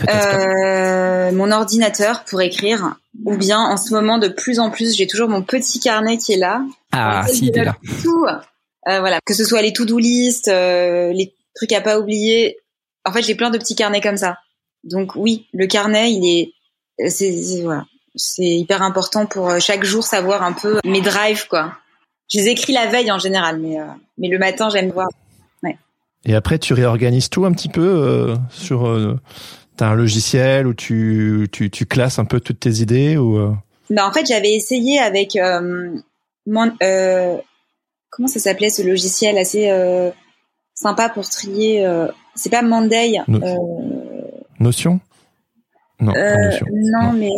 Euh, 0.09 1.33
mon 1.33 1.51
ordinateur 1.51 2.25
pour 2.25 2.41
écrire, 2.41 2.97
ou 3.25 3.37
bien 3.37 3.61
en 3.61 3.77
ce 3.77 3.93
moment 3.93 4.19
de 4.19 4.29
plus 4.29 4.59
en 4.59 4.71
plus, 4.71 4.97
j'ai 4.97 5.07
toujours 5.07 5.29
mon 5.29 5.43
petit 5.43 5.81
carnet 5.81 6.19
qui 6.19 6.33
est 6.33 6.39
là. 6.39 6.63
Ah, 6.93 7.25
si, 7.29 7.47
il 7.47 7.59
est 7.59 7.65
là. 7.65 7.77
Tout, 8.03 8.27
euh, 8.27 9.01
voilà, 9.01 9.21
que 9.25 9.35
ce 9.35 9.45
soit 9.45 9.63
les 9.63 9.73
to-do 9.73 9.99
list, 9.99 10.49
euh, 10.49 11.13
les 11.13 11.35
trucs 11.55 11.73
à 11.73 11.81
pas 11.81 11.99
oublier. 11.99 12.59
En 13.05 13.13
fait, 13.13 13.23
j'ai 13.23 13.35
plein 13.35 13.51
de 13.51 13.59
petits 13.59 13.77
carnets 13.77 14.01
comme 14.01 14.17
ça. 14.17 14.39
Donc 14.85 15.17
oui, 15.17 15.47
le 15.53 15.67
carnet, 15.67 16.13
il 16.13 16.27
est, 16.27 17.09
c'est 17.09 17.63
voilà, 17.63 17.85
c'est 18.15 18.43
hyper 18.45 18.83
important 18.83 19.27
pour 19.27 19.49
euh, 19.49 19.59
chaque 19.59 19.85
jour 19.85 20.05
savoir 20.05 20.43
un 20.43 20.53
peu 20.53 20.81
mes 20.85 21.01
drives 21.01 21.49
quoi. 21.49 21.73
Je 22.33 22.39
les 22.39 22.49
écris 22.49 22.73
la 22.73 22.87
veille 22.87 23.11
en 23.11 23.19
général, 23.19 23.59
mais 23.59 23.81
euh, 23.81 23.85
mais 24.19 24.29
le 24.29 24.39
matin 24.39 24.69
j'aime 24.71 24.91
voir. 24.91 25.09
Et 26.27 26.35
après, 26.35 26.59
tu 26.59 26.73
réorganises 26.73 27.29
tout 27.29 27.45
un 27.45 27.53
petit 27.53 27.69
peu 27.69 27.87
euh, 27.87 28.35
sur. 28.49 28.85
T'as 29.77 29.89
un 29.89 29.95
logiciel 29.95 30.67
où 30.67 30.75
tu, 30.75 31.49
tu 31.51 31.69
tu 31.71 31.85
classes 31.87 32.19
un 32.19 32.25
peu 32.25 32.39
toutes 32.41 32.61
tes 32.61 32.75
idées 32.81 33.17
ou 33.17 33.39
euh, 33.39 33.53
Bah 33.91 34.07
en 34.07 34.13
fait, 34.13 34.25
j'avais 34.27 34.53
essayé 34.53 35.01
avec 35.01 35.35
euh, 35.37 35.91
mon, 36.47 36.73
euh, 36.83 37.37
comment 38.11 38.29
ça 38.29 38.39
s'appelait 38.39 38.71
ce 38.71 38.83
logiciel 38.83 39.37
assez 39.37 39.69
euh, 39.71 40.11
sympa 40.75 41.09
pour 41.09 41.29
trier. 41.29 41.85
euh, 41.85 42.07
c'est 42.37 42.51
pas 42.51 42.63
Monday. 42.63 43.15
No- 43.27 43.43
euh, 43.43 43.57
Notion? 44.61 45.01
Non, 46.01 46.13
euh, 46.17 46.37
Notion. 46.51 46.67
non, 46.73 47.13
mais 47.13 47.31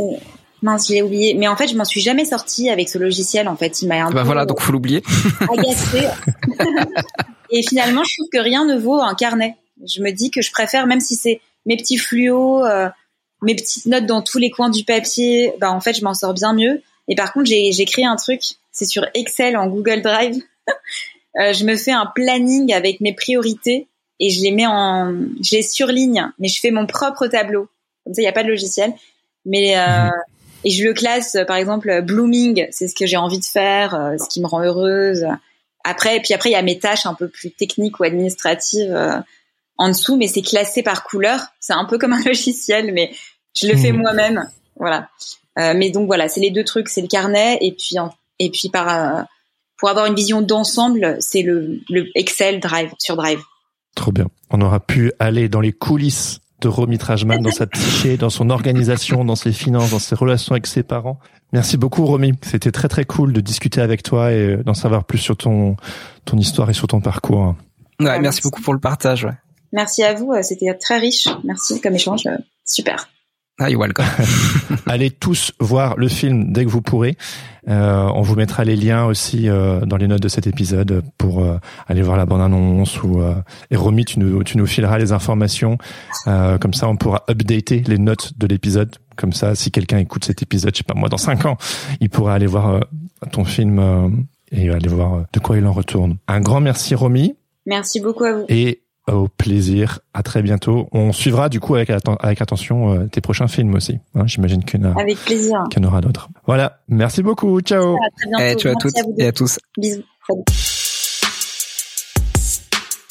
mince, 0.60 0.88
je 0.88 0.92
l'ai 0.94 1.02
oublié. 1.02 1.32
Mais 1.34 1.48
en 1.48 1.56
fait, 1.56 1.68
je 1.68 1.76
m'en 1.76 1.84
suis 1.86 2.00
jamais 2.02 2.26
sortie 2.26 2.68
avec 2.68 2.90
ce 2.90 2.98
logiciel. 2.98 3.48
En 3.48 3.56
fait, 3.56 3.80
il 3.80 3.88
m'a 3.88 3.96
un 4.04 4.10
Bah 4.10 4.20
peu 4.20 4.26
voilà, 4.26 4.44
donc 4.44 4.60
faut 4.60 4.72
l'oublier. 4.72 5.02
agacée. 5.50 6.06
Et 7.50 7.62
finalement, 7.62 8.02
je 8.04 8.12
trouve 8.18 8.28
que 8.30 8.38
rien 8.42 8.66
ne 8.66 8.76
vaut 8.78 9.00
un 9.00 9.14
carnet. 9.14 9.54
Je 9.86 10.02
me 10.02 10.10
dis 10.10 10.30
que 10.30 10.42
je 10.42 10.50
préfère, 10.50 10.86
même 10.86 11.00
si 11.00 11.14
c'est 11.14 11.40
mes 11.66 11.76
petits 11.76 11.98
fluos, 11.98 12.64
euh, 12.64 12.88
mes 13.42 13.54
petites 13.54 13.86
notes 13.86 14.06
dans 14.06 14.22
tous 14.22 14.38
les 14.38 14.50
coins 14.50 14.70
du 14.70 14.84
papier, 14.84 15.52
bah 15.60 15.70
en 15.70 15.80
fait, 15.80 15.94
je 15.94 16.04
m'en 16.04 16.14
sors 16.14 16.34
bien 16.34 16.52
mieux. 16.52 16.82
Et 17.08 17.14
par 17.14 17.32
contre, 17.32 17.46
j'ai 17.46 17.72
j'ai 17.72 17.84
créé 17.84 18.04
un 18.04 18.16
truc, 18.16 18.40
c'est 18.72 18.86
sur 18.86 19.06
Excel 19.14 19.56
en 19.56 19.66
Google 19.66 20.02
Drive. 20.02 20.36
Euh, 21.38 21.52
je 21.52 21.66
me 21.66 21.76
fais 21.76 21.92
un 21.92 22.06
planning 22.14 22.72
avec 22.72 23.02
mes 23.02 23.12
priorités 23.12 23.88
et 24.20 24.30
je 24.30 24.40
les 24.40 24.52
mets 24.52 24.66
en, 24.66 25.12
je 25.42 25.56
les 25.56 25.60
surligne, 25.60 26.32
mais 26.38 26.48
je 26.48 26.58
fais 26.60 26.70
mon 26.70 26.86
propre 26.86 27.26
tableau. 27.26 27.68
Comme 28.04 28.14
ça, 28.14 28.22
il 28.22 28.24
n'y 28.24 28.28
a 28.28 28.32
pas 28.32 28.42
de 28.42 28.48
logiciel. 28.48 28.94
Mais 29.44 29.76
euh, 29.76 30.08
et 30.66 30.70
je 30.70 30.82
le 30.82 30.94
classe, 30.94 31.36
par 31.46 31.56
exemple, 31.56 32.02
blooming, 32.02 32.66
c'est 32.72 32.88
ce 32.88 32.94
que 32.96 33.06
j'ai 33.06 33.16
envie 33.16 33.38
de 33.38 33.44
faire, 33.44 33.94
euh, 33.94 34.16
ce 34.18 34.28
qui 34.28 34.40
me 34.40 34.48
rend 34.48 34.64
heureuse. 34.64 35.24
Après, 35.84 36.16
et 36.16 36.20
puis 36.20 36.34
après, 36.34 36.50
il 36.50 36.54
y 36.54 36.56
a 36.56 36.62
mes 36.62 36.80
tâches 36.80 37.06
un 37.06 37.14
peu 37.14 37.28
plus 37.28 37.52
techniques 37.52 38.00
ou 38.00 38.02
administratives 38.02 38.92
euh, 38.92 39.16
en 39.78 39.88
dessous, 39.88 40.16
mais 40.16 40.28
c'est 40.28 40.42
classé 40.42 40.82
par 40.82 41.04
couleur. 41.04 41.40
C'est 41.60 41.72
un 41.74 41.84
peu 41.84 41.98
comme 41.98 42.12
un 42.12 42.22
logiciel, 42.24 42.92
mais 42.94 43.12
je 43.54 43.66
le 43.68 43.76
fais 43.76 43.92
Mhm. 43.92 44.00
moi-même. 44.00 44.48
Voilà. 44.76 45.08
Euh, 45.58 45.72
mais 45.76 45.90
donc 45.90 46.06
voilà, 46.06 46.28
c'est 46.28 46.40
les 46.40 46.50
deux 46.50 46.64
trucs, 46.64 46.88
c'est 46.88 47.00
le 47.02 47.08
carnet 47.08 47.58
et 47.62 47.72
puis 47.72 47.98
en- 47.98 48.12
et 48.38 48.50
puis 48.50 48.68
par 48.68 48.88
euh, 48.88 49.22
pour 49.78 49.88
avoir 49.90 50.06
une 50.06 50.14
vision 50.14 50.42
d'ensemble, 50.42 51.16
c'est 51.20 51.42
le, 51.42 51.80
le 51.90 52.06
Excel 52.14 52.60
Drive 52.60 52.90
sur 52.98 53.16
Drive. 53.16 53.40
Trop 53.94 54.12
bien. 54.12 54.26
On 54.50 54.60
aura 54.60 54.80
pu 54.80 55.12
aller 55.18 55.48
dans 55.48 55.60
les 55.60 55.72
coulisses 55.72 56.40
de 56.62 56.68
Romy 56.68 56.96
Trajman, 56.98 57.40
dans 57.42 57.50
sa 57.50 57.66
psyché, 57.66 58.16
dans 58.16 58.30
son 58.30 58.48
organisation, 58.50 59.24
dans 59.24 59.36
ses 59.36 59.52
finances, 59.52 59.90
dans 59.90 59.98
ses 59.98 60.14
relations 60.14 60.52
avec 60.52 60.66
ses 60.66 60.82
parents. 60.82 61.18
Merci 61.52 61.76
beaucoup, 61.76 62.04
Romy. 62.06 62.32
C'était 62.42 62.72
très 62.72 62.88
très 62.88 63.04
cool 63.04 63.32
de 63.34 63.40
discuter 63.40 63.80
avec 63.82 64.02
toi 64.02 64.32
et 64.32 64.56
d'en 64.64 64.72
savoir 64.74 65.04
plus 65.04 65.18
sur 65.18 65.36
ton 65.36 65.76
ton 66.24 66.38
histoire 66.38 66.68
et 66.70 66.74
sur 66.74 66.86
ton 66.88 67.00
parcours. 67.00 67.54
Ouais, 68.00 68.06
merci. 68.06 68.20
merci 68.22 68.40
beaucoup 68.42 68.62
pour 68.62 68.72
le 68.74 68.80
partage. 68.80 69.24
Ouais. 69.24 69.32
Merci 69.72 70.02
à 70.02 70.14
vous, 70.14 70.32
euh, 70.32 70.42
c'était 70.42 70.72
très 70.74 70.98
riche. 70.98 71.28
Merci 71.44 71.80
comme 71.80 71.94
échange, 71.94 72.26
euh, 72.26 72.36
super. 72.64 73.08
Ah, 73.58 73.70
you're 73.70 73.80
welcome. 73.80 74.04
Allez 74.86 75.10
tous 75.10 75.52
voir 75.60 75.96
le 75.96 76.08
film 76.08 76.52
dès 76.52 76.64
que 76.66 76.68
vous 76.70 76.82
pourrez. 76.82 77.16
Euh, 77.68 78.06
on 78.14 78.20
vous 78.20 78.34
mettra 78.36 78.64
les 78.64 78.76
liens 78.76 79.06
aussi 79.06 79.48
euh, 79.48 79.80
dans 79.86 79.96
les 79.96 80.06
notes 80.08 80.20
de 80.20 80.28
cet 80.28 80.46
épisode 80.46 81.02
pour 81.16 81.42
euh, 81.42 81.56
aller 81.88 82.02
voir 82.02 82.18
la 82.18 82.26
bande-annonce 82.26 83.02
ou 83.02 83.22
euh, 83.22 83.34
et 83.70 83.76
Romy, 83.76 84.04
tu 84.04 84.18
nous 84.20 84.44
tu 84.44 84.58
nous 84.58 84.66
fileras 84.66 84.98
les 84.98 85.12
informations. 85.12 85.78
Euh, 86.26 86.58
comme 86.58 86.74
ça, 86.74 86.86
on 86.86 86.96
pourra 86.96 87.24
updater 87.30 87.82
les 87.86 87.96
notes 87.98 88.36
de 88.36 88.46
l'épisode. 88.46 88.94
Comme 89.16 89.32
ça, 89.32 89.54
si 89.54 89.70
quelqu'un 89.70 89.98
écoute 89.98 90.26
cet 90.26 90.42
épisode, 90.42 90.74
je 90.74 90.78
sais 90.78 90.84
pas 90.84 90.92
moi, 90.94 91.08
dans 91.08 91.16
cinq 91.16 91.46
ans, 91.46 91.56
il 92.00 92.10
pourra 92.10 92.34
aller 92.34 92.46
voir 92.46 92.68
euh, 92.68 92.80
ton 93.32 93.44
film 93.44 93.78
euh, 93.78 94.08
et 94.52 94.68
aller 94.68 94.88
voir 94.88 95.24
de 95.32 95.40
quoi 95.40 95.56
il 95.56 95.64
en 95.66 95.72
retourne. 95.72 96.18
Un 96.28 96.40
grand 96.40 96.60
merci, 96.60 96.94
Romy, 96.94 97.34
Merci 97.64 98.00
beaucoup 98.00 98.24
à 98.24 98.32
vous. 98.34 98.44
et 98.50 98.82
au 99.12 99.28
plaisir. 99.28 100.00
À 100.14 100.22
très 100.22 100.42
bientôt. 100.42 100.88
On 100.92 101.12
suivra 101.12 101.48
du 101.48 101.60
coup 101.60 101.74
avec, 101.76 101.90
atten- 101.90 102.16
avec 102.20 102.40
attention 102.42 102.92
euh, 102.94 103.06
tes 103.06 103.20
prochains 103.20 103.48
films 103.48 103.74
aussi. 103.74 103.98
Hein, 104.14 104.26
J'imagine 104.26 104.64
qu'il 104.64 104.80
y 104.80 104.84
en 104.86 104.96
a 104.96 105.00
Avec 105.00 105.16
plaisir. 105.24 105.58
qu'il 105.70 105.82
y 105.82 105.86
en 105.86 105.88
aura 105.88 106.00
d'autres. 106.00 106.28
Voilà. 106.46 106.80
Merci 106.88 107.22
beaucoup. 107.22 107.60
Ciao. 107.60 107.94
À 107.94 108.10
très 108.16 108.28
bientôt. 108.28 108.44
Eh, 108.44 108.56
ciao 108.56 108.70
à 108.70 108.74
Merci 108.74 108.78
toutes 108.80 108.98
à 108.98 109.02
vous 109.04 109.14
deux. 109.16 109.22
et 109.22 109.26
à 109.28 109.32
tous. 109.32 109.58
Bisous. 109.78 110.02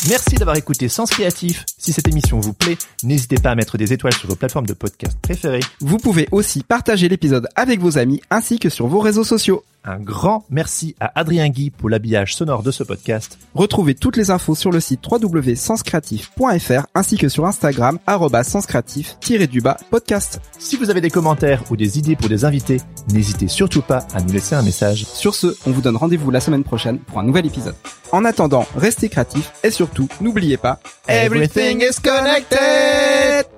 Merci 0.08 0.36
d'avoir 0.36 0.56
écouté 0.56 0.88
Sens 0.88 1.10
Créatif. 1.10 1.66
Si 1.80 1.92
cette 1.92 2.08
émission 2.08 2.40
vous 2.40 2.54
plaît, 2.54 2.78
n'hésitez 3.04 3.38
pas 3.38 3.50
à 3.52 3.56
mettre 3.56 3.76
des 3.78 3.92
étoiles 3.92 4.14
sur 4.14 4.30
vos 4.30 4.36
plateformes 4.36 4.68
de 4.68 4.74
podcast 4.74 5.18
préférées. 5.20 5.62
Vous 5.82 5.98
pouvez 5.98 6.28
aussi 6.32 6.62
partager 6.62 7.10
l'épisode 7.10 7.48
avec 7.56 7.80
vos 7.80 7.98
amis 7.98 8.22
ainsi 8.30 8.60
que 8.60 8.70
sur 8.70 8.86
vos 8.86 9.00
réseaux 9.00 9.24
sociaux. 9.24 9.64
Un 9.88 10.00
grand 10.00 10.46
merci 10.50 10.96
à 11.00 11.12
Adrien 11.20 11.48
Guy 11.50 11.70
pour 11.70 11.90
l'habillage 11.90 12.34
sonore 12.34 12.64
de 12.64 12.72
ce 12.72 12.84
podcast. 12.84 13.38
Retrouvez 13.54 13.94
toutes 13.94 14.18
les 14.18 14.32
infos 14.32 14.56
sur 14.56 14.72
le 14.72 14.80
site 14.80 15.02
www.senscreatif.fr 15.10 16.88
ainsi 16.96 17.18
que 17.18 17.30
sur 17.30 17.46
Instagram 17.46 18.00
senscreatif-du-bas 18.44 19.78
podcast. 19.92 20.42
Si 20.58 20.76
vous 20.76 20.90
avez 20.90 21.02
des 21.02 21.12
commentaires 21.12 21.64
ou 21.70 21.78
des 21.78 22.00
idées 22.00 22.16
pour 22.16 22.30
des 22.30 22.46
invités, 22.46 22.82
n'hésitez 23.14 23.48
surtout 23.48 23.84
pas 23.84 24.08
à 24.16 24.22
nous 24.22 24.34
laisser 24.34 24.56
un 24.56 24.64
message. 24.64 25.06
Sur 25.06 25.36
ce, 25.36 25.56
on 25.68 25.72
vous 25.72 25.82
donne 25.82 25.98
rendez-vous 25.98 26.32
la 26.32 26.40
semaine 26.40 26.64
prochaine 26.64 26.98
pour 26.98 27.20
un 27.20 27.24
nouvel 27.24 27.46
épisode. 27.46 27.76
En 28.12 28.26
attendant, 28.26 28.66
restez 28.76 29.10
créatifs 29.10 29.52
et 29.64 29.70
surtout, 29.70 30.08
n'oubliez 30.20 30.58
pas, 30.58 30.80
Everything 31.08 31.82
is 31.82 32.02
connected! 32.02 33.55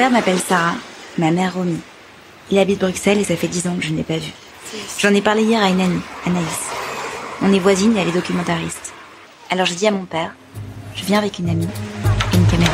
Père 0.00 0.10
m'appelle 0.10 0.38
Sarah, 0.38 0.76
ma 1.18 1.30
mère 1.30 1.52
Romy. 1.52 1.78
Il 2.50 2.58
habite 2.58 2.80
Bruxelles 2.80 3.18
et 3.18 3.24
ça 3.24 3.36
fait 3.36 3.48
dix 3.48 3.66
ans 3.66 3.76
que 3.76 3.84
je 3.84 3.92
ne 3.92 3.98
l'ai 3.98 4.02
pas 4.02 4.16
vu. 4.16 4.32
J'en 4.98 5.12
ai 5.12 5.20
parlé 5.20 5.42
hier 5.42 5.62
à 5.62 5.68
une 5.68 5.82
amie, 5.82 6.00
Anaïs. 6.24 6.70
On 7.42 7.52
est 7.52 7.58
voisines 7.58 7.94
et 7.94 8.00
elle 8.00 8.08
est 8.08 8.12
documentariste. 8.12 8.94
Alors 9.50 9.66
je 9.66 9.74
dis 9.74 9.86
à 9.86 9.90
mon 9.90 10.06
père, 10.06 10.34
je 10.94 11.04
viens 11.04 11.18
avec 11.18 11.38
une 11.38 11.50
amie 11.50 11.68
et 12.32 12.36
une 12.36 12.46
caméra. 12.46 12.72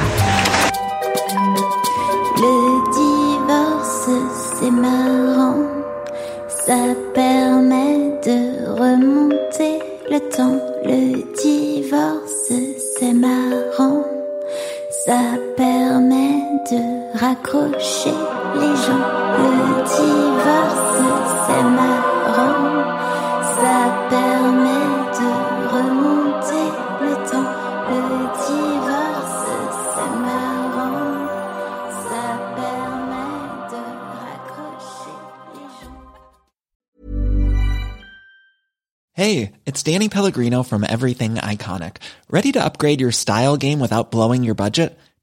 Le 2.37 2.93
divorce, 2.95 4.09
c'est 4.61 4.71
marrant. 4.71 5.65
Ça 6.49 6.95
permet 7.13 8.21
de 8.25 8.69
remonter 8.71 9.81
le 10.09 10.21
temps. 10.31 10.61
Le 10.85 11.25
divorce, 11.43 12.53
c'est 13.01 13.13
marrant. 13.13 14.05
Ça 15.05 15.19
permet 15.57 16.45
de 16.71 16.96
raccrocher 17.17 18.17
les 18.61 18.77
gens. 18.85 19.05
Le 19.37 19.53
divorce, 19.97 21.01
c'est 21.47 21.67
marrant. 21.81 22.61
Ça 23.57 23.79
permet 24.11 24.89
de 25.19 25.31
remonter 25.77 26.67
le 27.03 27.15
temps. 27.31 27.51
Le 27.89 28.03
divorce, 28.47 29.45
c'est 29.93 30.15
marrant. 30.27 31.29
Ça 32.07 32.25
permet 32.61 33.37
de 33.73 33.83
raccrocher 34.23 35.17
les 35.55 35.69
gens. 35.81 35.99
Hey, 39.15 39.53
it's 39.65 39.83
Danny 39.83 40.09
Pellegrino 40.09 40.63
from 40.63 40.85
Everything 40.85 41.37
Iconic. 41.37 41.97
Ready 42.31 42.53
to 42.53 42.63
upgrade 42.63 43.01
your 43.01 43.13
style 43.13 43.57
game 43.57 43.81
without 43.81 44.11
blowing 44.11 44.45
your 44.45 44.55
budget? 44.55 44.99